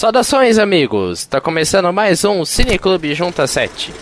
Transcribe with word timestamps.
Saudações, 0.00 0.56
amigos! 0.56 1.26
Tá 1.26 1.42
começando 1.42 1.92
mais 1.92 2.24
um 2.24 2.42
Cineclube 2.42 3.14
Junta 3.14 3.46
7. 3.46 3.92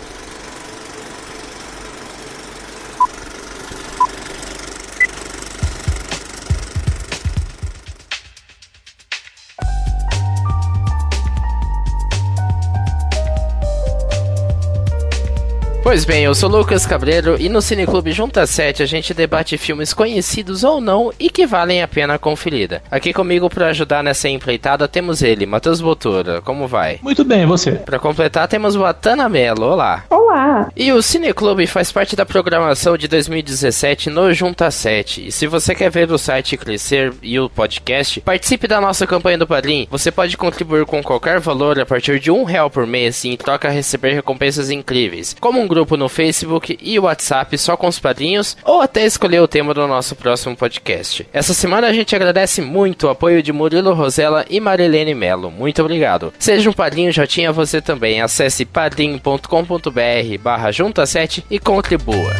Pois 15.89 16.05
bem, 16.05 16.23
eu 16.23 16.35
sou 16.35 16.47
Lucas 16.47 16.85
Cabreiro 16.85 17.35
e 17.39 17.49
no 17.49 17.63
Cineclube 17.63 18.11
Junta 18.11 18.45
7 18.45 18.83
a 18.83 18.85
gente 18.85 19.11
debate 19.11 19.57
filmes 19.57 19.91
conhecidos 19.91 20.63
ou 20.63 20.79
não 20.79 21.11
e 21.19 21.31
que 21.31 21.47
valem 21.47 21.81
a 21.81 21.87
pena 21.87 22.19
conferida. 22.19 22.83
Aqui 22.91 23.11
comigo 23.11 23.49
para 23.49 23.69
ajudar 23.69 24.03
nessa 24.03 24.29
empreitada 24.29 24.87
temos 24.87 25.23
ele, 25.23 25.47
Matheus 25.47 25.81
Botura. 25.81 26.43
Como 26.43 26.67
vai? 26.67 26.99
Muito 27.01 27.25
bem, 27.25 27.43
você? 27.47 27.71
Para 27.71 27.97
completar 27.97 28.47
temos 28.47 28.75
o 28.75 28.85
Atana 28.85 29.27
Mello. 29.27 29.63
Olá. 29.63 30.03
Olá. 30.11 30.69
E 30.77 30.93
o 30.93 31.01
Cineclube 31.01 31.65
faz 31.65 31.91
parte 31.91 32.15
da 32.15 32.23
programação 32.23 32.95
de 32.95 33.07
2017 33.07 34.11
no 34.11 34.31
Junta 34.31 34.69
7. 34.69 35.25
E 35.25 35.31
se 35.31 35.47
você 35.47 35.73
quer 35.73 35.89
ver 35.89 36.11
o 36.11 36.19
site 36.19 36.55
crescer 36.55 37.11
e 37.23 37.39
o 37.39 37.49
podcast, 37.49 38.21
participe 38.21 38.67
da 38.67 38.79
nossa 38.79 39.07
campanha 39.07 39.39
do 39.39 39.47
Padrim. 39.47 39.87
Você 39.89 40.11
pode 40.11 40.37
contribuir 40.37 40.85
com 40.85 41.01
qualquer 41.01 41.39
valor 41.39 41.79
a 41.79 41.85
partir 41.85 42.19
de 42.19 42.29
um 42.29 42.43
real 42.43 42.69
por 42.69 42.85
mês 42.85 43.23
e 43.23 43.29
em 43.29 43.35
troca 43.35 43.69
receber 43.69 44.13
recompensas 44.13 44.69
incríveis, 44.69 45.35
como 45.39 45.59
um 45.59 45.67
grupo 45.67 45.78
grupo 45.79 45.95
no 45.95 46.09
Facebook 46.09 46.77
e 46.81 46.99
WhatsApp 46.99 47.57
só 47.57 47.77
com 47.77 47.87
os 47.87 47.99
padrinhos, 47.99 48.57
ou 48.65 48.81
até 48.81 49.05
escolher 49.05 49.39
o 49.39 49.47
tema 49.47 49.73
do 49.73 49.87
nosso 49.87 50.13
próximo 50.13 50.55
podcast. 50.57 51.25
Essa 51.31 51.53
semana 51.53 51.87
a 51.87 51.93
gente 51.93 52.13
agradece 52.13 52.61
muito 52.61 53.07
o 53.07 53.09
apoio 53.09 53.41
de 53.41 53.53
Murilo 53.53 53.93
Rosella 53.93 54.45
e 54.49 54.59
Marilene 54.59 55.15
Melo. 55.15 55.49
Muito 55.49 55.81
obrigado. 55.81 56.33
Seja 56.37 56.69
um 56.69 56.73
padrinho, 56.73 57.13
já 57.13 57.25
tinha 57.25 57.53
você 57.53 57.81
também. 57.81 58.21
Acesse 58.21 58.65
padrim.com.br 58.65 60.37
barra 60.41 60.71
junta 60.71 61.05
7 61.05 61.45
e 61.49 61.57
contribua. 61.57 62.33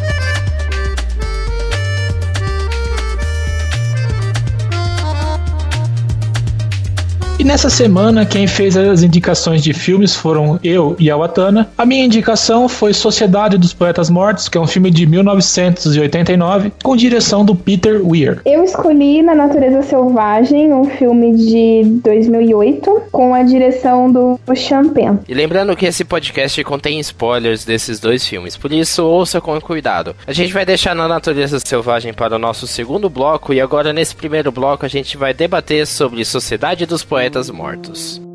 E 7.40 7.44
nessa 7.46 7.70
semana, 7.70 8.26
quem 8.26 8.48
fez 8.48 8.76
as 8.76 9.02
indicações 9.02 9.64
de 9.64 9.72
filmes 9.72 10.14
foram 10.14 10.60
eu 10.62 10.94
e 11.00 11.10
a 11.10 11.16
Watana. 11.16 11.70
A 11.78 11.86
minha 11.86 12.04
indicação 12.04 12.68
foi 12.68 12.94
Sociedade 12.94 13.58
dos 13.58 13.74
Poetas 13.74 14.10
Mortos, 14.10 14.50
que 14.50 14.58
é 14.58 14.62
um 14.62 14.68
filme 14.68 14.92
de 14.92 15.06
1989, 15.06 16.74
com 16.84 16.98
direção 16.98 17.46
do 17.46 17.56
Peter 17.56 18.06
Weir. 18.06 18.42
Eu 18.46 18.62
escolhi 18.66 19.22
Na 19.22 19.34
Natureza 19.34 19.82
Selvagem, 19.84 20.74
um 20.74 20.84
filme 20.84 21.34
de 21.38 22.02
2008, 22.04 23.04
com 23.10 23.34
a 23.34 23.42
direção 23.42 24.12
do 24.12 24.38
Champagne. 24.54 25.20
E 25.26 25.34
lembrando 25.34 25.74
que 25.78 25.86
esse 25.86 26.04
podcast 26.04 26.62
contém 26.66 27.00
spoilers 27.00 27.64
desses 27.64 28.02
dois 28.02 28.28
filmes, 28.28 28.58
por 28.58 28.74
isso 28.74 29.06
ouça 29.06 29.40
com 29.40 29.62
cuidado. 29.62 30.14
A 30.28 30.34
gente 30.34 30.52
vai 30.52 30.66
deixar 30.66 30.94
Na 30.94 31.08
Natureza 31.08 31.58
Selvagem 31.58 32.14
para 32.14 32.36
o 32.36 32.40
nosso 32.40 32.68
segundo 32.68 33.10
bloco, 33.10 33.54
e 33.54 33.62
agora 33.62 33.94
nesse 33.94 34.14
primeiro 34.14 34.52
bloco 34.52 34.86
a 34.86 34.90
gente 34.90 35.16
vai 35.16 35.34
debater 35.34 35.88
sobre 35.88 36.26
Sociedade 36.26 36.86
dos 36.86 37.02
Poetas 37.02 37.29
poetas 37.30 37.52
mortos. 37.52 38.29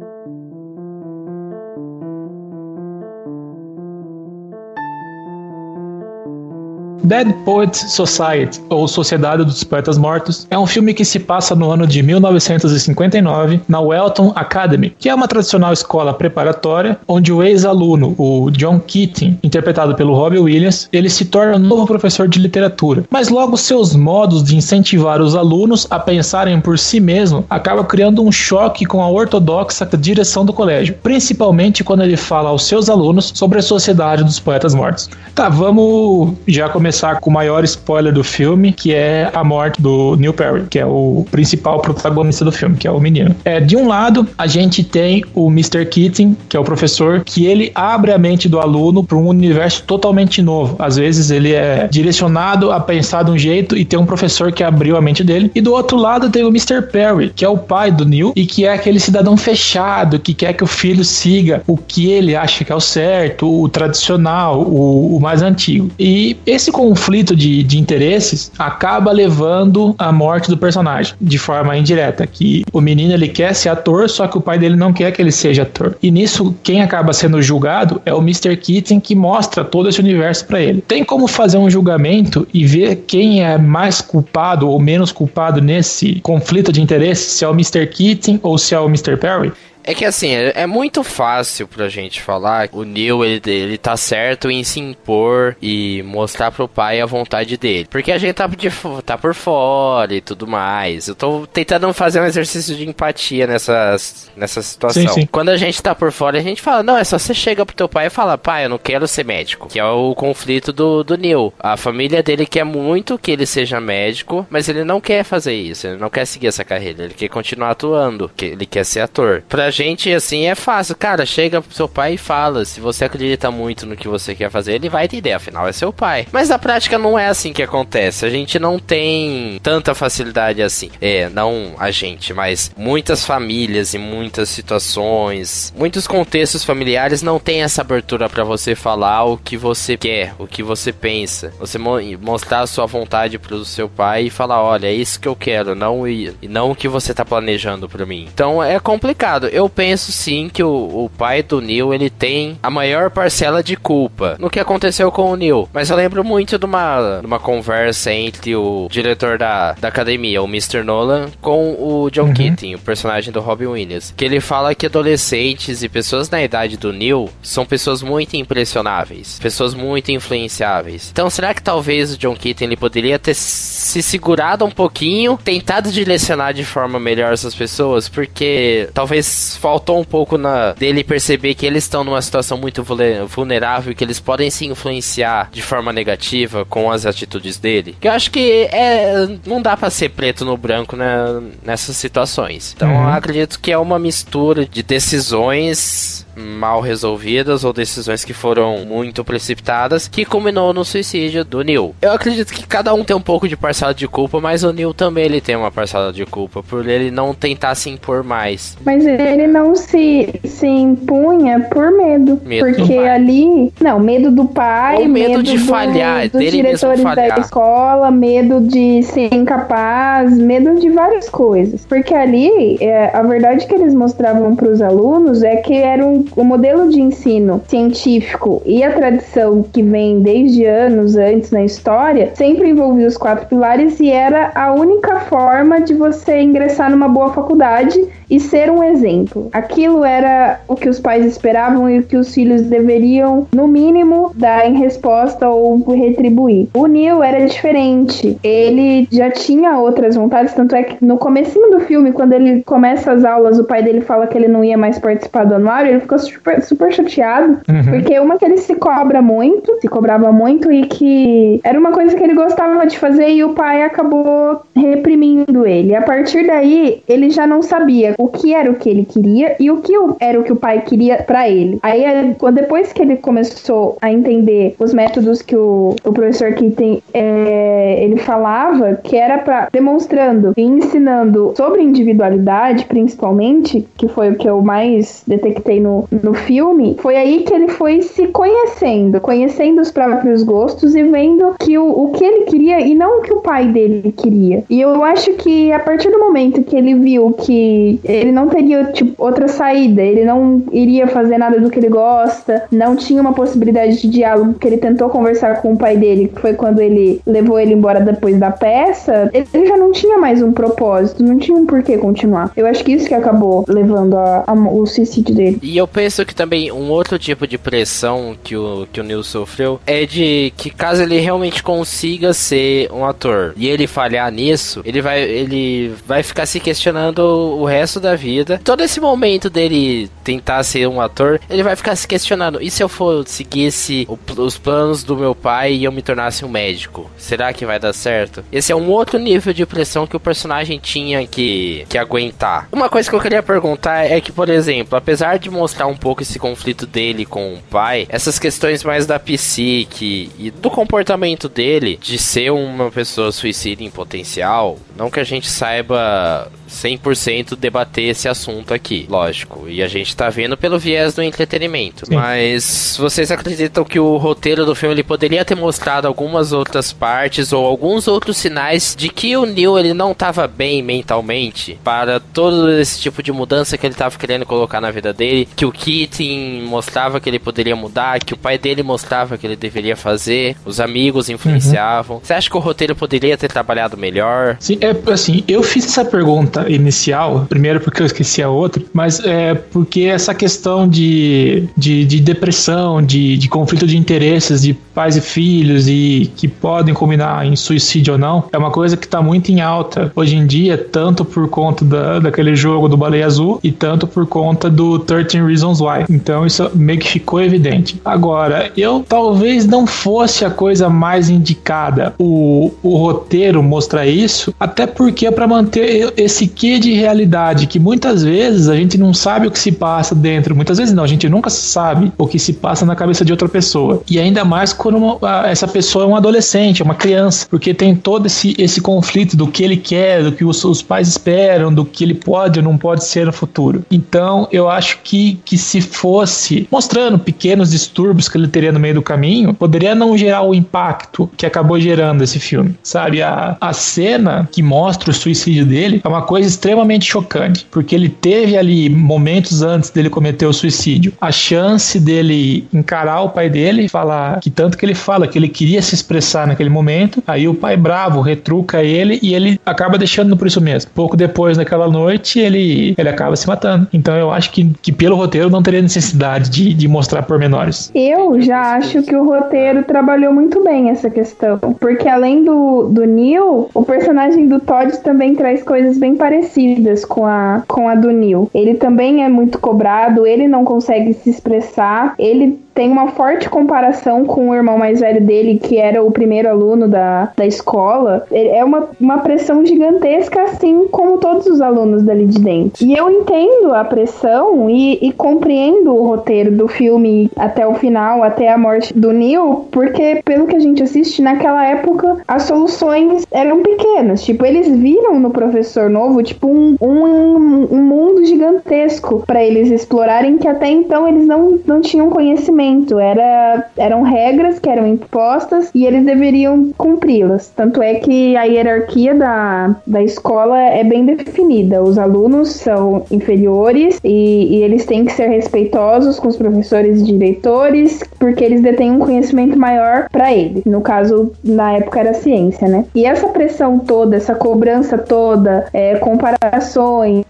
Dead 7.04 7.30
Poets 7.44 7.92
Society, 7.92 8.62
ou 8.70 8.88
Sociedade 8.88 9.44
dos 9.44 9.62
Poetas 9.62 9.98
Mortos, 9.98 10.46
é 10.50 10.58
um 10.58 10.66
filme 10.66 10.94
que 10.94 11.04
se 11.04 11.18
passa 11.18 11.54
no 11.54 11.70
ano 11.70 11.86
de 11.86 12.02
1959 12.02 13.60
na 13.68 13.78
Welton 13.78 14.32
Academy, 14.34 14.94
que 14.98 15.10
é 15.10 15.14
uma 15.14 15.28
tradicional 15.28 15.72
escola 15.72 16.14
preparatória 16.14 16.98
onde 17.06 17.30
o 17.30 17.42
ex-aluno, 17.42 18.14
o 18.16 18.50
John 18.50 18.80
Keating, 18.80 19.38
interpretado 19.42 19.94
pelo 19.94 20.14
Robbie 20.14 20.38
Williams, 20.38 20.88
ele 20.90 21.10
se 21.10 21.26
torna 21.26 21.58
novo 21.58 21.86
professor 21.86 22.26
de 22.26 22.38
literatura. 22.38 23.04
Mas 23.10 23.28
logo 23.28 23.58
seus 23.58 23.94
modos 23.94 24.42
de 24.42 24.56
incentivar 24.56 25.20
os 25.20 25.36
alunos 25.36 25.86
a 25.90 25.98
pensarem 25.98 26.58
por 26.58 26.78
si 26.78 27.00
mesmo 27.00 27.44
acaba 27.50 27.84
criando 27.84 28.24
um 28.24 28.32
choque 28.32 28.86
com 28.86 29.02
a 29.02 29.10
ortodoxa 29.10 29.84
direção 29.94 30.44
do 30.44 30.54
colégio, 30.54 30.96
principalmente 31.02 31.84
quando 31.84 32.02
ele 32.02 32.16
fala 32.16 32.48
aos 32.48 32.66
seus 32.66 32.88
alunos 32.88 33.30
sobre 33.34 33.58
a 33.58 33.62
Sociedade 33.62 34.24
dos 34.24 34.40
Poetas 34.40 34.74
Mortos. 34.74 35.10
Tá, 35.34 35.50
vamos 35.50 36.32
já 36.46 36.68
começar 36.68 36.93
começar 36.94 37.18
com 37.18 37.28
o 37.28 37.32
maior 37.32 37.64
spoiler 37.64 38.12
do 38.12 38.22
filme, 38.22 38.72
que 38.72 38.94
é 38.94 39.28
a 39.34 39.42
morte 39.42 39.82
do 39.82 40.14
Neil 40.14 40.32
Perry, 40.32 40.62
que 40.70 40.78
é 40.78 40.86
o 40.86 41.26
principal 41.28 41.80
protagonista 41.80 42.44
do 42.44 42.52
filme, 42.52 42.76
que 42.76 42.86
é 42.86 42.90
o 42.90 43.00
menino. 43.00 43.34
É, 43.44 43.58
de 43.58 43.76
um 43.76 43.88
lado, 43.88 44.28
a 44.38 44.46
gente 44.46 44.84
tem 44.84 45.24
o 45.34 45.48
Mr. 45.48 45.84
Keating, 45.86 46.36
que 46.48 46.56
é 46.56 46.60
o 46.60 46.62
professor, 46.62 47.24
que 47.24 47.46
ele 47.46 47.72
abre 47.74 48.12
a 48.12 48.18
mente 48.18 48.48
do 48.48 48.60
aluno 48.60 49.02
para 49.02 49.18
um 49.18 49.26
universo 49.26 49.82
totalmente 49.82 50.40
novo. 50.40 50.76
Às 50.78 50.94
vezes 50.96 51.32
ele 51.32 51.52
é 51.52 51.88
direcionado 51.90 52.70
a 52.70 52.78
pensar 52.78 53.24
de 53.24 53.32
um 53.32 53.38
jeito 53.38 53.76
e 53.76 53.84
tem 53.84 53.98
um 53.98 54.06
professor 54.06 54.52
que 54.52 54.62
abriu 54.62 54.96
a 54.96 55.00
mente 55.00 55.24
dele. 55.24 55.50
E 55.52 55.60
do 55.60 55.72
outro 55.72 55.96
lado 55.96 56.30
tem 56.30 56.44
o 56.44 56.48
Mr. 56.48 56.80
Perry, 56.92 57.32
que 57.34 57.44
é 57.44 57.48
o 57.48 57.58
pai 57.58 57.90
do 57.90 58.04
Neil 58.04 58.32
e 58.36 58.46
que 58.46 58.64
é 58.64 58.72
aquele 58.72 59.00
cidadão 59.00 59.36
fechado 59.36 60.20
que 60.20 60.32
quer 60.32 60.52
que 60.52 60.62
o 60.62 60.68
filho 60.68 61.04
siga 61.04 61.60
o 61.66 61.76
que 61.76 62.08
ele 62.08 62.36
acha 62.36 62.64
que 62.64 62.70
é 62.70 62.74
o 62.74 62.80
certo, 62.80 63.62
o 63.62 63.68
tradicional, 63.68 64.60
o, 64.60 65.16
o 65.16 65.20
mais 65.20 65.42
antigo. 65.42 65.90
E 65.98 66.36
esse 66.46 66.70
conflito 66.84 67.34
de, 67.34 67.62
de 67.62 67.78
interesses 67.78 68.52
acaba 68.58 69.10
levando 69.10 69.94
à 69.98 70.12
morte 70.12 70.50
do 70.50 70.56
personagem 70.58 71.14
de 71.18 71.38
forma 71.38 71.74
indireta, 71.78 72.26
que 72.26 72.62
o 72.74 72.78
menino 72.78 73.14
ele 73.14 73.26
quer 73.26 73.54
ser 73.54 73.70
ator, 73.70 74.10
só 74.10 74.28
que 74.28 74.36
o 74.36 74.40
pai 74.40 74.58
dele 74.58 74.76
não 74.76 74.92
quer 74.92 75.10
que 75.10 75.22
ele 75.22 75.32
seja 75.32 75.62
ator. 75.62 75.96
E 76.02 76.10
nisso 76.10 76.54
quem 76.62 76.82
acaba 76.82 77.14
sendo 77.14 77.40
julgado 77.40 78.02
é 78.04 78.12
o 78.12 78.18
Mr. 78.18 78.54
Keating 78.58 79.00
que 79.00 79.14
mostra 79.14 79.64
todo 79.64 79.88
esse 79.88 79.98
universo 79.98 80.44
para 80.44 80.60
ele. 80.60 80.82
Tem 80.82 81.02
como 81.02 81.26
fazer 81.26 81.56
um 81.56 81.70
julgamento 81.70 82.46
e 82.52 82.66
ver 82.66 83.04
quem 83.06 83.42
é 83.42 83.56
mais 83.56 84.02
culpado 84.02 84.68
ou 84.68 84.78
menos 84.78 85.10
culpado 85.10 85.62
nesse 85.62 86.20
conflito 86.20 86.70
de 86.70 86.82
interesses, 86.82 87.32
se 87.32 87.46
é 87.46 87.48
o 87.48 87.52
Mr. 87.52 87.86
Keating 87.86 88.40
ou 88.42 88.58
se 88.58 88.74
é 88.74 88.78
o 88.78 88.88
Mr. 88.88 89.16
Perry? 89.16 89.52
É 89.84 89.94
que 89.94 90.04
assim, 90.04 90.34
é, 90.34 90.62
é, 90.62 90.66
muito 90.66 91.04
fácil 91.04 91.68
pra 91.68 91.88
gente 91.88 92.22
falar. 92.22 92.68
O 92.72 92.84
Neil, 92.84 93.24
ele, 93.24 93.42
ele 93.46 93.78
tá 93.78 93.96
certo 93.96 94.50
em 94.50 94.64
se 94.64 94.80
impor 94.80 95.56
e 95.60 96.02
mostrar 96.02 96.50
pro 96.50 96.66
pai 96.66 97.00
a 97.00 97.06
vontade 97.06 97.56
dele. 97.58 97.86
Porque 97.90 98.10
a 98.10 98.18
gente 98.18 98.34
tá, 98.34 98.46
de, 98.46 98.70
tá 99.04 99.18
por 99.18 99.34
fora 99.34 100.14
e 100.14 100.20
tudo 100.20 100.46
mais. 100.46 101.06
Eu 101.06 101.14
tô 101.14 101.46
tentando 101.46 101.92
fazer 101.92 102.20
um 102.20 102.24
exercício 102.24 102.74
de 102.74 102.88
empatia 102.88 103.46
nessa, 103.46 103.96
nessa 104.34 104.62
situação. 104.62 105.02
Sim, 105.02 105.08
sim. 105.08 105.26
Quando 105.26 105.50
a 105.50 105.56
gente 105.56 105.82
tá 105.82 105.94
por 105.94 106.10
fora, 106.10 106.38
a 106.38 106.42
gente 106.42 106.62
fala, 106.62 106.82
não, 106.82 106.96
é 106.96 107.04
só 107.04 107.18
você 107.18 107.34
chega 107.34 107.66
pro 107.66 107.76
teu 107.76 107.88
pai 107.88 108.06
e 108.06 108.10
fala, 108.10 108.38
pai, 108.38 108.64
eu 108.64 108.70
não 108.70 108.78
quero 108.78 109.06
ser 109.06 109.24
médico. 109.24 109.68
Que 109.68 109.78
é 109.78 109.84
o 109.84 110.14
conflito 110.14 110.72
do, 110.72 111.04
do 111.04 111.18
Neil. 111.18 111.52
A 111.60 111.76
família 111.76 112.22
dele 112.22 112.46
quer 112.46 112.64
muito 112.64 113.18
que 113.18 113.30
ele 113.30 113.44
seja 113.44 113.80
médico, 113.80 114.46
mas 114.48 114.68
ele 114.68 114.82
não 114.82 115.00
quer 115.00 115.24
fazer 115.24 115.54
isso. 115.54 115.86
Ele 115.86 115.98
não 115.98 116.08
quer 116.08 116.24
seguir 116.24 116.46
essa 116.46 116.64
carreira. 116.64 117.04
Ele 117.04 117.14
quer 117.14 117.28
continuar 117.28 117.70
atuando. 117.70 118.30
Ele 118.40 118.64
quer 118.64 118.84
ser 118.84 119.00
ator. 119.00 119.42
Pra 119.46 119.70
gente, 119.74 120.12
assim, 120.12 120.46
é 120.46 120.54
fácil. 120.54 120.94
Cara, 120.96 121.26
chega 121.26 121.60
pro 121.60 121.74
seu 121.74 121.88
pai 121.88 122.14
e 122.14 122.18
fala. 122.18 122.64
Se 122.64 122.80
você 122.80 123.04
acredita 123.04 123.50
muito 123.50 123.84
no 123.86 123.96
que 123.96 124.08
você 124.08 124.34
quer 124.34 124.50
fazer, 124.50 124.74
ele 124.74 124.88
vai 124.88 125.04
entender. 125.04 125.32
Afinal, 125.32 125.68
é 125.68 125.72
seu 125.72 125.92
pai. 125.92 126.26
Mas 126.32 126.48
na 126.48 126.58
prática 126.58 126.98
não 126.98 127.18
é 127.18 127.26
assim 127.26 127.52
que 127.52 127.62
acontece. 127.62 128.24
A 128.24 128.30
gente 128.30 128.58
não 128.58 128.78
tem 128.78 129.58
tanta 129.62 129.94
facilidade 129.94 130.62
assim. 130.62 130.90
É, 131.00 131.28
não 131.28 131.74
a 131.78 131.90
gente, 131.90 132.32
mas 132.32 132.70
muitas 132.76 133.24
famílias 133.24 133.94
e 133.94 133.98
muitas 133.98 134.48
situações, 134.48 135.72
muitos 135.76 136.06
contextos 136.06 136.64
familiares 136.64 137.22
não 137.22 137.38
tem 137.38 137.62
essa 137.62 137.80
abertura 137.80 138.28
para 138.28 138.44
você 138.44 138.74
falar 138.74 139.24
o 139.24 139.36
que 139.36 139.56
você 139.56 139.96
quer, 139.96 140.34
o 140.38 140.46
que 140.46 140.62
você 140.62 140.92
pensa. 140.92 141.52
Você 141.58 141.78
mo 141.78 141.94
mostrar 142.20 142.60
a 142.60 142.66
sua 142.66 142.86
vontade 142.86 143.38
pro 143.38 143.64
seu 143.64 143.88
pai 143.88 144.24
e 144.24 144.30
falar, 144.30 144.62
olha, 144.62 144.86
é 144.86 144.92
isso 144.92 145.18
que 145.18 145.28
eu 145.28 145.36
quero, 145.36 145.74
não 145.74 146.06
e, 146.06 146.34
não 146.42 146.70
o 146.70 146.76
que 146.76 146.88
você 146.88 147.12
tá 147.14 147.24
planejando 147.24 147.88
para 147.88 148.06
mim. 148.06 148.28
Então 148.32 148.62
é 148.62 148.78
complicado. 148.78 149.46
Eu 149.48 149.63
eu 149.64 149.68
penso 149.68 150.12
sim 150.12 150.48
que 150.52 150.62
o, 150.62 151.04
o 151.04 151.10
pai 151.16 151.42
do 151.42 151.60
Neil 151.60 151.92
ele 151.92 152.10
tem 152.10 152.58
a 152.62 152.70
maior 152.70 153.10
parcela 153.10 153.62
de 153.62 153.76
culpa 153.76 154.36
no 154.38 154.50
que 154.50 154.60
aconteceu 154.60 155.10
com 155.10 155.30
o 155.30 155.36
Neil. 155.36 155.68
Mas 155.72 155.90
eu 155.90 155.96
lembro 155.96 156.22
muito 156.22 156.58
de 156.58 156.64
uma, 156.64 157.18
de 157.20 157.26
uma 157.26 157.38
conversa 157.38 158.12
entre 158.12 158.54
o 158.54 158.88
diretor 158.90 159.38
da, 159.38 159.72
da 159.72 159.88
academia, 159.88 160.42
o 160.42 160.46
Mr. 160.46 160.82
Nolan, 160.82 161.28
com 161.40 161.72
o 161.78 162.10
John 162.10 162.26
uhum. 162.26 162.34
Keating, 162.34 162.74
o 162.74 162.78
personagem 162.78 163.32
do 163.32 163.40
Robin 163.40 163.66
Williams. 163.66 164.12
Que 164.16 164.24
ele 164.24 164.40
fala 164.40 164.74
que 164.74 164.86
adolescentes 164.86 165.82
e 165.82 165.88
pessoas 165.88 166.28
na 166.28 166.42
idade 166.42 166.76
do 166.76 166.92
Neil 166.92 167.30
são 167.42 167.64
pessoas 167.64 168.02
muito 168.02 168.36
impressionáveis, 168.36 169.38
pessoas 169.40 169.74
muito 169.74 170.10
influenciáveis. 170.10 171.10
Então 171.10 171.30
será 171.30 171.54
que 171.54 171.62
talvez 171.62 172.14
o 172.14 172.18
John 172.18 172.36
Keating 172.36 172.64
ele 172.64 172.76
poderia 172.76 173.18
ter 173.18 173.34
se 173.34 174.02
segurado 174.02 174.64
um 174.64 174.70
pouquinho, 174.70 175.38
tentado 175.42 175.90
direcionar 175.90 176.52
de 176.52 176.64
forma 176.64 177.00
melhor 177.00 177.32
essas 177.32 177.54
pessoas? 177.54 178.08
Porque 178.08 178.88
talvez 178.92 179.53
faltou 179.58 180.00
um 180.00 180.04
pouco 180.04 180.36
na 180.36 180.72
dele 180.72 181.04
perceber 181.04 181.54
que 181.54 181.66
eles 181.66 181.84
estão 181.84 182.04
numa 182.04 182.20
situação 182.20 182.58
muito 182.58 182.84
vulnerável 183.26 183.92
e 183.92 183.94
que 183.94 184.04
eles 184.04 184.20
podem 184.20 184.50
se 184.50 184.66
influenciar 184.66 185.50
de 185.52 185.62
forma 185.62 185.92
negativa 185.92 186.64
com 186.64 186.90
as 186.90 187.06
atitudes 187.06 187.58
dele. 187.58 187.96
Que 188.00 188.08
eu 188.08 188.12
acho 188.12 188.30
que 188.30 188.68
é, 188.72 189.28
não 189.46 189.60
dá 189.60 189.76
para 189.76 189.90
ser 189.90 190.10
preto 190.10 190.44
no 190.44 190.56
branco 190.56 190.96
né, 190.96 191.14
nessas 191.62 191.96
situações. 191.96 192.74
Então 192.76 192.88
uhum. 192.88 193.02
eu 193.02 193.08
acredito 193.08 193.58
que 193.60 193.72
é 193.72 193.78
uma 193.78 193.98
mistura 193.98 194.66
de 194.66 194.82
decisões 194.82 196.23
mal 196.36 196.80
resolvidas 196.80 197.64
ou 197.64 197.72
decisões 197.72 198.24
que 198.24 198.32
foram 198.32 198.84
muito 198.84 199.24
precipitadas 199.24 200.08
que 200.08 200.24
culminou 200.24 200.72
no 200.72 200.84
suicídio 200.84 201.44
do 201.44 201.62
Neil. 201.62 201.94
Eu 202.00 202.12
acredito 202.12 202.52
que 202.52 202.66
cada 202.66 202.92
um 202.94 203.04
tem 203.04 203.16
um 203.16 203.20
pouco 203.20 203.48
de 203.48 203.56
parcela 203.56 203.94
de 203.94 204.06
culpa, 204.08 204.40
mas 204.40 204.64
o 204.64 204.72
Neil 204.72 204.92
também 204.92 205.24
ele 205.24 205.40
tem 205.40 205.56
uma 205.56 205.70
parcela 205.70 206.12
de 206.12 206.24
culpa 206.26 206.62
por 206.62 206.86
ele 206.88 207.10
não 207.10 207.34
tentar 207.34 207.74
se 207.74 207.90
impor 207.90 208.22
mais. 208.22 208.76
Mas 208.84 209.06
ele 209.06 209.46
não 209.46 209.74
se, 209.74 210.40
se 210.44 210.66
impunha 210.66 211.60
por 211.70 211.90
medo, 211.90 212.40
medo 212.44 212.66
porque 212.66 212.94
ali, 212.98 213.72
não, 213.80 213.98
medo 214.00 214.30
do 214.30 214.44
pai, 214.46 214.96
ou 214.96 215.08
medo, 215.08 215.28
medo 215.30 215.42
de 215.42 215.58
do, 215.58 215.64
falhar, 215.64 216.28
dos 216.28 216.40
diretores 216.50 217.04
da 217.04 217.38
escola, 217.38 218.10
medo 218.10 218.60
de 218.60 219.02
ser 219.02 219.32
incapaz, 219.32 220.36
medo 220.36 220.78
de 220.80 220.90
várias 220.90 221.28
coisas. 221.28 221.84
Porque 221.86 222.14
ali, 222.14 222.78
é, 222.80 223.16
a 223.16 223.22
verdade 223.22 223.66
que 223.66 223.74
eles 223.74 223.94
mostravam 223.94 224.54
para 224.56 224.68
os 224.68 224.80
alunos 224.82 225.42
é 225.42 225.56
que 225.56 225.74
era 225.74 226.04
um 226.04 226.23
o 226.36 226.44
modelo 226.44 226.88
de 226.88 227.00
ensino 227.00 227.62
científico 227.68 228.62
e 228.64 228.82
a 228.82 228.92
tradição 228.92 229.62
que 229.62 229.82
vem 229.82 230.20
desde 230.20 230.64
anos 230.64 231.16
antes 231.16 231.50
na 231.50 231.64
história 231.64 232.32
sempre 232.34 232.68
envolvia 232.68 233.06
os 233.06 233.16
quatro 233.16 233.46
pilares 233.46 234.00
e 234.00 234.10
era 234.10 234.52
a 234.54 234.72
única 234.72 235.20
forma 235.20 235.80
de 235.80 235.94
você 235.94 236.40
ingressar 236.40 236.90
numa 236.90 237.08
boa 237.08 237.32
faculdade 237.32 238.00
e 238.28 238.40
ser 238.40 238.70
um 238.70 238.82
exemplo. 238.82 239.48
Aquilo 239.52 240.04
era 240.04 240.60
o 240.66 240.74
que 240.74 240.88
os 240.88 240.98
pais 241.00 241.24
esperavam 241.24 241.88
e 241.88 241.98
o 241.98 242.02
que 242.02 242.16
os 242.16 242.32
filhos 242.34 242.62
deveriam, 242.62 243.46
no 243.52 243.68
mínimo, 243.68 244.32
dar 244.34 244.68
em 244.68 244.78
resposta 244.78 245.48
ou 245.48 245.78
retribuir. 245.92 246.68
O 246.74 246.86
Neil 246.86 247.22
era 247.22 247.46
diferente. 247.46 248.38
Ele 248.42 249.06
já 249.10 249.30
tinha 249.30 249.78
outras 249.78 250.16
vontades, 250.16 250.54
tanto 250.54 250.74
é 250.74 250.82
que 250.82 251.04
no 251.04 251.18
comecinho 251.18 251.70
do 251.70 251.80
filme, 251.80 252.12
quando 252.12 252.32
ele 252.32 252.62
começa 252.62 253.12
as 253.12 253.24
aulas, 253.24 253.58
o 253.58 253.64
pai 253.64 253.82
dele 253.82 254.00
fala 254.00 254.26
que 254.26 254.36
ele 254.36 254.48
não 254.48 254.64
ia 254.64 254.76
mais 254.76 254.98
participar 254.98 255.44
do 255.44 255.54
anuário, 255.54 255.90
ele 255.90 256.00
ficou 256.18 256.18
super, 256.18 256.62
super 256.62 256.92
chateado, 256.92 257.60
uhum. 257.68 257.84
porque 257.90 258.18
uma 258.18 258.38
que 258.38 258.44
ele 258.44 258.58
se 258.58 258.74
cobra 258.76 259.20
muito, 259.20 259.78
se 259.80 259.88
cobrava 259.88 260.32
muito 260.32 260.70
e 260.70 260.86
que 260.86 261.60
era 261.64 261.78
uma 261.78 261.92
coisa 261.92 262.16
que 262.16 262.22
ele 262.22 262.34
gostava 262.34 262.86
de 262.86 262.98
fazer 262.98 263.28
e 263.28 263.44
o 263.44 263.54
pai 263.54 263.82
acabou 263.82 264.62
reprimindo 264.74 265.66
ele. 265.66 265.94
A 265.94 266.02
partir 266.02 266.46
daí, 266.46 267.02
ele 267.08 267.30
já 267.30 267.46
não 267.46 267.62
sabia 267.62 268.14
o 268.18 268.28
que 268.28 268.54
era 268.54 268.70
o 268.70 268.74
que 268.74 268.88
ele 268.88 269.04
queria 269.04 269.56
e 269.58 269.70
o 269.70 269.78
que 269.78 269.92
era 270.20 270.38
o 270.38 270.44
que 270.44 270.52
o 270.52 270.56
pai 270.56 270.82
queria 270.82 271.22
para 271.22 271.48
ele. 271.48 271.78
Aí, 271.82 272.04
é, 272.04 272.34
depois 272.52 272.92
que 272.92 273.02
ele 273.02 273.16
começou 273.16 273.96
a 274.00 274.12
entender 274.12 274.74
os 274.78 274.92
métodos 274.92 275.42
que 275.42 275.56
o, 275.56 275.96
o 276.04 276.12
professor 276.12 276.52
Keating 276.52 277.02
é, 277.12 277.98
ele 278.02 278.16
falava, 278.16 278.98
que 279.02 279.16
era 279.16 279.38
para 279.38 279.68
demonstrando 279.72 280.52
e 280.56 280.62
ensinando 280.62 281.52
sobre 281.56 281.82
individualidade, 281.82 282.84
principalmente, 282.86 283.86
que 283.96 284.08
foi 284.08 284.30
o 284.30 284.36
que 284.36 284.48
eu 284.48 284.60
mais 284.60 285.22
detectei 285.26 285.80
no, 285.80 286.03
no 286.10 286.34
filme, 286.34 286.96
foi 286.98 287.16
aí 287.16 287.40
que 287.40 287.52
ele 287.52 287.68
foi 287.68 288.02
se 288.02 288.26
conhecendo, 288.28 289.20
conhecendo 289.20 289.80
os 289.80 289.90
próprios 289.90 290.42
gostos 290.42 290.94
e 290.94 291.02
vendo 291.02 291.54
que 291.58 291.78
o, 291.78 291.86
o 291.86 292.10
que 292.12 292.24
ele 292.24 292.44
queria 292.44 292.80
e 292.80 292.94
não 292.94 293.18
o 293.18 293.22
que 293.22 293.32
o 293.32 293.40
pai 293.40 293.68
dele 293.68 294.12
queria. 294.16 294.64
E 294.68 294.80
eu 294.80 295.02
acho 295.04 295.32
que 295.34 295.72
a 295.72 295.78
partir 295.78 296.10
do 296.10 296.18
momento 296.18 296.62
que 296.62 296.76
ele 296.76 296.94
viu 296.94 297.32
que 297.32 298.00
ele 298.04 298.32
não 298.32 298.48
teria 298.48 298.84
tipo, 298.86 299.12
outra 299.22 299.48
saída, 299.48 300.02
ele 300.02 300.24
não 300.24 300.62
iria 300.72 301.06
fazer 301.06 301.38
nada 301.38 301.60
do 301.60 301.70
que 301.70 301.78
ele 301.78 301.88
gosta, 301.88 302.64
não 302.70 302.96
tinha 302.96 303.20
uma 303.20 303.32
possibilidade 303.32 304.00
de 304.00 304.08
diálogo 304.08 304.54
que 304.54 304.66
ele 304.66 304.78
tentou 304.78 305.08
conversar 305.08 305.60
com 305.60 305.72
o 305.72 305.76
pai 305.76 305.96
dele, 305.96 306.28
que 306.28 306.40
foi 306.40 306.54
quando 306.54 306.80
ele 306.80 307.20
levou 307.26 307.58
ele 307.58 307.74
embora 307.74 308.00
depois 308.00 308.38
da 308.38 308.50
peça, 308.50 309.30
ele 309.32 309.66
já 309.66 309.76
não 309.76 309.92
tinha 309.92 310.18
mais 310.18 310.42
um 310.42 310.52
propósito, 310.52 311.22
não 311.22 311.38
tinha 311.38 311.56
um 311.56 311.66
porquê 311.66 311.98
continuar. 311.98 312.50
Eu 312.56 312.66
acho 312.66 312.84
que 312.84 312.92
isso 312.92 313.06
que 313.06 313.14
acabou 313.14 313.64
levando 313.68 314.16
a, 314.16 314.44
a, 314.46 314.52
o 314.52 314.86
suicídio 314.86 315.34
dele. 315.34 315.58
E 315.62 315.76
eu 315.76 315.86
penso 315.94 316.26
que 316.26 316.34
também 316.34 316.72
um 316.72 316.90
outro 316.90 317.18
tipo 317.18 317.46
de 317.46 317.56
pressão 317.56 318.36
que 318.42 318.56
o, 318.56 318.86
que 318.92 319.00
o 319.00 319.04
Neil 319.04 319.22
sofreu 319.22 319.80
é 319.86 320.04
de 320.04 320.52
que 320.56 320.68
caso 320.68 321.02
ele 321.02 321.20
realmente 321.20 321.62
consiga 321.62 322.34
ser 322.34 322.90
um 322.92 323.06
ator 323.06 323.54
e 323.56 323.68
ele 323.68 323.86
falhar 323.86 324.30
nisso, 324.32 324.82
ele 324.84 325.00
vai, 325.00 325.22
ele 325.22 325.94
vai 326.04 326.24
ficar 326.24 326.46
se 326.46 326.58
questionando 326.58 327.20
o 327.20 327.64
resto 327.64 328.00
da 328.00 328.16
vida. 328.16 328.60
Todo 328.64 328.82
esse 328.82 329.00
momento 329.00 329.48
dele 329.48 330.10
tentar 330.24 330.64
ser 330.64 330.88
um 330.88 331.00
ator, 331.00 331.40
ele 331.48 331.62
vai 331.62 331.76
ficar 331.76 331.94
se 331.94 332.08
questionando: 332.08 332.60
e 332.60 332.70
se 332.70 332.82
eu 332.82 332.88
for 332.88 333.26
seguisse 333.28 334.08
os 334.36 334.58
planos 334.58 335.04
do 335.04 335.16
meu 335.16 335.34
pai 335.34 335.74
e 335.74 335.84
eu 335.84 335.92
me 335.92 336.02
tornasse 336.02 336.44
um 336.44 336.48
médico? 336.48 337.08
Será 337.16 337.52
que 337.52 337.64
vai 337.64 337.78
dar 337.78 337.92
certo? 337.92 338.44
Esse 338.50 338.72
é 338.72 338.76
um 338.76 338.88
outro 338.88 339.18
nível 339.18 339.52
de 339.52 339.64
pressão 339.64 340.06
que 340.06 340.16
o 340.16 340.20
personagem 340.20 340.78
tinha 340.80 341.24
que, 341.26 341.86
que 341.88 341.96
aguentar. 341.96 342.68
Uma 342.72 342.88
coisa 342.88 343.08
que 343.08 343.14
eu 343.14 343.20
queria 343.20 343.42
perguntar 343.42 344.10
é 344.10 344.20
que, 344.20 344.32
por 344.32 344.48
exemplo, 344.48 344.96
apesar 344.96 345.38
de 345.38 345.50
mostrar 345.50 345.83
um 345.86 345.96
pouco 345.96 346.22
esse 346.22 346.38
conflito 346.38 346.86
dele 346.86 347.24
com 347.24 347.54
o 347.54 347.62
pai, 347.70 348.06
essas 348.08 348.38
questões 348.38 348.82
mais 348.84 349.06
da 349.06 349.18
psique 349.18 350.30
e 350.38 350.50
do 350.50 350.70
comportamento 350.70 351.48
dele 351.48 351.98
de 352.00 352.18
ser 352.18 352.50
uma 352.50 352.90
pessoa 352.90 353.32
suicida 353.32 353.82
em 353.82 353.90
potencial, 353.90 354.78
não 354.96 355.10
que 355.10 355.20
a 355.20 355.24
gente 355.24 355.48
saiba 355.48 356.50
100% 356.74 357.56
debater 357.56 358.04
esse 358.04 358.28
assunto 358.28 358.74
aqui, 358.74 359.06
lógico. 359.08 359.66
E 359.68 359.82
a 359.82 359.88
gente 359.88 360.14
tá 360.16 360.28
vendo 360.28 360.56
pelo 360.56 360.78
viés 360.78 361.14
do 361.14 361.22
entretenimento. 361.22 362.06
Sim. 362.06 362.14
Mas 362.14 362.96
vocês 362.98 363.30
acreditam 363.30 363.84
que 363.84 363.98
o 363.98 364.16
roteiro 364.16 364.66
do 364.66 364.74
filme 364.74 364.94
ele 364.94 365.02
poderia 365.02 365.44
ter 365.44 365.54
mostrado 365.54 366.06
algumas 366.06 366.52
outras 366.52 366.92
partes 366.92 367.52
ou 367.52 367.64
alguns 367.64 368.08
outros 368.08 368.36
sinais 368.36 368.94
de 368.96 369.08
que 369.08 369.36
o 369.36 369.46
Neil 369.46 369.78
ele 369.78 369.94
não 369.94 370.12
tava 370.14 370.46
bem 370.46 370.82
mentalmente 370.82 371.78
para 371.82 372.20
todo 372.20 372.70
esse 372.70 373.00
tipo 373.00 373.22
de 373.22 373.32
mudança 373.32 373.78
que 373.78 373.86
ele 373.86 373.94
tava 373.94 374.18
querendo 374.18 374.44
colocar 374.44 374.80
na 374.80 374.90
vida 374.90 375.12
dele, 375.12 375.48
que 375.54 375.64
o 375.64 375.72
Keating 375.72 376.62
mostrava 376.62 377.20
que 377.20 377.28
ele 377.28 377.38
poderia 377.38 377.76
mudar, 377.76 378.20
que 378.20 378.34
o 378.34 378.36
pai 378.36 378.58
dele 378.58 378.82
mostrava 378.82 379.38
que 379.38 379.46
ele 379.46 379.56
deveria 379.56 379.96
fazer, 379.96 380.56
os 380.64 380.80
amigos 380.80 381.28
influenciavam. 381.28 382.16
Uhum. 382.16 382.22
Você 382.24 382.34
acha 382.34 382.50
que 382.50 382.56
o 382.56 382.60
roteiro 382.60 382.94
poderia 382.96 383.36
ter 383.36 383.48
trabalhado 383.48 383.96
melhor? 383.96 384.56
Sim, 384.60 384.78
é 384.80 385.12
assim, 385.12 385.44
eu 385.46 385.62
fiz 385.62 385.84
essa 385.84 386.04
pergunta 386.04 386.63
inicial, 386.68 387.46
primeiro 387.48 387.80
porque 387.80 388.02
eu 388.02 388.06
esqueci 388.06 388.42
a 388.42 388.48
outra, 388.48 388.82
mas 388.92 389.20
é 389.20 389.54
porque 389.54 390.02
essa 390.02 390.34
questão 390.34 390.88
de, 390.88 391.64
de, 391.76 392.04
de 392.04 392.20
depressão, 392.20 393.02
de, 393.02 393.36
de 393.36 393.48
conflito 393.48 393.86
de 393.86 393.96
interesses 393.96 394.62
de 394.62 394.74
pais 394.74 395.16
e 395.16 395.20
filhos 395.20 395.88
e 395.88 396.30
que 396.36 396.46
podem 396.46 396.94
combinar 396.94 397.46
em 397.46 397.56
suicídio 397.56 398.14
ou 398.14 398.18
não, 398.18 398.44
é 398.52 398.58
uma 398.58 398.70
coisa 398.70 398.96
que 398.96 399.06
está 399.06 399.20
muito 399.20 399.50
em 399.50 399.60
alta 399.60 400.12
hoje 400.14 400.36
em 400.36 400.46
dia, 400.46 400.78
tanto 400.78 401.24
por 401.24 401.48
conta 401.48 401.84
da, 401.84 402.20
daquele 402.20 402.54
jogo 402.54 402.88
do 402.88 402.96
Baleia 402.96 403.26
Azul 403.26 403.58
e 403.62 403.72
tanto 403.72 404.06
por 404.06 404.26
conta 404.26 404.70
do 404.70 404.98
13 404.98 405.42
Reasons 405.42 405.80
Why. 405.80 406.04
Então 406.08 406.46
isso 406.46 406.70
meio 406.74 406.98
que 406.98 407.08
ficou 407.08 407.42
evidente. 407.42 408.00
Agora, 408.04 408.70
eu 408.76 409.04
talvez 409.08 409.66
não 409.66 409.86
fosse 409.86 410.44
a 410.44 410.50
coisa 410.50 410.88
mais 410.88 411.28
indicada 411.28 412.14
o, 412.18 412.72
o 412.82 412.96
roteiro 412.96 413.62
mostrar 413.62 414.06
isso, 414.06 414.54
até 414.58 414.86
porque 414.86 415.26
é 415.26 415.30
para 415.30 415.46
manter 415.46 416.12
esse 416.16 416.46
quê 416.54 416.78
de 416.78 416.92
realidade 416.92 417.66
que 417.66 417.78
muitas 417.78 418.22
vezes 418.22 418.68
a 418.68 418.76
gente 418.76 418.96
não 418.96 419.12
sabe 419.12 419.46
o 419.46 419.50
que 419.50 419.58
se 419.58 419.72
passa 419.72 420.14
dentro, 420.14 420.54
muitas 420.54 420.78
vezes 420.78 420.94
não, 420.94 421.04
a 421.04 421.06
gente 421.06 421.28
nunca 421.28 421.50
sabe 421.50 422.12
o 422.16 422.26
que 422.26 422.38
se 422.38 422.52
passa 422.52 422.86
na 422.86 422.94
cabeça 422.94 423.24
de 423.24 423.32
outra 423.32 423.48
pessoa. 423.48 424.02
E 424.08 424.18
ainda 424.18 424.44
mais 424.44 424.72
quando 424.72 424.96
uma, 424.96 425.46
essa 425.46 425.66
pessoa 425.66 426.04
é 426.04 426.08
um 426.08 426.16
adolescente, 426.16 426.82
é 426.82 426.84
uma 426.84 426.94
criança, 426.94 427.46
porque 427.48 427.74
tem 427.74 427.94
todo 427.94 428.26
esse, 428.26 428.54
esse 428.58 428.80
conflito 428.80 429.36
do 429.36 429.48
que 429.48 429.62
ele 429.62 429.76
quer, 429.76 430.22
do 430.22 430.32
que 430.32 430.44
os, 430.44 430.62
os 430.64 430.82
pais 430.82 431.08
esperam, 431.08 431.72
do 431.72 431.84
que 431.84 432.04
ele 432.04 432.14
pode 432.14 432.60
ou 432.60 432.64
não 432.64 432.76
pode 432.76 433.04
ser 433.04 433.26
no 433.26 433.32
futuro. 433.32 433.84
Então, 433.90 434.48
eu 434.52 434.68
acho 434.68 434.98
que, 435.02 435.40
que 435.44 435.58
se 435.58 435.80
fosse 435.80 436.68
mostrando 436.70 437.18
pequenos 437.18 437.70
distúrbios 437.70 438.28
que 438.28 438.38
ele 438.38 438.48
teria 438.48 438.72
no 438.72 438.80
meio 438.80 438.94
do 438.94 439.02
caminho, 439.02 439.54
poderia 439.54 439.94
não 439.94 440.16
gerar 440.16 440.42
o 440.42 440.54
impacto 440.54 441.30
que 441.36 441.46
acabou 441.46 441.78
gerando 441.80 442.22
esse 442.22 442.38
filme, 442.38 442.74
sabe? 442.82 443.22
A, 443.22 443.56
a 443.60 443.72
cena 443.72 444.48
que 444.50 444.62
mostra 444.62 445.10
o 445.10 445.14
suicídio 445.14 445.64
dele 445.64 446.00
é 446.02 446.08
uma 446.08 446.22
coisa 446.22 446.33
coisa 446.34 446.48
extremamente 446.48 447.04
chocante, 447.04 447.64
porque 447.70 447.94
ele 447.94 448.08
teve 448.08 448.56
ali 448.56 448.88
momentos 448.88 449.62
antes 449.62 449.90
dele 449.90 450.10
cometer 450.10 450.46
o 450.46 450.52
suicídio, 450.52 451.12
a 451.20 451.30
chance 451.30 452.00
dele 452.00 452.66
encarar 452.74 453.20
o 453.20 453.28
pai 453.28 453.48
dele 453.48 453.84
e 453.84 453.88
falar 453.88 454.40
que 454.40 454.50
tanto 454.50 454.76
que 454.76 454.84
ele 454.84 454.96
fala 454.96 455.28
que 455.28 455.38
ele 455.38 455.48
queria 455.48 455.80
se 455.80 455.94
expressar 455.94 456.48
naquele 456.48 456.68
momento, 456.68 457.22
aí 457.24 457.46
o 457.46 457.54
pai 457.54 457.76
bravo 457.76 458.20
retruca 458.20 458.82
ele 458.82 459.20
e 459.22 459.32
ele 459.32 459.60
acaba 459.64 459.96
deixando 459.96 460.36
por 460.36 460.48
isso 460.48 460.60
mesmo. 460.60 460.90
Pouco 460.92 461.16
depois 461.16 461.56
naquela 461.56 461.88
noite 461.88 462.40
ele 462.40 462.96
ele 462.98 463.08
acaba 463.08 463.36
se 463.36 463.46
matando. 463.46 463.86
Então 463.92 464.16
eu 464.16 464.32
acho 464.32 464.50
que, 464.50 464.72
que 464.82 464.90
pelo 464.90 465.14
roteiro 465.14 465.48
não 465.48 465.62
teria 465.62 465.82
necessidade 465.82 466.50
de, 466.50 466.74
de 466.74 466.88
mostrar 466.88 467.22
pormenores. 467.22 467.92
Eu 467.94 468.40
já 468.40 468.74
acho 468.74 469.04
que 469.04 469.14
o 469.14 469.24
roteiro 469.24 469.84
trabalhou 469.84 470.32
muito 470.32 470.64
bem 470.64 470.90
essa 470.90 471.08
questão, 471.08 471.58
porque 471.78 472.08
além 472.08 472.44
do, 472.44 472.88
do 472.90 473.04
Neil, 473.04 473.70
o 473.72 473.84
personagem 473.84 474.48
do 474.48 474.58
Todd 474.58 474.98
também 474.98 475.36
traz 475.36 475.62
coisas 475.62 475.96
bem 475.96 476.16
parecidas 476.24 477.04
com 477.04 477.26
a, 477.26 477.62
com 477.68 477.86
a 477.86 477.94
do 477.94 478.10
Neil. 478.10 478.50
Ele 478.54 478.76
também 478.76 479.22
é 479.22 479.28
muito 479.28 479.58
cobrado, 479.58 480.26
ele 480.26 480.48
não 480.48 480.64
consegue 480.64 481.12
se 481.12 481.28
expressar, 481.28 482.14
ele 482.18 482.63
tem 482.74 482.90
uma 482.90 483.08
forte 483.08 483.48
comparação 483.48 484.24
com 484.24 484.50
o 484.50 484.54
irmão 484.54 484.76
mais 484.76 485.00
velho 485.00 485.20
dele, 485.20 485.58
que 485.58 485.78
era 485.78 486.02
o 486.02 486.10
primeiro 486.10 486.48
aluno 486.48 486.88
da, 486.88 487.30
da 487.36 487.46
escola. 487.46 488.26
É 488.30 488.64
uma, 488.64 488.88
uma 489.00 489.18
pressão 489.18 489.64
gigantesca, 489.64 490.42
assim 490.42 490.88
como 490.90 491.18
todos 491.18 491.46
os 491.46 491.60
alunos 491.60 492.02
dali 492.02 492.26
de 492.26 492.40
dentro. 492.40 492.84
E 492.84 492.94
eu 492.94 493.08
entendo 493.08 493.72
a 493.72 493.84
pressão 493.84 494.68
e, 494.68 494.98
e 495.06 495.12
compreendo 495.12 495.94
o 495.94 496.06
roteiro 496.06 496.50
do 496.50 496.66
filme 496.66 497.30
até 497.36 497.66
o 497.66 497.74
final, 497.74 498.22
até 498.22 498.52
a 498.52 498.58
morte 498.58 498.92
do 498.92 499.12
Neil, 499.12 499.68
porque 499.70 500.20
pelo 500.24 500.46
que 500.46 500.56
a 500.56 500.60
gente 500.60 500.82
assiste, 500.82 501.22
naquela 501.22 501.64
época 501.64 502.18
as 502.26 502.42
soluções 502.42 503.24
eram 503.30 503.62
pequenas. 503.62 504.24
Tipo, 504.24 504.44
eles 504.44 504.68
viram 504.68 505.20
no 505.20 505.30
professor 505.30 505.88
novo, 505.88 506.22
tipo, 506.22 506.48
um, 506.48 506.76
um, 506.80 507.68
um 507.70 507.82
mundo 507.82 508.24
gigantesco 508.24 509.22
para 509.26 509.44
eles 509.44 509.70
explorarem 509.70 510.38
que 510.38 510.48
até 510.48 510.68
então 510.68 511.06
eles 511.06 511.26
não, 511.26 511.58
não 511.64 511.80
tinham 511.80 512.10
conhecimento 512.10 512.63
era, 513.00 513.66
eram 513.76 514.02
regras 514.02 514.58
que 514.58 514.68
eram 514.68 514.86
impostas 514.86 515.70
e 515.74 515.84
eles 515.86 516.04
deveriam 516.04 516.72
cumpri-las. 516.76 517.52
Tanto 517.54 517.82
é 517.82 517.94
que 517.94 518.36
a 518.36 518.44
hierarquia 518.44 519.14
da, 519.14 519.76
da 519.86 520.02
escola 520.02 520.58
é 520.58 520.84
bem 520.84 521.04
definida. 521.04 521.82
Os 521.82 521.98
alunos 521.98 522.50
são 522.50 523.04
inferiores 523.10 524.00
e, 524.02 524.58
e 524.58 524.62
eles 524.62 524.86
têm 524.86 525.04
que 525.04 525.12
ser 525.12 525.28
respeitosos 525.28 526.18
com 526.18 526.28
os 526.28 526.36
professores 526.36 527.00
e 527.00 527.04
diretores, 527.04 528.00
porque 528.18 528.44
eles 528.44 528.62
detêm 528.62 528.90
um 528.92 528.98
conhecimento 528.98 529.58
maior 529.58 530.08
para 530.10 530.32
eles. 530.32 530.64
No 530.64 530.80
caso, 530.80 531.32
na 531.42 531.72
época 531.72 532.00
era 532.00 532.14
ciência, 532.14 532.68
né? 532.68 532.84
E 532.94 533.04
essa 533.04 533.28
pressão 533.28 533.78
toda, 533.78 534.16
essa 534.16 534.34
cobrança 534.34 534.98
toda, 534.98 535.66
é, 535.72 535.96
comparações, 535.96 537.24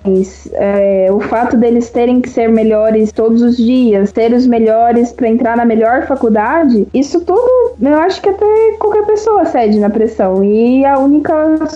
é, 0.54 1.08
o 1.10 1.20
fato 1.20 1.56
deles 1.56 1.90
terem 1.90 2.20
que 2.20 2.28
ser 2.28 2.48
melhores 2.48 3.12
todos 3.12 3.42
os 3.42 3.56
dias, 3.56 4.12
ter 4.12 4.32
os 4.32 4.46
melhores 4.46 5.12
para 5.24 5.30
entrar 5.30 5.56
na 5.56 5.64
melhor 5.64 6.06
faculdade, 6.06 6.86
isso 6.92 7.18
tudo, 7.22 7.76
eu 7.80 7.98
acho 8.00 8.20
que 8.20 8.28
até 8.28 8.72
qualquer 8.78 9.06
pessoa 9.06 9.46
cede 9.46 9.78
na 9.78 9.88
pressão. 9.88 10.44
E 10.44 10.84
a 10.84 10.98
única 10.98 11.32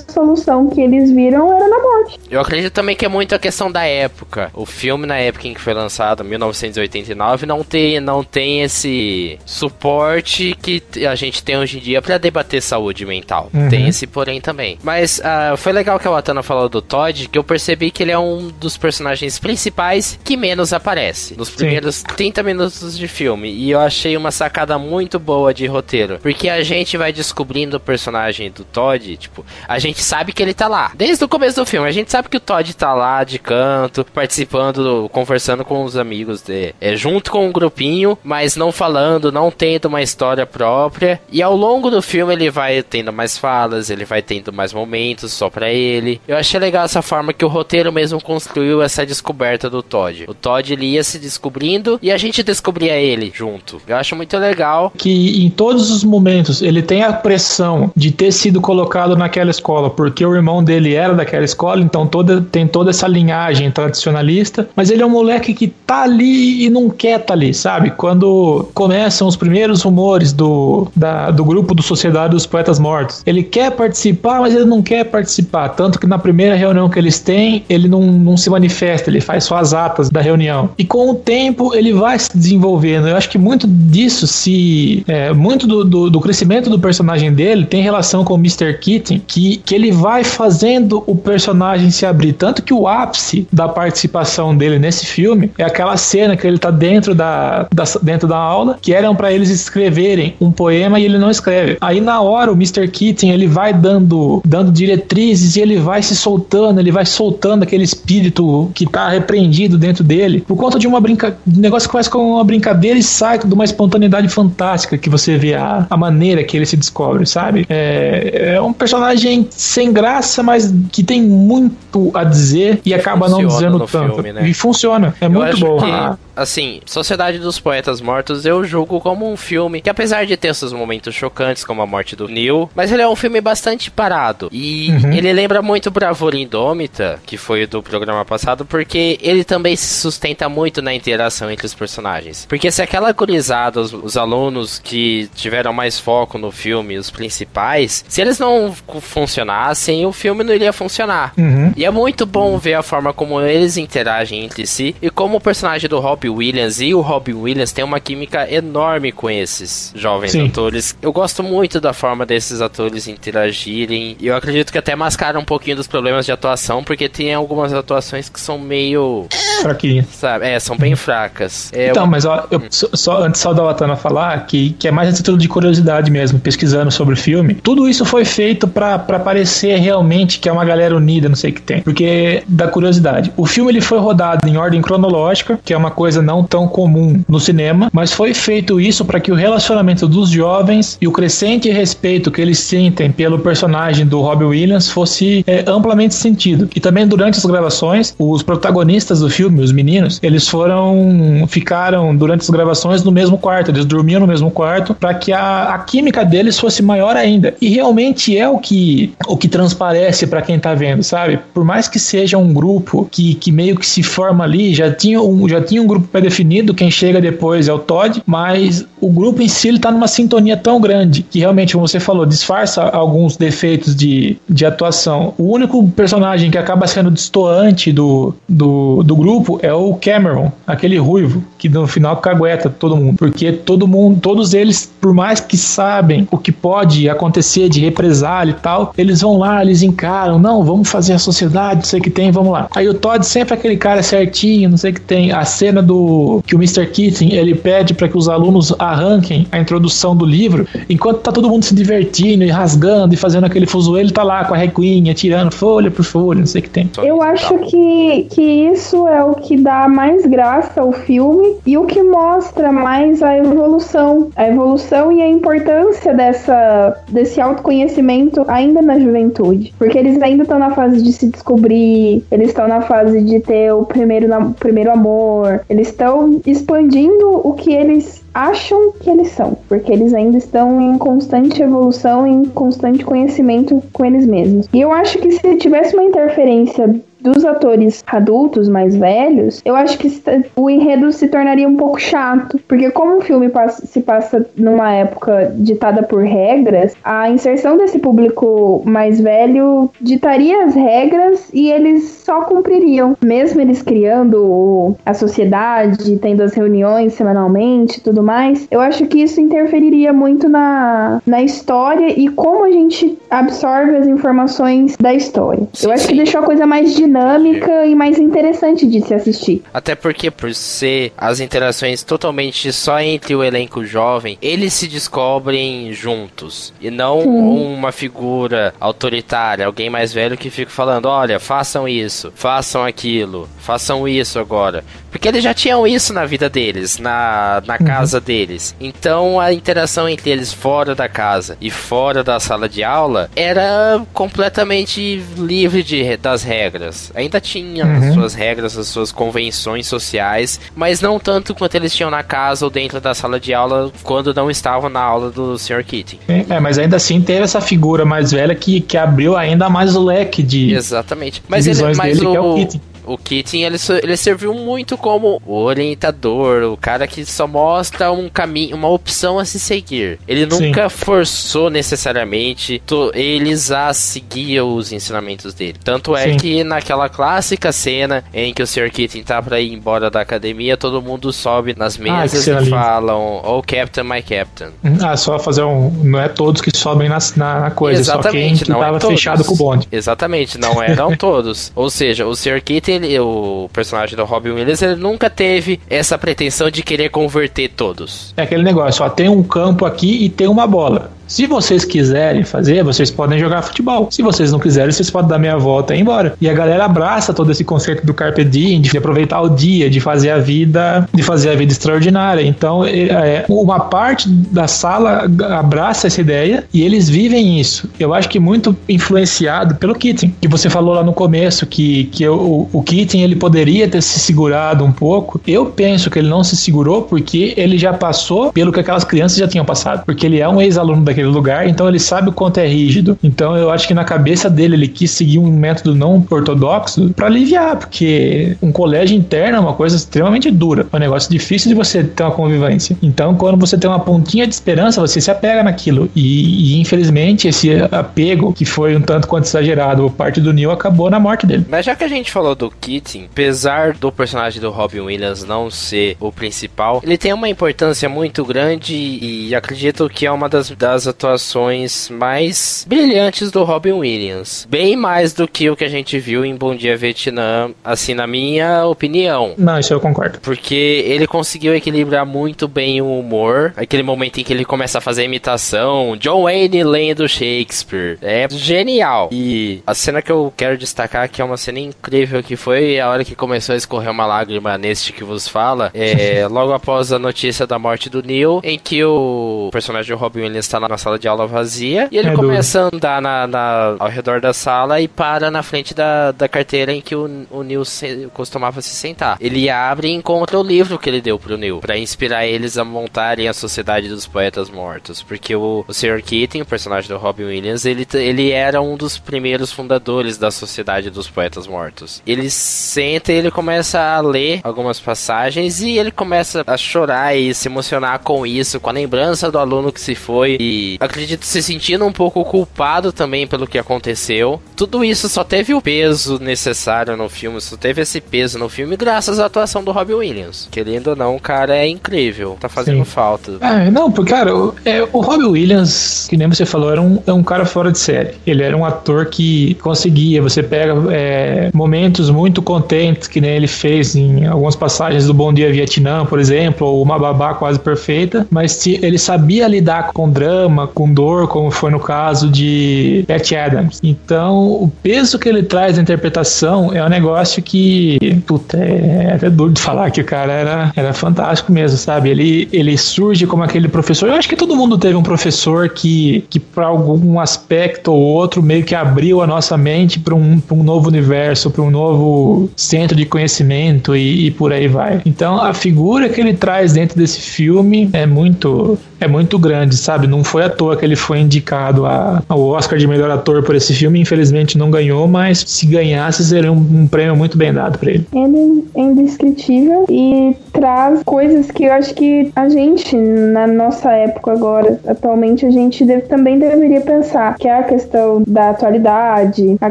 solução 0.09 0.69
que 0.69 0.83
eles 0.83 1.11
viram 1.11 1.51
era 1.51 1.67
na 1.67 1.79
morte. 1.79 2.21
Eu 2.31 2.43
acredito 2.43 2.75
também 2.75 2.95
que 2.95 3.07
é 3.07 3.09
muito 3.09 3.35
a 3.35 3.39
questão 3.39 3.73
da 3.73 3.85
época. 3.85 4.51
O 4.53 4.67
filme, 4.67 5.07
na 5.07 5.17
época 5.17 5.49
em 5.49 5.55
que 5.55 5.61
foi 5.61 5.73
lançado, 5.73 6.23
1989, 6.23 7.47
não 7.47 7.65
tem, 7.65 8.01
não 8.01 8.23
tem 8.23 8.63
esse 8.63 9.39
suporte 9.47 10.55
que 10.61 10.83
a 11.09 11.15
gente 11.15 11.43
tem 11.43 11.57
hoje 11.57 11.79
em 11.79 11.81
dia 11.81 12.03
para 12.03 12.19
debater 12.19 12.61
saúde 12.61 13.07
mental. 13.07 13.49
Uhum. 13.55 13.71
Tem 13.71 13.89
esse 13.89 14.07
porém 14.07 14.43
também. 14.43 14.79
Mas 14.83 15.21
uh, 15.21 15.57
foi 15.57 15.73
legal 15.73 15.99
que 15.99 16.07
a 16.07 16.11
Watana 16.11 16.43
falou 16.43 16.69
do 16.69 16.83
Todd, 16.83 17.29
que 17.29 17.39
eu 17.39 17.45
percebi 17.45 17.91
que 17.91 18.03
ele 18.03 18.13
é 18.13 18.19
um 18.19 18.49
dos 18.49 18.77
personagens 18.77 19.39
principais 19.39 20.19
que 20.23 20.37
menos 20.37 20.75
aparece. 20.75 21.35
Nos 21.35 21.49
primeiros 21.49 21.97
Sim. 21.97 22.07
30 22.15 22.43
minutos 22.43 22.99
de 22.99 23.09
filme 23.09 23.38
filme. 23.39 23.51
E 23.51 23.71
eu 23.71 23.81
achei 23.81 24.17
uma 24.17 24.31
sacada 24.31 24.79
muito 24.79 25.19
boa 25.19 25.55
de 25.55 25.67
roteiro. 25.67 26.19
Porque 26.21 26.49
a 26.49 26.63
gente 26.63 26.97
vai 26.97 27.13
descobrindo 27.13 27.77
o 27.77 27.81
personagem 27.81 28.51
do 28.51 28.65
Todd, 28.65 29.17
tipo, 29.17 29.45
a 29.67 29.79
gente 29.79 30.03
sabe 30.03 30.33
que 30.33 30.43
ele 30.43 30.55
tá 30.55 30.67
lá. 30.67 30.93
Desde 30.95 31.25
o 31.25 31.29
começo 31.29 31.57
do 31.57 31.67
filme, 31.67 31.89
a 31.89 31.93
gente 31.93 32.11
sabe 32.11 32.29
que 32.29 32.37
o 32.37 32.41
Todd 32.41 32.75
tá 32.75 32.93
lá 32.93 33.23
de 33.25 33.39
canto, 33.39 34.05
participando, 34.05 35.09
conversando 35.13 35.65
com 35.65 35.85
os 35.85 35.97
amigos 35.97 36.43
dele. 36.43 36.75
É 36.81 36.97
junto 36.97 37.31
com 37.31 37.47
um 37.47 37.53
grupinho, 37.53 38.19
mas 38.23 38.57
não 38.57 38.73
falando, 38.73 39.33
não 39.33 39.51
tendo 39.51 39.87
uma 39.87 40.03
história 40.03 40.47
própria. 40.47 41.21
E 41.31 41.43
ao 41.43 41.57
longo 41.57 41.91
do 41.91 42.03
filme 42.03 42.33
ele 42.33 42.51
vai 42.51 42.83
tendo 42.83 43.13
mais 43.13 43.39
falas, 43.39 43.91
ele 43.91 44.05
vai 44.05 44.23
tendo 44.23 44.53
mais 44.53 44.73
momentos 44.73 45.33
só 45.33 45.49
pra 45.49 45.71
ele. 45.71 46.21
Eu 46.27 46.37
achei 46.37 46.59
legal 46.59 46.85
essa 46.85 47.03
forma 47.03 47.33
que 47.33 47.45
o 47.45 47.49
roteiro 47.49 47.93
mesmo 47.93 48.21
construiu 48.21 48.83
essa 48.83 49.07
descoberta 49.07 49.71
do 49.71 49.83
Todd. 49.83 50.25
O 50.29 50.35
Todd 50.35 50.73
ele 50.73 50.87
ia 50.87 51.05
se 51.05 51.19
descobrindo 51.19 51.99
e 52.03 52.11
a 52.11 52.17
gente 52.17 52.43
descobria 52.43 52.97
ele 52.97 53.28
junto. 53.35 53.81
Eu 53.87 53.97
acho 53.97 54.17
muito 54.17 54.37
legal. 54.37 54.93
Que 54.97 55.45
em 55.45 55.51
todos 55.51 55.91
os 55.91 56.05
momentos 56.05 56.63
ele 56.63 56.83
tem 56.83 57.03
a 57.03 57.13
pressão 57.13 57.91
de 57.97 58.11
ter 58.11 58.33
sido 58.33 58.61
colocado 58.61 59.17
naquela 59.17 59.51
escola, 59.51 59.91
porque 59.91 60.25
o 60.25 60.35
irmão 60.35 60.63
dele 60.63 60.95
era 60.95 61.15
daquela 61.15 61.45
escola, 61.45 61.81
então 61.81 62.07
toda, 62.07 62.41
tem 62.41 62.67
toda 62.67 62.91
essa 62.91 63.07
linhagem 63.07 63.71
tradicionalista, 63.71 64.69
mas 64.75 64.91
ele 64.91 65.03
é 65.03 65.07
um 65.07 65.11
moleque 65.11 65.55
que 65.55 65.69
tá 65.69 66.03
ali 66.03 66.65
e 66.65 66.71
não 66.71 66.89
quer 66.89 67.19
tá 67.19 67.35
ali, 67.35 67.53
sabe? 67.53 67.91
Quando 67.91 68.69
começam 68.75 69.29
os 69.29 69.37
primeiros 69.37 69.83
rumores 69.83 70.33
do, 70.33 70.89
da, 70.95 71.31
do 71.31 71.45
grupo 71.45 71.75
do 71.75 71.83
Sociedade 71.83 72.33
dos 72.33 72.47
Poetas 72.47 72.79
Mortos, 72.79 73.23
ele 73.27 73.43
quer 73.43 73.73
participar, 73.73 74.41
mas 74.41 74.55
ele 74.55 74.65
não 74.65 74.83
quer 74.83 75.05
participar. 75.05 75.71
Tanto 75.71 75.99
que 75.99 76.07
na 76.07 76.19
primeira 76.19 76.55
reunião 76.55 76.89
que 76.89 76.99
eles 76.99 77.21
têm, 77.21 77.65
ele 77.69 77.89
não, 77.89 78.03
não 78.03 78.37
se 78.37 78.49
manifesta, 78.49 79.11
ele 79.11 79.21
faz 79.21 79.45
só 79.45 79.57
as 79.57 79.75
atas 79.75 80.11
da 80.11 80.21
reunião. 80.21 80.71
E 80.79 80.85
com 80.85 81.11
o 81.11 81.15
tempo 81.15 81.75
ele 81.75 81.93
vai 81.93 82.19
se 82.19 82.37
desenvolvendo. 82.37 83.09
Eu 83.09 83.17
acho 83.19 83.29
que 83.29 83.39
muito 83.39 83.67
disso 83.67 84.27
se. 84.27 85.05
É, 85.07 85.33
muito 85.33 85.67
do, 85.67 85.85
do, 85.85 86.11
do, 86.11 86.21
crescimento 86.21 86.71
do 86.71 86.79
personagem 86.79 87.33
dele 87.33 87.67
tem 87.67 87.83
relação 87.83 88.25
com 88.25 88.35
o 88.35 88.39
Mr. 88.39 88.75
Keating, 88.75 89.23
que, 89.27 89.59
que 89.59 89.75
ele 89.75 89.91
vai 89.91 90.25
fazendo 90.25 91.03
o 91.07 91.15
personagem 91.15 91.91
se 91.91 92.07
abrir. 92.07 92.33
Tanto 92.33 92.63
que 92.63 92.73
o 92.73 92.87
ápice 92.87 93.47
da 93.53 93.69
participação 93.69 94.57
dele 94.57 94.79
nesse 94.79 95.07
filme 95.07 95.51
é 95.59 95.65
aquela 95.65 95.97
cena 95.97 96.37
que 96.37 96.47
ele 96.47 96.59
tá 96.59 96.71
dentro 96.71 97.15
da, 97.15 97.67
da 97.73 97.85
dentro 98.03 98.29
da 98.29 98.37
aula, 98.37 98.79
que 98.81 98.93
eram 98.95 99.15
para 99.15 99.33
eles 99.33 99.51
escreverem 99.51 100.35
um 100.41 100.51
poema 100.51 101.01
e 101.01 101.05
ele 101.05 101.19
não 101.19 101.31
escreve. 101.31 101.77
Aí 101.81 102.01
na 102.01 102.21
hora 102.21 102.53
o 102.53 102.55
Mr. 102.55 102.89
Keating 102.89 103.31
ele 103.31 103.47
vai 103.47 103.73
dando, 103.73 104.41
dando 104.45 104.71
diretrizes 104.71 105.57
e 105.57 105.61
ele 105.61 105.77
vai 105.79 106.03
se 106.03 106.15
soltando, 106.15 106.81
ele 106.81 106.93
vai 106.93 107.05
soltando 107.05 107.63
aquele 107.63 107.85
espírito 107.85 108.71
que 108.75 108.87
tá 108.87 109.09
repreendido 109.09 109.77
dentro 109.77 110.05
dele 110.05 110.41
por 110.47 110.57
conta 110.57 110.79
de 110.79 110.87
uma 110.87 111.01
brinca, 111.01 111.37
um 111.47 111.61
negócio 111.61 111.89
que 111.89 111.93
faz 111.93 112.09
com 112.09 112.35
uma 112.35 112.45
brincadeira 112.45 112.99
sai 113.09 113.39
de 113.39 113.53
uma 113.53 113.65
espontaneidade 113.65 114.29
fantástica 114.29 114.97
que 114.99 115.09
você 115.09 115.37
vê 115.37 115.55
a, 115.55 115.87
a 115.89 115.97
maneira 115.97 116.45
que 116.45 116.57
ele 116.57 116.67
se 116.67 116.77
descobre, 116.77 117.27
sabe? 117.27 117.67
É, 117.69 118.55
é 118.55 118.61
um 118.61 118.73
personagem 118.73 119.47
sem 119.51 119.93
graça, 119.93 120.43
mas 120.43 120.73
que 120.93 121.03
tem 121.03 121.23
muito 121.23 122.11
a 122.15 122.25
dizer 122.25 122.81
e 122.85 122.95
acaba 122.95 123.29
não 123.29 123.47
dizendo 123.47 123.87
tanto. 123.87 124.15
Filme, 124.15 124.33
né? 124.33 124.49
E 124.49 124.55
funciona, 124.55 125.15
é 125.21 125.27
Eu 125.27 125.31
muito 125.31 125.59
bom. 125.59 125.79
Que 125.79 126.19
assim, 126.39 126.81
Sociedade 126.87 127.39
dos 127.39 127.59
Poetas 127.59 128.01
Mortos 128.01 128.47
eu 128.47 128.65
julgo 128.65 129.01
como 129.01 129.31
um 129.31 129.37
filme 129.37 129.81
que, 129.81 129.91
apesar 129.91 130.25
de 130.25 130.37
ter 130.37 130.55
seus 130.55 130.73
momentos 130.73 131.15
chocantes, 131.15 131.65
como 131.65 131.83
a 131.83 131.87
morte 131.87 132.15
do 132.15 132.29
Neil, 132.29 132.71
mas 132.75 132.93
ele 132.93 133.03
é 133.03 133.09
um 133.09 133.17
filme 133.17 133.41
bastante 133.41 133.91
parado. 133.91 134.49
E 134.53 134.91
uhum. 134.91 135.13
ele 135.13 135.33
lembra 135.33 135.61
muito 135.61 135.91
Bravura 135.91 136.37
Indômita, 136.37 137.19
que 137.27 137.37
foi 137.37 137.67
do 137.67 137.83
programa 137.83 138.25
passado, 138.25 138.65
porque 138.65 139.19
ele 139.21 139.45
também 139.45 139.75
se 139.75 140.01
sustenta 140.01 140.49
muito 140.49 140.81
na 140.81 140.95
interação 140.95 141.51
entre 141.51 141.67
os 141.67 141.75
personagens. 141.75 142.47
Porque 142.49 142.71
se 142.71 142.81
aquela 142.81 143.13
gurizada, 143.13 143.81
os, 143.81 143.93
os 143.93 144.17
alunos 144.17 144.79
que 144.79 145.29
tiveram 145.35 145.73
mais 145.73 145.99
foco 145.99 146.39
no 146.39 146.53
filme, 146.53 146.97
os 146.97 147.11
principais, 147.11 148.05
se 148.09 148.21
eles 148.21 148.39
não 148.39 148.75
funcionassem, 149.01 150.07
o 150.07 150.13
filme 150.13 150.45
não 150.45 150.55
iria 150.55 150.73
funcionar. 150.73 151.33
Uhum. 151.37 151.73
E 151.77 151.85
é 151.85 151.91
muito 151.91 152.25
bom 152.25 152.57
ver 152.59 152.75
a 152.75 152.83
forma 152.83 153.13
como 153.13 153.41
eles 153.41 153.77
interagem 153.77 154.45
entre 154.45 154.67
si 154.67 154.95
e 155.03 155.11
como 155.11 155.39
o 155.39 155.41
personagem 155.41 155.89
do 155.89 155.99
Williams 156.29 156.81
e 156.81 156.95
o 156.95 157.01
Robin 157.01 157.35
Williams 157.35 157.73
têm 157.73 157.85
uma 157.85 158.01
química 158.01 158.51
enorme 158.53 159.13
com 159.13 159.31
esses 159.31 159.93
jovens 159.95 160.33
Sim. 160.33 160.47
atores. 160.47 160.97
Eu 161.01 161.13
gosto 161.13 161.43
muito 161.43 161.81
da 161.81 161.93
forma 161.93 162.25
desses 162.25 162.61
atores 162.61 163.09
interagirem. 163.09 164.17
E 164.21 164.27
eu 164.27 164.37
acredito 164.37 164.73
que 164.73 164.79
até 164.79 164.95
mascaram 164.95 165.41
um 165.41 165.45
pouquinho 165.45 165.77
dos 165.77 165.87
problemas 165.87 166.25
de 166.27 166.33
atuação, 166.33 166.83
porque 166.83 167.09
tem 167.09 167.33
algumas 167.35 167.73
atuações 167.73 168.29
que 168.29 168.41
são 168.41 168.59
meio. 168.59 169.27
Fraquinhas. 169.63 170.07
Sabe? 170.13 170.47
É, 170.47 170.59
são 170.61 170.77
bem 170.77 170.95
fracas. 170.95 171.73
É, 171.73 171.91
então, 171.91 172.05
eu... 172.05 172.07
mas 172.07 172.25
ó, 172.25 172.47
eu, 172.51 172.63
só, 172.71 173.23
antes 173.23 173.41
só 173.41 173.53
da 173.53 173.63
Latana 173.63 173.97
falar, 173.97 174.47
que, 174.47 174.71
que 174.71 174.89
é 174.89 174.91
mais 174.91 175.09
a 175.09 175.13
título 175.13 175.39
de 175.39 175.49
curiosidade 175.49 176.11
mesmo, 176.11 176.39
pesquisando 176.39 176.91
sobre 176.91 177.15
o 177.15 177.17
filme, 177.17 177.55
tudo 177.55 177.89
isso 177.89 178.05
foi 178.05 178.25
feito 178.25 178.69
para 178.69 178.99
parecer 178.99 179.77
realmente 179.79 180.39
que 180.39 180.49
é 180.49 180.53
uma 180.53 180.65
galera 180.65 180.97
unida, 180.97 181.29
não 181.29 181.37
sei 181.37 181.51
o 181.51 181.55
que 181.55 181.63
tem. 181.63 181.83
Porque, 181.83 182.43
da 182.47 182.69
curiosidade, 182.69 183.33
o 183.37 183.47
filme 183.47 183.71
ele 183.71 183.81
foi 183.81 183.99
rodado 183.99 184.47
em 184.49 184.57
ordem 184.57 184.81
cronológica, 184.81 185.59
que 185.65 185.73
é 185.73 185.77
uma 185.77 185.91
coisa 185.91 186.18
coisa 186.19 186.23
não 186.23 186.45
tão 186.45 186.67
comum 186.67 187.23
no 187.29 187.41
cinema, 187.41 187.91
mas 187.93 188.13
foi 188.13 188.35
feito 188.35 188.81
isso 188.81 189.05
para 189.05 189.21
que 189.21 189.31
o 189.31 189.35
relacionamento 189.35 190.07
dos 190.07 190.31
jovens 190.31 190.99
e 191.01 191.07
o 191.07 191.13
crescente 191.13 191.71
respeito 191.71 192.31
que 192.31 192.41
eles 192.41 192.59
sentem 192.59 193.11
pelo 193.11 193.39
personagem 193.39 194.07
do 194.07 194.21
Robbie 194.21 194.45
Williams 194.45 194.91
fosse 194.91 195.45
é, 195.47 195.65
amplamente 195.67 196.15
sentido. 196.15 196.69
E 196.75 196.81
também 196.81 197.07
durante 197.07 197.39
as 197.39 197.45
gravações, 197.45 198.15
os 198.19 198.43
protagonistas 198.43 199.21
do 199.21 199.31
filme, 199.31 199.63
os 199.63 199.73
meninos, 199.73 200.19
eles 200.23 200.49
foram 200.49 201.47
ficaram 201.49 202.15
durante 202.17 202.43
as 202.43 202.51
gravações 202.51 203.05
no 203.05 203.13
mesmo 203.13 203.39
quarto, 203.39 203.71
eles 203.71 203.85
dormiam 203.85 204.21
no 204.21 204.27
mesmo 204.27 204.51
quarto 204.51 204.95
para 204.95 205.15
que 205.15 205.33
a, 205.33 205.75
a 205.75 205.79
química 205.79 206.25
deles 206.25 206.59
fosse 206.59 206.83
maior 206.83 207.17
ainda. 207.17 207.55
E 207.61 207.69
realmente 207.69 208.37
é 208.37 208.49
o 208.49 208.59
que 208.59 209.13
o 209.27 209.37
que 209.37 209.49
transparece 209.49 210.27
para 210.27 210.43
quem 210.43 210.59
tá 210.59 210.75
vendo, 210.75 211.03
sabe? 211.03 211.39
Por 211.55 211.65
mais 211.65 211.89
que 211.89 211.99
seja 211.99 212.39
um 212.39 212.53
grupo 212.53 213.09
que, 213.11 213.35
que 213.35 213.53
meio 213.53 213.77
que 213.77 213.87
se 213.87 214.03
forma 214.03 214.45
ali, 214.45 214.75
já 214.75 214.93
tinha 214.93 215.21
um, 215.21 215.49
já 215.49 215.61
tinha 215.69 215.83
um 215.83 215.87
grupo 215.87 216.08
pré-definido, 216.11 216.75
quem 216.75 216.91
chega 216.91 217.21
depois 217.21 217.69
é 217.69 217.73
o 217.73 217.79
Todd, 217.79 218.23
mas 218.27 218.87
o 219.01 219.11
grupo 219.11 219.43
em 219.43 219.49
si 219.49 219.69
ele 219.69 219.79
tá 219.79 219.91
numa 219.91 220.09
sintonia 220.09 220.57
tão 220.57 220.81
grande 220.81 221.23
que 221.23 221.39
realmente, 221.39 221.75
como 221.75 221.87
você 221.87 222.01
falou, 222.01 222.27
disfarça 222.27 222.83
alguns 222.83 223.37
defeitos 223.37 223.95
de, 223.95 224.37
de 224.49 224.65
atuação. 224.65 225.35
O 225.39 225.53
único 225.53 225.87
personagem 225.91 226.51
que 226.51 226.59
acaba 226.59 226.87
sendo 226.87 227.11
destoante 227.11 227.93
do, 227.93 228.35
do, 228.49 229.03
do 229.03 229.17
grupo 229.17 229.59
é 229.63 229.73
o 229.73 229.95
Cameron, 229.95 230.51
aquele 230.67 230.99
ruivo, 230.99 231.45
que 231.57 231.69
no 231.69 231.87
final 231.87 232.17
cagueta 232.17 232.69
todo 232.69 232.97
mundo. 232.97 233.17
Porque 233.17 233.53
todo 233.53 233.87
mundo, 233.87 234.21
todos 234.21 234.55
eles, 234.55 234.91
por 235.01 235.13
mais 235.13 235.41
que 235.41 235.57
sabem 235.57 236.27
o 236.31 236.39
que 236.39 236.53
pode 236.53 237.09
acontecer 237.09 237.69
de 237.69 237.81
represália 237.81 238.53
e 238.53 238.55
tal, 238.55 238.93
eles 238.97 239.21
vão 239.21 239.39
lá, 239.39 239.63
eles 239.63 239.83
encaram, 239.83 240.39
não, 240.39 240.63
vamos 240.63 240.89
fazer 240.89 241.15
a 241.15 241.19
sociedade, 241.19 241.77
não 241.77 241.85
sei 241.85 242.01
o 242.01 242.03
que 242.03 242.11
tem, 242.11 242.31
vamos 242.31 242.53
lá. 242.53 242.69
Aí 242.75 242.89
o 242.89 242.95
Todd 242.95 243.25
sempre 243.27 243.55
é 243.55 243.59
aquele 243.59 243.77
cara 243.77 244.03
certinho, 244.03 244.71
não 244.71 244.77
sei 244.77 244.91
o 244.91 244.95
que 244.95 245.01
tem. 245.01 245.33
A 245.33 245.45
cena 245.45 245.83
do 245.89 246.43
que 246.47 246.55
o 246.55 246.59
Mr. 246.59 246.87
Keating, 246.87 247.33
ele 247.33 247.55
pede 247.55 247.95
para 247.95 248.07
que 248.09 248.17
os 248.17 248.29
alunos 248.29 248.75
arranquem 248.79 249.47
a 249.51 249.59
introdução 249.59 250.15
do 250.15 250.27
livro, 250.27 250.67
enquanto 250.89 251.21
tá 251.21 251.33
todo 251.33 251.49
mundo 251.49 251.65
se 251.65 251.75
divertindo 251.75 252.45
e 252.45 252.51
rasgando 252.51 253.15
e 253.15 253.17
fazendo 253.17 253.45
aquele 253.45 253.67
fuso, 253.67 253.97
ele 253.97 254.13
tá 254.13 254.23
lá 254.23 254.45
com 254.45 254.55
a 254.55 254.57
reguinha, 254.57 255.15
tirando 255.15 255.51
folha 255.51 255.91
por 255.91 256.05
folha, 256.05 256.41
não 256.41 256.47
sei 256.47 256.61
o 256.61 256.65
que 256.65 256.71
tem. 256.71 256.91
Eu 257.03 257.23
acho 257.23 257.59
que, 257.61 258.27
que 258.31 258.43
isso 258.43 259.09
é 259.09 259.25
o 259.25 259.35
que 259.35 259.57
dá 259.57 259.89
mais 259.89 260.27
graça 260.27 260.81
ao 260.81 260.93
filme 260.93 261.57
e 261.65 261.79
o 261.79 261.87
que 261.87 262.03
mostra 262.03 262.71
mais 262.71 263.23
a 263.23 263.37
evolução. 263.39 264.29
A 264.37 264.49
evolução 264.49 265.11
e 265.11 265.23
a 265.23 265.29
importância 265.29 266.13
dessa, 266.13 266.97
desse 267.11 267.41
autoconhecimento 267.41 268.45
ainda 268.47 268.83
na 268.83 268.99
juventude. 268.99 269.73
Porque 269.79 269.97
eles 269.97 270.21
ainda 270.21 270.43
estão 270.43 270.59
na 270.59 270.71
fase 270.71 271.03
de 271.03 271.13
se 271.13 271.29
descobrir, 271.29 272.23
eles 272.31 272.49
estão 272.49 272.69
na 272.69 272.83
fase 272.83 273.23
de 273.23 273.41
ter 273.41 273.73
o 273.73 273.85
primeiro, 273.85 274.29
primeiro 274.59 274.93
amor, 274.93 275.61
eles 275.79 275.89
estão 275.89 276.41
expandindo 276.45 277.41
o 277.47 277.53
que 277.55 277.73
eles 277.73 278.25
acham 278.35 278.93
que 279.01 279.09
eles 279.09 279.29
são, 279.29 279.57
porque 279.69 279.93
eles 279.93 280.13
ainda 280.13 280.37
estão 280.37 280.81
em 280.81 280.99
constante 280.99 281.63
evolução, 281.63 282.27
em 282.27 282.45
constante 282.47 283.05
conhecimento 283.05 283.81
com 283.93 284.05
eles 284.05 284.27
mesmos. 284.27 284.69
E 284.73 284.81
eu 284.81 284.93
acho 284.93 285.19
que 285.19 285.31
se 285.31 285.57
tivesse 285.57 285.95
uma 285.95 286.05
interferência 286.05 287.01
dos 287.21 287.45
atores 287.45 288.03
adultos 288.07 288.69
mais 288.69 288.97
velhos, 288.97 289.61
eu 289.65 289.75
acho 289.75 289.99
que 289.99 290.09
o 290.57 290.71
enredo 290.71 291.11
se 291.13 291.29
tornaria 291.29 291.69
um 291.69 291.77
pouco 291.77 292.01
chato, 292.01 292.59
porque 292.67 292.91
como 292.91 293.19
o 293.19 293.21
filme 293.21 293.49
passa, 293.49 293.87
se 293.87 294.01
passa 294.01 294.47
numa 294.57 294.93
época 294.93 295.53
ditada 295.57 296.03
por 296.03 296.23
regras, 296.23 296.95
a 297.05 297.29
inserção 297.31 297.77
desse 297.77 297.99
público 297.99 298.83
mais 298.85 299.21
velho 299.21 299.91
ditaria 300.01 300.65
as 300.65 300.75
regras 300.75 301.49
e 301.53 301.71
eles 301.71 302.05
só 302.25 302.43
cumpririam, 302.43 303.17
mesmo 303.23 303.61
eles 303.61 303.83
criando 303.83 304.97
a 305.05 305.15
sociedade, 305.15 306.17
tendo 306.19 306.43
as 306.43 306.55
reuniões 306.55 307.15
semanalmente, 307.15 308.01
tudo 308.01 308.23
mais. 308.23 308.67
Eu 308.71 308.81
acho 308.81 309.07
que 309.07 309.23
isso 309.23 309.41
interferiria 309.41 310.13
muito 310.13 310.49
na, 310.49 311.21
na 311.27 311.43
história 311.43 312.19
e 312.19 312.29
como 312.29 312.65
a 312.65 312.71
gente 312.71 313.19
absorve 313.31 313.97
as 313.97 314.07
informações 314.07 314.97
da 314.97 315.13
história. 315.13 315.67
Eu 315.83 315.91
acho 315.91 316.09
que 316.09 316.15
deixou 316.15 316.41
a 316.41 316.45
coisa 316.45 316.67
mais 316.67 316.95
dinâmica 316.95 317.08
dinâmica 317.09 317.87
e 317.87 317.95
mais 317.95 318.19
interessante 318.19 318.87
de 318.87 319.01
se 319.01 319.15
assistir. 319.15 319.63
Até 319.73 319.95
porque, 319.95 320.31
por 320.31 320.55
ser 320.55 321.13
as 321.17 321.41
interações 321.41 322.03
totalmente 322.03 322.73
só 322.73 323.01
entre 323.01 323.35
o 323.35 323.43
elenco 323.43 323.85
jovem, 323.85 324.39
eles 324.43 324.75
se 324.75 324.87
descobrem 324.87 325.93
juntos. 325.93 326.73
E 326.81 326.91
não 326.91 327.23
Sim. 327.23 327.29
uma 327.29 327.91
figura 327.91 328.75
autoritária, 328.79 329.67
alguém 329.67 329.89
mais 329.89 330.13
velho 330.13 330.37
que 330.37 330.51
fica 330.51 330.71
falando: 330.71 331.07
olha, 331.07 331.41
façam 331.41 331.89
isso, 331.89 332.31
façam 332.35 332.85
aquilo, 332.85 333.49
façam 333.59 334.07
isso 334.07 334.39
agora. 334.39 334.85
Porque 335.11 335.29
eles 335.29 335.43
já 335.43 335.55
tinham 335.55 335.87
isso 335.87 336.13
na 336.13 336.25
vida 336.25 336.49
deles, 336.49 336.99
na, 336.99 337.63
na 337.67 337.75
uhum. 337.75 337.87
casa 337.87 338.21
deles. 338.21 338.75
Então 338.81 339.41
a 339.41 339.53
interação 339.53 340.09
entre 340.09 340.31
eles 340.31 340.53
fora 340.53 340.95
da 340.95 341.09
casa 341.09 341.57
e 341.61 341.71
fora 341.71 342.23
da 342.23 342.39
sala 342.39 342.69
de 342.69 342.85
aula 342.85 343.31
era 343.35 344.01
completamente 344.13 345.23
livre 345.37 345.83
de, 345.83 346.17
das 346.17 346.43
regras. 346.43 347.11
Ainda 347.15 347.41
tinha 347.41 347.85
uhum. 347.85 348.09
as 348.09 348.15
suas 348.15 348.35
regras, 348.35 348.77
as 348.77 348.89
suas 348.89 349.13
convenções 349.13 349.87
sociais, 349.87 350.61
mas 350.75 351.01
não 351.01 351.19
tanto 351.19 351.55
quanto 351.55 351.75
eles 351.75 351.95
tinham 351.95 352.11
na 352.11 352.23
casa 352.23 352.65
ou 352.65 352.71
dentro 352.71 353.01
da 353.01 353.15
sala 353.15 353.41
de 353.41 353.55
aula 353.55 353.91
quando 354.03 354.35
não 354.35 354.51
estavam 354.51 354.89
na 354.91 355.01
aula 355.01 355.31
do 355.31 355.59
Sr. 355.59 355.85
Keating. 355.85 356.19
É, 356.29 356.61
mas 356.61 356.79
ainda 356.79 356.97
assim 356.97 357.21
teve 357.21 357.43
essa 357.43 357.61
figura 357.61 358.05
mais 358.05 358.33
velha 358.33 358.55
que, 358.55 358.81
que 358.81 358.97
abriu 358.97 359.37
ainda 359.37 359.69
mais 359.69 359.97
o 359.97 360.05
leque 360.05 360.43
de. 360.43 360.73
Exatamente. 360.73 361.43
Mas, 361.49 361.67
ele, 361.67 361.95
mas 361.95 362.19
dele, 362.19 362.27
o, 362.27 362.35
é 362.35 362.41
o 362.41 362.67
o 363.09 363.19
Keating 363.19 363.63
ele, 363.63 363.77
ele 364.03 364.17
serviu 364.17 364.55
muito 364.55 364.97
como 364.97 365.41
o 365.47 365.55
orientador, 365.55 366.63
o 366.65 366.77
cara 366.77 367.07
que 367.07 367.25
só 367.25 367.47
mostra 367.47 368.13
um 368.13 368.29
caminho, 368.29 368.77
uma 368.77 368.89
opção 368.89 369.39
a 369.39 369.45
se 369.45 369.59
seguir. 369.59 370.19
Ele 370.27 370.47
nunca 370.47 370.89
Sim. 370.89 370.97
forçou 370.97 371.71
necessariamente 371.71 372.83
eles 373.15 373.71
a 373.71 373.93
seguir 373.93 374.61
os 374.61 374.93
ensinamentos 374.93 375.55
dele. 375.55 375.77
Tanto 375.83 376.17
é 376.17 376.31
Sim. 376.31 376.37
que 376.37 376.65
naquela 376.65 377.09
clássica 377.09 377.73
cena 377.73 378.25
em 378.33 378.53
que 378.53 378.63
o 378.63 378.67
Sr. 378.67 378.91
Keating 378.91 379.23
tá 379.23 379.43
pra 379.43 379.61
ir 379.61 379.73
embora 379.73 380.11
da 380.11 380.21
academia, 380.21 380.77
todo 380.77 381.01
mundo 381.01 381.33
sobe 381.33 381.75
nas 381.77 381.99
ah, 381.99 382.03
mesas 382.03 382.49
ah, 382.49 382.63
e 382.63 382.67
falam, 382.67 383.41
oh 383.45 383.63
Captain, 383.63 384.05
my 384.05 384.23
Captain. 384.23 384.69
Hum, 384.85 384.99
ah, 385.03 385.17
só 385.17 385.39
fazer 385.39 385.63
um. 385.63 385.91
Não 385.91 386.21
é 386.21 386.29
todos 386.29 386.61
que 386.61 386.77
sobem 386.77 387.09
na, 387.09 387.19
na 387.37 387.71
coisa, 387.71 388.01
Exatamente, 388.01 388.25
só 388.25 388.31
quem 388.33 388.57
que 388.57 388.71
não 388.71 388.83
é 388.83 388.87
tava 388.87 388.97
é 388.97 389.01
fechado 389.01 389.45
com 389.45 389.55
o 389.55 389.57
bonde. 389.57 389.89
Exatamente, 389.91 390.59
não 390.59 390.83
eram 390.83 391.15
todos. 391.17 391.73
Ou 391.75 391.91
seja, 391.91 392.27
o 392.27 392.35
Sr. 392.35 392.61
Keating 392.63 392.98
ele, 393.07 393.19
o 393.21 393.69
personagem 393.73 394.17
do 394.17 394.25
Robin 394.25 394.51
Williams, 394.51 394.83
ele 394.83 394.97
nunca 394.97 395.31
teve 395.31 395.81
essa 395.89 396.19
pretensão 396.19 396.71
de 396.71 396.83
querer 396.83 397.11
converter 397.11 397.69
todos. 397.69 398.33
É 398.37 398.43
aquele 398.43 398.63
negócio, 398.63 399.05
ó, 399.05 399.09
tem 399.09 399.29
um 399.29 399.43
campo 399.43 399.85
aqui 399.85 400.25
e 400.25 400.29
tem 400.29 400.49
uma 400.49 400.67
bola. 400.67 401.11
Se 401.29 401.47
vocês 401.47 401.85
quiserem 401.85 402.43
fazer, 402.43 402.83
vocês 402.83 403.11
podem 403.11 403.39
jogar 403.39 403.61
futebol. 403.61 404.09
Se 404.11 404.23
vocês 404.23 404.51
não 404.51 404.59
quiserem, 404.59 404.91
vocês 404.91 405.11
podem 405.11 405.29
dar 405.29 405.39
meia 405.39 405.59
volta 405.59 405.95
e 405.95 405.99
ir 405.99 406.01
embora. 406.01 406.35
E 406.41 406.49
a 406.49 406.55
galera 406.55 406.87
abraça 406.87 407.35
todo 407.35 407.53
esse 407.53 407.63
conceito 407.63 408.05
do 408.05 408.15
carpe 408.15 408.43
diem, 408.43 408.81
de 408.81 408.97
aproveitar 408.97 409.43
o 409.43 409.51
dia, 409.51 409.91
de 409.91 410.01
fazer 410.01 410.31
a 410.31 410.39
vida, 410.39 411.07
de 411.13 411.23
fazer 411.23 411.51
a 411.51 411.55
vida 411.55 411.71
extraordinária. 411.71 412.43
Então, 412.43 412.83
é, 412.85 413.45
uma 413.47 413.79
parte 413.79 414.27
da 414.29 414.67
sala 414.67 415.31
abraça 415.51 416.07
essa 416.07 416.21
ideia 416.21 416.65
e 416.73 416.83
eles 416.83 417.11
vivem 417.11 417.61
isso. 417.61 417.89
Eu 418.01 418.15
acho 418.15 418.29
que 418.29 418.41
muito 418.41 418.75
influenciado 418.89 419.75
pelo 419.75 419.95
Keating, 419.95 420.35
que 420.41 420.49
você 420.49 420.71
falou 420.71 420.95
lá 420.95 421.03
no 421.03 421.13
começo 421.13 421.67
que, 421.67 422.05
que 422.05 422.27
o, 422.27 422.69
o 422.73 422.83
Keating 422.83 423.21
ele 423.21 423.37
poderia 423.37 423.87
ter 423.87 424.01
se 424.03 424.19
segurado 424.19 424.83
um 424.83 424.93
pouco. 424.93 425.39
Eu 425.47 425.67
penso 425.67 426.11
que 426.11 426.19
ele 426.19 426.29
não 426.29 426.43
se 426.43 426.57
segurou 426.57 427.03
porque 427.03 427.53
ele 427.57 427.77
já 427.77 427.93
passou 427.93 428.51
pelo 428.51 428.73
que 428.73 428.81
aquelas 428.81 429.05
crianças 429.05 429.37
já 429.37 429.47
tinham 429.47 429.65
passado, 429.65 430.05
porque 430.07 430.25
ele 430.25 430.41
é 430.41 430.49
um 430.49 430.61
ex-aluno 430.63 431.05
da 431.05 431.18
naquele 431.19 431.29
lugar, 431.29 431.69
então 431.69 431.89
ele 431.89 431.99
sabe 431.99 432.29
o 432.29 432.33
quanto 432.33 432.59
é 432.59 432.67
rígido. 432.67 433.19
Então 433.23 433.57
eu 433.57 433.71
acho 433.71 433.87
que 433.89 433.95
na 433.95 434.05
cabeça 434.05 434.49
dele 434.49 434.77
ele 434.77 434.89
quis 434.89 435.11
seguir 435.11 435.39
um 435.39 435.51
método 435.51 435.95
não 435.95 436.25
ortodoxo 436.31 437.11
para 437.15 437.27
aliviar, 437.27 437.77
porque 437.77 438.57
um 438.63 438.71
colégio 438.71 439.17
interno 439.17 439.57
é 439.57 439.61
uma 439.61 439.73
coisa 439.73 439.97
extremamente 439.97 440.51
dura, 440.51 440.87
é 440.93 440.97
um 440.97 441.01
negócio 441.01 441.31
difícil 441.31 441.69
de 441.69 441.75
você 441.75 442.05
ter 442.05 442.23
uma 442.23 442.33
convivência. 442.33 442.97
Então 443.03 443.35
quando 443.35 443.59
você 443.59 443.77
tem 443.77 443.91
uma 443.91 443.99
pontinha 443.99 444.47
de 444.47 444.55
esperança, 444.55 445.01
você 445.01 445.21
se 445.21 445.31
apega 445.31 445.63
naquilo. 445.63 446.09
E, 446.15 446.75
e 446.75 446.81
infelizmente 446.81 447.49
esse 447.49 447.71
apego, 447.91 448.53
que 448.53 448.65
foi 448.65 448.97
um 448.97 449.01
tanto 449.01 449.27
quanto 449.27 449.45
exagerado 449.45 450.03
por 450.03 450.13
parte 450.13 450.41
do 450.41 450.53
Neil, 450.53 450.71
acabou 450.71 451.11
na 451.11 451.19
morte 451.19 451.47
dele. 451.47 451.67
Mas 451.69 451.85
já 451.85 451.97
que 451.97 452.05
a 452.05 452.09
gente 452.09 452.31
falou 452.31 452.55
do 452.55 452.71
Keating, 452.71 453.27
apesar 453.31 453.95
do 453.95 454.13
personagem 454.13 454.61
do 454.61 454.71
Robin 454.71 455.01
Williams 455.01 455.45
não 455.45 455.71
ser 455.71 456.17
o 456.21 456.31
principal, 456.31 457.01
ele 457.03 457.19
tem 457.19 457.33
uma 457.33 457.49
importância 457.49 458.09
muito 458.09 458.45
grande 458.45 458.95
e 458.95 459.55
acredito 459.55 460.09
que 460.09 460.27
é 460.27 460.31
uma 460.31 460.49
das, 460.49 460.71
das 460.71 461.08
atuações 461.09 462.09
mais 462.11 462.85
brilhantes 462.89 463.51
do 463.51 463.65
Robin 463.65 463.93
Williams. 463.93 464.67
Bem 464.69 464.97
mais 464.97 465.33
do 465.33 465.49
que 465.49 465.69
o 465.71 465.77
que 465.77 465.85
a 465.85 465.89
gente 465.89 466.19
viu 466.19 466.45
em 466.45 466.55
Bom 466.55 466.75
Dia 466.75 466.97
Vietnã, 466.97 467.71
assim, 467.85 468.15
na 468.15 468.27
minha 468.27 468.87
opinião. 468.87 469.55
Não, 469.57 469.79
isso 469.79 469.93
eu 469.93 470.01
concordo. 470.01 470.39
Porque 470.41 471.05
ele 471.07 471.27
conseguiu 471.27 471.75
equilibrar 471.75 472.27
muito 472.27 472.69
bem 472.69 473.01
o 473.01 473.19
humor. 473.19 473.73
Aquele 473.77 474.03
momento 474.03 474.41
em 474.41 474.45
que 474.45 474.53
ele 474.53 474.65
começa 474.65 474.99
a 474.99 475.01
fazer 475.01 475.25
imitação. 475.25 476.17
John 476.17 476.45
Wayne 476.45 476.85
lendo 476.85 477.29
Shakespeare. 477.29 478.19
É 478.23 478.47
genial. 478.51 479.29
E 479.33 479.83
a 479.87 479.95
cena 479.95 480.23
que 480.23 480.31
eu 480.31 480.53
quero 480.57 480.77
destacar, 480.77 481.29
que 481.29 481.41
é 481.41 481.45
uma 481.45 481.57
cena 481.57 481.81
incrível, 481.81 482.43
que 482.43 482.57
foi 482.57 483.01
a 483.01 483.09
hora 483.09 483.25
que 483.25 483.35
começou 483.35 483.75
a 483.75 483.79
escorrer 483.79 484.11
uma 484.11 484.27
lágrima 484.27 484.77
neste 484.77 485.13
que 485.13 485.25
vos 485.25 485.49
fala. 485.49 485.91
É 485.95 486.47
logo 486.51 486.73
após 486.73 487.13
a 487.13 487.19
notícia 487.19 487.67
da 487.67 487.79
morte 487.79 488.11
do 488.11 488.23
Neil, 488.23 488.61
em 488.63 488.79
que 488.79 489.03
o 489.05 489.69
personagem 489.73 490.15
do 490.15 490.19
Robin 490.21 490.41
Williams 490.41 490.67
está 490.67 490.81
na 490.81 490.89
sala 490.99 491.19
de 491.19 491.29
aula 491.29 491.47
vazia 491.47 492.09
e 492.11 492.19
ele 492.19 492.29
é 492.29 492.35
começa 492.35 492.83
duro. 492.83 492.91
a 492.93 492.97
andar 492.97 493.23
na, 493.23 493.47
na, 493.47 493.97
ao 493.99 494.09
redor 494.09 494.41
da 494.41 494.53
sala 494.53 495.01
e 495.01 495.09
para 495.09 495.51
na 495.51 495.63
frente 495.63 495.95
da, 495.95 496.33
da 496.33 496.49
carteira 496.49 496.93
em 496.93 497.01
que 497.01 497.15
o, 497.15 497.47
o 497.51 497.63
Neil 497.63 497.85
se, 497.85 498.29
costumava 498.35 498.81
se 498.83 498.91
sentar. 498.91 499.37
Ele 499.41 499.71
abre 499.71 500.09
e 500.09 500.13
encontra 500.13 500.59
o 500.59 500.63
livro 500.63 500.99
que 500.99 501.09
ele 501.09 501.21
deu 501.21 501.39
pro 501.39 501.57
Neil, 501.57 501.81
para 501.81 501.97
inspirar 501.97 502.47
eles 502.47 502.77
a 502.77 502.85
montarem 502.85 503.49
a 503.49 503.53
Sociedade 503.53 504.09
dos 504.09 504.27
Poetas 504.27 504.71
Mortos, 504.71 505.23
porque 505.23 505.55
o, 505.55 505.85
o 505.87 505.95
Sr. 505.95 506.23
Keating, 506.23 506.63
o 506.63 506.67
personagem 506.67 507.09
do 507.09 507.17
Robin 507.17 507.45
Williams, 507.45 507.85
ele, 507.85 508.07
ele 508.15 508.51
era 508.51 508.81
um 508.81 508.97
dos 508.97 509.19
primeiros 509.19 509.73
fundadores 509.73 510.39
da 510.39 510.51
Sociedade 510.51 511.11
dos 511.11 511.29
Poetas 511.29 511.67
Mortos. 511.67 512.23
Ele 512.27 512.51
senta 512.51 513.33
e 513.33 513.37
ele 513.37 513.51
começa 513.51 514.01
a 514.01 514.21
ler 514.21 514.61
algumas 514.65 515.01
passagens 515.01 515.81
e 515.81 515.99
ele 515.99 516.11
começa 516.11 516.63
a 516.67 516.77
chorar 516.77 517.37
e 517.37 517.55
se 517.55 517.69
emocionar 517.69 518.19
com 518.21 518.47
isso, 518.47 518.81
com 518.81 518.91
a 518.91 518.93
lembrança 518.93 519.51
do 519.51 519.59
aluno 519.59 519.93
que 519.93 520.01
se 520.01 520.15
foi 520.15 520.57
e 520.59 520.88
acredito 521.01 521.45
se 521.45 521.63
sentindo 521.63 522.05
um 522.05 522.13
pouco 522.13 522.45
culpado 522.45 523.13
também 523.13 523.47
pelo 523.47 523.67
que 523.67 523.79
aconteceu. 523.79 524.61
Tudo 524.77 525.05
isso 525.05 525.29
só 525.29 525.45
teve 525.45 525.75
o 525.75 525.83
peso 525.83 526.39
necessário 526.39 527.17
no 527.17 527.29
filme, 527.29 527.61
só 527.61 527.77
teve 527.77 528.03
esse 528.03 528.21
peso 528.21 528.59
no 528.59 528.69
filme 528.69 528.97
graças 528.97 529.39
à 529.39 529.47
atuação 529.47 529.83
do 529.83 529.93
Robin 529.93 530.15
Williams. 530.15 530.69
Querendo 530.71 531.09
ou 531.09 531.17
não, 531.17 531.37
o 531.37 531.41
cara 531.41 531.77
é 531.77 531.89
incrível, 531.89 532.57
tá 532.61 532.69
fazendo 532.69 533.05
Sim. 533.05 533.11
falta. 533.11 533.53
É, 533.61 533.91
não, 533.91 534.11
porque, 534.11 534.31
cara, 534.31 534.55
o, 534.55 534.75
é, 534.85 535.03
o 535.13 535.21
Robin 535.21 535.47
Williams, 535.47 536.27
que 536.29 536.37
nem 536.37 536.49
você 536.49 536.65
falou, 536.65 536.91
era 536.91 537.01
um, 537.01 537.23
é 537.27 537.33
um 537.33 537.43
cara 537.43 537.65
fora 537.65 537.91
de 537.91 537.99
série. 537.99 538.35
Ele 538.47 538.63
era 538.63 538.77
um 538.77 538.85
ator 538.85 539.27
que 539.27 539.75
conseguia, 539.77 540.41
você 540.41 540.63
pega 540.63 540.95
é, 541.13 541.71
momentos 541.75 542.31
muito 542.31 542.63
contentes, 542.63 543.29
que 543.29 543.41
nem 543.41 543.51
ele 543.51 543.67
fez 543.67 544.15
em 544.15 544.47
algumas 544.47 544.77
passagens 544.77 545.27
do 545.27 545.35
Bom 545.35 545.53
Dia 545.53 545.71
Vietnã, 545.73 546.25
por 546.25 546.39
exemplo, 546.39 546.87
ou 546.87 547.03
Uma 547.03 547.19
Babá 547.19 547.55
Quase 547.55 547.79
Perfeita, 547.79 548.47
mas 548.51 548.87
ele 548.87 549.19
sabia 549.19 549.67
lidar 549.67 550.13
com 550.13 550.29
drama, 550.29 550.68
com 550.95 551.13
dor, 551.13 551.49
como 551.49 551.71
foi 551.71 551.91
no 551.91 552.01
caso 552.01 552.49
de 552.49 553.25
Pat 553.27 553.53
Adams. 553.53 554.01
Então, 554.03 554.69
o 554.73 554.91
peso 555.03 555.39
que 555.39 555.49
ele 555.49 555.63
traz 555.63 555.97
na 555.97 556.03
interpretação 556.03 556.93
é 556.93 557.05
um 557.05 557.09
negócio 557.09 557.63
que, 557.63 558.19
puta, 558.47 558.79
é, 558.79 559.27
é 559.29 559.35
até 559.35 559.51
duro 559.51 559.73
de 559.73 559.81
falar 559.81 560.11
que 560.11 560.21
o 560.21 560.25
cara 560.25 560.53
era, 560.53 560.93
era 560.97 561.13
fantástico 561.13 561.73
mesmo, 561.73 561.97
sabe? 561.99 562.31
Ele, 562.31 562.69
ele 562.73 562.97
surge 562.97 563.47
como 563.47 563.63
aquele 563.63 563.89
professor. 563.89 564.29
Eu 564.29 564.35
acho 564.35 564.49
que 564.49 564.57
todo 564.57 564.77
mundo 564.77 564.99
teve 564.99 565.15
um 565.15 565.23
professor 565.23 565.89
que, 565.89 566.45
que 566.51 566.59
para 566.61 566.87
algum 566.87 567.41
aspecto 567.41 568.13
ou 568.13 568.21
outro, 568.21 568.63
meio 568.63 568.85
que 568.85 568.95
abriu 568.95 569.43
a 569.43 569.47
nossa 569.47 569.77
mente 569.77 570.19
para 570.19 570.35
um, 570.35 570.61
um 570.71 570.83
novo 570.83 571.09
universo, 571.09 571.71
para 571.71 571.83
um 571.83 571.91
novo 571.91 572.71
centro 572.77 573.17
de 573.17 573.25
conhecimento 573.25 574.17
e, 574.17 574.47
e 574.47 574.51
por 574.51 574.73
aí 574.73 574.89
vai. 574.89 575.21
Então, 575.25 575.61
a 575.61 575.73
figura 575.73 576.29
que 576.29 576.41
ele 576.41 576.55
traz 576.55 576.93
dentro 576.93 577.19
desse 577.19 577.41
filme 577.41 578.09
é 578.13 578.27
muito 578.27 578.99
é 579.21 579.27
muito 579.27 579.59
grande, 579.59 579.97
sabe? 579.97 580.27
Não 580.27 580.45
foi 580.45 580.65
à 580.65 580.71
toa 580.71 580.97
que 580.97 581.05
ele 581.05 581.17
foi 581.17 581.41
indicado 581.41 582.07
a, 582.07 582.43
ao 582.49 582.61
Oscar 582.61 582.99
de 582.99 583.07
melhor 583.07 583.31
ator 583.31 583.63
por 583.63 583.75
esse 583.75 583.93
filme. 583.95 584.21
Infelizmente 584.21 584.79
não 584.79 584.91
ganhou, 584.91 585.27
mas 585.27 585.65
se 585.67 585.87
ganhasse 585.87 586.45
seria 586.45 586.73
um, 586.73 586.77
um 586.77 587.07
prêmio 587.07 587.37
muito 587.37 587.57
bem 587.57 587.73
dado 587.73 587.99
para 587.99 588.11
ele. 588.11 588.27
Ele 588.33 588.85
é 588.95 589.01
indescritível 589.01 590.07
e 590.09 590.55
traz 590.73 591.23
coisas 591.25 591.71
que 591.71 591.85
eu 591.85 591.93
acho 591.93 592.15
que 592.15 592.51
a 592.55 592.69
gente, 592.69 593.17
na 593.17 593.67
nossa 593.67 594.13
época 594.13 594.53
agora, 594.53 595.01
atualmente, 595.07 595.67
a 595.67 595.71
gente 595.71 596.05
deve, 596.05 596.23
também 596.23 596.59
deveria 596.59 597.01
pensar, 597.01 597.57
que 597.57 597.67
é 597.67 597.79
a 597.79 597.83
questão 597.83 598.43
da 598.47 598.71
atualidade, 598.71 599.77
a 599.81 599.91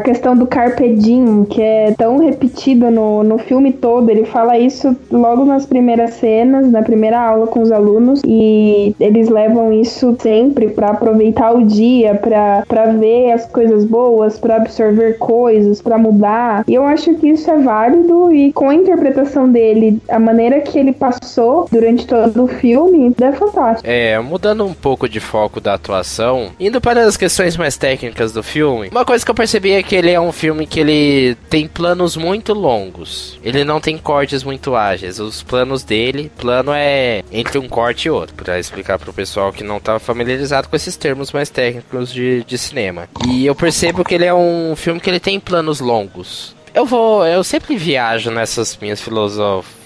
questão 0.00 0.36
do 0.36 0.46
carpe 0.46 0.94
diem, 0.94 1.44
que 1.44 1.60
é 1.60 1.94
tão 1.96 2.18
repetido 2.18 2.90
no, 2.90 3.22
no 3.22 3.38
filme 3.38 3.72
todo. 3.72 4.08
Ele 4.10 4.24
fala 4.24 4.58
isso 4.58 4.96
logo 5.10 5.44
nas 5.44 5.66
primeiras 5.66 6.14
cenas, 6.14 6.70
na 6.70 6.82
primeira 6.82 7.20
aula 7.20 7.46
com 7.46 7.60
os 7.60 7.70
alunos, 7.70 8.22
e 8.24 8.94
ele 8.98 9.17
eles 9.18 9.28
levam 9.28 9.72
isso 9.72 10.16
sempre 10.20 10.68
para 10.68 10.90
aproveitar 10.90 11.52
o 11.52 11.64
dia, 11.64 12.14
para 12.14 12.86
ver 12.92 13.32
as 13.32 13.46
coisas 13.46 13.84
boas, 13.84 14.38
para 14.38 14.56
absorver 14.56 15.18
coisas, 15.18 15.82
para 15.82 15.98
mudar. 15.98 16.64
E 16.66 16.74
eu 16.74 16.84
acho 16.84 17.14
que 17.14 17.28
isso 17.28 17.50
é 17.50 17.58
válido 17.58 18.32
e 18.32 18.52
com 18.52 18.70
a 18.70 18.74
interpretação 18.74 19.50
dele, 19.50 20.00
a 20.08 20.18
maneira 20.18 20.60
que 20.60 20.78
ele 20.78 20.92
passou 20.92 21.66
durante 21.70 22.06
todo 22.06 22.44
o 22.44 22.48
filme, 22.48 23.12
é 23.20 23.32
fantástico. 23.32 23.88
É, 23.88 24.18
mudando 24.20 24.64
um 24.64 24.74
pouco 24.74 25.08
de 25.08 25.20
foco 25.20 25.60
da 25.60 25.74
atuação, 25.74 26.50
indo 26.60 26.80
para 26.80 27.04
as 27.04 27.16
questões 27.16 27.56
mais 27.56 27.76
técnicas 27.76 28.32
do 28.32 28.42
filme, 28.42 28.88
uma 28.90 29.04
coisa 29.04 29.24
que 29.24 29.30
eu 29.30 29.34
percebi 29.34 29.72
é 29.72 29.82
que 29.82 29.96
ele 29.96 30.10
é 30.10 30.20
um 30.20 30.32
filme 30.32 30.66
que 30.66 30.80
ele 30.80 31.36
tem 31.50 31.66
planos 31.66 32.16
muito 32.16 32.54
longos. 32.54 33.38
Ele 33.42 33.64
não 33.64 33.80
tem 33.80 33.98
cortes 33.98 34.44
muito 34.44 34.74
ágeis. 34.74 35.18
Os 35.18 35.42
planos 35.42 35.82
dele, 35.82 36.30
plano 36.38 36.72
é 36.72 37.22
entre 37.32 37.58
um 37.58 37.68
corte 37.68 38.06
e 38.06 38.10
outro, 38.10 38.34
para 38.34 38.58
explicar 38.58 38.98
pro 39.08 39.12
pessoal 39.12 39.52
que 39.52 39.64
não 39.64 39.80
tá 39.80 39.98
familiarizado 39.98 40.68
com 40.68 40.76
esses 40.76 40.96
termos 40.96 41.32
mais 41.32 41.48
técnicos 41.48 42.12
de, 42.12 42.44
de 42.44 42.58
cinema. 42.58 43.08
E 43.26 43.46
eu 43.46 43.54
percebo 43.54 44.04
que 44.04 44.14
ele 44.14 44.26
é 44.26 44.34
um 44.34 44.76
filme 44.76 45.00
que 45.00 45.08
ele 45.08 45.20
tem 45.20 45.40
planos 45.40 45.80
longos. 45.80 46.54
Eu 46.74 46.84
vou, 46.84 47.24
eu 47.26 47.42
sempre 47.42 47.76
viajo 47.76 48.30
nessas 48.30 48.76
minhas 48.76 49.00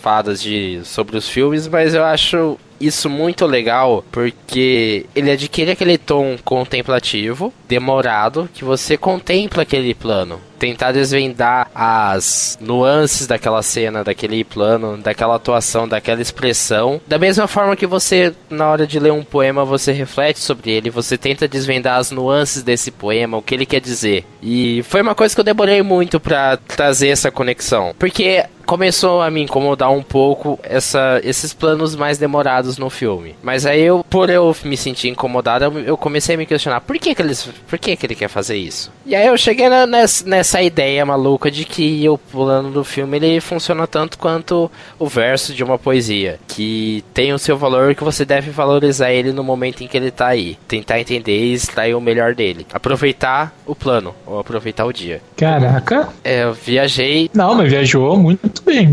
filosofadas 0.03 0.43
de 0.43 0.81
sobre 0.85 1.17
os 1.17 1.29
filmes, 1.29 1.69
mas 1.69 1.95
eu 1.95 2.05
acho 2.05 2.59
isso 2.81 3.09
muito 3.09 3.47
legal 3.47 4.05
porque 4.11 5.07
ele 5.15 5.31
adquire 5.31 5.71
aquele 5.71 5.97
tom 5.97 6.37
contemplativo, 6.45 7.53
demorado, 7.69 8.51
que 8.53 8.65
você 8.65 8.97
contempla 8.97 9.63
aquele 9.63 9.95
plano 9.95 10.41
tentar 10.63 10.93
desvendar 10.93 11.69
as 11.75 12.57
nuances 12.61 13.27
daquela 13.27 13.61
cena, 13.65 14.05
daquele 14.05 14.45
plano, 14.45 14.97
daquela 14.97 15.35
atuação, 15.35 15.89
daquela 15.89 16.23
expressão. 16.23 17.01
Da 17.05 17.19
mesma 17.19 17.49
forma 17.49 17.75
que 17.75 17.85
você, 17.85 18.33
na 18.49 18.69
hora 18.69 18.87
de 18.87 19.01
ler 19.01 19.11
um 19.11 19.25
poema, 19.25 19.65
você 19.65 19.91
reflete 19.91 20.39
sobre 20.39 20.71
ele, 20.71 20.89
você 20.89 21.19
tenta 21.19 21.49
desvendar 21.49 21.99
as 21.99 22.13
nuances 22.13 22.63
desse 22.63 22.93
poema, 22.93 23.37
o 23.37 23.43
que 23.43 23.57
ele 23.57 23.67
quer 23.67 23.81
dizer. 23.81 24.25
E 24.41 24.85
foi 24.85 25.03
uma 25.03 25.17
coisa 25.17 25.35
que 25.35 25.41
eu 25.41 25.45
demorei 25.45 25.83
muito 25.83 26.21
para 26.21 26.57
trazer 26.57 27.09
essa 27.09 27.33
conexão. 27.33 27.93
Porque 27.99 28.45
começou 28.65 29.21
a 29.21 29.31
me 29.31 29.43
incomodar 29.43 29.91
um 29.91 30.03
pouco 30.03 30.59
essa, 30.63 31.21
esses 31.25 31.53
planos 31.53 31.97
mais 31.97 32.19
demorados 32.19 32.79
no 32.79 32.89
filme. 32.89 33.35
Mas 33.43 33.67
aí 33.67 33.83
eu, 33.83 34.05
por 34.09 34.31
eu 34.31 34.55
me 34.65 34.77
sentir 34.77 35.09
incomodado, 35.09 35.79
eu, 35.81 35.97
comecei 35.97 36.35
a 36.35 36.39
me 36.39 36.47
questionar 36.47 36.81
por 36.81 36.97
que, 36.99 37.15
que 37.15 37.23
eles, 37.23 37.49
por 37.67 37.79
que, 37.79 37.97
que 37.97 38.07
ele 38.07 38.15
quer 38.15 38.29
fazer 38.29 38.57
isso. 38.57 38.93
E 39.05 39.15
aí 39.15 39.27
eu 39.27 39.37
cheguei 39.37 39.69
na, 39.69 39.87
nessa, 39.87 40.29
nessa 40.29 40.53
essa 40.53 40.61
ideia 40.61 41.07
maluca 41.07 41.51
de 41.51 41.65
que 41.65 42.07
o 42.07 42.19
plano 42.19 42.71
do 42.71 42.85
filme 42.85 43.17
ele 43.17 43.41
funciona 43.41 43.87
tanto 43.87 44.19
quanto 44.19 44.71
o 44.99 45.07
verso 45.07 45.55
de 45.55 45.65
uma 45.65 45.79
poesia, 45.79 46.39
que 46.47 47.03
tem 47.15 47.33
o 47.33 47.39
seu 47.39 47.57
valor 47.57 47.95
que 47.95 48.05
você 48.05 48.23
deve 48.23 48.51
valorizar 48.51 49.11
ele 49.11 49.33
no 49.33 49.43
momento 49.43 49.83
em 49.83 49.89
que 49.89 49.97
ele 49.97 50.11
tá 50.11 50.27
aí, 50.27 50.59
tentar 50.69 51.01
entender 51.01 51.39
e 51.39 51.55
extrair 51.55 51.95
o 51.95 52.01
melhor 52.03 52.35
dele, 52.35 52.67
aproveitar 52.71 53.55
o 53.65 53.75
plano 53.75 54.15
ou 54.27 54.39
aproveitar 54.39 54.85
o 54.85 54.93
dia. 54.93 55.23
Caraca. 55.35 56.11
É, 56.23 56.45
eu 56.45 56.53
viajei. 56.53 57.31
Não, 57.33 57.55
mas 57.55 57.71
viajou 57.71 58.19
muito 58.19 58.52
bem, 58.61 58.93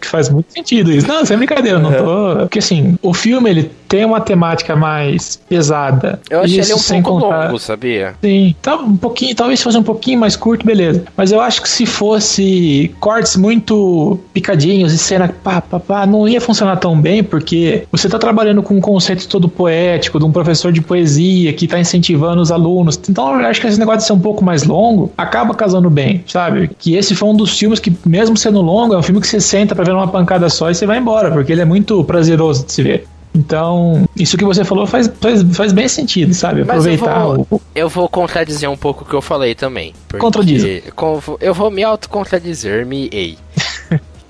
que 0.00 0.06
faz 0.06 0.28
muito 0.28 0.52
sentido 0.52 0.92
isso. 0.92 1.08
Não, 1.08 1.24
sem 1.24 1.36
brincadeira, 1.36 1.78
não 1.78 1.92
tô. 1.92 2.36
Porque 2.40 2.58
assim, 2.58 2.96
o 3.02 3.12
filme 3.12 3.50
ele 3.50 3.70
tem 3.88 4.04
uma 4.04 4.20
temática 4.20 4.74
mais 4.74 5.40
pesada. 5.48 6.20
Eu 6.30 6.40
achei 6.40 6.60
ele 6.60 6.74
um 6.74 6.78
sem 6.78 7.02
pouco 7.02 7.20
contar... 7.20 7.46
longo, 7.46 7.58
sabia? 7.58 8.14
Sim, 8.22 8.54
tá 8.62 8.76
um 8.76 8.96
pouquinho, 8.96 9.34
talvez 9.34 9.62
fosse 9.62 9.78
um 9.78 9.82
pouquinho 9.82 10.18
mais 10.20 10.36
curto, 10.36 10.64
beleza 10.64 10.76
beleza. 10.76 11.04
Mas 11.16 11.32
eu 11.32 11.40
acho 11.40 11.62
que 11.62 11.68
se 11.68 11.86
fosse 11.86 12.94
cortes 13.00 13.36
muito 13.36 14.18
picadinhos 14.32 14.92
e 14.92 14.98
cena 14.98 15.28
pá, 15.28 15.60
pá, 15.60 15.80
pá, 15.80 16.06
não 16.06 16.28
ia 16.28 16.40
funcionar 16.40 16.76
tão 16.76 17.00
bem, 17.00 17.24
porque 17.24 17.84
você 17.90 18.08
tá 18.08 18.18
trabalhando 18.18 18.62
com 18.62 18.74
um 18.74 18.80
conceito 18.80 19.26
todo 19.28 19.48
poético, 19.48 20.18
de 20.18 20.24
um 20.24 20.32
professor 20.32 20.70
de 20.70 20.80
poesia 20.80 21.52
que 21.52 21.66
tá 21.66 21.78
incentivando 21.78 22.40
os 22.40 22.52
alunos. 22.52 23.00
Então 23.08 23.40
eu 23.40 23.46
acho 23.46 23.60
que 23.60 23.66
esse 23.66 23.78
negócio 23.78 24.00
de 24.00 24.04
ser 24.04 24.12
um 24.12 24.20
pouco 24.20 24.44
mais 24.44 24.64
longo 24.64 25.12
acaba 25.16 25.54
casando 25.54 25.90
bem, 25.90 26.22
sabe? 26.26 26.70
Que 26.78 26.94
esse 26.94 27.14
foi 27.14 27.28
um 27.28 27.34
dos 27.34 27.58
filmes 27.58 27.80
que, 27.80 27.92
mesmo 28.04 28.36
sendo 28.36 28.60
longo, 28.60 28.94
é 28.94 28.98
um 28.98 29.02
filme 29.02 29.20
que 29.20 29.26
você 29.26 29.40
senta 29.40 29.74
pra 29.74 29.84
ver 29.84 29.92
uma 29.92 30.08
pancada 30.08 30.48
só 30.48 30.70
e 30.70 30.74
você 30.74 30.86
vai 30.86 30.98
embora, 30.98 31.30
porque 31.30 31.52
ele 31.52 31.62
é 31.62 31.64
muito 31.64 32.04
prazeroso 32.04 32.66
de 32.66 32.72
se 32.72 32.82
ver. 32.82 33.06
Então, 33.36 34.08
isso 34.16 34.36
que 34.36 34.44
você 34.44 34.64
falou 34.64 34.86
faz, 34.86 35.10
faz, 35.20 35.42
faz 35.54 35.72
bem 35.72 35.88
sentido, 35.88 36.32
sabe? 36.32 36.62
Aproveitar 36.62 37.20
eu 37.20 37.34
vou, 37.34 37.46
o... 37.50 37.62
eu 37.74 37.88
vou 37.88 38.08
contradizer 38.08 38.70
um 38.70 38.76
pouco 38.76 39.04
o 39.04 39.06
que 39.06 39.14
eu 39.14 39.20
falei 39.20 39.54
também. 39.54 39.92
Contradizer. 40.18 40.84
Eu 41.40 41.52
vou 41.52 41.70
me 41.70 41.84
autocontradizir-me, 41.84 43.10
ei 43.12 43.36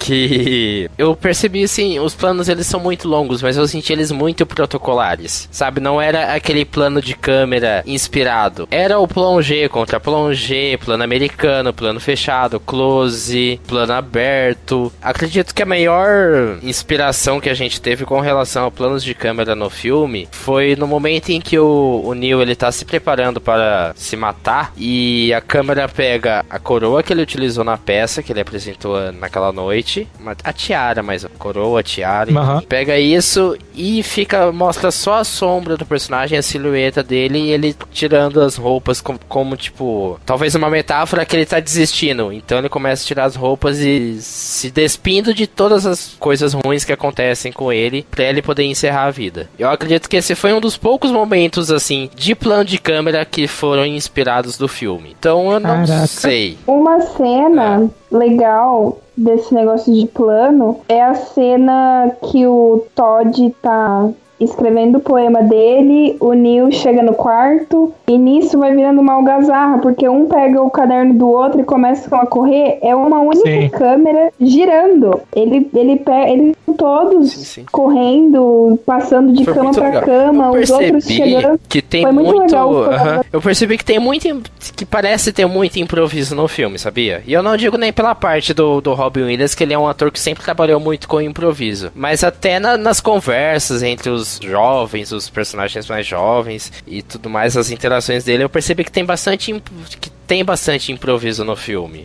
que 0.07 0.89
eu 0.97 1.17
percebi 1.17 1.65
assim, 1.65 1.99
os 1.99 2.15
planos 2.15 2.49
eles 2.49 2.67
são 2.67 2.79
muito 2.79 3.09
longos, 3.09 3.43
mas 3.43 3.57
eu 3.57 3.67
senti 3.67 3.93
eles 3.93 4.13
muito 4.13 4.47
protocolares. 4.47 5.49
Sabe, 5.51 5.81
não 5.81 6.01
era 6.01 6.35
aquele 6.35 6.65
plano 6.65 7.03
de 7.03 7.15
câmera 7.15 7.83
inspirado. 7.87 8.69
Era 8.71 8.99
o 8.99 9.09
plongé 9.09 9.69
contra 9.69 9.99
plongé, 9.99 10.77
plano 10.77 11.03
americano, 11.03 11.73
plano 11.73 11.99
fechado, 11.99 12.61
close, 12.61 13.61
plano 13.67 13.93
aberto. 13.93 14.93
Acredito 15.03 15.55
que 15.55 15.63
a 15.63 15.67
maior 15.67 16.59
inspiração 16.63 17.41
que 17.41 17.51
a 17.51 17.55
gente 17.55 17.81
teve 17.81 18.05
com 18.05 18.21
relação 18.21 18.67
a 18.67 18.71
planos 18.71 19.03
de 19.03 19.15
câmera 19.15 19.55
no 19.55 19.69
filme 19.69 20.29
foi 20.31 20.77
no 20.77 20.87
momento 20.87 21.31
em 21.31 21.41
que 21.41 21.59
o, 21.59 22.03
o 22.05 22.15
Neil 22.15 22.41
ele 22.41 22.55
tá 22.55 22.71
se 22.71 22.85
preparando 22.85 23.41
para 23.41 23.93
se 23.97 24.17
matar 24.17 24.73
e 24.77 25.33
a 25.33 25.41
câmera 25.41 25.89
pega 25.89 26.45
a 26.49 26.59
coroa 26.59 27.03
que 27.03 27.13
ele 27.13 27.23
utilizou 27.23 27.65
na 27.65 27.77
peça 27.77 28.23
que 28.23 28.33
ele 28.33 28.41
apresentou 28.41 29.13
naquela 29.13 29.53
noite 29.53 29.96
a 30.43 30.53
tiara, 30.53 31.03
mas 31.03 31.25
a 31.25 31.29
coroa, 31.29 31.81
a 31.81 31.83
tiara. 31.83 32.31
Uhum. 32.31 32.61
Pega 32.63 32.99
isso 32.99 33.57
e 33.75 34.03
fica 34.03 34.51
mostra 34.51 34.91
só 34.91 35.19
a 35.19 35.25
sombra 35.25 35.77
do 35.77 35.87
personagem, 35.87 36.39
a 36.39 36.43
silhueta 36.43 37.03
dele 37.03 37.39
e 37.39 37.51
ele 37.51 37.77
tirando 37.93 38.41
as 38.41 38.57
roupas 38.57 39.01
como, 39.01 39.19
como 39.29 39.57
tipo, 39.57 40.19
talvez 40.27 40.55
uma 40.55 40.71
metáfora 40.71 41.25
que 41.25 41.37
ele 41.37 41.47
tá 41.47 41.61
desistindo. 41.61 42.33
Então 42.33 42.59
ele 42.59 42.69
começa 42.69 43.05
a 43.05 43.07
tirar 43.07 43.25
as 43.25 43.37
roupas 43.37 43.79
e 43.79 44.21
se 44.21 44.71
despindo 44.71 45.33
de 45.33 45.47
todas 45.47 45.87
as 45.87 46.17
coisas 46.19 46.53
ruins 46.53 46.85
que 46.85 46.93
acontecem 46.93 47.53
com 47.53 47.73
ele 47.73 48.05
para 48.11 48.25
ele 48.25 48.43
poder 48.43 48.65
encerrar 48.65 49.05
a 49.05 49.11
vida. 49.11 49.49
Eu 49.59 49.71
acredito 49.71 50.09
que 50.09 50.17
esse 50.17 50.35
foi 50.35 50.53
um 50.53 50.61
dos 50.61 50.77
poucos 50.77 51.11
momentos 51.11 51.71
assim 51.71 52.11
de 52.15 52.35
plano 52.35 52.65
de 52.65 52.79
câmera 52.79 53.25
que 53.25 53.47
foram 53.47 53.87
inspirados 53.87 54.57
do 54.59 54.69
filme. 54.69 55.15
Então 55.19 55.53
eu 55.53 55.61
não 55.61 55.87
Caraca. 55.87 56.07
sei. 56.07 56.59
Uma 56.67 57.01
cena 57.01 57.91
é. 58.13 58.17
legal 58.17 59.01
desse 59.17 59.55
negócio 59.55 59.93
de 59.93 60.07
plano 60.07 60.81
é 60.89 61.03
a 61.03 61.15
cena 61.15 62.11
que 62.31 62.47
o 62.47 62.85
Todd 62.95 63.55
tá 63.63 64.11
escrevendo 64.41 64.99
o 64.99 65.01
poema 65.01 65.43
dele, 65.43 66.17
o 66.21 66.33
Neil 66.33 66.71
chega 66.71 67.03
no 67.03 67.15
quarto 67.15 67.93
e 68.07 68.19
nisso 68.19 68.59
vai 68.59 68.75
virando 68.75 69.01
uma 69.01 69.15
algazarra, 69.15 69.79
porque 69.79 70.09
um 70.09 70.27
pega 70.27 70.63
o 70.63 70.71
caderno 70.71 71.15
do 71.15 71.29
outro 71.29 71.61
e 71.61 71.65
começam 71.65 72.19
a 72.21 72.27
correr, 72.27 72.79
é 72.83 72.95
uma 72.95 73.21
única 73.21 73.49
sim. 73.49 73.69
câmera 73.69 74.33
girando. 74.41 75.21
Ele 75.35 75.69
ele 75.75 75.97
pega, 75.97 76.31
eles 76.31 76.57
todos 76.77 77.33
sim, 77.33 77.45
sim. 77.45 77.65
correndo, 77.71 78.79
passando 78.85 79.33
de 79.33 79.45
Foi 79.45 79.55
cama 79.55 79.73
para 79.73 80.01
cama, 80.03 80.51
os 80.51 80.71
outros 80.71 81.05
chegando. 81.05 81.61
Que 81.69 81.81
tem 81.81 82.03
Foi 82.03 82.13
muito, 82.13 82.35
muito 82.35 82.47
legal. 82.47 83.25
Eu 83.33 83.41
percebi 83.41 83.79
que 83.79 83.85
tem 83.85 83.99
muito 83.99 84.27
que 84.75 84.85
parece 84.85 85.33
ter 85.33 85.47
muito 85.47 85.79
improviso 85.79 86.35
no 86.35 86.47
filme, 86.49 86.79
sabia? 86.79 87.23
E 87.27 87.33
eu 87.33 87.43
não 87.43 87.57
digo 87.57 87.77
nem 87.79 87.93
pela 87.93 88.15
parte 88.15 88.53
do, 88.53 88.81
do 88.81 88.93
Robin 88.93 89.23
Williams, 89.23 89.55
que 89.55 89.65
ele 89.65 89.73
é 89.73 89.79
um 89.79 89.89
ator 89.89 90.11
que 90.11 90.21
sempre 90.21 90.45
trabalhou 90.45 90.79
muito 90.79 91.09
com 91.09 91.21
improviso, 91.21 91.91
mas 91.95 92.23
até 92.23 92.59
na, 92.59 92.77
nas 92.77 93.01
conversas 93.01 93.83
entre 93.83 94.11
os 94.11 94.26
os 94.27 94.41
jovens, 94.43 95.13
os 95.13 95.29
personagens 95.31 95.89
mais 95.89 96.07
jovens 96.07 96.73
e 96.87 97.03
tudo 97.03 97.31
mais, 97.31 97.57
as 97.57 97.71
interações 97.71 98.25
dele, 98.25 98.45
eu 98.45 98.49
percebi 98.49 98.85
que 98.85 98.93
tem 98.93 99.05
bastante 99.05 99.63
que 100.01 100.11
tem 100.27 100.45
bastante 100.45 100.91
improviso 100.91 101.45
no 101.45 101.55
filme. 101.55 102.05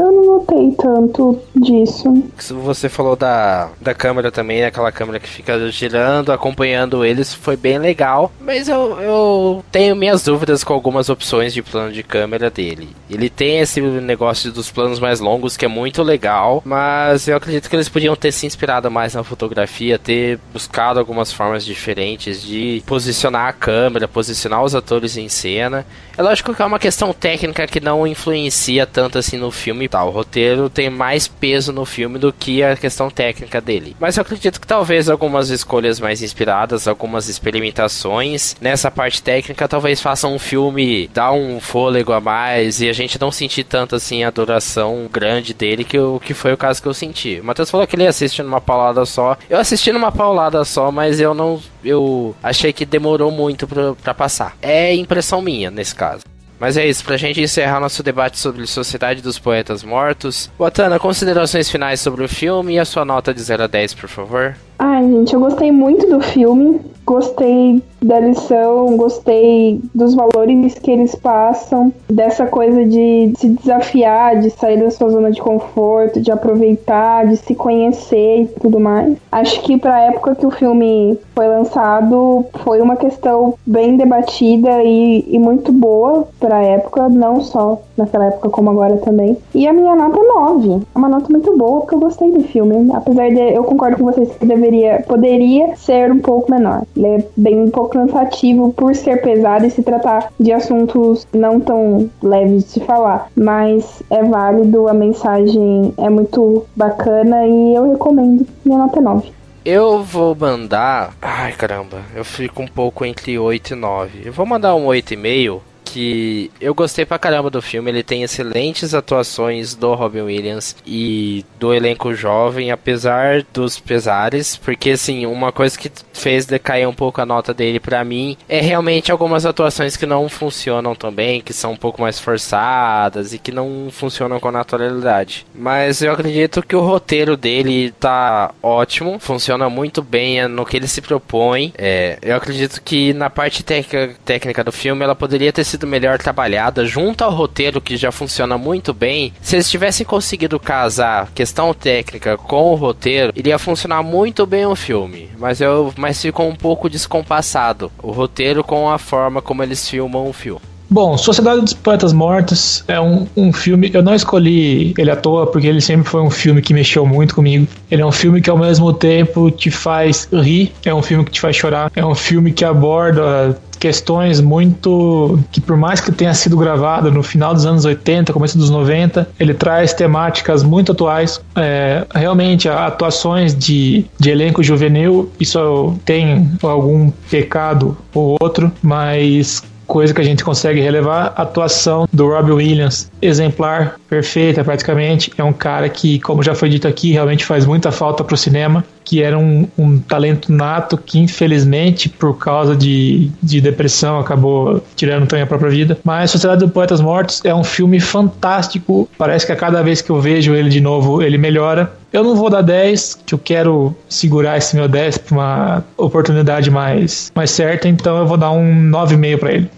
Eu 0.00 0.12
não 0.12 0.38
notei 0.38 0.70
tanto 0.78 1.38
disso. 1.54 2.24
Você 2.64 2.88
falou 2.88 3.14
da, 3.14 3.68
da 3.78 3.92
câmera 3.92 4.32
também, 4.32 4.64
aquela 4.64 4.90
câmera 4.90 5.20
que 5.20 5.28
fica 5.28 5.70
girando, 5.70 6.32
acompanhando 6.32 7.04
eles, 7.04 7.34
foi 7.34 7.54
bem 7.54 7.78
legal. 7.78 8.32
Mas 8.40 8.66
eu, 8.66 8.98
eu 8.98 9.64
tenho 9.70 9.94
minhas 9.94 10.24
dúvidas 10.24 10.64
com 10.64 10.72
algumas 10.72 11.10
opções 11.10 11.52
de 11.52 11.62
plano 11.62 11.92
de 11.92 12.02
câmera 12.02 12.50
dele. 12.50 12.88
Ele 13.10 13.28
tem 13.28 13.58
esse 13.58 13.78
negócio 13.82 14.50
dos 14.50 14.70
planos 14.70 14.98
mais 14.98 15.20
longos 15.20 15.54
que 15.54 15.66
é 15.66 15.68
muito 15.68 16.02
legal, 16.02 16.62
mas 16.64 17.28
eu 17.28 17.36
acredito 17.36 17.68
que 17.68 17.76
eles 17.76 17.90
podiam 17.90 18.16
ter 18.16 18.32
se 18.32 18.46
inspirado 18.46 18.90
mais 18.90 19.12
na 19.12 19.22
fotografia, 19.22 19.98
ter 19.98 20.38
buscado 20.50 20.98
algumas 20.98 21.30
formas 21.30 21.62
diferentes 21.62 22.42
de 22.42 22.82
posicionar 22.86 23.48
a 23.48 23.52
câmera, 23.52 24.08
posicionar 24.08 24.64
os 24.64 24.74
atores 24.74 25.18
em 25.18 25.28
cena. 25.28 25.84
É 26.16 26.22
lógico 26.22 26.54
que 26.54 26.62
é 26.62 26.64
uma 26.64 26.78
questão 26.78 27.12
técnica 27.12 27.66
que 27.66 27.80
não 27.80 28.06
influencia 28.06 28.86
tanto 28.86 29.18
assim 29.18 29.36
no 29.36 29.50
filme. 29.50 29.89
Tá, 29.90 30.04
o 30.04 30.10
roteiro 30.10 30.70
tem 30.70 30.88
mais 30.88 31.26
peso 31.26 31.72
no 31.72 31.84
filme 31.84 32.16
do 32.16 32.32
que 32.32 32.62
a 32.62 32.76
questão 32.76 33.10
técnica 33.10 33.60
dele. 33.60 33.96
Mas 33.98 34.16
eu 34.16 34.22
acredito 34.22 34.60
que 34.60 34.66
talvez 34.66 35.08
algumas 35.08 35.50
escolhas 35.50 35.98
mais 35.98 36.22
inspiradas, 36.22 36.86
algumas 36.86 37.28
experimentações 37.28 38.54
nessa 38.60 38.88
parte 38.88 39.20
técnica, 39.20 39.66
talvez 39.66 40.00
façam 40.00 40.34
um 40.34 40.38
filme 40.38 41.08
dar 41.08 41.32
um 41.32 41.58
fôlego 41.58 42.12
a 42.12 42.20
mais 42.20 42.80
e 42.80 42.88
a 42.88 42.92
gente 42.92 43.20
não 43.20 43.32
sentir 43.32 43.64
tanto 43.64 43.96
assim 43.96 44.22
a 44.22 44.28
adoração 44.28 45.08
grande 45.12 45.52
dele 45.52 45.82
que, 45.82 45.98
o 45.98 46.20
que 46.20 46.34
foi 46.34 46.52
o 46.52 46.56
caso 46.56 46.80
que 46.80 46.86
eu 46.86 46.94
senti. 46.94 47.40
O 47.40 47.44
Matheus 47.44 47.70
falou 47.70 47.86
que 47.86 47.96
ele 47.96 48.06
assiste 48.06 48.42
numa 48.42 48.60
paulada 48.60 49.04
só. 49.04 49.36
Eu 49.48 49.58
assisti 49.58 49.90
numa 49.90 50.12
paulada 50.12 50.64
só, 50.64 50.92
mas 50.92 51.20
eu 51.20 51.34
não. 51.34 51.60
Eu 51.84 52.34
achei 52.42 52.72
que 52.72 52.86
demorou 52.86 53.30
muito 53.32 53.66
pra, 53.66 53.94
pra 53.94 54.14
passar. 54.14 54.56
É 54.62 54.94
impressão 54.94 55.42
minha 55.42 55.70
nesse 55.70 55.94
caso. 55.94 56.29
Mas 56.60 56.76
é 56.76 56.86
isso, 56.86 57.02
pra 57.02 57.16
gente 57.16 57.40
encerrar 57.40 57.80
nosso 57.80 58.02
debate 58.02 58.38
sobre 58.38 58.66
Sociedade 58.66 59.22
dos 59.22 59.38
Poetas 59.38 59.82
Mortos. 59.82 60.50
Botana, 60.58 60.98
considerações 60.98 61.70
finais 61.70 62.00
sobre 62.00 62.22
o 62.22 62.28
filme 62.28 62.74
e 62.74 62.78
a 62.78 62.84
sua 62.84 63.02
nota 63.02 63.32
de 63.32 63.40
0 63.40 63.64
a 63.64 63.66
10, 63.66 63.94
por 63.94 64.10
favor. 64.10 64.54
Ai, 64.82 65.06
gente, 65.10 65.34
eu 65.34 65.40
gostei 65.40 65.70
muito 65.70 66.08
do 66.08 66.22
filme. 66.22 66.80
Gostei 67.04 67.82
da 68.02 68.18
lição, 68.18 68.96
gostei 68.96 69.80
dos 69.94 70.14
valores 70.14 70.74
que 70.74 70.90
eles 70.90 71.14
passam, 71.14 71.92
dessa 72.08 72.46
coisa 72.46 72.84
de 72.84 73.32
se 73.36 73.48
desafiar, 73.48 74.40
de 74.40 74.50
sair 74.50 74.78
da 74.78 74.90
sua 74.90 75.10
zona 75.10 75.30
de 75.30 75.40
conforto, 75.40 76.20
de 76.20 76.30
aproveitar, 76.30 77.26
de 77.26 77.36
se 77.36 77.54
conhecer 77.54 78.42
e 78.42 78.46
tudo 78.60 78.80
mais. 78.80 79.16
Acho 79.30 79.60
que 79.62 79.76
para 79.76 79.96
a 79.96 80.00
época 80.02 80.34
que 80.34 80.46
o 80.46 80.50
filme 80.50 81.18
foi 81.34 81.48
lançado, 81.48 82.46
foi 82.64 82.80
uma 82.80 82.96
questão 82.96 83.54
bem 83.66 83.96
debatida 83.96 84.82
e, 84.82 85.24
e 85.28 85.38
muito 85.38 85.72
boa 85.72 86.26
para 86.38 86.56
a 86.56 86.62
época, 86.62 87.08
não 87.08 87.40
só 87.40 87.80
naquela 87.96 88.26
época 88.26 88.48
como 88.48 88.70
agora 88.70 88.96
também. 88.98 89.36
E 89.54 89.68
a 89.68 89.72
minha 89.72 89.94
nota 89.94 90.18
é 90.18 90.22
9. 90.22 90.82
É 90.94 90.98
uma 90.98 91.08
nota 91.08 91.26
muito 91.30 91.56
boa 91.56 91.80
porque 91.80 91.94
eu 91.94 92.00
gostei 92.00 92.30
do 92.30 92.42
filme. 92.44 92.90
Apesar 92.94 93.28
de 93.28 93.54
eu 93.54 93.64
concordo 93.64 93.98
com 93.98 94.04
vocês 94.04 94.30
que 94.36 94.46
deveria, 94.46 94.69
poderia 95.06 95.76
ser 95.76 96.10
um 96.10 96.20
pouco 96.20 96.50
menor. 96.50 96.82
Ele 96.96 97.06
é 97.06 97.24
bem 97.36 97.60
um 97.60 97.70
pouco 97.70 97.90
cansativo 97.90 98.72
por 98.72 98.94
ser 98.94 99.22
pesado 99.22 99.66
e 99.66 99.70
se 99.70 99.82
tratar 99.82 100.32
de 100.38 100.52
assuntos 100.52 101.26
não 101.32 101.60
tão 101.60 102.10
leves 102.22 102.64
de 102.64 102.70
se 102.70 102.80
falar. 102.80 103.28
Mas 103.36 104.02
é 104.10 104.22
válido, 104.22 104.88
a 104.88 104.94
mensagem 104.94 105.92
é 105.96 106.08
muito 106.08 106.66
bacana 106.76 107.46
e 107.46 107.74
eu 107.74 107.92
recomendo. 107.92 108.46
Minha 108.64 108.78
nota 108.78 108.98
é 108.98 109.02
9. 109.02 109.32
Eu 109.64 110.02
vou 110.02 110.34
mandar. 110.34 111.14
Ai 111.20 111.52
caramba, 111.52 111.98
eu 112.14 112.24
fico 112.24 112.62
um 112.62 112.66
pouco 112.66 113.04
entre 113.04 113.38
8 113.38 113.72
e 113.72 113.76
9. 113.76 114.22
Eu 114.24 114.32
vou 114.32 114.46
mandar 114.46 114.74
um 114.74 114.86
8,5 114.86 115.60
que 115.92 116.50
eu 116.60 116.74
gostei 116.74 117.04
pra 117.04 117.18
caramba 117.18 117.50
do 117.50 117.60
filme. 117.60 117.90
Ele 117.90 118.02
tem 118.02 118.22
excelentes 118.22 118.94
atuações 118.94 119.74
do 119.74 119.94
Robin 119.94 120.22
Williams 120.22 120.76
e 120.86 121.44
do 121.58 121.74
elenco 121.74 122.14
jovem, 122.14 122.70
apesar 122.70 123.42
dos 123.52 123.78
pesares, 123.78 124.56
porque 124.56 124.90
assim, 124.90 125.26
uma 125.26 125.52
coisa 125.52 125.78
que 125.78 125.90
fez 126.12 126.46
decair 126.46 126.88
um 126.88 126.92
pouco 126.92 127.20
a 127.20 127.26
nota 127.26 127.52
dele 127.52 127.80
para 127.80 128.04
mim 128.04 128.36
é 128.48 128.60
realmente 128.60 129.10
algumas 129.10 129.44
atuações 129.44 129.96
que 129.96 130.06
não 130.06 130.28
funcionam 130.28 130.94
tão 130.94 131.10
bem, 131.10 131.40
que 131.40 131.52
são 131.52 131.72
um 131.72 131.76
pouco 131.76 132.00
mais 132.00 132.18
forçadas 132.18 133.32
e 133.32 133.38
que 133.38 133.50
não 133.50 133.88
funcionam 133.90 134.38
com 134.38 134.50
naturalidade. 134.50 135.46
Mas 135.54 136.02
eu 136.02 136.12
acredito 136.12 136.62
que 136.62 136.76
o 136.76 136.80
roteiro 136.80 137.36
dele 137.36 137.92
tá 137.98 138.52
ótimo, 138.62 139.18
funciona 139.18 139.68
muito 139.68 140.02
bem 140.02 140.46
no 140.48 140.64
que 140.64 140.76
ele 140.76 140.88
se 140.88 141.00
propõe. 141.00 141.72
É, 141.76 142.18
eu 142.22 142.36
acredito 142.36 142.80
que 142.82 143.12
na 143.12 143.30
parte 143.30 143.62
técnica 143.62 144.64
do 144.64 144.72
filme 144.72 145.02
ela 145.02 145.14
poderia 145.14 145.52
ter 145.52 145.64
sido 145.64 145.79
sido 145.80 145.86
melhor 145.86 146.18
trabalhada, 146.18 146.84
junto 146.84 147.24
ao 147.24 147.32
roteiro 147.32 147.80
que 147.80 147.96
já 147.96 148.12
funciona 148.12 148.58
muito 148.58 148.92
bem, 148.92 149.32
se 149.40 149.56
eles 149.56 149.70
tivessem 149.70 150.04
conseguido 150.04 150.60
casar 150.60 151.30
questão 151.34 151.72
técnica 151.72 152.36
com 152.36 152.72
o 152.72 152.74
roteiro, 152.74 153.32
iria 153.34 153.58
funcionar 153.58 154.02
muito 154.02 154.44
bem 154.46 154.66
o 154.66 154.76
filme. 154.76 155.30
Mas 155.38 155.60
eu, 155.60 155.92
mas 155.96 156.20
ficou 156.20 156.48
um 156.48 156.54
pouco 156.54 156.90
descompassado 156.90 157.90
o 158.02 158.10
roteiro 158.10 158.62
com 158.62 158.90
a 158.90 158.98
forma 158.98 159.40
como 159.40 159.62
eles 159.62 159.88
filmam 159.88 160.28
o 160.28 160.32
filme. 160.32 160.60
Bom, 160.92 161.16
Sociedade 161.16 161.60
dos 161.60 161.72
Poetas 161.72 162.12
Mortos 162.12 162.82
é 162.88 163.00
um, 163.00 163.24
um 163.36 163.52
filme. 163.52 163.92
Eu 163.94 164.02
não 164.02 164.12
escolhi 164.12 164.92
ele 164.98 165.08
à 165.08 165.14
toa, 165.14 165.46
porque 165.46 165.68
ele 165.68 165.80
sempre 165.80 166.08
foi 166.08 166.20
um 166.20 166.30
filme 166.30 166.60
que 166.60 166.74
mexeu 166.74 167.06
muito 167.06 167.32
comigo. 167.32 167.64
Ele 167.88 168.02
é 168.02 168.06
um 168.06 168.10
filme 168.10 168.40
que 168.40 168.50
ao 168.50 168.58
mesmo 168.58 168.92
tempo 168.92 169.52
te 169.52 169.70
faz 169.70 170.28
rir, 170.32 170.72
é 170.84 170.92
um 170.92 171.00
filme 171.00 171.24
que 171.24 171.30
te 171.30 171.40
faz 171.40 171.54
chorar, 171.54 171.92
é 171.94 172.04
um 172.04 172.16
filme 172.16 172.50
que 172.50 172.64
aborda 172.64 173.56
questões 173.80 174.40
muito 174.40 175.38
que 175.50 175.60
por 175.60 175.76
mais 175.76 176.00
que 176.00 176.12
tenha 176.12 176.34
sido 176.34 176.56
gravado 176.56 177.10
no 177.10 177.22
final 177.22 177.54
dos 177.54 177.64
anos 177.64 177.86
80, 177.86 178.32
começo 178.32 178.58
dos 178.58 178.68
90, 178.68 179.26
ele 179.40 179.54
traz 179.54 179.94
temáticas 179.94 180.62
muito 180.62 180.92
atuais. 180.92 181.40
É, 181.56 182.06
realmente, 182.14 182.68
atuações 182.68 183.56
de, 183.56 184.04
de 184.18 184.30
elenco 184.30 184.62
juvenil, 184.62 185.32
isso 185.40 185.98
tem 186.04 186.50
algum 186.62 187.10
pecado 187.30 187.96
ou 188.14 188.36
outro, 188.40 188.70
mas 188.82 189.62
coisa 189.90 190.14
que 190.14 190.20
a 190.20 190.24
gente 190.24 190.44
consegue 190.44 190.80
relevar, 190.80 191.32
a 191.34 191.42
atuação 191.42 192.08
do 192.12 192.28
Robbie 192.28 192.52
Williams, 192.52 193.10
exemplar, 193.20 193.96
perfeita 194.08 194.62
praticamente. 194.62 195.32
É 195.36 195.42
um 195.42 195.52
cara 195.52 195.88
que, 195.88 196.20
como 196.20 196.44
já 196.44 196.54
foi 196.54 196.68
dito 196.68 196.86
aqui, 196.86 197.10
realmente 197.10 197.44
faz 197.44 197.66
muita 197.66 197.90
falta 197.90 198.22
para 198.22 198.34
o 198.34 198.38
cinema, 198.38 198.84
que 199.04 199.20
era 199.20 199.36
um, 199.36 199.66
um, 199.76 199.98
talento 199.98 200.52
nato 200.52 200.96
que, 200.96 201.18
infelizmente, 201.18 202.08
por 202.08 202.38
causa 202.38 202.76
de, 202.76 203.32
de 203.42 203.60
depressão, 203.60 204.20
acabou 204.20 204.80
tirando 204.94 205.26
também 205.26 205.42
a 205.42 205.46
própria 205.46 205.70
vida. 205.70 205.98
Mas 206.04 206.30
Sociedade 206.30 206.60
dos 206.60 206.70
Poetas 206.70 207.00
Mortos 207.00 207.40
é 207.44 207.52
um 207.52 207.64
filme 207.64 207.98
fantástico. 207.98 209.08
Parece 209.18 209.44
que 209.44 209.50
a 209.50 209.56
cada 209.56 209.82
vez 209.82 210.00
que 210.00 210.10
eu 210.10 210.20
vejo 210.20 210.54
ele 210.54 210.68
de 210.68 210.80
novo, 210.80 211.20
ele 211.20 211.36
melhora. 211.36 211.92
Eu 212.12 212.22
não 212.22 212.36
vou 212.36 212.48
dar 212.48 212.62
10, 212.62 213.20
que 213.26 213.34
eu 213.34 213.38
quero 213.38 213.94
segurar 214.08 214.56
esse 214.56 214.76
meu 214.76 214.86
10 214.86 215.18
para 215.18 215.34
uma 215.34 215.84
oportunidade 215.96 216.70
mais, 216.70 217.32
mais 217.34 217.50
certa, 217.50 217.88
então 217.88 218.18
eu 218.18 218.26
vou 218.26 218.36
dar 218.36 218.50
um 218.52 218.90
9,5 218.90 219.38
para 219.38 219.52
ele. 219.52 219.70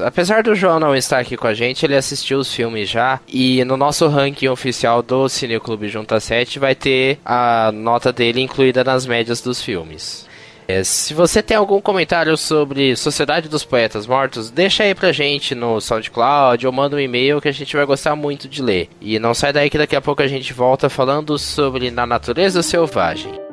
Apesar 0.00 0.42
do 0.42 0.54
João 0.54 0.80
não 0.80 0.94
estar 0.94 1.18
aqui 1.18 1.36
com 1.36 1.46
a 1.46 1.54
gente, 1.54 1.84
ele 1.84 1.96
assistiu 1.96 2.38
os 2.38 2.52
filmes 2.52 2.88
já. 2.88 3.20
E 3.28 3.64
no 3.64 3.76
nosso 3.76 4.06
ranking 4.08 4.48
oficial 4.48 5.02
do 5.02 5.28
Cineclube 5.28 5.88
Junta 5.88 6.20
7 6.20 6.58
vai 6.58 6.74
ter 6.74 7.18
a 7.24 7.70
nota 7.72 8.12
dele 8.12 8.40
incluída 8.40 8.82
nas 8.84 9.06
médias 9.06 9.40
dos 9.40 9.62
filmes. 9.62 10.26
É, 10.66 10.82
se 10.82 11.12
você 11.12 11.42
tem 11.42 11.56
algum 11.56 11.80
comentário 11.80 12.36
sobre 12.36 12.96
Sociedade 12.96 13.48
dos 13.48 13.64
Poetas 13.64 14.06
Mortos, 14.06 14.50
deixa 14.50 14.82
aí 14.82 14.94
pra 14.94 15.12
gente 15.12 15.54
no 15.54 15.78
SoundCloud 15.78 16.66
ou 16.66 16.72
manda 16.72 16.96
um 16.96 17.00
e-mail 17.00 17.40
que 17.40 17.48
a 17.48 17.52
gente 17.52 17.76
vai 17.76 17.84
gostar 17.84 18.16
muito 18.16 18.48
de 18.48 18.62
ler. 18.62 18.88
E 19.00 19.18
não 19.18 19.34
sai 19.34 19.52
daí 19.52 19.68
que 19.68 19.78
daqui 19.78 19.94
a 19.94 20.00
pouco 20.00 20.22
a 20.22 20.26
gente 20.26 20.52
volta 20.54 20.88
falando 20.88 21.38
sobre 21.38 21.90
Na 21.90 22.06
Natureza 22.06 22.62
Selvagem. 22.62 23.43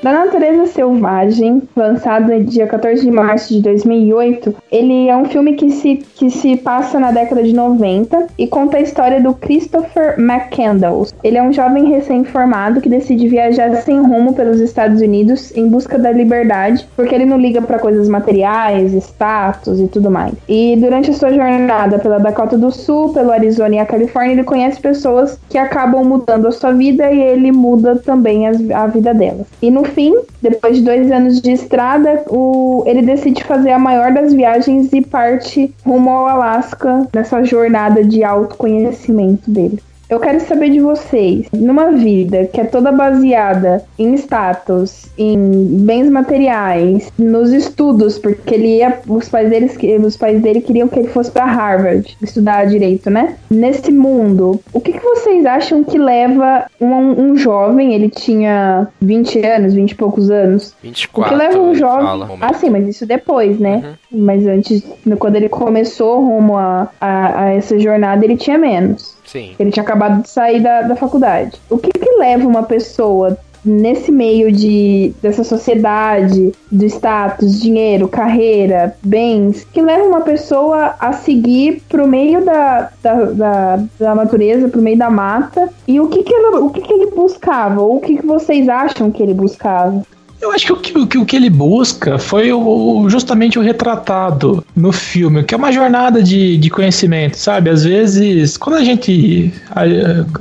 Da 0.00 0.12
Natureza 0.12 0.66
Selvagem, 0.66 1.60
lançado 1.74 2.32
no 2.32 2.44
dia 2.44 2.68
14 2.68 3.02
de 3.02 3.10
março 3.10 3.52
de 3.52 3.60
2008, 3.60 4.54
ele 4.70 5.08
é 5.08 5.16
um 5.16 5.24
filme 5.24 5.54
que 5.54 5.70
se, 5.72 5.96
que 6.14 6.30
se 6.30 6.56
passa 6.56 7.00
na 7.00 7.10
década 7.10 7.42
de 7.42 7.52
90 7.52 8.28
e 8.38 8.46
conta 8.46 8.76
a 8.76 8.80
história 8.80 9.20
do 9.20 9.34
Christopher 9.34 10.14
McCandles. 10.16 11.12
Ele 11.24 11.36
é 11.36 11.42
um 11.42 11.52
jovem 11.52 11.86
recém-formado 11.86 12.80
que 12.80 12.88
decide 12.88 13.26
viajar 13.26 13.74
sem 13.78 14.00
rumo 14.00 14.34
pelos 14.34 14.60
Estados 14.60 15.00
Unidos 15.00 15.54
em 15.56 15.68
busca 15.68 15.98
da 15.98 16.12
liberdade, 16.12 16.86
porque 16.94 17.12
ele 17.12 17.26
não 17.26 17.36
liga 17.36 17.60
para 17.60 17.80
coisas 17.80 18.08
materiais, 18.08 18.92
status 18.94 19.80
e 19.80 19.88
tudo 19.88 20.12
mais. 20.12 20.32
E 20.48 20.76
durante 20.76 21.10
a 21.10 21.14
sua 21.14 21.32
jornada 21.32 21.98
pela 21.98 22.18
Dakota 22.18 22.56
do 22.56 22.70
Sul, 22.70 23.12
pelo 23.12 23.32
Arizona 23.32 23.74
e 23.74 23.78
a 23.80 23.86
Califórnia, 23.86 24.34
ele 24.34 24.44
conhece 24.44 24.80
pessoas 24.80 25.40
que 25.48 25.58
acabam 25.58 26.04
mudando 26.04 26.46
a 26.46 26.52
sua 26.52 26.70
vida 26.70 27.10
e 27.10 27.20
ele 27.20 27.50
muda 27.50 27.96
também 27.96 28.46
a, 28.46 28.86
vida 28.86 29.12
delas. 29.12 29.46
E 29.60 29.72
no 29.72 29.87
fim, 29.88 30.14
depois 30.40 30.76
de 30.76 30.82
dois 30.82 31.10
anos 31.10 31.40
de 31.40 31.52
estrada, 31.52 32.24
o, 32.28 32.82
ele 32.86 33.02
decide 33.02 33.44
fazer 33.44 33.70
a 33.70 33.78
maior 33.78 34.12
das 34.12 34.32
viagens 34.32 34.92
e 34.92 35.00
parte 35.00 35.74
rumo 35.84 36.10
ao 36.10 36.26
Alasca 36.26 37.06
nessa 37.14 37.42
jornada 37.44 38.04
de 38.04 38.22
autoconhecimento 38.22 39.50
dele. 39.50 39.80
Eu 40.08 40.18
quero 40.18 40.40
saber 40.40 40.70
de 40.70 40.80
vocês, 40.80 41.46
numa 41.52 41.92
vida 41.92 42.46
que 42.46 42.58
é 42.58 42.64
toda 42.64 42.90
baseada 42.90 43.84
em 43.98 44.14
status, 44.14 45.06
em 45.18 45.36
bens 45.84 46.08
materiais, 46.08 47.12
nos 47.18 47.52
estudos, 47.52 48.18
porque 48.18 48.54
ele 48.54 48.78
ia, 48.78 49.00
os 49.06 49.28
pais 49.28 49.50
dele, 49.50 49.70
os 50.02 50.16
pais 50.16 50.40
dele 50.40 50.62
queriam 50.62 50.88
que 50.88 50.98
ele 50.98 51.08
fosse 51.08 51.30
para 51.30 51.44
Harvard 51.44 52.16
estudar 52.22 52.64
direito, 52.66 53.10
né? 53.10 53.36
Nesse 53.50 53.92
mundo, 53.92 54.58
o 54.72 54.80
que, 54.80 54.92
que 54.92 55.04
vocês 55.04 55.44
acham 55.44 55.84
que 55.84 55.98
leva 55.98 56.64
um, 56.80 57.30
um, 57.30 57.36
jovem, 57.36 57.92
ele 57.92 58.08
tinha 58.08 58.88
20 59.02 59.44
anos, 59.44 59.74
20 59.74 59.90
e 59.90 59.94
poucos 59.94 60.30
anos, 60.30 60.74
24, 60.82 61.20
o 61.20 61.24
que 61.28 61.44
leva 61.44 61.60
um 61.60 61.74
jovem, 61.74 62.06
fala, 62.06 62.28
ah 62.40 62.54
sim, 62.54 62.70
mas 62.70 62.88
isso 62.88 63.04
depois, 63.04 63.60
né? 63.60 63.96
Uhum. 64.10 64.24
Mas 64.24 64.46
antes, 64.46 64.82
quando 65.18 65.36
ele 65.36 65.50
começou 65.50 66.24
rumo 66.24 66.56
a, 66.56 66.88
a, 66.98 67.42
a 67.42 67.52
essa 67.52 67.78
jornada, 67.78 68.24
ele 68.24 68.38
tinha 68.38 68.56
menos. 68.56 69.17
Sim. 69.28 69.54
Ele 69.58 69.70
tinha 69.70 69.82
acabado 69.82 70.22
de 70.22 70.28
sair 70.28 70.60
da, 70.60 70.82
da 70.82 70.96
faculdade. 70.96 71.60
O 71.70 71.78
que, 71.78 71.90
que 71.92 72.10
leva 72.18 72.48
uma 72.48 72.62
pessoa 72.62 73.38
nesse 73.64 74.10
meio 74.10 74.50
de 74.50 75.12
dessa 75.20 75.44
sociedade, 75.44 76.52
do 76.70 76.86
status, 76.86 77.60
dinheiro, 77.60 78.08
carreira, 78.08 78.96
bens, 79.02 79.64
que 79.64 79.82
leva 79.82 80.04
uma 80.04 80.22
pessoa 80.22 80.94
a 80.98 81.12
seguir 81.12 81.82
pro 81.88 82.06
meio 82.06 82.44
da, 82.44 82.90
da, 83.02 83.24
da, 83.24 83.84
da 83.98 84.14
natureza, 84.14 84.68
pro 84.68 84.80
meio 84.80 84.96
da 84.96 85.10
mata. 85.10 85.68
E 85.86 86.00
o 86.00 86.08
que 86.08 86.22
que, 86.22 86.32
ele, 86.32 86.56
o 86.56 86.70
que, 86.70 86.80
que 86.80 86.92
ele 86.92 87.10
buscava? 87.10 87.82
Ou 87.82 87.96
o 87.96 88.00
que, 88.00 88.16
que 88.16 88.26
vocês 88.26 88.68
acham 88.68 89.10
que 89.10 89.22
ele 89.22 89.34
buscava? 89.34 90.02
Eu 90.40 90.52
acho 90.52 90.66
que 90.66 90.72
o 90.72 91.06
que, 91.06 91.18
o 91.18 91.26
que 91.26 91.36
ele 91.36 91.50
busca 91.50 92.18
foi 92.18 92.52
o, 92.52 93.08
justamente 93.08 93.58
o 93.58 93.62
retratado 93.62 94.64
no 94.74 94.92
filme, 94.92 95.42
que 95.42 95.52
é 95.52 95.56
uma 95.56 95.72
jornada 95.72 96.22
de, 96.22 96.56
de 96.56 96.70
conhecimento, 96.70 97.36
sabe? 97.36 97.70
Às 97.70 97.84
vezes, 97.84 98.56
quando 98.56 98.76
a 98.76 98.84
gente. 98.84 99.52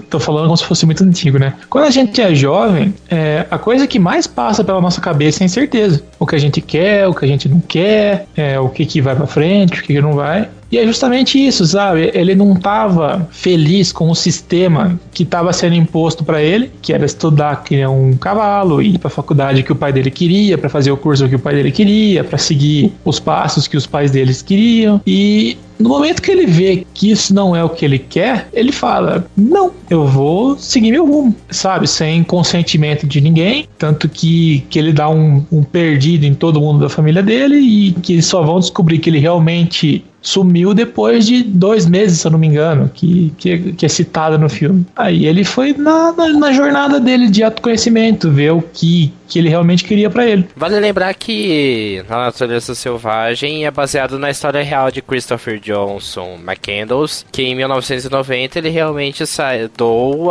tô 0.09 0.19
falando 0.19 0.45
como 0.45 0.57
se 0.57 0.65
fosse 0.65 0.85
muito 0.85 1.03
antigo, 1.03 1.39
né? 1.39 1.53
Quando 1.69 1.85
a 1.85 1.89
gente 1.89 2.21
é 2.21 2.33
jovem, 2.35 2.93
é, 3.09 3.45
a 3.49 3.57
coisa 3.57 3.87
que 3.87 3.97
mais 3.97 4.27
passa 4.27 4.63
pela 4.63 4.79
nossa 4.79 5.01
cabeça 5.01 5.43
é 5.43 5.45
incerteza. 5.45 6.03
O 6.19 6.25
que 6.27 6.35
a 6.35 6.39
gente 6.39 6.61
quer, 6.61 7.07
o 7.07 7.13
que 7.13 7.25
a 7.25 7.27
gente 7.27 7.49
não 7.49 7.59
quer, 7.59 8.27
é, 8.35 8.59
o 8.59 8.69
que, 8.69 8.85
que 8.85 9.01
vai 9.01 9.15
pra 9.15 9.25
frente, 9.25 9.79
o 9.79 9.83
que, 9.83 9.93
que 9.93 10.01
não 10.01 10.13
vai. 10.13 10.47
E 10.71 10.77
é 10.77 10.85
justamente 10.85 11.37
isso, 11.37 11.65
sabe? 11.65 12.11
Ele 12.13 12.35
não 12.35 12.53
estava 12.53 13.27
feliz 13.31 13.91
com 13.91 14.09
o 14.09 14.15
sistema 14.15 14.99
que 15.11 15.23
estava 15.23 15.53
sendo 15.53 15.75
imposto 15.75 16.23
para 16.23 16.41
ele, 16.41 16.71
que 16.81 16.93
era 16.93 17.05
estudar 17.05 17.63
que 17.63 17.75
é 17.75 17.87
um 17.87 18.15
cavalo, 18.17 18.81
ir 18.81 18.97
para 18.97 19.07
a 19.07 19.11
faculdade 19.11 19.63
que 19.63 19.71
o 19.71 19.75
pai 19.75 19.93
dele 19.93 20.11
queria, 20.11 20.57
para 20.57 20.69
fazer 20.69 20.91
o 20.91 20.97
curso 20.97 21.27
que 21.27 21.35
o 21.35 21.39
pai 21.39 21.55
dele 21.55 21.71
queria, 21.71 22.23
para 22.23 22.37
seguir 22.37 22.91
os 23.05 23.19
passos 23.19 23.67
que 23.67 23.77
os 23.77 23.85
pais 23.85 24.11
deles 24.11 24.41
queriam. 24.41 25.01
E 25.07 25.57
no 25.79 25.89
momento 25.89 26.21
que 26.21 26.31
ele 26.31 26.45
vê 26.45 26.85
que 26.93 27.11
isso 27.11 27.33
não 27.33 27.55
é 27.55 27.63
o 27.63 27.69
que 27.69 27.85
ele 27.85 27.99
quer, 27.99 28.49
ele 28.51 28.71
fala: 28.71 29.27
Não, 29.37 29.71
eu 29.89 30.07
vou 30.07 30.57
seguir 30.57 30.91
meu 30.91 31.05
rumo, 31.05 31.35
sabe? 31.49 31.87
Sem 31.87 32.23
consentimento 32.23 33.05
de 33.05 33.21
ninguém. 33.21 33.67
Tanto 33.77 34.09
que, 34.09 34.65
que 34.69 34.79
ele 34.79 34.91
dá 34.91 35.09
um, 35.09 35.45
um 35.51 35.63
perdido 35.63 36.25
em 36.25 36.33
todo 36.33 36.59
mundo 36.59 36.79
da 36.79 36.89
família 36.89 37.21
dele 37.21 37.57
e 37.57 37.91
que 37.93 38.21
só 38.21 38.41
vão 38.41 38.59
descobrir 38.59 38.97
que 38.99 39.09
ele 39.09 39.19
realmente 39.19 40.03
sumiu 40.21 40.73
depois 40.73 41.25
de 41.25 41.43
dois 41.43 41.85
meses, 41.85 42.19
se 42.19 42.27
eu 42.27 42.31
não 42.31 42.39
me 42.39 42.47
engano, 42.47 42.89
que, 42.93 43.33
que, 43.37 43.73
que 43.73 43.85
é 43.85 43.89
citada 43.89 44.37
no 44.37 44.49
filme. 44.49 44.85
Aí 44.95 45.25
ele 45.25 45.43
foi 45.43 45.73
na, 45.73 46.11
na, 46.11 46.27
na, 46.29 46.51
jornada 46.51 46.99
dele 46.99 47.29
de 47.29 47.43
autoconhecimento, 47.43 48.29
ver 48.29 48.51
o 48.51 48.61
que, 48.61 49.13
que 49.27 49.39
ele 49.39 49.49
realmente 49.49 49.83
queria 49.83 50.09
para 50.09 50.25
ele. 50.25 50.47
Vale 50.55 50.79
lembrar 50.79 51.13
que 51.13 52.03
A 52.09 52.17
Natureza 52.17 52.75
Selvagem 52.75 53.65
é 53.65 53.71
baseado 53.71 54.19
na 54.19 54.29
história 54.29 54.61
real 54.63 54.91
de 54.91 55.01
Christopher 55.01 55.59
Johnson 55.59 56.37
McCandles, 56.43 57.25
que 57.31 57.43
em 57.43 57.55
1990 57.55 58.59
ele 58.59 58.69
realmente 58.69 59.25
saiu 59.25 59.69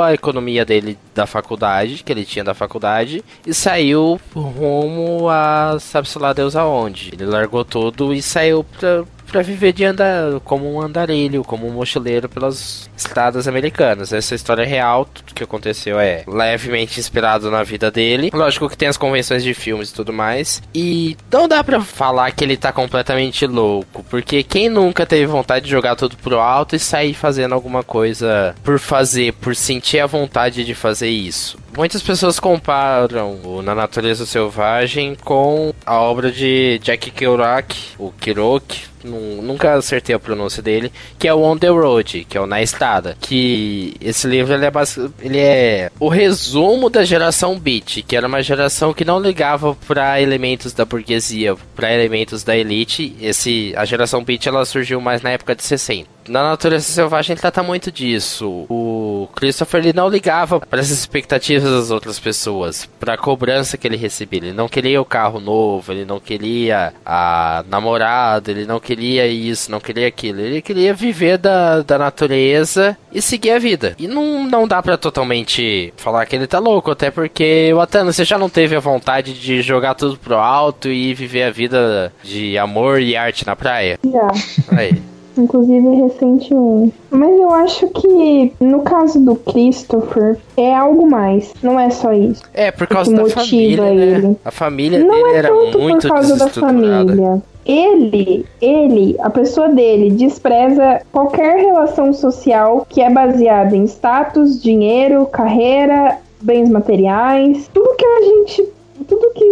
a 0.01 0.12
economia 0.12 0.64
dele 0.64 0.99
da 1.14 1.27
faculdade, 1.27 2.03
que 2.05 2.12
ele 2.12 2.25
tinha 2.25 2.44
da 2.44 2.55
faculdade, 2.55 3.25
e 3.46 3.55
saiu 3.55 4.20
rumo 4.35 5.29
a 5.31 5.79
sabe-se 5.81 6.18
lá 6.18 6.33
Deus 6.33 6.55
aonde. 6.55 7.11
Ele 7.12 7.25
largou 7.25 7.64
tudo 7.64 8.12
e 8.12 8.20
saiu 8.20 8.64
pra, 8.64 9.05
para 9.27 9.43
viver 9.43 9.73
de 9.73 9.85
andar 9.85 10.41
como 10.45 10.73
um 10.73 10.81
andarilho, 10.81 11.45
como 11.45 11.67
um 11.67 11.73
mochileiro 11.73 12.29
pelas 12.29 12.89
estradas 12.97 13.49
americanas. 13.49 14.12
Essa 14.12 14.35
história 14.35 14.62
é 14.62 14.67
real, 14.67 15.05
tudo 15.05 15.35
que 15.35 15.43
aconteceu 15.43 15.99
é 15.99 16.25
levemente 16.27 16.99
inspirado 16.99 17.51
na 17.51 17.62
vida 17.62 17.91
dele. 17.91 18.31
Lógico 18.33 18.69
que 18.69 18.77
tem 18.77 18.89
as 18.89 18.97
convenções 18.97 19.43
de 19.43 19.55
filmes 19.55 19.91
e 19.91 19.95
tudo 19.95 20.12
mais. 20.12 20.62
E 20.75 21.17
não 21.31 21.49
dá 21.49 21.62
para 21.62 21.81
falar 21.81 22.31
que 22.31 22.45
ele 22.45 22.57
tá 22.57 22.73
completamente 22.73 23.47
louco, 23.47 24.05
porque 24.09 24.43
quem 24.43 24.69
nunca 24.69 25.05
teve 25.05 25.27
vontade 25.27 25.65
de 25.65 25.71
jogar 25.71 25.97
tudo 25.97 26.17
pro 26.17 26.39
alto 26.39 26.77
e 26.77 26.79
sair 26.79 27.15
fazendo 27.15 27.55
alguma 27.55 27.83
coisa 27.83 28.55
por 28.62 28.79
fazer, 28.79 29.33
por 29.35 29.55
sentir 29.55 30.01
a 30.01 30.07
vontade 30.07 30.65
de 30.65 30.75
fazer 30.75 31.09
isso? 31.09 31.59
Muitas 31.77 32.03
pessoas 32.03 32.41
comparam 32.41 33.39
o 33.45 33.61
Na 33.61 33.75
Natureza 33.75 34.25
Selvagem 34.25 35.15
com 35.15 35.75
a 35.85 36.01
obra 36.01 36.33
de 36.33 36.81
Jack 36.83 37.11
Kerouac, 37.11 37.77
o 37.99 38.11
Kerouac, 38.12 38.85
nunca 39.05 39.75
acertei 39.75 40.17
a 40.17 40.19
pronúncia 40.19 40.62
dele, 40.62 40.91
que 41.19 41.29
é 41.29 41.35
o 41.35 41.43
On 41.43 41.57
the 41.59 41.69
Road, 41.69 42.27
que 42.27 42.39
é 42.39 42.41
o 42.41 42.47
Na 42.47 42.62
Estrada. 42.62 43.15
Que 43.21 43.95
esse 44.01 44.27
livro 44.27 44.55
ele 44.55 44.65
é, 44.65 44.73
ele 45.21 45.39
é 45.39 45.91
o 46.01 46.09
resumo 46.09 46.89
da 46.89 47.05
geração 47.05 47.59
Beat, 47.59 48.03
que 48.07 48.17
era 48.17 48.27
uma 48.27 48.43
geração 48.43 48.95
que 48.95 49.05
não 49.05 49.21
ligava 49.21 49.75
para 49.87 50.19
elementos 50.19 50.73
da 50.73 50.87
burguesia, 50.87 51.57
para 51.75 51.93
elementos 51.93 52.43
da 52.43 52.57
elite. 52.57 53.15
Esse, 53.21 53.75
a 53.77 53.85
geração 53.85 54.25
Beat 54.25 54.47
ela 54.47 54.65
surgiu 54.65 54.99
mais 54.99 55.21
na 55.21 55.29
época 55.29 55.55
de 55.55 55.62
60 55.62 56.15
na 56.29 56.43
natureza 56.43 56.85
selvagem 56.85 57.35
ele 57.35 57.41
trata 57.41 57.62
muito 57.62 57.91
disso. 57.91 58.67
O 58.69 59.29
Christopher 59.35 59.81
ele 59.81 59.93
não 59.93 60.09
ligava 60.09 60.61
para 60.61 60.81
as 60.81 60.91
expectativas 60.91 61.71
das 61.71 61.91
outras 61.91 62.19
pessoas, 62.19 62.89
para 62.99 63.15
a 63.15 63.19
cobrança 63.19 63.77
que 63.77 63.87
ele 63.87 63.97
recebia. 63.97 64.41
Ele 64.41 64.53
não 64.53 64.69
queria 64.69 65.01
o 65.01 65.05
carro 65.05 65.41
novo, 65.41 65.93
ele 65.93 66.05
não 66.05 66.21
queria 66.21 66.93
a 67.05 67.65
namorada, 67.69 68.51
ele 68.51 68.67
não 68.67 68.81
queria 68.81 69.27
isso, 69.27 69.71
não 69.71 69.81
queria 69.81 70.09
aquilo. 70.09 70.41
Ele 70.41 70.62
queria 70.62 70.95
viver 70.95 71.39
da, 71.39 71.83
da 71.83 71.99
natureza 71.99 72.97
e 73.12 73.23
seguir 73.23 73.53
a 73.53 73.59
vida. 73.59 73.95
E 73.99 74.07
não, 74.07 74.47
não 74.47 74.69
dá 74.69 74.83
para 74.83 74.97
totalmente 74.97 75.93
falar 75.97 76.27
que 76.27 76.37
ele 76.37 76.47
tá 76.47 76.59
louco, 76.59 76.91
até 76.91 77.11
porque, 77.11 77.73
Watana, 77.75 78.12
você 78.12 78.25
já 78.25 78.39
não 78.39 78.49
teve 78.49 78.77
a 78.77 78.81
vontade 78.81 79.35
de 79.35 79.62
jogar 79.62 79.95
tudo 79.95 80.19
pro 80.19 80.37
alto 80.37 80.89
e 80.89 81.15
viver 81.15 81.45
a 81.45 81.51
vida 81.51 82.12
de 82.23 82.59
amor 82.59 83.01
e 83.01 83.17
arte 83.17 83.47
na 83.47 83.57
praia? 83.57 83.99
Já. 84.05 84.77
Aí 84.79 85.15
inclusive 85.38 85.88
recentemente. 85.96 86.94
Mas 87.11 87.31
eu 87.38 87.51
acho 87.51 87.88
que 87.88 88.53
no 88.61 88.83
caso 88.83 89.20
do 89.20 89.37
Christopher 89.37 90.37
é 90.57 90.75
algo 90.75 91.09
mais, 91.09 91.53
não 91.62 91.79
é 91.79 91.90
só 91.90 92.12
isso. 92.12 92.42
É 92.53 92.70
por 92.70 92.87
causa 92.87 93.14
da 93.14 93.29
família, 93.29 93.85
né? 93.85 93.94
ele. 93.94 94.29
Né? 94.29 94.37
A 94.44 94.51
família 94.51 94.99
não 94.99 95.14
dele 95.14 95.29
é 95.29 95.37
era 95.37 95.55
muito 95.55 95.79
por 95.79 96.09
causa 96.09 96.37
da 96.37 96.49
família. 96.49 97.42
Ele, 97.64 98.46
ele, 98.61 99.16
a 99.18 99.29
pessoa 99.29 99.68
dele 99.68 100.11
despreza 100.11 101.01
qualquer 101.11 101.57
relação 101.57 102.12
social 102.12 102.87
que 102.88 103.01
é 103.01 103.11
baseada 103.11 103.77
em 103.77 103.85
status, 103.85 104.62
dinheiro, 104.62 105.27
carreira 105.27 106.18
bens 106.40 106.68
materiais, 106.68 107.68
tudo 107.72 107.96
que 107.96 108.05
a 108.05 108.22
gente 108.22 108.68
tudo 109.05 109.33
que 109.35 109.47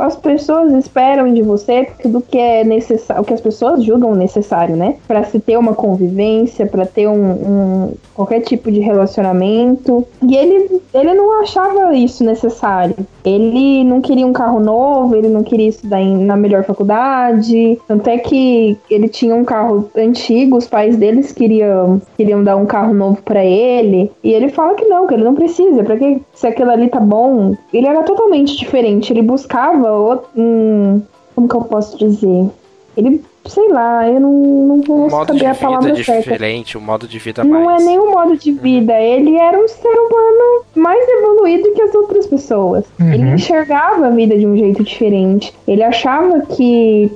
as 0.00 0.16
pessoas 0.16 0.72
esperam 0.72 1.32
de 1.32 1.42
você, 1.42 1.88
tudo 2.02 2.20
que 2.20 2.38
é 2.38 2.64
necessário, 2.64 3.22
o 3.22 3.24
que 3.24 3.34
as 3.34 3.40
pessoas 3.40 3.84
julgam 3.84 4.14
necessário, 4.14 4.76
né? 4.76 4.96
Para 5.06 5.24
se 5.24 5.38
ter 5.38 5.56
uma 5.56 5.74
convivência, 5.74 6.66
para 6.66 6.86
ter 6.86 7.08
um, 7.08 7.30
um, 7.30 7.92
qualquer 8.14 8.40
tipo 8.40 8.70
de 8.70 8.80
relacionamento. 8.80 10.06
E 10.22 10.36
ele, 10.36 10.82
ele 10.92 11.14
não 11.14 11.40
achava 11.40 11.94
isso 11.94 12.24
necessário. 12.24 12.96
Ele 13.24 13.84
não 13.84 14.00
queria 14.00 14.26
um 14.26 14.32
carro 14.32 14.60
novo, 14.60 15.14
ele 15.14 15.28
não 15.28 15.42
queria 15.42 15.68
estudar 15.68 16.00
em, 16.00 16.24
na 16.24 16.36
melhor 16.36 16.64
faculdade. 16.64 17.78
Tanto 17.86 18.08
é 18.08 18.18
que 18.18 18.78
ele 18.90 19.08
tinha 19.08 19.34
um 19.34 19.44
carro 19.44 19.90
antigo, 19.96 20.56
os 20.56 20.66
pais 20.66 20.96
deles 20.96 21.32
queriam, 21.32 22.00
queriam 22.16 22.42
dar 22.42 22.56
um 22.56 22.66
carro 22.66 22.94
novo 22.94 23.22
para 23.22 23.44
ele. 23.44 24.10
E 24.22 24.32
ele 24.32 24.48
fala 24.48 24.74
que 24.74 24.84
não, 24.84 25.06
que 25.06 25.14
ele 25.14 25.24
não 25.24 25.34
precisa. 25.34 25.82
Pra 25.82 25.96
que 25.96 26.20
se 26.34 26.46
aquilo 26.46 26.70
ali 26.70 26.88
tá 26.88 27.00
bom? 27.00 27.54
Ele 27.72 27.86
era 27.86 28.02
totalmente 28.02 28.56
diferente. 28.56 29.12
Ele 29.12 29.22
buscava 29.22 29.90
um. 30.36 31.02
Como 31.34 31.48
que 31.48 31.54
eu 31.54 31.62
posso 31.62 31.96
dizer? 31.96 32.50
Ele 32.96 33.22
sei 33.46 33.68
lá, 33.68 34.08
eu 34.08 34.20
não, 34.20 34.32
não 34.32 34.80
vou 34.82 35.06
um 35.06 35.10
saber 35.10 35.46
a 35.46 35.54
palavra 35.54 35.94
certa. 35.96 36.20
diferente, 36.20 36.76
um 36.76 36.80
modo 36.80 37.08
de 37.08 37.18
vida 37.18 37.42
não 37.42 37.64
mais... 37.64 37.64
Não 37.64 37.72
é 37.72 37.78
nem 37.90 37.98
um 37.98 38.10
modo 38.10 38.36
de 38.36 38.52
vida, 38.52 38.92
uhum. 38.92 38.98
ele 38.98 39.36
era 39.36 39.58
um 39.58 39.68
ser 39.68 39.88
humano 39.88 40.64
mais 40.74 41.08
evoluído 41.08 41.72
que 41.72 41.82
as 41.82 41.94
outras 41.94 42.26
pessoas. 42.26 42.84
Uhum. 43.00 43.12
Ele 43.12 43.30
enxergava 43.30 44.06
a 44.06 44.10
vida 44.10 44.38
de 44.38 44.46
um 44.46 44.56
jeito 44.56 44.84
diferente. 44.84 45.52
Ele 45.66 45.82
achava 45.82 46.40
que 46.42 47.10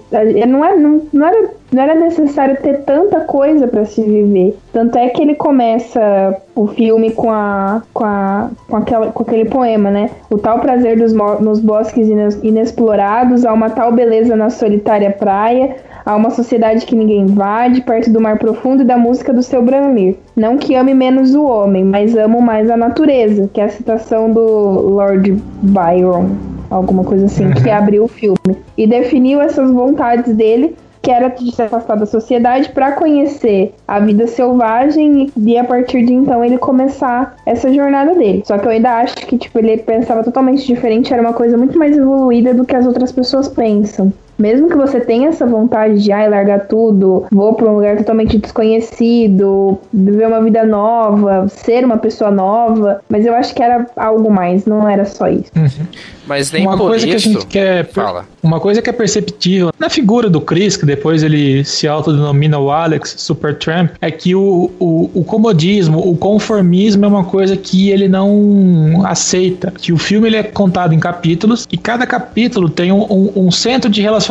não 0.48 0.64
era, 0.64 0.76
não, 0.76 1.02
não 1.12 1.26
era, 1.26 1.50
não 1.74 1.82
era 1.82 1.94
necessário 1.94 2.56
ter 2.62 2.82
tanta 2.84 3.20
coisa 3.20 3.66
para 3.66 3.84
se 3.84 4.02
viver. 4.02 4.56
Tanto 4.72 4.96
é 4.96 5.08
que 5.08 5.20
ele 5.20 5.34
começa 5.34 6.36
o 6.54 6.66
filme 6.68 7.10
com 7.10 7.30
a 7.30 7.82
com 7.92 8.04
a 8.04 8.50
com, 8.68 8.76
aquela, 8.76 9.06
com 9.08 9.22
aquele 9.22 9.44
poema, 9.46 9.90
né? 9.90 10.10
O 10.30 10.38
tal 10.38 10.60
prazer 10.60 10.98
dos 10.98 11.12
nos 11.12 11.60
bosques 11.60 12.08
inexplorados, 12.42 13.44
há 13.44 13.52
uma 13.52 13.70
tal 13.70 13.92
beleza 13.92 14.36
na 14.36 14.50
solitária 14.50 15.10
praia, 15.10 15.76
Há 16.06 16.16
uma 16.16 16.30
sociedade 16.30 16.84
que 16.84 16.94
ninguém 16.94 17.22
invade, 17.22 17.80
perto 17.80 18.10
do 18.10 18.20
mar 18.20 18.38
profundo 18.38 18.82
e 18.82 18.84
da 18.84 18.98
música 18.98 19.32
do 19.32 19.42
seu 19.42 19.62
Bramir. 19.62 20.16
Não 20.36 20.58
que 20.58 20.74
ame 20.74 20.92
menos 20.92 21.34
o 21.34 21.44
homem, 21.46 21.82
mas 21.82 22.14
amo 22.14 22.42
mais 22.42 22.68
a 22.68 22.76
natureza, 22.76 23.48
que 23.50 23.58
é 23.58 23.64
a 23.64 23.68
citação 23.70 24.30
do 24.30 24.40
Lord 24.40 25.42
Byron, 25.62 26.28
alguma 26.70 27.04
coisa 27.04 27.24
assim, 27.24 27.50
que 27.52 27.70
uhum. 27.70 27.74
abriu 27.74 28.04
o 28.04 28.08
filme. 28.08 28.58
E 28.76 28.86
definiu 28.86 29.40
essas 29.40 29.70
vontades 29.70 30.34
dele 30.36 30.76
que 31.04 31.10
era 31.10 31.28
de 31.28 31.54
se 31.54 31.60
afastar 31.60 31.96
da 31.96 32.06
sociedade 32.06 32.70
para 32.70 32.92
conhecer 32.92 33.74
a 33.86 34.00
vida 34.00 34.26
selvagem 34.26 35.30
e, 35.36 35.58
a 35.58 35.62
partir 35.62 36.02
de 36.06 36.14
então 36.14 36.42
ele 36.42 36.56
começar 36.56 37.36
essa 37.44 37.72
jornada 37.72 38.14
dele. 38.14 38.42
Só 38.46 38.56
que 38.56 38.66
eu 38.66 38.70
ainda 38.70 38.90
acho 38.90 39.14
que 39.16 39.36
tipo 39.36 39.58
ele 39.58 39.76
pensava 39.76 40.24
totalmente 40.24 40.66
diferente, 40.66 41.12
era 41.12 41.20
uma 41.20 41.34
coisa 41.34 41.58
muito 41.58 41.78
mais 41.78 41.96
evoluída 41.96 42.54
do 42.54 42.64
que 42.64 42.74
as 42.74 42.86
outras 42.86 43.12
pessoas 43.12 43.48
pensam. 43.48 44.10
Mesmo 44.38 44.68
que 44.68 44.76
você 44.76 45.00
tenha 45.00 45.28
essa 45.28 45.46
vontade 45.46 46.02
de 46.02 46.12
ai, 46.12 46.28
largar 46.28 46.66
tudo, 46.66 47.24
vou 47.30 47.54
para 47.54 47.70
um 47.70 47.74
lugar 47.76 47.96
totalmente 47.96 48.38
desconhecido, 48.38 49.78
viver 49.92 50.26
uma 50.26 50.42
vida 50.42 50.64
nova, 50.64 51.46
ser 51.48 51.84
uma 51.84 51.98
pessoa 51.98 52.30
nova, 52.30 53.00
mas 53.08 53.24
eu 53.24 53.34
acho 53.34 53.54
que 53.54 53.62
era 53.62 53.86
algo 53.96 54.30
mais, 54.30 54.66
não 54.66 54.88
era 54.88 55.04
só 55.04 55.28
isso. 55.28 55.50
Uhum. 55.56 55.86
Mas 56.26 56.50
nem 56.50 56.66
uma 56.66 56.76
por 56.76 56.88
coisa 56.88 57.06
isso... 57.06 57.06
que 57.06 57.14
a 57.14 57.32
gente 57.32 57.46
quer. 57.46 57.86
Fala. 57.86 58.24
Uma 58.42 58.58
coisa 58.58 58.80
que 58.80 58.88
é 58.88 58.92
perceptível 58.92 59.70
na 59.78 59.90
figura 59.90 60.28
do 60.28 60.40
Chris, 60.40 60.76
que 60.76 60.86
depois 60.86 61.22
ele 61.22 61.64
se 61.64 61.86
autodenomina 61.86 62.58
o 62.58 62.70
Alex 62.70 63.14
Supertramp, 63.18 63.90
é 64.00 64.10
que 64.10 64.34
o, 64.34 64.70
o, 64.78 65.10
o 65.14 65.24
comodismo, 65.24 65.98
o 65.98 66.16
conformismo 66.16 67.04
é 67.04 67.08
uma 67.08 67.24
coisa 67.24 67.56
que 67.56 67.90
ele 67.90 68.08
não 68.08 69.02
aceita. 69.04 69.70
Que 69.70 69.92
o 69.92 69.98
filme 69.98 70.28
ele 70.28 70.36
é 70.36 70.42
contado 70.42 70.94
em 70.94 70.98
capítulos 70.98 71.66
e 71.70 71.76
cada 71.76 72.06
capítulo 72.06 72.70
tem 72.70 72.90
um, 72.90 73.02
um, 73.02 73.32
um 73.36 73.50
centro 73.50 73.90
de 73.90 74.00
relacionamento 74.00 74.23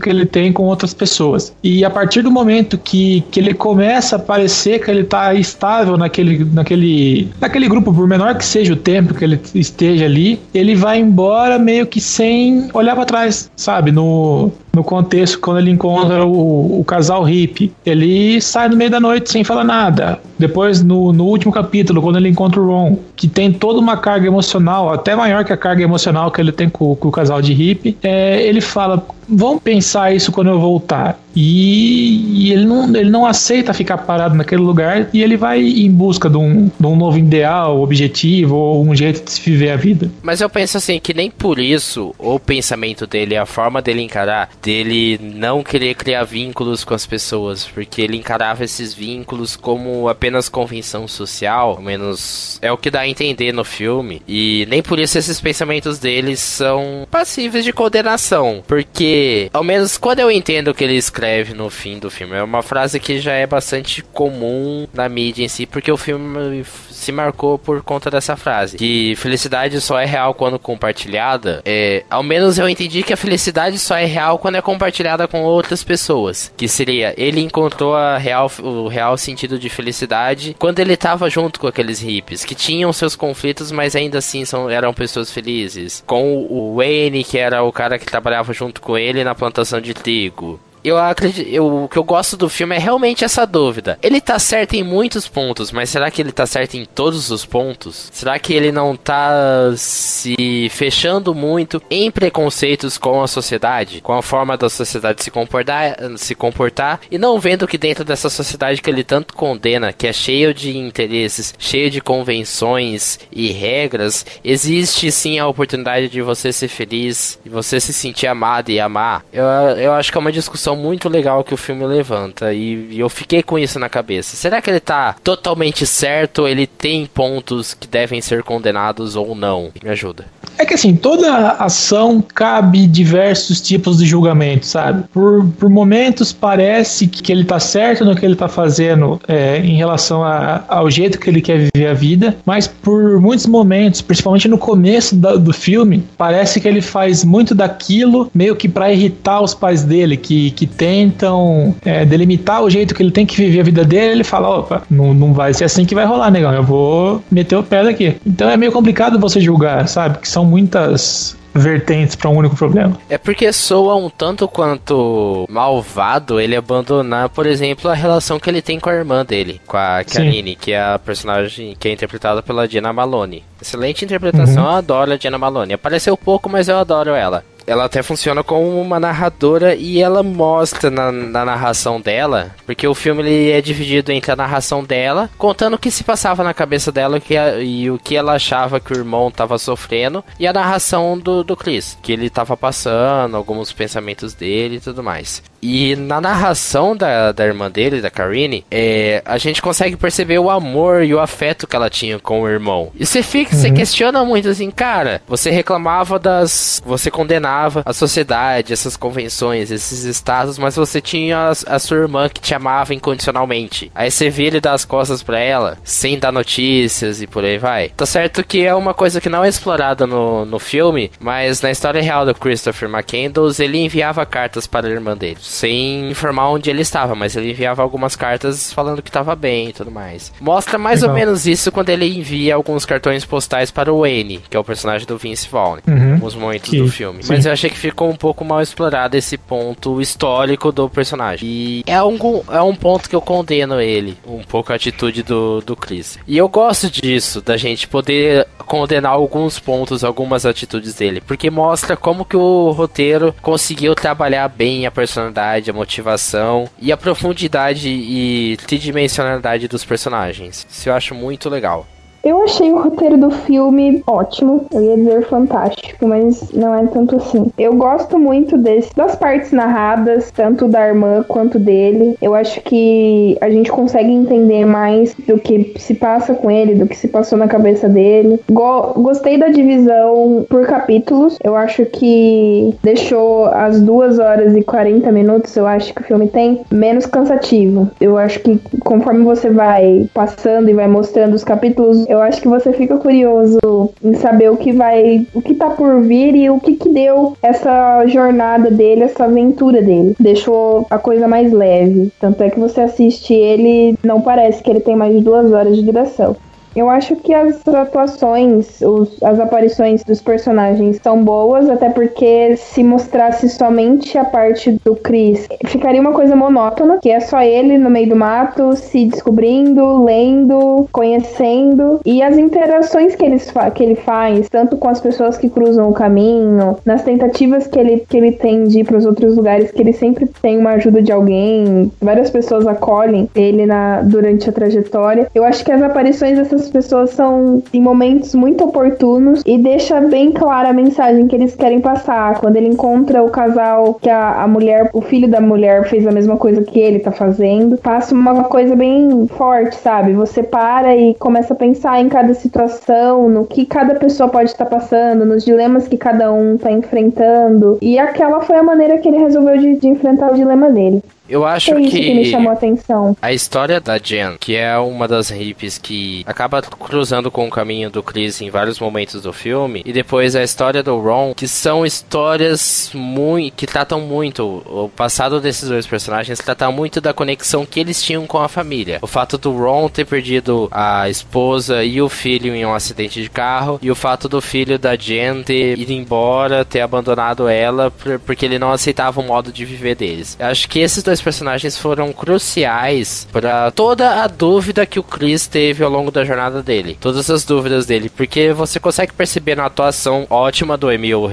que 0.00 0.08
ele 0.08 0.26
tem 0.26 0.52
com 0.52 0.64
outras 0.64 0.92
pessoas. 0.92 1.52
E 1.62 1.84
a 1.84 1.90
partir 1.90 2.22
do 2.22 2.30
momento 2.30 2.78
que, 2.78 3.22
que 3.30 3.40
ele 3.40 3.54
começa 3.54 4.16
a 4.16 4.18
parecer 4.18 4.84
que 4.84 4.90
ele 4.90 5.00
está 5.00 5.34
estável 5.34 5.96
naquele, 5.96 6.44
naquele, 6.44 7.28
naquele 7.40 7.68
grupo, 7.68 7.92
por 7.92 8.06
menor 8.06 8.36
que 8.36 8.44
seja 8.44 8.72
o 8.72 8.76
tempo 8.76 9.14
que 9.14 9.24
ele 9.24 9.40
esteja 9.54 10.04
ali, 10.04 10.40
ele 10.54 10.74
vai 10.74 10.98
embora 10.98 11.58
meio 11.58 11.86
que 11.86 12.00
sem 12.00 12.68
olhar 12.72 12.94
para 12.94 13.04
trás, 13.04 13.50
sabe? 13.56 13.90
No, 13.90 14.52
no 14.72 14.84
contexto, 14.84 15.38
quando 15.40 15.58
ele 15.58 15.70
encontra 15.70 16.24
o, 16.24 16.80
o 16.80 16.84
casal 16.84 17.22
hippie, 17.22 17.72
ele 17.84 18.40
sai 18.40 18.68
no 18.68 18.76
meio 18.76 18.90
da 18.90 19.00
noite 19.00 19.30
sem 19.30 19.42
falar 19.42 19.64
nada. 19.64 20.20
Depois, 20.38 20.82
no, 20.82 21.12
no 21.12 21.24
último 21.24 21.52
capítulo, 21.52 22.00
quando 22.00 22.16
ele 22.16 22.28
encontra 22.28 22.60
o 22.60 22.66
Ron, 22.66 22.98
que 23.16 23.28
tem 23.28 23.52
toda 23.52 23.78
uma 23.78 23.96
carga 23.96 24.26
emocional, 24.26 24.92
até 24.92 25.14
maior 25.14 25.44
que 25.44 25.52
a 25.52 25.56
carga 25.56 25.82
emocional 25.82 26.30
que 26.30 26.40
ele 26.40 26.52
tem 26.52 26.68
com, 26.68 26.94
com 26.94 27.08
o 27.08 27.12
casal 27.12 27.42
de 27.42 27.52
hippie, 27.52 27.96
é, 28.02 28.42
ele 28.42 28.60
fala: 28.60 29.04
Vamos 29.28 29.62
pensar 29.62 30.14
isso 30.14 30.32
quando 30.32 30.50
eu 30.50 30.60
voltar. 30.60 31.18
E, 31.34 32.46
e, 32.46 32.52
ele, 32.52 32.64
não, 32.64 32.96
ele 32.96 33.10
não 33.10 33.26
aceita 33.26 33.72
ficar 33.72 33.98
parado 33.98 34.34
naquele 34.34 34.62
lugar 34.62 35.08
e 35.12 35.22
ele 35.22 35.36
vai 35.36 35.60
em 35.60 35.90
busca 35.90 36.28
de 36.28 36.36
um, 36.36 36.70
de 36.78 36.86
um 36.86 36.96
novo 36.96 37.18
ideal, 37.18 37.80
objetivo 37.80 38.56
ou 38.56 38.84
um 38.84 38.94
jeito 38.94 39.24
de 39.24 39.30
se 39.30 39.40
viver 39.40 39.70
a 39.70 39.76
vida. 39.76 40.10
Mas 40.22 40.40
eu 40.40 40.48
penso 40.48 40.76
assim 40.76 40.98
que 40.98 41.14
nem 41.14 41.30
por 41.30 41.58
isso 41.58 42.14
o 42.18 42.38
pensamento 42.38 43.06
dele, 43.06 43.36
a 43.36 43.46
forma 43.46 43.80
dele 43.80 44.02
encarar, 44.02 44.50
dele 44.62 45.18
não 45.22 45.62
querer 45.62 45.94
criar 45.94 46.24
vínculos 46.24 46.84
com 46.84 46.94
as 46.94 47.06
pessoas, 47.06 47.64
porque 47.64 48.02
ele 48.02 48.16
encarava 48.16 48.64
esses 48.64 48.92
vínculos 48.94 49.56
como 49.56 50.08
apenas 50.08 50.48
convenção 50.48 51.06
social, 51.06 51.76
ao 51.76 51.82
menos 51.82 52.58
é 52.62 52.70
o 52.72 52.78
que 52.78 52.90
dá 52.90 53.00
a 53.00 53.08
entender 53.08 53.52
no 53.52 53.64
filme. 53.64 54.22
E 54.26 54.66
nem 54.68 54.82
por 54.82 54.98
isso 54.98 55.18
esses 55.18 55.40
pensamentos 55.40 55.98
dele 55.98 56.36
são 56.36 57.06
passíveis 57.10 57.64
de 57.64 57.72
condenação, 57.72 58.62
porque 58.66 59.48
ao 59.52 59.64
menos 59.64 59.96
quando 59.96 60.20
eu 60.20 60.30
entendo 60.30 60.74
que 60.74 60.84
ele 60.84 60.96
escreve 61.20 61.52
no 61.52 61.68
fim 61.68 61.98
do 61.98 62.10
filme. 62.10 62.34
É 62.34 62.42
uma 62.42 62.62
frase 62.62 62.98
que 62.98 63.20
já 63.20 63.32
é 63.32 63.46
bastante 63.46 64.02
comum 64.02 64.88
na 64.92 65.08
mídia 65.08 65.44
em 65.44 65.48
si, 65.48 65.66
porque 65.66 65.92
o 65.92 65.96
filme 65.96 66.64
se 66.90 67.12
marcou 67.12 67.58
por 67.58 67.82
conta 67.82 68.10
dessa 68.10 68.36
frase. 68.36 68.78
Que 68.78 69.14
felicidade 69.16 69.80
só 69.80 69.98
é 69.98 70.06
real 70.06 70.32
quando 70.32 70.58
compartilhada. 70.58 71.62
É, 71.64 72.04
ao 72.08 72.22
menos 72.22 72.58
eu 72.58 72.68
entendi 72.68 73.02
que 73.02 73.12
a 73.12 73.16
felicidade 73.16 73.78
só 73.78 73.96
é 73.96 74.06
real 74.06 74.38
quando 74.38 74.56
é 74.56 74.62
compartilhada 74.62 75.28
com 75.28 75.42
outras 75.42 75.84
pessoas. 75.84 76.52
Que 76.56 76.66
seria, 76.66 77.14
ele 77.18 77.40
encontrou 77.40 77.94
a 77.94 78.16
real, 78.16 78.50
o 78.62 78.88
real 78.88 79.16
sentido 79.18 79.58
de 79.58 79.68
felicidade 79.68 80.56
quando 80.58 80.78
ele 80.78 80.94
estava 80.94 81.28
junto 81.28 81.60
com 81.60 81.66
aqueles 81.66 82.00
hippies, 82.00 82.44
que 82.44 82.54
tinham 82.54 82.92
seus 82.92 83.14
conflitos, 83.14 83.70
mas 83.70 83.94
ainda 83.94 84.18
assim 84.18 84.44
são, 84.44 84.70
eram 84.70 84.94
pessoas 84.94 85.30
felizes. 85.30 86.02
Com 86.06 86.46
o 86.48 86.76
Wayne, 86.76 87.24
que 87.24 87.36
era 87.36 87.62
o 87.62 87.72
cara 87.72 87.98
que 87.98 88.06
trabalhava 88.06 88.52
junto 88.54 88.80
com 88.80 88.96
ele 88.96 89.22
na 89.22 89.34
plantação 89.34 89.80
de 89.80 89.92
trigo 89.92 90.58
eu 90.84 90.98
acredito, 90.98 91.48
eu, 91.48 91.84
o 91.84 91.88
que 91.88 91.96
eu 91.96 92.04
gosto 92.04 92.36
do 92.36 92.48
filme 92.48 92.76
é 92.76 92.78
realmente 92.78 93.24
essa 93.24 93.46
dúvida. 93.46 93.98
Ele 94.02 94.20
tá 94.20 94.38
certo 94.38 94.74
em 94.74 94.82
muitos 94.82 95.28
pontos, 95.28 95.72
mas 95.72 95.90
será 95.90 96.10
que 96.10 96.20
ele 96.20 96.32
tá 96.32 96.46
certo 96.46 96.76
em 96.76 96.84
todos 96.84 97.30
os 97.30 97.44
pontos? 97.44 98.08
Será 98.12 98.38
que 98.38 98.52
ele 98.52 98.72
não 98.72 98.96
tá 98.96 99.72
se 99.76 100.68
fechando 100.70 101.34
muito 101.34 101.82
em 101.90 102.10
preconceitos 102.10 102.98
com 102.98 103.22
a 103.22 103.28
sociedade, 103.28 104.00
com 104.00 104.12
a 104.12 104.22
forma 104.22 104.56
da 104.56 104.68
sociedade 104.68 105.22
se 105.22 105.30
comportar, 105.30 105.96
se 106.16 106.34
comportar 106.34 107.00
e 107.10 107.18
não 107.18 107.38
vendo 107.38 107.66
que 107.66 107.78
dentro 107.78 108.04
dessa 108.04 108.30
sociedade 108.30 108.82
que 108.82 108.90
ele 108.90 109.04
tanto 109.04 109.34
condena, 109.34 109.92
que 109.92 110.06
é 110.06 110.12
cheio 110.12 110.54
de 110.54 110.76
interesses, 110.76 111.54
cheio 111.58 111.90
de 111.90 112.00
convenções 112.00 113.18
e 113.32 113.52
regras, 113.52 114.24
existe 114.44 115.10
sim 115.10 115.38
a 115.38 115.46
oportunidade 115.46 116.08
de 116.08 116.22
você 116.22 116.52
ser 116.52 116.68
feliz, 116.68 117.38
de 117.44 117.50
você 117.50 117.80
se 117.80 117.92
sentir 117.92 118.26
amado 118.26 118.70
e 118.70 118.80
amar. 118.80 119.24
Eu, 119.32 119.44
eu 119.76 119.92
acho 119.92 120.10
que 120.10 120.18
é 120.18 120.20
uma 120.20 120.32
discussão 120.32 120.69
discussão 120.70 120.76
muito 120.76 121.08
legal 121.08 121.42
que 121.42 121.54
o 121.54 121.56
filme 121.56 121.84
levanta 121.84 122.52
e, 122.52 122.88
e 122.90 123.00
eu 123.00 123.08
fiquei 123.08 123.42
com 123.42 123.58
isso 123.58 123.78
na 123.78 123.88
cabeça. 123.88 124.36
Será 124.36 124.60
que 124.60 124.70
ele 124.70 124.80
tá 124.80 125.16
totalmente 125.22 125.86
certo? 125.86 126.46
Ele 126.46 126.66
tem 126.66 127.06
pontos 127.06 127.74
que 127.74 127.86
devem 127.86 128.20
ser 128.20 128.42
condenados 128.42 129.16
ou 129.16 129.34
não? 129.34 129.70
Me 129.82 129.90
ajuda. 129.90 130.26
É 130.58 130.64
que 130.64 130.74
assim, 130.74 130.94
toda 130.94 131.52
ação 131.52 132.22
cabe 132.22 132.86
diversos 132.86 133.60
tipos 133.60 133.98
de 133.98 134.06
julgamento, 134.06 134.66
sabe? 134.66 135.04
Por, 135.12 135.46
por 135.58 135.70
momentos 135.70 136.32
parece 136.32 137.06
que 137.06 137.32
ele 137.32 137.44
tá 137.44 137.58
certo 137.58 138.04
no 138.04 138.14
que 138.14 138.24
ele 138.24 138.36
tá 138.36 138.48
fazendo 138.48 139.20
é, 139.26 139.58
em 139.58 139.76
relação 139.76 140.22
a, 140.22 140.64
ao 140.68 140.90
jeito 140.90 141.18
que 141.18 141.30
ele 141.30 141.40
quer 141.40 141.70
viver 141.74 141.86
a 141.86 141.94
vida, 141.94 142.36
mas 142.44 142.66
por 142.66 143.18
muitos 143.20 143.46
momentos, 143.46 144.02
principalmente 144.02 144.48
no 144.48 144.58
começo 144.58 145.16
da, 145.16 145.36
do 145.36 145.52
filme, 145.52 146.04
parece 146.16 146.60
que 146.60 146.68
ele 146.68 146.82
faz 146.82 147.24
muito 147.24 147.54
daquilo 147.54 148.30
meio 148.34 148.54
que 148.54 148.68
para 148.68 148.92
irritar 148.92 149.40
os 149.40 149.54
pais 149.54 149.82
dele, 149.82 150.16
que, 150.16 150.50
que 150.60 150.66
tentam 150.66 151.74
é, 151.82 152.04
delimitar 152.04 152.62
o 152.62 152.68
jeito 152.68 152.94
que 152.94 153.02
ele 153.02 153.10
tem 153.10 153.24
que 153.24 153.34
viver 153.34 153.60
a 153.60 153.64
vida 153.64 153.82
dele, 153.82 154.12
ele 154.12 154.24
fala: 154.24 154.58
opa, 154.58 154.82
não, 154.90 155.14
não 155.14 155.32
vai 155.32 155.54
ser 155.54 155.64
assim 155.64 155.86
que 155.86 155.94
vai 155.94 156.04
rolar, 156.04 156.30
negão, 156.30 156.52
eu 156.52 156.62
vou 156.62 157.24
meter 157.30 157.56
o 157.56 157.62
pé 157.62 157.82
daqui. 157.82 158.16
Então 158.26 158.50
é 158.50 158.58
meio 158.58 158.70
complicado 158.70 159.18
você 159.18 159.40
julgar, 159.40 159.88
sabe? 159.88 160.18
Que 160.18 160.28
são 160.28 160.44
muitas 160.44 161.34
vertentes 161.54 162.14
para 162.14 162.28
um 162.28 162.36
único 162.36 162.54
problema. 162.54 162.94
É 163.08 163.16
porque 163.16 163.50
soa 163.54 163.96
um 163.96 164.10
tanto 164.10 164.46
quanto 164.46 165.46
malvado 165.48 166.38
ele 166.38 166.54
abandonar, 166.54 167.30
por 167.30 167.46
exemplo, 167.46 167.90
a 167.90 167.94
relação 167.94 168.38
que 168.38 168.50
ele 168.50 168.60
tem 168.60 168.78
com 168.78 168.90
a 168.90 168.94
irmã 168.94 169.24
dele, 169.24 169.62
com 169.66 169.78
a 169.78 170.04
Karine, 170.04 170.56
que 170.56 170.72
é 170.72 170.80
a 170.80 170.98
personagem 170.98 171.74
que 171.80 171.88
é 171.88 171.92
interpretada 171.92 172.42
pela 172.42 172.68
Diana 172.68 172.92
Malone. 172.92 173.42
Excelente 173.60 174.04
interpretação, 174.04 174.62
uhum. 174.64 174.70
eu 174.70 174.76
adoro 174.76 175.12
a 175.12 175.16
Diana 175.16 175.38
Malone. 175.38 175.72
Apareceu 175.72 176.16
pouco, 176.18 176.50
mas 176.50 176.68
eu 176.68 176.76
adoro 176.76 177.10
ela 177.10 177.42
ela 177.66 177.84
até 177.84 178.02
funciona 178.02 178.42
como 178.42 178.80
uma 178.80 179.00
narradora 179.00 179.74
e 179.74 180.00
ela 180.00 180.22
mostra 180.22 180.90
na, 180.90 181.10
na, 181.10 181.44
narração 181.44 182.00
dela, 182.00 182.54
porque 182.66 182.86
o 182.86 182.94
filme 182.94 183.22
ele 183.22 183.50
é 183.50 183.60
dividido 183.60 184.12
entre 184.12 184.32
a 184.32 184.36
narração 184.36 184.84
dela, 184.84 185.30
contando 185.38 185.74
o 185.74 185.78
que 185.78 185.90
se 185.90 186.04
passava 186.04 186.44
na 186.44 186.54
cabeça 186.54 186.92
dela 186.92 187.20
que 187.20 187.36
a, 187.36 187.58
e 187.60 187.90
o 187.90 187.98
que 187.98 188.16
ela 188.16 188.34
achava 188.34 188.80
que 188.80 188.92
o 188.92 188.96
irmão 188.96 189.28
estava 189.28 189.58
sofrendo, 189.58 190.24
e 190.38 190.46
a 190.46 190.52
narração 190.52 191.18
do, 191.18 191.42
do 191.42 191.56
Chris, 191.56 191.98
que 192.02 192.12
ele 192.12 192.26
estava 192.26 192.56
passando, 192.56 193.36
alguns 193.36 193.72
pensamentos 193.72 194.34
dele 194.34 194.76
e 194.76 194.80
tudo 194.80 195.02
mais. 195.02 195.42
E 195.62 195.94
na 195.94 196.20
narração 196.20 196.96
da, 196.96 197.32
da 197.32 197.44
irmã 197.44 197.70
dele, 197.70 198.00
da 198.00 198.10
Karine, 198.10 198.64
é, 198.70 199.22
a 199.26 199.36
gente 199.36 199.60
consegue 199.60 199.96
perceber 199.96 200.38
o 200.38 200.50
amor 200.50 201.04
e 201.04 201.14
o 201.14 201.20
afeto 201.20 201.66
que 201.66 201.76
ela 201.76 201.90
tinha 201.90 202.18
com 202.18 202.40
o 202.40 202.48
irmão. 202.48 202.90
E 202.94 203.04
você 203.04 203.22
fica, 203.22 203.54
uhum. 203.54 203.60
você 203.60 203.70
questiona 203.70 204.24
muito 204.24 204.48
assim, 204.48 204.70
cara, 204.70 205.20
você 205.28 205.50
reclamava 205.50 206.18
das. 206.18 206.82
Você 206.84 207.10
condenava 207.10 207.49
a 207.84 207.92
sociedade, 207.92 208.72
essas 208.72 208.96
convenções, 208.96 209.70
esses 209.70 210.04
estados, 210.04 210.58
mas 210.58 210.76
você 210.76 211.00
tinha 211.00 211.38
a, 211.38 211.74
a 211.74 211.78
sua 211.78 211.98
irmã 211.98 212.28
que 212.28 212.40
te 212.40 212.54
amava 212.54 212.94
incondicionalmente. 212.94 213.90
Aí 213.94 214.10
você 214.10 214.30
vê 214.30 214.44
ele 214.44 214.60
dar 214.60 214.72
as 214.72 214.84
costas 214.84 215.22
para 215.22 215.38
ela, 215.38 215.78
sem 215.84 216.18
dar 216.18 216.32
notícias 216.32 217.20
e 217.20 217.26
por 217.26 217.44
aí 217.44 217.58
vai. 217.58 217.90
Tá 217.90 218.06
certo 218.06 218.44
que 218.44 218.64
é 218.64 218.74
uma 218.74 218.94
coisa 218.94 219.20
que 219.20 219.28
não 219.28 219.44
é 219.44 219.48
explorada 219.48 220.06
no, 220.06 220.44
no 220.44 220.58
filme, 220.58 221.10
mas 221.20 221.60
na 221.60 221.70
história 221.70 222.02
real 222.02 222.24
do 222.24 222.34
Christopher 222.34 222.88
McCandles, 222.88 223.60
ele 223.60 223.78
enviava 223.78 224.24
cartas 224.24 224.66
para 224.66 224.86
a 224.86 224.90
irmã 224.90 225.16
dele 225.16 225.38
sem 225.60 226.10
informar 226.10 226.48
onde 226.48 226.70
ele 226.70 226.82
estava, 226.82 227.14
mas 227.14 227.36
ele 227.36 227.50
enviava 227.50 227.82
algumas 227.82 228.16
cartas 228.16 228.72
falando 228.72 229.02
que 229.02 229.08
estava 229.08 229.34
bem 229.34 229.68
e 229.68 229.72
tudo 229.72 229.90
mais. 229.90 230.32
Mostra 230.40 230.78
mais 230.78 231.02
Legal. 231.02 231.14
ou 231.14 231.20
menos 231.20 231.46
isso 231.46 231.72
quando 231.72 231.90
ele 231.90 232.06
envia 232.06 232.54
alguns 232.54 232.84
cartões 232.84 233.24
postais 233.24 233.70
para 233.70 233.92
o 233.92 234.00
Wayne, 234.00 234.40
que 234.48 234.56
é 234.56 234.60
o 234.60 234.64
personagem 234.64 235.06
do 235.06 235.18
Vince 235.18 235.48
Vaughn, 235.48 235.78
uhum. 235.86 236.18
nos 236.18 236.34
momentos 236.34 236.70
que, 236.70 236.78
do 236.78 236.88
filme. 236.88 237.22
Sim. 237.22 237.32
Mas 237.40 237.46
eu 237.46 237.52
achei 237.52 237.70
que 237.70 237.78
ficou 237.78 238.10
um 238.10 238.16
pouco 238.16 238.44
mal 238.44 238.60
explorado 238.60 239.16
esse 239.16 239.38
ponto 239.38 239.98
histórico 239.98 240.70
do 240.70 240.90
personagem. 240.90 241.48
E 241.48 241.84
é 241.86 242.02
um, 242.02 242.18
é 242.50 242.60
um 242.60 242.76
ponto 242.76 243.08
que 243.08 243.16
eu 243.16 243.22
condeno 243.22 243.80
ele, 243.80 244.18
um 244.26 244.42
pouco 244.42 244.70
a 244.70 244.76
atitude 244.76 245.22
do, 245.22 245.62
do 245.62 245.74
Chris. 245.74 246.18
E 246.28 246.36
eu 246.36 246.46
gosto 246.50 246.90
disso, 246.90 247.40
da 247.40 247.56
gente 247.56 247.88
poder 247.88 248.46
condenar 248.66 249.12
alguns 249.12 249.58
pontos, 249.58 250.04
algumas 250.04 250.44
atitudes 250.44 250.92
dele, 250.92 251.22
porque 251.22 251.48
mostra 251.48 251.96
como 251.96 252.26
que 252.26 252.36
o 252.36 252.72
roteiro 252.72 253.34
conseguiu 253.40 253.94
trabalhar 253.94 254.46
bem 254.48 254.84
a 254.84 254.90
personalidade 254.90 255.70
a 255.70 255.72
motivação 255.72 256.68
e 256.78 256.92
a 256.92 256.96
profundidade 256.96 257.88
e 257.88 258.58
tridimensionalidade 258.66 259.66
dos 259.66 259.82
personagens. 259.82 260.66
Isso 260.70 260.90
eu 260.90 260.94
acho 260.94 261.14
muito 261.14 261.48
legal. 261.48 261.86
Eu 262.22 262.42
achei 262.42 262.70
o 262.70 262.82
roteiro 262.82 263.16
do 263.16 263.30
filme 263.30 264.02
ótimo, 264.06 264.66
eu 264.72 264.82
ia 264.82 264.96
dizer 264.96 265.22
fantástico, 265.22 266.06
mas 266.06 266.52
não 266.52 266.74
é 266.74 266.86
tanto 266.86 267.16
assim. 267.16 267.50
Eu 267.56 267.74
gosto 267.74 268.18
muito 268.18 268.58
desse, 268.58 268.94
das 268.94 269.16
partes 269.16 269.52
narradas, 269.52 270.30
tanto 270.30 270.68
da 270.68 270.86
irmã 270.86 271.24
quanto 271.26 271.58
dele. 271.58 272.16
Eu 272.20 272.34
acho 272.34 272.60
que 272.60 273.38
a 273.40 273.48
gente 273.48 273.70
consegue 273.70 274.12
entender 274.12 274.66
mais 274.66 275.14
do 275.26 275.38
que 275.38 275.72
se 275.78 275.94
passa 275.94 276.34
com 276.34 276.50
ele, 276.50 276.74
do 276.74 276.86
que 276.86 276.96
se 276.96 277.08
passou 277.08 277.38
na 277.38 277.48
cabeça 277.48 277.88
dele. 277.88 278.40
Go 278.50 278.92
gostei 278.96 279.38
da 279.38 279.48
divisão 279.48 280.44
por 280.48 280.66
capítulos. 280.66 281.38
Eu 281.42 281.56
acho 281.56 281.86
que 281.86 282.74
deixou 282.82 283.46
as 283.46 283.80
2 283.80 284.18
horas 284.18 284.54
e 284.54 284.62
40 284.62 285.10
minutos, 285.10 285.56
eu 285.56 285.66
acho 285.66 285.94
que 285.94 286.02
o 286.02 286.04
filme 286.04 286.28
tem, 286.28 286.60
menos 286.70 287.06
cansativo. 287.06 287.90
Eu 288.00 288.18
acho 288.18 288.40
que 288.40 288.60
conforme 288.84 289.24
você 289.24 289.48
vai 289.48 290.08
passando 290.12 290.68
e 290.68 290.74
vai 290.74 290.86
mostrando 290.86 291.34
os 291.34 291.44
capítulos, 291.44 292.06
eu 292.10 292.20
acho 292.20 292.42
que 292.42 292.48
você 292.48 292.72
fica 292.72 292.96
curioso 292.96 293.60
em 294.02 294.14
saber 294.14 294.50
o 294.50 294.56
que 294.56 294.72
vai, 294.72 295.24
o 295.32 295.40
que 295.40 295.54
tá 295.54 295.70
por 295.70 296.00
vir 296.00 296.34
e 296.34 296.50
o 296.50 296.58
que 296.58 296.74
que 296.74 296.88
deu 296.88 297.36
essa 297.40 298.04
jornada 298.06 298.68
dele, 298.68 299.04
essa 299.04 299.26
aventura 299.26 299.80
dele. 299.80 300.16
Deixou 300.18 300.88
a 300.90 300.98
coisa 300.98 301.28
mais 301.28 301.52
leve. 301.52 302.12
Tanto 302.18 302.42
é 302.42 302.50
que 302.50 302.58
você 302.58 302.80
assiste 302.80 303.32
ele, 303.32 303.96
não 304.02 304.20
parece 304.20 304.60
que 304.60 304.68
ele 304.68 304.80
tem 304.80 304.96
mais 304.96 305.14
de 305.14 305.20
duas 305.20 305.52
horas 305.52 305.76
de 305.76 305.84
duração. 305.84 306.36
Eu 306.74 306.88
acho 306.88 307.16
que 307.16 307.34
as 307.34 307.66
atuações, 307.66 308.80
os, 308.80 309.22
as 309.22 309.40
aparições 309.40 310.04
dos 310.04 310.20
personagens 310.20 311.00
são 311.02 311.22
boas, 311.22 311.68
até 311.68 311.90
porque 311.90 312.56
se 312.56 312.82
mostrasse 312.84 313.48
somente 313.48 314.16
a 314.16 314.24
parte 314.24 314.78
do 314.84 314.94
Chris, 314.94 315.48
ficaria 315.66 316.00
uma 316.00 316.12
coisa 316.12 316.36
monótona, 316.36 316.98
que 317.02 317.10
é 317.10 317.20
só 317.20 317.42
ele 317.42 317.76
no 317.76 317.90
meio 317.90 318.08
do 318.08 318.16
mato, 318.16 318.76
se 318.76 319.06
descobrindo, 319.06 320.04
lendo, 320.04 320.88
conhecendo, 320.92 322.00
e 322.04 322.22
as 322.22 322.38
interações 322.38 323.14
que, 323.14 323.24
eles 323.24 323.52
que 323.74 323.82
ele 323.82 323.96
faz, 323.96 324.48
tanto 324.48 324.76
com 324.76 324.88
as 324.88 325.00
pessoas 325.00 325.36
que 325.36 325.48
cruzam 325.48 325.88
o 325.88 325.92
caminho, 325.92 326.78
nas 326.84 327.02
tentativas 327.02 327.66
que 327.66 327.78
ele, 327.78 328.04
que 328.08 328.16
ele 328.16 328.32
tem 328.32 328.64
de 328.64 328.80
ir 328.80 328.84
para 328.84 328.96
os 328.96 329.06
outros 329.06 329.36
lugares, 329.36 329.70
que 329.70 329.80
ele 329.80 329.92
sempre 329.92 330.26
tem 330.40 330.58
uma 330.58 330.70
ajuda 330.70 331.02
de 331.02 331.12
alguém, 331.12 331.90
várias 332.00 332.30
pessoas 332.30 332.66
acolhem 332.66 333.28
ele 333.34 333.66
na, 333.66 334.02
durante 334.02 334.48
a 334.48 334.52
trajetória. 334.52 335.28
Eu 335.34 335.44
acho 335.44 335.64
que 335.64 335.72
as 335.72 335.82
aparições 335.82 336.38
dessas 336.38 336.59
essas 336.60 336.70
pessoas 336.70 337.10
são 337.10 337.62
em 337.72 337.80
momentos 337.80 338.34
muito 338.34 338.64
oportunos 338.64 339.42
e 339.46 339.56
deixa 339.56 339.98
bem 340.00 340.30
clara 340.30 340.68
a 340.68 340.72
mensagem 340.72 341.26
que 341.26 341.34
eles 341.34 341.56
querem 341.56 341.80
passar. 341.80 342.38
Quando 342.38 342.56
ele 342.56 342.68
encontra 342.68 343.22
o 343.22 343.30
casal 343.30 343.94
que 343.94 344.10
a, 344.10 344.42
a 344.42 344.46
mulher, 344.46 344.90
o 344.92 345.00
filho 345.00 345.26
da 345.26 345.40
mulher 345.40 345.88
fez 345.88 346.06
a 346.06 346.12
mesma 346.12 346.36
coisa 346.36 346.62
que 346.62 346.78
ele 346.78 346.98
tá 346.98 347.10
fazendo, 347.10 347.78
passa 347.78 348.14
uma 348.14 348.44
coisa 348.44 348.76
bem 348.76 349.26
forte, 349.28 349.76
sabe? 349.76 350.12
Você 350.12 350.42
para 350.42 350.94
e 350.94 351.14
começa 351.14 351.54
a 351.54 351.56
pensar 351.56 351.98
em 352.00 352.08
cada 352.08 352.34
situação, 352.34 353.28
no 353.28 353.46
que 353.46 353.64
cada 353.64 353.94
pessoa 353.94 354.28
pode 354.28 354.50
estar 354.50 354.66
tá 354.66 354.76
passando, 354.76 355.24
nos 355.24 355.44
dilemas 355.44 355.88
que 355.88 355.96
cada 355.96 356.30
um 356.30 356.58
tá 356.58 356.70
enfrentando. 356.70 357.78
E 357.80 357.98
aquela 357.98 358.40
foi 358.40 358.56
a 358.56 358.62
maneira 358.62 358.98
que 358.98 359.08
ele 359.08 359.18
resolveu 359.18 359.56
de, 359.56 359.76
de 359.76 359.88
enfrentar 359.88 360.30
o 360.30 360.34
dilema 360.34 360.70
dele. 360.70 361.02
Eu 361.30 361.46
acho 361.46 361.74
que, 361.76 361.88
que, 361.88 362.14
me 362.14 362.24
chamou 362.24 362.50
a 362.50 362.54
atenção. 362.54 363.16
A 363.22 363.32
história 363.32 363.80
da 363.80 363.98
Jen, 363.98 364.36
que 364.38 364.56
é 364.56 364.76
uma 364.78 365.06
das 365.06 365.30
hippies 365.30 365.78
que 365.78 366.24
acaba 366.26 366.60
cruzando 366.60 367.30
com 367.30 367.46
o 367.46 367.50
caminho 367.50 367.88
do 367.88 368.02
Chris 368.02 368.40
em 368.40 368.50
vários 368.50 368.80
momentos 368.80 369.22
do 369.22 369.32
filme, 369.32 369.82
e 369.86 369.92
depois 369.92 370.34
a 370.34 370.42
história 370.42 370.82
do 370.82 370.98
Ron, 370.98 371.32
que 371.34 371.46
são 371.46 371.86
histórias 371.86 372.90
muito 372.94 373.54
que 373.56 373.66
tratam 373.66 374.00
muito 374.00 374.62
o 374.66 374.90
passado 374.94 375.40
desses 375.40 375.68
dois 375.68 375.86
personagens, 375.86 376.38
trata 376.38 376.70
muito 376.70 377.00
da 377.00 377.12
conexão 377.12 377.64
que 377.64 377.78
eles 377.78 378.02
tinham 378.02 378.26
com 378.26 378.38
a 378.38 378.48
família. 378.48 378.98
O 379.02 379.06
fato 379.06 379.38
do 379.38 379.52
Ron 379.52 379.88
ter 379.88 380.04
perdido 380.04 380.68
a 380.72 381.08
esposa 381.08 381.84
e 381.84 382.00
o 382.02 382.08
filho 382.08 382.54
em 382.54 382.64
um 382.64 382.74
acidente 382.74 383.22
de 383.22 383.30
carro, 383.30 383.78
e 383.82 383.90
o 383.90 383.94
fato 383.94 384.28
do 384.28 384.40
filho 384.40 384.78
da 384.78 384.96
Jen 384.96 385.42
ter 385.42 385.78
ido 385.78 385.92
embora, 385.92 386.64
ter 386.64 386.80
abandonado 386.80 387.48
ela 387.48 387.92
porque 388.26 388.44
ele 388.44 388.58
não 388.58 388.72
aceitava 388.72 389.20
o 389.20 389.24
modo 389.24 389.52
de 389.52 389.64
viver 389.64 389.94
deles. 389.94 390.36
Eu 390.40 390.46
acho 390.46 390.68
que 390.68 390.80
esses 390.80 391.02
dois 391.02 391.19
dois 391.20 391.22
personagens 391.22 391.76
foram 391.76 392.12
cruciais 392.12 393.28
para 393.30 393.70
toda 393.70 394.24
a 394.24 394.26
dúvida 394.26 394.86
que 394.86 394.98
o 394.98 395.02
Chris 395.02 395.46
teve 395.46 395.84
ao 395.84 395.90
longo 395.90 396.10
da 396.10 396.24
jornada 396.24 396.62
dele. 396.62 396.96
Todas 397.00 397.30
as 397.30 397.44
dúvidas 397.44 397.86
dele, 397.86 398.08
porque 398.08 398.52
você 398.52 398.80
consegue 398.80 399.12
perceber 399.12 399.54
na 399.54 399.66
atuação 399.66 400.26
ótima 400.30 400.76
do 400.76 400.90
Emil, 400.90 401.30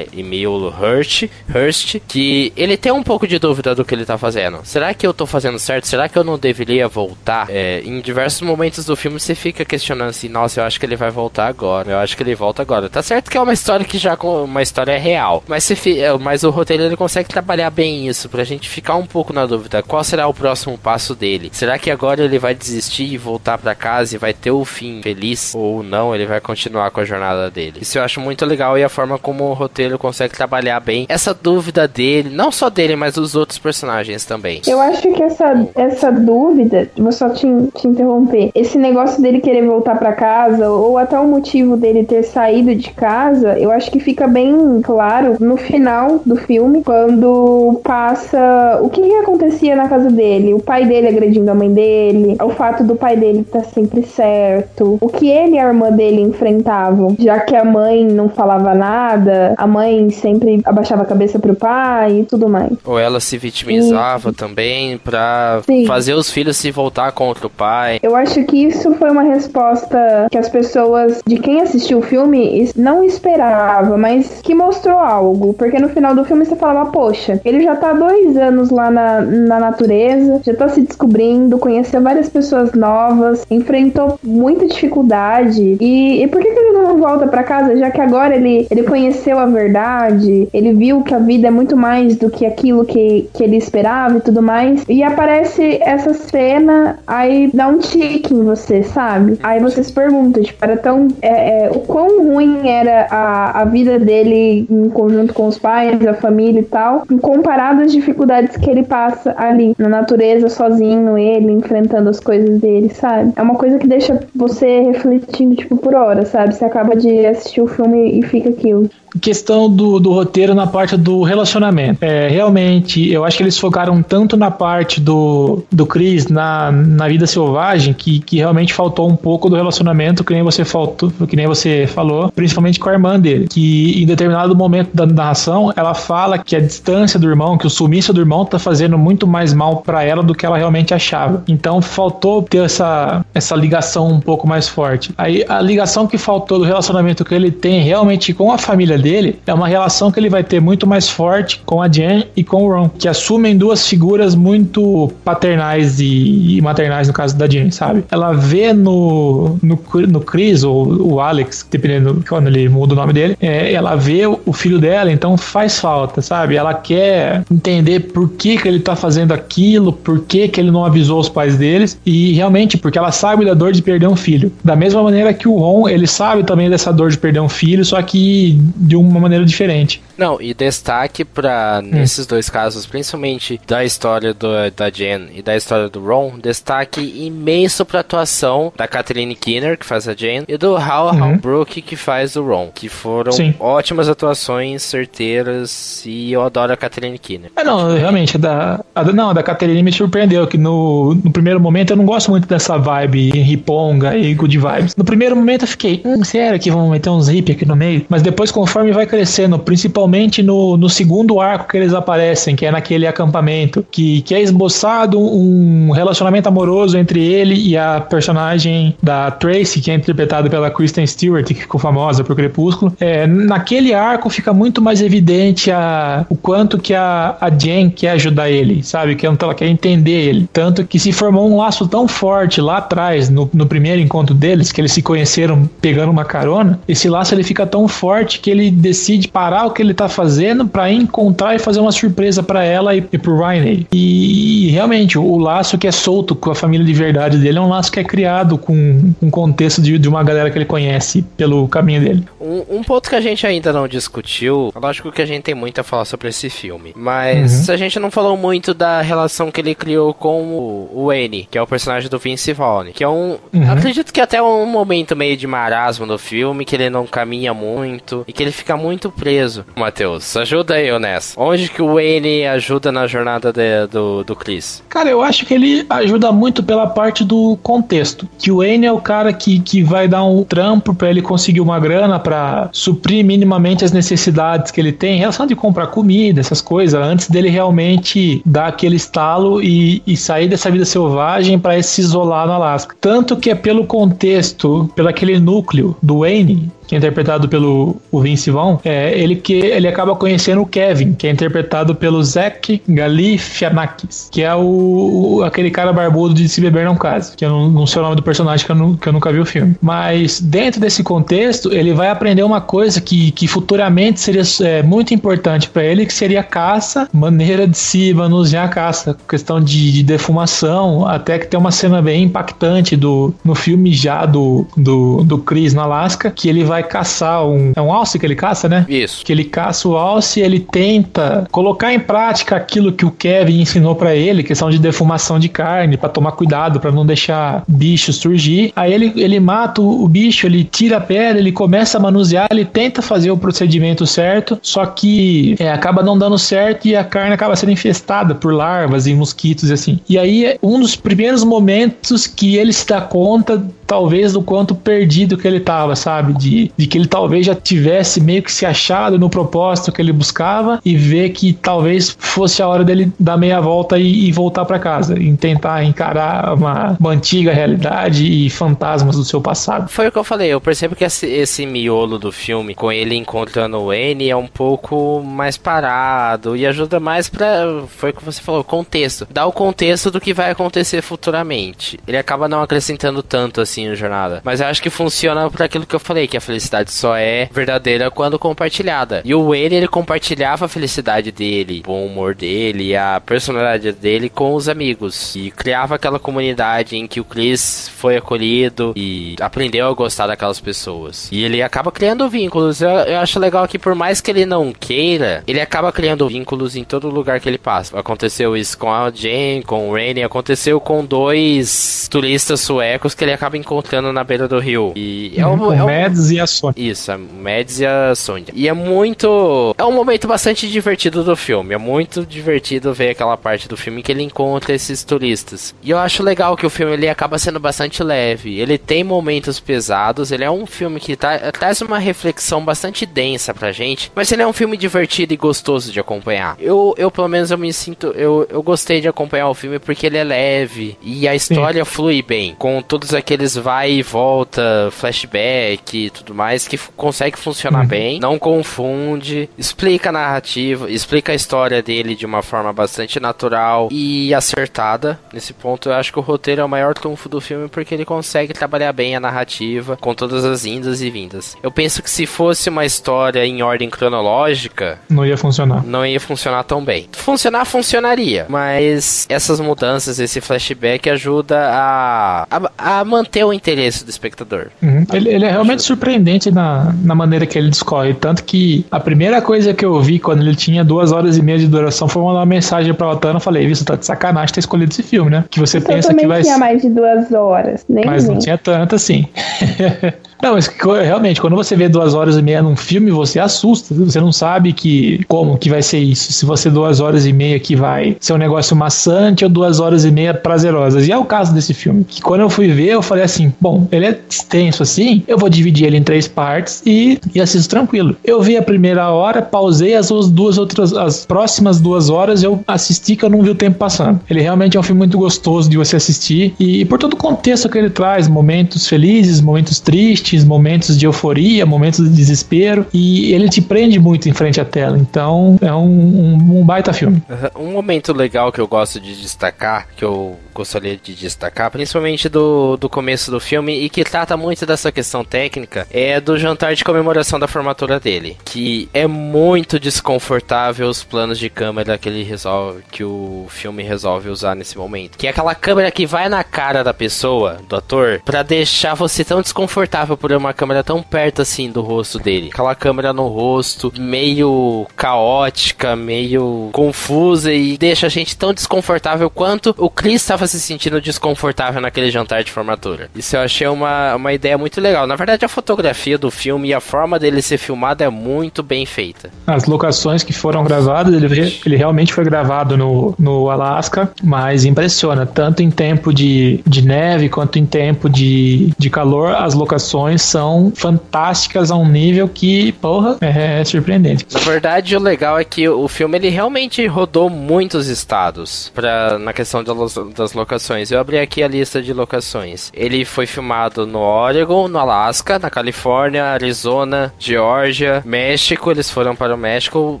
Emil 0.12 0.74
Hurst, 0.78 1.24
Hurst 1.54 1.96
que 2.08 2.52
ele 2.56 2.76
tem 2.76 2.92
um 2.92 3.02
pouco 3.02 3.26
de 3.26 3.38
dúvida 3.38 3.74
do 3.74 3.84
que 3.84 3.94
ele 3.94 4.04
tá 4.04 4.18
fazendo. 4.18 4.60
Será 4.64 4.92
que 4.92 5.06
eu 5.06 5.14
tô 5.14 5.24
fazendo 5.26 5.58
certo? 5.58 5.86
Será 5.86 6.08
que 6.08 6.18
eu 6.18 6.24
não 6.24 6.38
deveria 6.38 6.88
voltar? 6.88 7.46
É, 7.48 7.80
em 7.84 8.00
diversos 8.00 8.42
momentos 8.42 8.84
do 8.84 8.96
filme 8.96 9.20
você 9.20 9.34
fica 9.34 9.64
questionando 9.64 10.10
assim, 10.10 10.28
nossa, 10.28 10.60
eu 10.60 10.64
acho 10.64 10.80
que 10.80 10.86
ele 10.86 10.96
vai 10.96 11.10
voltar 11.10 11.46
agora. 11.46 11.92
Eu 11.92 11.98
acho 11.98 12.16
que 12.16 12.22
ele 12.22 12.34
volta 12.34 12.62
agora. 12.62 12.88
Tá 12.88 13.02
certo 13.02 13.30
que 13.30 13.38
é 13.38 13.40
uma 13.40 13.52
história 13.52 13.84
que 13.84 13.98
já 13.98 14.16
uma 14.22 14.62
história 14.62 14.98
real, 14.98 15.42
mas 15.46 15.64
se 15.64 16.00
é, 16.00 16.16
mas 16.16 16.44
o 16.44 16.50
roteiro 16.50 16.84
ele 16.84 16.96
consegue 16.96 17.28
trabalhar 17.28 17.70
bem 17.70 18.06
isso 18.06 18.28
pra 18.28 18.44
gente 18.44 18.68
ficar 18.68 18.96
um 18.96 19.06
pouco 19.12 19.32
na 19.32 19.46
dúvida 19.46 19.82
qual 19.82 20.02
será 20.02 20.26
o 20.26 20.34
próximo 20.34 20.78
passo 20.78 21.14
dele. 21.14 21.50
Será 21.52 21.78
que 21.78 21.90
agora 21.90 22.24
ele 22.24 22.38
vai 22.38 22.54
desistir 22.54 23.12
e 23.12 23.18
voltar 23.18 23.58
para 23.58 23.74
casa 23.74 24.14
e 24.14 24.18
vai 24.18 24.32
ter 24.32 24.50
o 24.50 24.64
fim 24.64 25.02
feliz? 25.02 25.54
Ou 25.54 25.82
não, 25.82 26.14
ele 26.14 26.26
vai 26.26 26.40
continuar 26.40 26.90
com 26.90 27.00
a 27.00 27.04
jornada 27.04 27.50
dele? 27.50 27.80
Isso 27.82 27.98
eu 27.98 28.02
acho 28.02 28.20
muito 28.20 28.44
legal 28.44 28.78
e 28.78 28.84
a 28.84 28.88
forma 28.88 29.18
como 29.18 29.44
o 29.44 29.52
roteiro 29.52 29.98
consegue 29.98 30.34
trabalhar 30.34 30.80
bem 30.80 31.06
essa 31.08 31.34
dúvida 31.34 31.86
dele, 31.86 32.30
não 32.30 32.50
só 32.50 32.70
dele, 32.70 32.96
mas 32.96 33.14
dos 33.14 33.34
outros 33.34 33.58
personagens 33.58 34.24
também. 34.24 34.62
Eu 34.66 34.80
acho 34.80 35.12
que 35.12 35.22
essa, 35.22 35.68
essa 35.74 36.10
dúvida, 36.10 36.90
vou 36.96 37.12
só 37.12 37.28
te, 37.28 37.46
te 37.74 37.86
interromper, 37.86 38.50
esse 38.54 38.78
negócio 38.78 39.20
dele 39.20 39.40
querer 39.40 39.66
voltar 39.66 39.96
para 39.98 40.12
casa, 40.12 40.70
ou 40.70 40.96
até 40.96 41.18
o 41.18 41.26
motivo 41.26 41.76
dele 41.76 42.04
ter 42.04 42.22
saído 42.22 42.74
de 42.74 42.90
casa, 42.92 43.58
eu 43.58 43.70
acho 43.70 43.90
que 43.90 44.00
fica 44.00 44.26
bem 44.26 44.80
claro 44.82 45.36
no 45.40 45.56
final 45.56 46.20
do 46.24 46.36
filme, 46.36 46.82
quando 46.82 47.80
passa 47.84 48.80
o 48.82 48.88
que, 48.92 49.00
que 49.00 49.14
acontecia 49.16 49.74
na 49.74 49.88
casa 49.88 50.10
dele? 50.10 50.54
O 50.54 50.60
pai 50.60 50.84
dele 50.84 51.08
agredindo 51.08 51.50
a 51.50 51.54
mãe 51.54 51.72
dele, 51.72 52.36
o 52.40 52.50
fato 52.50 52.84
do 52.84 52.94
pai 52.94 53.16
dele 53.16 53.40
estar 53.40 53.60
tá 53.60 53.64
sempre 53.64 54.02
certo, 54.02 54.98
o 55.00 55.08
que 55.08 55.28
ele 55.28 55.56
e 55.56 55.58
a 55.58 55.68
irmã 55.68 55.90
dele 55.90 56.20
enfrentavam, 56.20 57.16
já 57.18 57.40
que 57.40 57.56
a 57.56 57.64
mãe 57.64 58.04
não 58.04 58.28
falava 58.28 58.74
nada, 58.74 59.54
a 59.56 59.66
mãe 59.66 60.10
sempre 60.10 60.60
abaixava 60.64 61.02
a 61.02 61.06
cabeça 61.06 61.38
pro 61.38 61.54
pai 61.54 62.20
e 62.20 62.24
tudo 62.24 62.48
mais. 62.48 62.72
Ou 62.84 62.98
ela 62.98 63.18
se 63.18 63.38
vitimizava 63.38 64.30
e... 64.30 64.34
também 64.34 64.98
pra 64.98 65.62
Sim. 65.66 65.86
fazer 65.86 66.14
os 66.14 66.30
filhos 66.30 66.56
se 66.56 66.70
voltar 66.70 67.10
contra 67.12 67.46
o 67.46 67.50
pai. 67.50 67.98
Eu 68.02 68.14
acho 68.14 68.44
que 68.44 68.64
isso 68.64 68.94
foi 68.94 69.10
uma 69.10 69.22
resposta 69.22 70.28
que 70.30 70.38
as 70.38 70.48
pessoas 70.48 71.22
de 71.26 71.38
quem 71.38 71.60
assistiu 71.60 71.98
o 71.98 72.02
filme 72.02 72.70
não 72.76 73.02
esperava, 73.02 73.96
mas 73.96 74.40
que 74.42 74.54
mostrou 74.54 74.98
algo, 74.98 75.54
porque 75.54 75.78
no 75.78 75.88
final 75.88 76.14
do 76.14 76.24
filme 76.24 76.44
você 76.44 76.56
falava, 76.56 76.90
poxa, 76.90 77.40
ele 77.44 77.62
já 77.62 77.74
tá 77.76 77.92
dois 77.92 78.36
anos 78.36 78.70
lá 78.70 78.81
na, 78.90 79.20
na 79.20 79.60
natureza, 79.60 80.40
já 80.44 80.54
tá 80.54 80.68
se 80.68 80.82
descobrindo, 80.82 81.58
conheceu 81.58 82.00
várias 82.00 82.28
pessoas 82.28 82.72
novas, 82.72 83.44
enfrentou 83.50 84.18
muita 84.22 84.66
dificuldade. 84.66 85.76
E, 85.80 86.22
e 86.22 86.28
por 86.28 86.40
que, 86.40 86.50
que 86.50 86.58
ele 86.58 86.72
não 86.72 86.98
volta 86.98 87.26
para 87.26 87.42
casa, 87.42 87.76
já 87.76 87.90
que 87.90 88.00
agora 88.00 88.34
ele, 88.34 88.66
ele 88.70 88.82
conheceu 88.82 89.38
a 89.38 89.46
verdade, 89.46 90.48
ele 90.52 90.72
viu 90.72 91.02
que 91.02 91.14
a 91.14 91.18
vida 91.18 91.48
é 91.48 91.50
muito 91.50 91.76
mais 91.76 92.16
do 92.16 92.30
que 92.30 92.46
aquilo 92.46 92.84
que, 92.84 93.28
que 93.32 93.42
ele 93.42 93.56
esperava 93.56 94.18
e 94.18 94.20
tudo 94.20 94.42
mais. 94.42 94.84
E 94.88 95.02
aparece 95.02 95.78
essa 95.82 96.14
cena, 96.14 96.98
aí 97.06 97.50
dá 97.52 97.68
um 97.68 97.78
tique 97.78 98.34
em 98.34 98.42
você, 98.42 98.82
sabe? 98.82 99.38
Aí 99.42 99.60
você 99.60 99.82
se 99.82 99.92
pergunta, 99.92 100.40
tipo, 100.40 100.62
era 100.62 100.76
tão. 100.76 101.08
É, 101.20 101.66
é, 101.66 101.70
o 101.70 101.80
quão 101.80 102.24
ruim 102.24 102.68
era 102.68 103.06
a, 103.10 103.62
a 103.62 103.64
vida 103.64 103.98
dele 103.98 104.66
em 104.68 104.88
conjunto 104.88 105.34
com 105.34 105.46
os 105.46 105.58
pais, 105.58 106.06
a 106.06 106.14
família 106.14 106.60
e 106.60 106.64
tal, 106.64 107.04
comparado 107.20 107.82
às 107.82 107.92
dificuldades 107.92 108.56
que 108.56 108.70
ele 108.72 108.82
passa 108.84 109.34
ali 109.36 109.74
na 109.78 109.88
natureza, 109.88 110.48
sozinho, 110.48 111.16
ele 111.18 111.52
enfrentando 111.52 112.08
as 112.08 112.18
coisas 112.18 112.60
dele, 112.60 112.88
sabe? 112.88 113.32
É 113.36 113.42
uma 113.42 113.54
coisa 113.54 113.78
que 113.78 113.86
deixa 113.86 114.18
você 114.34 114.80
refletindo, 114.80 115.56
tipo, 115.56 115.76
por 115.76 115.94
hora, 115.94 116.24
sabe? 116.24 116.54
Você 116.54 116.64
acaba 116.64 116.96
de 116.96 117.26
assistir 117.26 117.60
o 117.60 117.66
filme 117.66 118.18
e 118.18 118.22
fica 118.22 118.48
aquilo 118.48 118.88
questão 119.20 119.68
do, 119.70 119.98
do 119.98 120.12
roteiro 120.12 120.54
na 120.54 120.66
parte 120.66 120.96
do 120.96 121.22
relacionamento. 121.22 121.98
É, 122.02 122.28
realmente, 122.28 123.10
eu 123.10 123.24
acho 123.24 123.36
que 123.36 123.42
eles 123.42 123.58
focaram 123.58 124.02
tanto 124.02 124.36
na 124.36 124.50
parte 124.50 125.00
do, 125.00 125.62
do 125.70 125.86
Chris 125.86 126.28
na, 126.28 126.72
na 126.72 127.08
vida 127.08 127.26
selvagem 127.26 127.92
que, 127.92 128.20
que 128.20 128.38
realmente 128.38 128.72
faltou 128.74 129.08
um 129.08 129.16
pouco 129.16 129.48
do 129.48 129.56
relacionamento, 129.56 130.24
que 130.24 130.32
nem 130.32 130.42
você 130.42 130.64
faltou, 130.64 131.10
que 131.28 131.36
nem 131.36 131.46
você 131.46 131.86
falou, 131.86 132.30
principalmente 132.30 132.78
com 132.78 132.88
a 132.88 132.92
irmã 132.92 133.18
dele. 133.18 133.46
Que 133.48 134.02
em 134.02 134.06
determinado 134.06 134.54
momento 134.54 134.90
da 134.94 135.06
narração 135.06 135.72
ela 135.76 135.94
fala 135.94 136.38
que 136.38 136.56
a 136.56 136.60
distância 136.60 137.18
do 137.18 137.28
irmão, 137.28 137.58
que 137.58 137.66
o 137.66 137.70
sumiço 137.70 138.12
do 138.12 138.20
irmão 138.20 138.44
tá 138.44 138.58
fazendo 138.58 138.98
muito 138.98 139.26
mais 139.26 139.52
mal 139.52 139.78
para 139.78 140.02
ela 140.02 140.22
do 140.22 140.34
que 140.34 140.46
ela 140.46 140.56
realmente 140.56 140.94
achava. 140.94 141.42
Então 141.48 141.80
faltou 141.80 142.42
ter 142.42 142.64
essa, 142.64 143.24
essa 143.34 143.54
ligação 143.54 144.08
um 144.08 144.20
pouco 144.20 144.46
mais 144.46 144.68
forte. 144.68 145.12
Aí 145.16 145.44
a 145.48 145.60
ligação 145.60 146.06
que 146.06 146.18
faltou 146.18 146.58
do 146.58 146.64
relacionamento 146.64 147.24
que 147.24 147.34
ele 147.34 147.50
tem 147.50 147.82
realmente 147.82 148.32
com 148.32 148.52
a 148.52 148.58
família 148.58 148.96
dele 149.02 149.38
é 149.46 149.52
uma 149.52 149.68
relação 149.68 150.10
que 150.10 150.18
ele 150.18 150.30
vai 150.30 150.42
ter 150.42 150.60
muito 150.60 150.86
mais 150.86 151.08
forte 151.08 151.60
com 151.66 151.82
a 151.82 151.88
Jen 151.88 152.26
e 152.36 152.42
com 152.42 152.64
o 152.64 152.72
Ron, 152.72 152.88
que 152.88 153.08
assumem 153.08 153.56
duas 153.56 153.86
figuras 153.86 154.34
muito 154.34 155.12
paternais 155.24 156.00
e, 156.00 156.56
e 156.56 156.60
maternais 156.60 157.08
no 157.08 157.14
caso 157.14 157.36
da 157.36 157.48
Jen, 157.48 157.70
sabe? 157.70 158.04
Ela 158.10 158.32
vê 158.32 158.72
no, 158.72 159.58
no, 159.62 159.78
no 160.08 160.20
Chris, 160.20 160.64
ou 160.64 161.12
o 161.12 161.20
Alex, 161.20 161.66
dependendo 161.70 162.14
de 162.14 162.24
quando 162.26 162.46
ele 162.46 162.68
muda 162.68 162.94
o 162.94 162.96
nome 162.96 163.12
dele, 163.12 163.36
é, 163.40 163.72
ela 163.72 163.96
vê 163.96 164.26
o 164.26 164.52
filho 164.52 164.78
dela, 164.78 165.10
então 165.10 165.36
faz 165.36 165.78
falta, 165.78 166.22
sabe? 166.22 166.56
Ela 166.56 166.74
quer 166.74 167.44
entender 167.50 168.00
por 168.00 168.30
que, 168.30 168.56
que 168.56 168.68
ele 168.68 168.80
tá 168.80 168.94
fazendo 168.94 169.32
aquilo, 169.32 169.92
por 169.92 170.20
que, 170.20 170.48
que 170.48 170.60
ele 170.60 170.70
não 170.70 170.84
avisou 170.84 171.18
os 171.18 171.28
pais 171.28 171.56
deles, 171.56 171.98
e 172.04 172.32
realmente, 172.32 172.76
porque 172.76 172.98
ela 172.98 173.12
sabe 173.12 173.44
da 173.44 173.54
dor 173.54 173.72
de 173.72 173.82
perder 173.82 174.08
um 174.08 174.16
filho. 174.16 174.52
Da 174.62 174.76
mesma 174.76 175.02
maneira 175.02 175.34
que 175.34 175.48
o 175.48 175.56
Ron, 175.56 175.88
ele 175.88 176.06
sabe 176.06 176.44
também 176.44 176.70
dessa 176.70 176.92
dor 176.92 177.10
de 177.10 177.18
perder 177.18 177.40
um 177.40 177.48
filho, 177.48 177.84
só 177.84 178.00
que 178.02 178.60
de 178.92 178.96
uma 178.96 179.18
maneira 179.18 179.44
diferente. 179.46 180.02
Não, 180.22 180.40
e 180.40 180.54
destaque 180.54 181.24
para 181.24 181.80
hum. 181.82 181.88
nesses 181.90 182.26
dois 182.26 182.48
casos, 182.48 182.86
principalmente 182.86 183.60
da 183.66 183.84
história 183.84 184.32
do, 184.32 184.48
da 184.76 184.88
Jen 184.88 185.26
e 185.34 185.42
da 185.42 185.56
história 185.56 185.88
do 185.88 186.00
Ron, 186.00 186.38
destaque 186.40 187.00
imenso 187.26 187.84
pra 187.84 188.00
atuação 188.00 188.72
da 188.76 188.86
Kathleen 188.86 189.34
Kinner, 189.34 189.76
que 189.76 189.84
faz 189.84 190.06
a 190.06 190.14
Jen, 190.14 190.44
e 190.46 190.56
do 190.56 190.76
Hal 190.76 191.08
uhum. 191.08 191.18
Holbrook, 191.18 191.82
que 191.82 191.96
faz 191.96 192.36
o 192.36 192.44
Ron, 192.44 192.70
que 192.72 192.88
foram 192.88 193.32
Sim. 193.32 193.52
ótimas 193.58 194.08
atuações, 194.08 194.84
certeiras, 194.84 196.04
e 196.06 196.30
eu 196.30 196.42
adoro 196.42 196.72
a 196.72 196.76
Kathleen 196.76 197.16
Kinner. 197.18 197.50
É, 197.56 197.64
não, 197.64 197.92
realmente, 197.92 198.36
a 198.36 198.40
da, 198.40 198.84
a, 198.94 199.04
não, 199.04 199.30
a 199.30 199.32
da 199.32 199.42
Kathleen 199.42 199.82
me 199.82 199.90
surpreendeu, 199.90 200.46
que 200.46 200.56
no, 200.56 201.14
no 201.16 201.32
primeiro 201.32 201.58
momento 201.58 201.94
eu 201.94 201.96
não 201.96 202.04
gosto 202.06 202.30
muito 202.30 202.46
dessa 202.46 202.78
vibe 202.78 203.30
riponga 203.30 204.16
e 204.16 204.32
good 204.34 204.56
vibes. 204.56 204.94
No 204.94 205.04
primeiro 205.04 205.34
momento 205.34 205.62
eu 205.62 205.68
fiquei, 205.68 206.00
hum, 206.04 206.22
sério 206.22 206.60
que 206.60 206.70
vão 206.70 206.90
meter 206.90 207.10
uns 207.10 207.28
hip 207.28 207.50
aqui 207.50 207.66
no 207.66 207.74
meio? 207.74 208.06
Mas 208.08 208.22
depois, 208.22 208.52
conforme 208.52 208.92
vai 208.92 209.04
crescendo, 209.04 209.58
principalmente 209.58 210.11
no, 210.42 210.76
no 210.76 210.88
segundo 210.88 211.40
arco 211.40 211.68
que 211.68 211.76
eles 211.76 211.94
aparecem, 211.94 212.54
que 212.54 212.66
é 212.66 212.70
naquele 212.70 213.06
acampamento, 213.06 213.84
que, 213.90 214.22
que 214.22 214.34
é 214.34 214.40
esboçado 214.40 215.18
um 215.18 215.90
relacionamento 215.90 216.48
amoroso 216.48 216.98
entre 216.98 217.22
ele 217.24 217.54
e 217.54 217.76
a 217.76 218.00
personagem 218.00 218.94
da 219.02 219.30
Tracy, 219.30 219.80
que 219.80 219.90
é 219.90 219.94
interpretada 219.94 220.48
pela 220.48 220.70
Kristen 220.70 221.06
Stewart, 221.06 221.46
que 221.46 221.54
ficou 221.54 221.80
famosa 221.80 222.22
por 222.24 222.36
Crepúsculo. 222.36 222.94
É, 223.00 223.26
naquele 223.26 223.94
arco 223.94 224.28
fica 224.28 224.52
muito 224.52 224.80
mais 224.80 225.00
evidente 225.00 225.70
a, 225.70 226.26
o 226.28 226.36
quanto 226.36 226.78
que 226.78 226.94
a, 226.94 227.36
a 227.40 227.50
Jen 227.50 227.90
quer 227.90 228.10
ajudar 228.10 228.50
ele, 228.50 228.82
sabe? 228.82 229.14
Que 229.14 229.26
ela 229.26 229.54
quer 229.54 229.66
entender 229.66 230.28
ele. 230.28 230.48
Tanto 230.52 230.84
que 230.84 230.98
se 230.98 231.12
formou 231.12 231.50
um 231.50 231.56
laço 231.56 231.86
tão 231.88 232.06
forte 232.06 232.60
lá 232.60 232.78
atrás, 232.78 233.28
no, 233.28 233.48
no 233.52 233.66
primeiro 233.66 234.00
encontro 234.00 234.34
deles, 234.34 234.72
que 234.72 234.80
eles 234.80 234.92
se 234.92 235.02
conheceram 235.02 235.68
pegando 235.80 236.10
uma 236.10 236.24
carona, 236.24 236.80
esse 236.86 237.08
laço 237.08 237.34
ele 237.34 237.42
fica 237.42 237.66
tão 237.66 237.88
forte 237.88 238.40
que 238.40 238.50
ele 238.50 238.70
decide 238.70 239.28
parar 239.28 239.66
o 239.66 239.70
que 239.70 239.82
ele 239.82 239.91
tá 239.94 240.08
fazendo 240.08 240.66
para 240.66 240.90
encontrar 240.90 241.54
e 241.54 241.58
fazer 241.58 241.80
uma 241.80 241.92
surpresa 241.92 242.42
para 242.42 242.64
ela 242.64 242.94
e, 242.94 243.04
e 243.12 243.18
pro 243.18 243.38
Ryan. 243.38 243.84
E, 243.92 244.66
e, 244.66 244.70
realmente, 244.70 245.18
o, 245.18 245.22
o, 245.22 245.38
laço 245.38 245.78
que 245.78 245.86
é 245.86 245.92
solto 245.92 246.34
com 246.34 246.50
a 246.50 246.54
família 246.54 246.86
de 246.86 246.92
verdade 246.92 247.38
dele 247.38 247.58
é 247.58 247.60
um 247.60 247.68
laço 247.68 247.90
que 247.90 248.00
é 248.00 248.04
criado 248.04 248.58
com 248.58 249.12
um 249.20 249.30
contexto 249.30 249.80
de, 249.80 249.98
de 249.98 250.08
uma 250.08 250.22
galera 250.22 250.50
que 250.50 250.58
ele 250.58 250.64
conhece 250.64 251.22
pelo 251.36 251.68
caminho 251.68 252.00
dele. 252.00 252.24
Um, 252.40 252.78
um, 252.78 252.82
ponto 252.82 253.08
que 253.08 253.16
a 253.16 253.20
gente 253.20 253.46
ainda 253.46 253.72
não 253.72 253.86
discutiu, 253.88 254.72
lógico 254.74 255.12
que 255.12 255.22
a 255.22 255.26
gente 255.26 255.42
tem 255.42 255.54
muito 255.54 255.80
a 255.80 255.84
falar 255.84 256.04
sobre 256.04 256.28
esse 256.28 256.48
filme, 256.48 256.92
mas 256.96 257.68
uhum. 257.68 257.74
a 257.74 257.76
gente 257.76 257.98
não 257.98 258.10
falou 258.10 258.36
muito 258.36 258.74
da 258.74 259.00
relação 259.00 259.50
que 259.50 259.60
ele 259.60 259.74
criou 259.74 260.12
com 260.14 260.42
o, 260.42 260.90
o 260.92 261.06
Wayne, 261.06 261.48
que 261.50 261.58
é 261.58 261.62
o 261.62 261.66
personagem 261.66 262.08
do 262.08 262.18
Vince 262.18 262.52
Vaughn, 262.52 262.92
que 262.92 263.04
é 263.04 263.08
um. 263.08 263.38
Uhum. 263.52 263.70
Acredito 263.70 264.12
que 264.12 264.20
até 264.20 264.42
um 264.42 264.66
momento 264.66 265.16
meio 265.16 265.36
de 265.36 265.46
marasmo 265.46 266.06
no 266.06 266.18
filme, 266.18 266.64
que 266.64 266.76
ele 266.76 266.90
não 266.90 267.06
caminha 267.06 267.54
muito 267.54 268.24
e 268.26 268.32
que 268.32 268.42
ele 268.42 268.52
fica 268.52 268.76
muito 268.76 269.10
preso. 269.10 269.64
Matheus, 269.82 270.36
ajuda 270.36 270.80
eu 270.80 271.00
nessa. 271.00 271.40
Onde 271.40 271.68
que 271.68 271.82
o 271.82 271.94
Wayne 271.94 272.46
ajuda 272.46 272.92
na 272.92 273.08
jornada 273.08 273.52
de, 273.52 273.88
do, 273.88 274.22
do 274.22 274.36
Chris? 274.36 274.80
Cara, 274.88 275.10
eu 275.10 275.20
acho 275.20 275.44
que 275.44 275.52
ele 275.52 275.84
ajuda 275.90 276.30
muito 276.30 276.62
pela 276.62 276.86
parte 276.86 277.24
do 277.24 277.58
contexto. 277.64 278.28
Que 278.38 278.52
o 278.52 278.58
Wayne 278.58 278.86
é 278.86 278.92
o 278.92 279.00
cara 279.00 279.32
que, 279.32 279.58
que 279.58 279.82
vai 279.82 280.06
dar 280.06 280.22
um 280.24 280.44
trampo 280.44 280.94
para 280.94 281.10
ele 281.10 281.20
conseguir 281.20 281.60
uma 281.60 281.80
grana 281.80 282.20
para 282.20 282.68
suprir 282.72 283.24
minimamente 283.24 283.84
as 283.84 283.90
necessidades 283.90 284.70
que 284.70 284.80
ele 284.80 284.92
tem 284.92 285.16
em 285.16 285.18
relação 285.18 285.46
de 285.46 285.56
comprar 285.56 285.88
comida, 285.88 286.38
essas 286.38 286.60
coisas, 286.60 287.00
antes 287.00 287.28
dele 287.28 287.48
realmente 287.48 288.40
dar 288.46 288.68
aquele 288.68 288.94
estalo 288.94 289.60
e, 289.60 290.00
e 290.06 290.16
sair 290.16 290.46
dessa 290.46 290.70
vida 290.70 290.84
selvagem 290.84 291.58
para 291.58 291.82
se 291.82 292.00
isolar 292.00 292.46
no 292.46 292.52
Alasca. 292.52 292.94
Tanto 293.00 293.36
que 293.36 293.50
é 293.50 293.54
pelo 293.54 293.84
contexto, 293.84 294.88
pelo 294.94 295.08
aquele 295.08 295.40
núcleo 295.40 295.96
do 296.00 296.20
Wayne, 296.20 296.70
interpretado 296.96 297.48
pelo 297.48 297.96
o 298.10 298.20
Vince 298.20 298.50
Vaughn, 298.50 298.78
é, 298.84 299.18
ele 299.18 299.36
que 299.36 299.54
ele 299.54 299.88
acaba 299.88 300.14
conhecendo 300.14 300.62
o 300.62 300.66
Kevin, 300.66 301.14
que 301.14 301.26
é 301.26 301.30
interpretado 301.30 301.94
pelo 301.94 302.22
Zach 302.22 302.82
Galifianakis, 302.88 304.28
que 304.30 304.42
é 304.42 304.54
o, 304.54 305.38
o, 305.38 305.42
aquele 305.42 305.70
cara 305.70 305.92
barbudo 305.92 306.34
de 306.34 306.48
Se 306.48 306.60
Beber 306.60 306.84
Não 306.84 306.96
Case, 306.96 307.36
que 307.36 307.44
eu 307.44 307.50
não, 307.50 307.70
não 307.70 307.86
sei 307.86 308.00
o 308.00 308.04
nome 308.04 308.16
do 308.16 308.22
personagem 308.22 308.64
que 308.64 308.72
eu, 308.72 308.76
não, 308.76 308.96
que 308.96 309.08
eu 309.08 309.12
nunca 309.12 309.32
vi 309.32 309.40
o 309.40 309.46
filme. 309.46 309.74
Mas 309.80 310.40
dentro 310.40 310.80
desse 310.80 311.02
contexto, 311.02 311.72
ele 311.72 311.92
vai 311.92 312.08
aprender 312.08 312.42
uma 312.42 312.60
coisa 312.60 313.00
que, 313.00 313.30
que 313.32 313.46
futuramente 313.46 314.20
seria 314.20 314.42
é, 314.62 314.82
muito 314.82 315.14
importante 315.14 315.68
para 315.68 315.84
ele, 315.84 316.06
que 316.06 316.12
seria 316.12 316.40
a 316.40 316.44
caça, 316.44 317.08
maneira 317.12 317.66
de 317.66 317.76
se 317.76 318.12
manusear 318.14 318.66
a 318.66 318.68
caça, 318.68 319.16
questão 319.28 319.60
de, 319.60 319.92
de, 319.92 320.02
defumação, 320.02 321.06
até 321.06 321.38
que 321.38 321.46
tem 321.46 321.58
uma 321.58 321.70
cena 321.70 322.02
bem 322.02 322.24
impactante 322.24 322.96
do, 322.96 323.34
no 323.44 323.54
filme 323.54 323.92
já 323.92 324.26
do, 324.26 324.66
do, 324.76 325.24
do 325.24 325.38
Chris 325.38 325.74
no 325.74 325.80
Alaska, 325.80 326.30
que 326.30 326.48
ele 326.48 326.64
vai 326.64 326.81
vai 326.82 326.88
caçar 326.88 327.46
um. 327.46 327.72
É 327.74 327.80
um 327.80 327.92
alce 327.92 328.18
que 328.18 328.26
ele 328.26 328.34
caça, 328.34 328.68
né? 328.68 328.84
Isso. 328.88 329.24
Que 329.24 329.32
ele 329.32 329.44
caça 329.44 329.88
o 329.88 329.96
alce 329.96 330.40
e 330.40 330.42
ele 330.42 330.60
tenta 330.60 331.46
colocar 331.50 331.92
em 331.92 332.00
prática 332.00 332.56
aquilo 332.56 332.92
que 332.92 333.06
o 333.06 333.10
Kevin 333.10 333.60
ensinou 333.60 333.94
para 333.94 334.14
ele, 334.14 334.42
questão 334.42 334.68
de 334.68 334.78
defumação 334.78 335.38
de 335.38 335.48
carne, 335.48 335.96
para 335.96 336.08
tomar 336.08 336.32
cuidado, 336.32 336.80
para 336.80 336.90
não 336.90 337.06
deixar 337.06 337.62
bicho 337.68 338.12
surgir. 338.12 338.72
Aí 338.74 338.92
ele, 338.92 339.12
ele 339.16 339.38
mata 339.38 339.80
o, 339.80 340.08
bicho, 340.08 340.46
ele 340.46 340.64
tira 340.64 340.96
a 340.96 341.00
pedra, 341.00 341.38
ele 341.38 341.52
começa 341.52 341.98
a 341.98 342.00
manusear, 342.00 342.48
ele 342.50 342.64
tenta 342.64 343.00
fazer 343.00 343.30
o 343.30 343.36
procedimento 343.36 344.06
certo, 344.06 344.58
só 344.62 344.84
que 344.84 345.54
é, 345.58 345.70
acaba 345.70 346.02
não 346.02 346.18
dando 346.18 346.38
certo 346.38 346.86
e 346.86 346.96
a 346.96 347.04
carne 347.04 347.34
acaba 347.34 347.54
sendo 347.54 347.72
infestada 347.72 348.34
por 348.34 348.52
larvas 348.52 349.06
e 349.06 349.14
mosquitos 349.14 349.70
e 349.70 349.72
assim. 349.72 350.00
E 350.08 350.18
aí, 350.18 350.56
um 350.62 350.80
dos 350.80 350.96
primeiros 350.96 351.44
momentos 351.44 352.26
que 352.26 352.56
ele 352.56 352.72
se 352.72 352.86
dá 352.86 353.00
conta 353.00 353.62
talvez 353.92 354.32
do 354.32 354.42
quanto 354.42 354.74
perdido 354.74 355.36
que 355.36 355.46
ele 355.46 355.60
tava, 355.60 355.94
sabe? 355.94 356.32
De, 356.32 356.71
de 356.76 356.86
que 356.86 356.96
ele 356.96 357.06
talvez 357.06 357.46
já 357.46 357.54
tivesse 357.54 358.20
meio 358.20 358.42
que 358.42 358.52
se 358.52 358.64
achado 358.64 359.18
no 359.18 359.28
propósito 359.28 359.92
que 359.92 360.00
ele 360.00 360.12
buscava 360.12 360.80
e 360.84 360.96
ver 360.96 361.30
que 361.30 361.52
talvez 361.52 362.16
fosse 362.18 362.62
a 362.62 362.68
hora 362.68 362.84
dele 362.84 363.12
dar 363.18 363.36
meia 363.36 363.60
volta 363.60 363.98
e, 363.98 364.28
e 364.28 364.32
voltar 364.32 364.64
para 364.64 364.78
casa, 364.78 365.18
e 365.18 365.36
tentar 365.36 365.84
encarar 365.84 366.54
uma, 366.54 366.96
uma, 366.98 367.10
antiga 367.10 367.52
realidade 367.52 368.24
e 368.24 368.48
fantasmas 368.48 369.16
do 369.16 369.24
seu 369.24 369.40
passado. 369.40 369.88
Foi 369.88 370.08
o 370.08 370.12
que 370.12 370.18
eu 370.18 370.24
falei, 370.24 370.48
eu 370.48 370.60
percebo 370.60 370.96
que 370.96 371.04
esse, 371.04 371.26
esse 371.26 371.66
miolo 371.66 372.18
do 372.18 372.32
filme, 372.32 372.74
com 372.74 372.90
ele 372.90 373.14
encontrando 373.14 373.78
o 373.78 373.92
N, 373.92 374.28
é 374.28 374.36
um 374.36 374.46
pouco 374.46 375.22
mais 375.22 375.56
parado 375.56 376.56
e 376.56 376.66
ajuda 376.66 376.98
mais 376.98 377.28
para 377.28 377.82
foi 377.88 378.10
o 378.10 378.14
que 378.14 378.24
você 378.24 378.40
falou, 378.40 378.64
contexto. 378.64 379.26
Dá 379.30 379.44
o 379.44 379.52
contexto 379.52 380.10
do 380.10 380.20
que 380.20 380.32
vai 380.32 380.50
acontecer 380.50 381.02
futuramente. 381.02 381.98
Ele 382.06 382.16
acaba 382.16 382.48
não 382.48 382.62
acrescentando 382.62 383.22
tanto 383.22 383.60
assim 383.60 383.72
assim 383.72 383.94
jornada. 383.94 384.40
Mas 384.44 384.60
eu 384.60 384.66
acho 384.66 384.82
que 384.82 384.90
funciona 384.90 385.50
para 385.50 385.64
aquilo 385.64 385.86
que 385.86 385.94
eu 385.94 386.00
falei, 386.00 386.26
que 386.26 386.36
a 386.36 386.40
felicidade 386.52 386.92
só 386.92 387.16
é 387.16 387.48
verdadeira 387.50 388.10
quando 388.10 388.38
compartilhada. 388.38 389.22
E 389.24 389.34
o 389.34 389.48
Wayne, 389.48 389.76
ele 389.76 389.88
compartilhava 389.88 390.66
a 390.66 390.68
felicidade 390.68 391.32
dele, 391.32 391.80
o 391.80 391.88
bom 391.88 392.04
humor 392.04 392.34
dele, 392.34 392.94
a 392.94 393.20
personalidade 393.24 393.92
dele 393.92 394.28
com 394.28 394.54
os 394.54 394.68
amigos. 394.68 395.34
E 395.34 395.50
criava 395.50 395.94
aquela 395.94 396.18
comunidade 396.18 396.96
em 396.96 397.06
que 397.06 397.20
o 397.20 397.24
Chris 397.24 397.90
foi 397.96 398.16
acolhido 398.16 398.92
e 398.94 399.34
aprendeu 399.40 399.88
a 399.88 399.94
gostar 399.94 400.26
daquelas 400.26 400.60
pessoas. 400.60 401.28
E 401.32 401.42
ele 401.42 401.62
acaba 401.62 401.90
criando 401.90 402.28
vínculos. 402.28 402.82
Eu, 402.82 402.90
eu 402.90 403.18
acho 403.18 403.38
legal 403.38 403.66
que 403.66 403.78
por 403.78 403.94
mais 403.94 404.20
que 404.20 404.30
ele 404.30 404.44
não 404.44 404.72
queira, 404.72 405.42
ele 405.46 405.60
acaba 405.60 405.90
criando 405.90 406.28
vínculos 406.28 406.76
em 406.76 406.84
todo 406.84 407.08
lugar 407.08 407.40
que 407.40 407.48
ele 407.48 407.58
passa. 407.58 407.98
Aconteceu 407.98 408.56
isso 408.56 408.76
com 408.76 408.92
a 408.92 409.10
Jane, 409.10 409.62
com 409.62 409.88
o 409.88 409.94
Rainy, 409.94 410.22
aconteceu 410.22 410.78
com 410.80 411.04
dois 411.04 412.08
turistas 412.10 412.60
suecos 412.60 413.14
que 413.14 413.24
ele 413.24 413.32
acaba 413.32 413.56
encontrando 413.56 414.12
na 414.12 414.22
beira 414.22 414.46
do 414.46 414.58
rio. 414.58 414.92
E 414.96 415.32
é 415.36 415.46
um, 415.46 415.72
é 415.72 415.82
um... 415.82 415.86
Mads 415.86 416.30
e 416.30 416.41
a 416.42 416.46
Sônia. 416.46 416.74
Isso, 416.76 417.12
a 417.12 417.18
Mads 417.18 417.80
e 417.80 417.86
a 417.86 418.14
Sônia. 418.14 418.52
E 418.54 418.68
é 418.68 418.72
muito. 418.72 419.74
É 419.78 419.84
um 419.84 419.92
momento 419.92 420.26
bastante 420.26 420.70
divertido 420.70 421.24
do 421.24 421.36
filme. 421.36 421.74
É 421.74 421.78
muito 421.78 422.26
divertido 422.26 422.92
ver 422.92 423.10
aquela 423.10 423.36
parte 423.36 423.68
do 423.68 423.76
filme 423.76 424.02
que 424.02 424.12
ele 424.12 424.22
encontra 424.22 424.74
esses 424.74 425.04
turistas. 425.04 425.74
E 425.82 425.90
eu 425.90 425.98
acho 425.98 426.22
legal 426.22 426.56
que 426.56 426.66
o 426.66 426.70
filme 426.70 426.92
ele 426.92 427.08
acaba 427.08 427.38
sendo 427.38 427.60
bastante 427.60 428.02
leve. 428.02 428.58
Ele 428.58 428.78
tem 428.78 429.04
momentos 429.04 429.60
pesados. 429.60 430.32
Ele 430.32 430.44
é 430.44 430.50
um 430.50 430.66
filme 430.66 431.00
que 431.00 431.16
tá, 431.16 431.50
traz 431.52 431.80
uma 431.80 431.98
reflexão 431.98 432.64
bastante 432.64 433.06
densa 433.06 433.54
pra 433.54 433.72
gente. 433.72 434.10
Mas 434.14 434.30
ele 434.32 434.42
é 434.42 434.46
um 434.46 434.52
filme 434.52 434.76
divertido 434.76 435.32
e 435.32 435.36
gostoso 435.36 435.92
de 435.92 436.00
acompanhar. 436.00 436.56
Eu, 436.58 436.94
eu 436.96 437.10
pelo 437.10 437.28
menos, 437.28 437.50
eu 437.50 437.58
me 437.58 437.72
sinto. 437.72 438.08
Eu, 438.08 438.46
eu 438.50 438.62
gostei 438.62 439.00
de 439.00 439.08
acompanhar 439.08 439.48
o 439.48 439.54
filme 439.54 439.78
porque 439.78 440.06
ele 440.06 440.18
é 440.18 440.24
leve. 440.24 440.96
E 441.02 441.26
a 441.26 441.34
história 441.34 441.84
Sim. 441.84 441.90
flui 441.90 442.22
bem. 442.22 442.54
Com 442.58 442.80
todos 442.82 443.14
aqueles 443.14 443.56
vai 443.56 443.92
e 443.92 444.02
volta, 444.02 444.88
flashback 444.90 446.06
e 446.06 446.10
tudo 446.10 446.31
mais, 446.32 446.66
que 446.66 446.78
consegue 446.96 447.38
funcionar 447.38 447.82
uhum. 447.82 447.86
bem, 447.86 448.20
não 448.20 448.38
confunde, 448.38 449.48
explica 449.56 450.10
a 450.10 450.12
narrativa, 450.12 450.90
explica 450.90 451.32
a 451.32 451.34
história 451.34 451.82
dele 451.82 452.14
de 452.14 452.26
uma 452.26 452.42
forma 452.42 452.72
bastante 452.72 453.20
natural 453.20 453.88
e 453.90 454.34
acertada. 454.34 455.18
Nesse 455.32 455.52
ponto, 455.52 455.88
eu 455.88 455.94
acho 455.94 456.12
que 456.12 456.18
o 456.18 456.22
roteiro 456.22 456.60
é 456.60 456.64
o 456.64 456.68
maior 456.68 456.94
trunfo 456.94 457.28
do 457.28 457.40
filme 457.40 457.68
porque 457.68 457.94
ele 457.94 458.04
consegue 458.04 458.52
trabalhar 458.52 458.92
bem 458.92 459.16
a 459.16 459.20
narrativa 459.20 459.96
com 460.00 460.14
todas 460.14 460.44
as 460.44 460.64
indas 460.64 461.02
e 461.02 461.10
vindas. 461.10 461.56
Eu 461.62 461.70
penso 461.70 462.02
que 462.02 462.10
se 462.10 462.26
fosse 462.26 462.68
uma 462.68 462.84
história 462.84 463.44
em 463.44 463.62
ordem 463.62 463.88
cronológica, 463.90 464.98
não 465.08 465.24
ia 465.24 465.36
funcionar. 465.36 465.84
Não 465.84 466.04
ia 466.04 466.20
funcionar 466.20 466.64
tão 466.64 466.84
bem. 466.84 467.08
Funcionar 467.12 467.64
funcionaria, 467.64 468.46
mas 468.48 469.26
essas 469.28 469.60
mudanças, 469.60 470.18
esse 470.18 470.40
flashback 470.40 471.08
ajuda 471.10 471.58
a, 471.70 472.46
a, 472.50 473.00
a 473.00 473.04
manter 473.04 473.44
o 473.44 473.52
interesse 473.52 474.04
do 474.04 474.10
espectador. 474.10 474.68
Uhum. 474.82 475.06
Ele, 475.12 475.30
ele, 475.30 475.44
é 475.44 475.50
realmente 475.50 475.82
surpreendente 475.82 476.21
na, 476.52 476.94
na 477.02 477.14
maneira 477.14 477.46
que 477.46 477.58
ele 477.58 477.70
discorre. 477.70 478.14
Tanto 478.14 478.44
que 478.44 478.84
a 478.90 479.00
primeira 479.00 479.40
coisa 479.40 479.74
que 479.74 479.84
eu 479.84 480.00
vi 480.00 480.18
quando 480.18 480.40
ele 480.40 480.54
tinha 480.54 480.84
duas 480.84 481.12
horas 481.12 481.36
e 481.36 481.42
meia 481.42 481.58
de 481.58 481.66
duração 481.66 482.08
foi 482.08 482.22
mandar 482.22 482.40
uma 482.40 482.46
mensagem 482.46 482.92
pra 482.94 483.10
Otana. 483.10 483.36
Eu 483.36 483.40
falei, 483.40 483.66
isso 483.66 483.84
tá 483.84 483.96
de 483.96 484.06
sacanagem 484.06 484.54
ter 484.54 484.60
escolhido 484.60 484.92
esse 484.92 485.02
filme, 485.02 485.30
né? 485.30 485.44
Que 485.50 485.60
você 485.60 485.80
pensa 485.80 486.14
que 486.14 486.26
vai. 486.26 486.42
tinha 486.42 486.58
mais 486.58 486.82
de 486.82 486.88
duas 486.88 487.32
horas. 487.32 487.84
Nem 487.88 488.04
Mas 488.04 488.24
nem. 488.24 488.34
não 488.34 488.40
tinha 488.40 488.58
tanto 488.58 488.94
assim. 488.94 489.26
Não, 490.42 490.54
mas 490.54 490.66
realmente, 490.66 491.40
quando 491.40 491.54
você 491.54 491.76
vê 491.76 491.88
duas 491.88 492.14
horas 492.14 492.36
e 492.36 492.42
meia 492.42 492.60
num 492.60 492.74
filme, 492.74 493.12
você 493.12 493.38
assusta. 493.38 493.94
Você 493.94 494.20
não 494.20 494.32
sabe 494.32 494.72
que 494.72 495.24
como 495.28 495.56
que 495.56 495.70
vai 495.70 495.82
ser 495.82 496.00
isso. 496.00 496.32
Se 496.32 496.44
você 496.44 496.68
duas 496.68 496.98
horas 496.98 497.24
e 497.24 497.32
meia 497.32 497.60
que 497.60 497.76
vai 497.76 498.16
ser 498.18 498.32
um 498.32 498.38
negócio 498.38 498.74
maçante 498.74 499.44
ou 499.44 499.50
duas 499.50 499.78
horas 499.78 500.04
e 500.04 500.10
meia 500.10 500.34
prazerosas. 500.34 501.06
E 501.06 501.12
é 501.12 501.16
o 501.16 501.24
caso 501.24 501.54
desse 501.54 501.72
filme. 501.72 502.04
Que 502.04 502.20
quando 502.20 502.40
eu 502.40 502.50
fui 502.50 502.66
ver, 502.66 502.88
eu 502.88 503.02
falei 503.02 503.22
assim: 503.22 503.54
bom, 503.60 503.86
ele 503.92 504.06
é 504.06 504.18
extenso 504.28 504.82
assim, 504.82 505.22
eu 505.28 505.38
vou 505.38 505.48
dividir 505.48 505.86
ele 505.86 505.96
em 505.96 506.02
três 506.02 506.26
partes 506.26 506.82
e, 506.84 507.20
e 507.32 507.40
assisto 507.40 507.70
tranquilo. 507.70 508.16
Eu 508.24 508.42
vi 508.42 508.56
a 508.56 508.62
primeira 508.62 509.10
hora, 509.10 509.42
pausei 509.42 509.94
as 509.94 510.08
duas 510.08 510.58
outras, 510.58 510.92
as 510.92 511.24
próximas 511.24 511.80
duas 511.80 512.10
horas 512.10 512.42
eu 512.42 512.60
assisti 512.66 513.14
que 513.14 513.24
eu 513.24 513.30
não 513.30 513.42
vi 513.42 513.50
o 513.50 513.54
tempo 513.54 513.78
passando. 513.78 514.20
Ele 514.28 514.40
realmente 514.40 514.76
é 514.76 514.80
um 514.80 514.82
filme 514.82 514.98
muito 514.98 515.16
gostoso 515.16 515.70
de 515.70 515.76
você 515.76 515.94
assistir 515.94 516.52
e, 516.58 516.80
e 516.80 516.84
por 516.84 516.98
todo 516.98 517.12
o 517.12 517.16
contexto 517.16 517.68
que 517.68 517.78
ele 517.78 517.90
traz, 517.90 518.26
momentos 518.26 518.88
felizes, 518.88 519.40
momentos 519.40 519.78
tristes 519.78 520.31
momentos 520.44 520.98
de 520.98 521.06
euforia, 521.06 521.66
momentos 521.66 522.08
de 522.08 522.14
desespero, 522.14 522.86
e 522.92 523.32
ele 523.32 523.48
te 523.48 523.60
prende 523.60 523.98
muito 523.98 524.28
em 524.28 524.32
frente 524.32 524.60
à 524.60 524.64
tela. 524.64 524.98
Então 524.98 525.58
é 525.60 525.72
um, 525.72 525.78
um, 525.78 526.60
um 526.60 526.64
baita 526.64 526.92
filme. 526.92 527.22
Um 527.56 527.72
momento 527.72 528.12
legal 528.12 528.52
que 528.52 528.60
eu 528.60 528.66
gosto 528.66 529.00
de 529.00 529.20
destacar, 529.20 529.88
que 529.96 530.04
eu 530.04 530.36
gostaria 530.54 530.96
de 530.96 531.14
destacar, 531.14 531.70
principalmente 531.70 532.28
do, 532.28 532.76
do 532.76 532.88
começo 532.88 533.30
do 533.30 533.40
filme, 533.40 533.80
e 533.80 533.88
que 533.88 534.04
trata 534.04 534.36
muito 534.36 534.66
dessa 534.66 534.92
questão 534.92 535.24
técnica, 535.24 535.86
é 535.90 536.20
do 536.20 536.38
jantar 536.38 536.74
de 536.74 536.84
comemoração 536.84 537.38
da 537.38 537.48
formatura 537.48 537.98
dele. 537.98 538.36
Que 538.44 538.88
é 538.92 539.06
muito 539.06 539.78
desconfortável 539.78 540.88
os 540.88 541.02
planos 541.02 541.38
de 541.38 541.48
câmera 541.48 541.98
que 541.98 542.08
ele 542.08 542.22
resolve, 542.22 542.82
que 542.90 543.04
o 543.04 543.46
filme 543.48 543.82
resolve 543.82 544.28
usar 544.28 544.54
nesse 544.54 544.76
momento. 544.76 545.16
Que 545.18 545.26
é 545.26 545.30
aquela 545.30 545.54
câmera 545.54 545.90
que 545.90 546.06
vai 546.06 546.28
na 546.28 546.44
cara 546.44 546.82
da 546.82 546.94
pessoa, 546.94 547.58
do 547.68 547.76
ator, 547.76 548.20
para 548.24 548.42
deixar 548.42 548.94
você 548.94 549.24
tão 549.24 549.40
desconfortável 549.40 550.16
por 550.22 550.32
uma 550.32 550.54
câmera 550.54 550.84
tão 550.84 551.02
perto 551.02 551.42
assim 551.42 551.68
do 551.68 551.80
rosto 551.80 552.20
dele. 552.20 552.50
Aquela 552.52 552.76
câmera 552.76 553.12
no 553.12 553.26
rosto, 553.26 553.92
meio 553.98 554.86
caótica, 554.94 555.96
meio 555.96 556.70
confusa 556.72 557.52
e 557.52 557.76
deixa 557.76 558.06
a 558.06 558.08
gente 558.08 558.36
tão 558.36 558.54
desconfortável 558.54 559.28
quanto 559.28 559.74
o 559.76 559.90
Chris 559.90 560.22
estava 560.22 560.46
se 560.46 560.60
sentindo 560.60 561.00
desconfortável 561.00 561.80
naquele 561.80 562.08
jantar 562.08 562.44
de 562.44 562.52
formatura. 562.52 563.10
Isso 563.16 563.34
eu 563.34 563.40
achei 563.40 563.66
uma, 563.66 564.14
uma 564.14 564.32
ideia 564.32 564.56
muito 564.56 564.80
legal. 564.80 565.08
Na 565.08 565.16
verdade, 565.16 565.44
a 565.44 565.48
fotografia 565.48 566.16
do 566.16 566.30
filme 566.30 566.68
e 566.68 566.74
a 566.74 566.80
forma 566.80 567.18
dele 567.18 567.42
ser 567.42 567.58
filmado 567.58 568.04
é 568.04 568.08
muito 568.08 568.62
bem 568.62 568.86
feita. 568.86 569.28
As 569.44 569.64
locações 569.64 570.22
que 570.22 570.32
foram 570.32 570.62
gravadas, 570.62 571.12
ele, 571.12 571.60
ele 571.66 571.76
realmente 571.76 572.14
foi 572.14 572.22
gravado 572.24 572.76
no, 572.76 573.12
no 573.18 573.50
Alasca, 573.50 574.12
mas 574.22 574.64
impressiona, 574.64 575.26
tanto 575.26 575.64
em 575.64 575.70
tempo 575.70 576.14
de, 576.14 576.60
de 576.64 576.86
neve 576.86 577.28
quanto 577.28 577.58
em 577.58 577.66
tempo 577.66 578.08
de, 578.08 578.72
de 578.78 578.88
calor, 578.88 579.34
as 579.34 579.54
locações 579.54 580.01
são 580.22 580.72
fantásticas 580.74 581.70
a 581.70 581.76
um 581.76 581.88
nível 581.88 582.28
que, 582.28 582.72
porra, 582.72 583.16
é, 583.20 583.60
é 583.60 583.64
surpreendente. 583.64 584.26
Na 584.32 584.40
verdade, 584.40 584.96
o 584.96 585.00
legal 585.00 585.38
é 585.38 585.44
que 585.44 585.68
o 585.68 585.86
filme 585.88 586.18
ele 586.18 586.28
realmente 586.28 586.86
rodou 586.86 587.28
muitos 587.30 587.88
estados 587.88 588.70
pra, 588.74 589.18
na 589.18 589.32
questão 589.32 589.62
das 589.62 590.32
locações. 590.32 590.90
Eu 590.90 591.00
abri 591.00 591.18
aqui 591.18 591.42
a 591.42 591.48
lista 591.48 591.82
de 591.82 591.92
locações. 591.92 592.70
Ele 592.74 593.04
foi 593.04 593.26
filmado 593.26 593.86
no 593.86 593.98
Oregon, 593.98 594.68
no 594.68 594.78
Alasca, 594.78 595.38
na 595.38 595.50
Califórnia, 595.50 596.24
Arizona, 596.24 597.12
Geórgia, 597.18 598.02
México. 598.04 598.70
Eles 598.70 598.90
foram 598.90 599.14
para 599.14 599.34
o 599.34 599.38
México. 599.38 600.00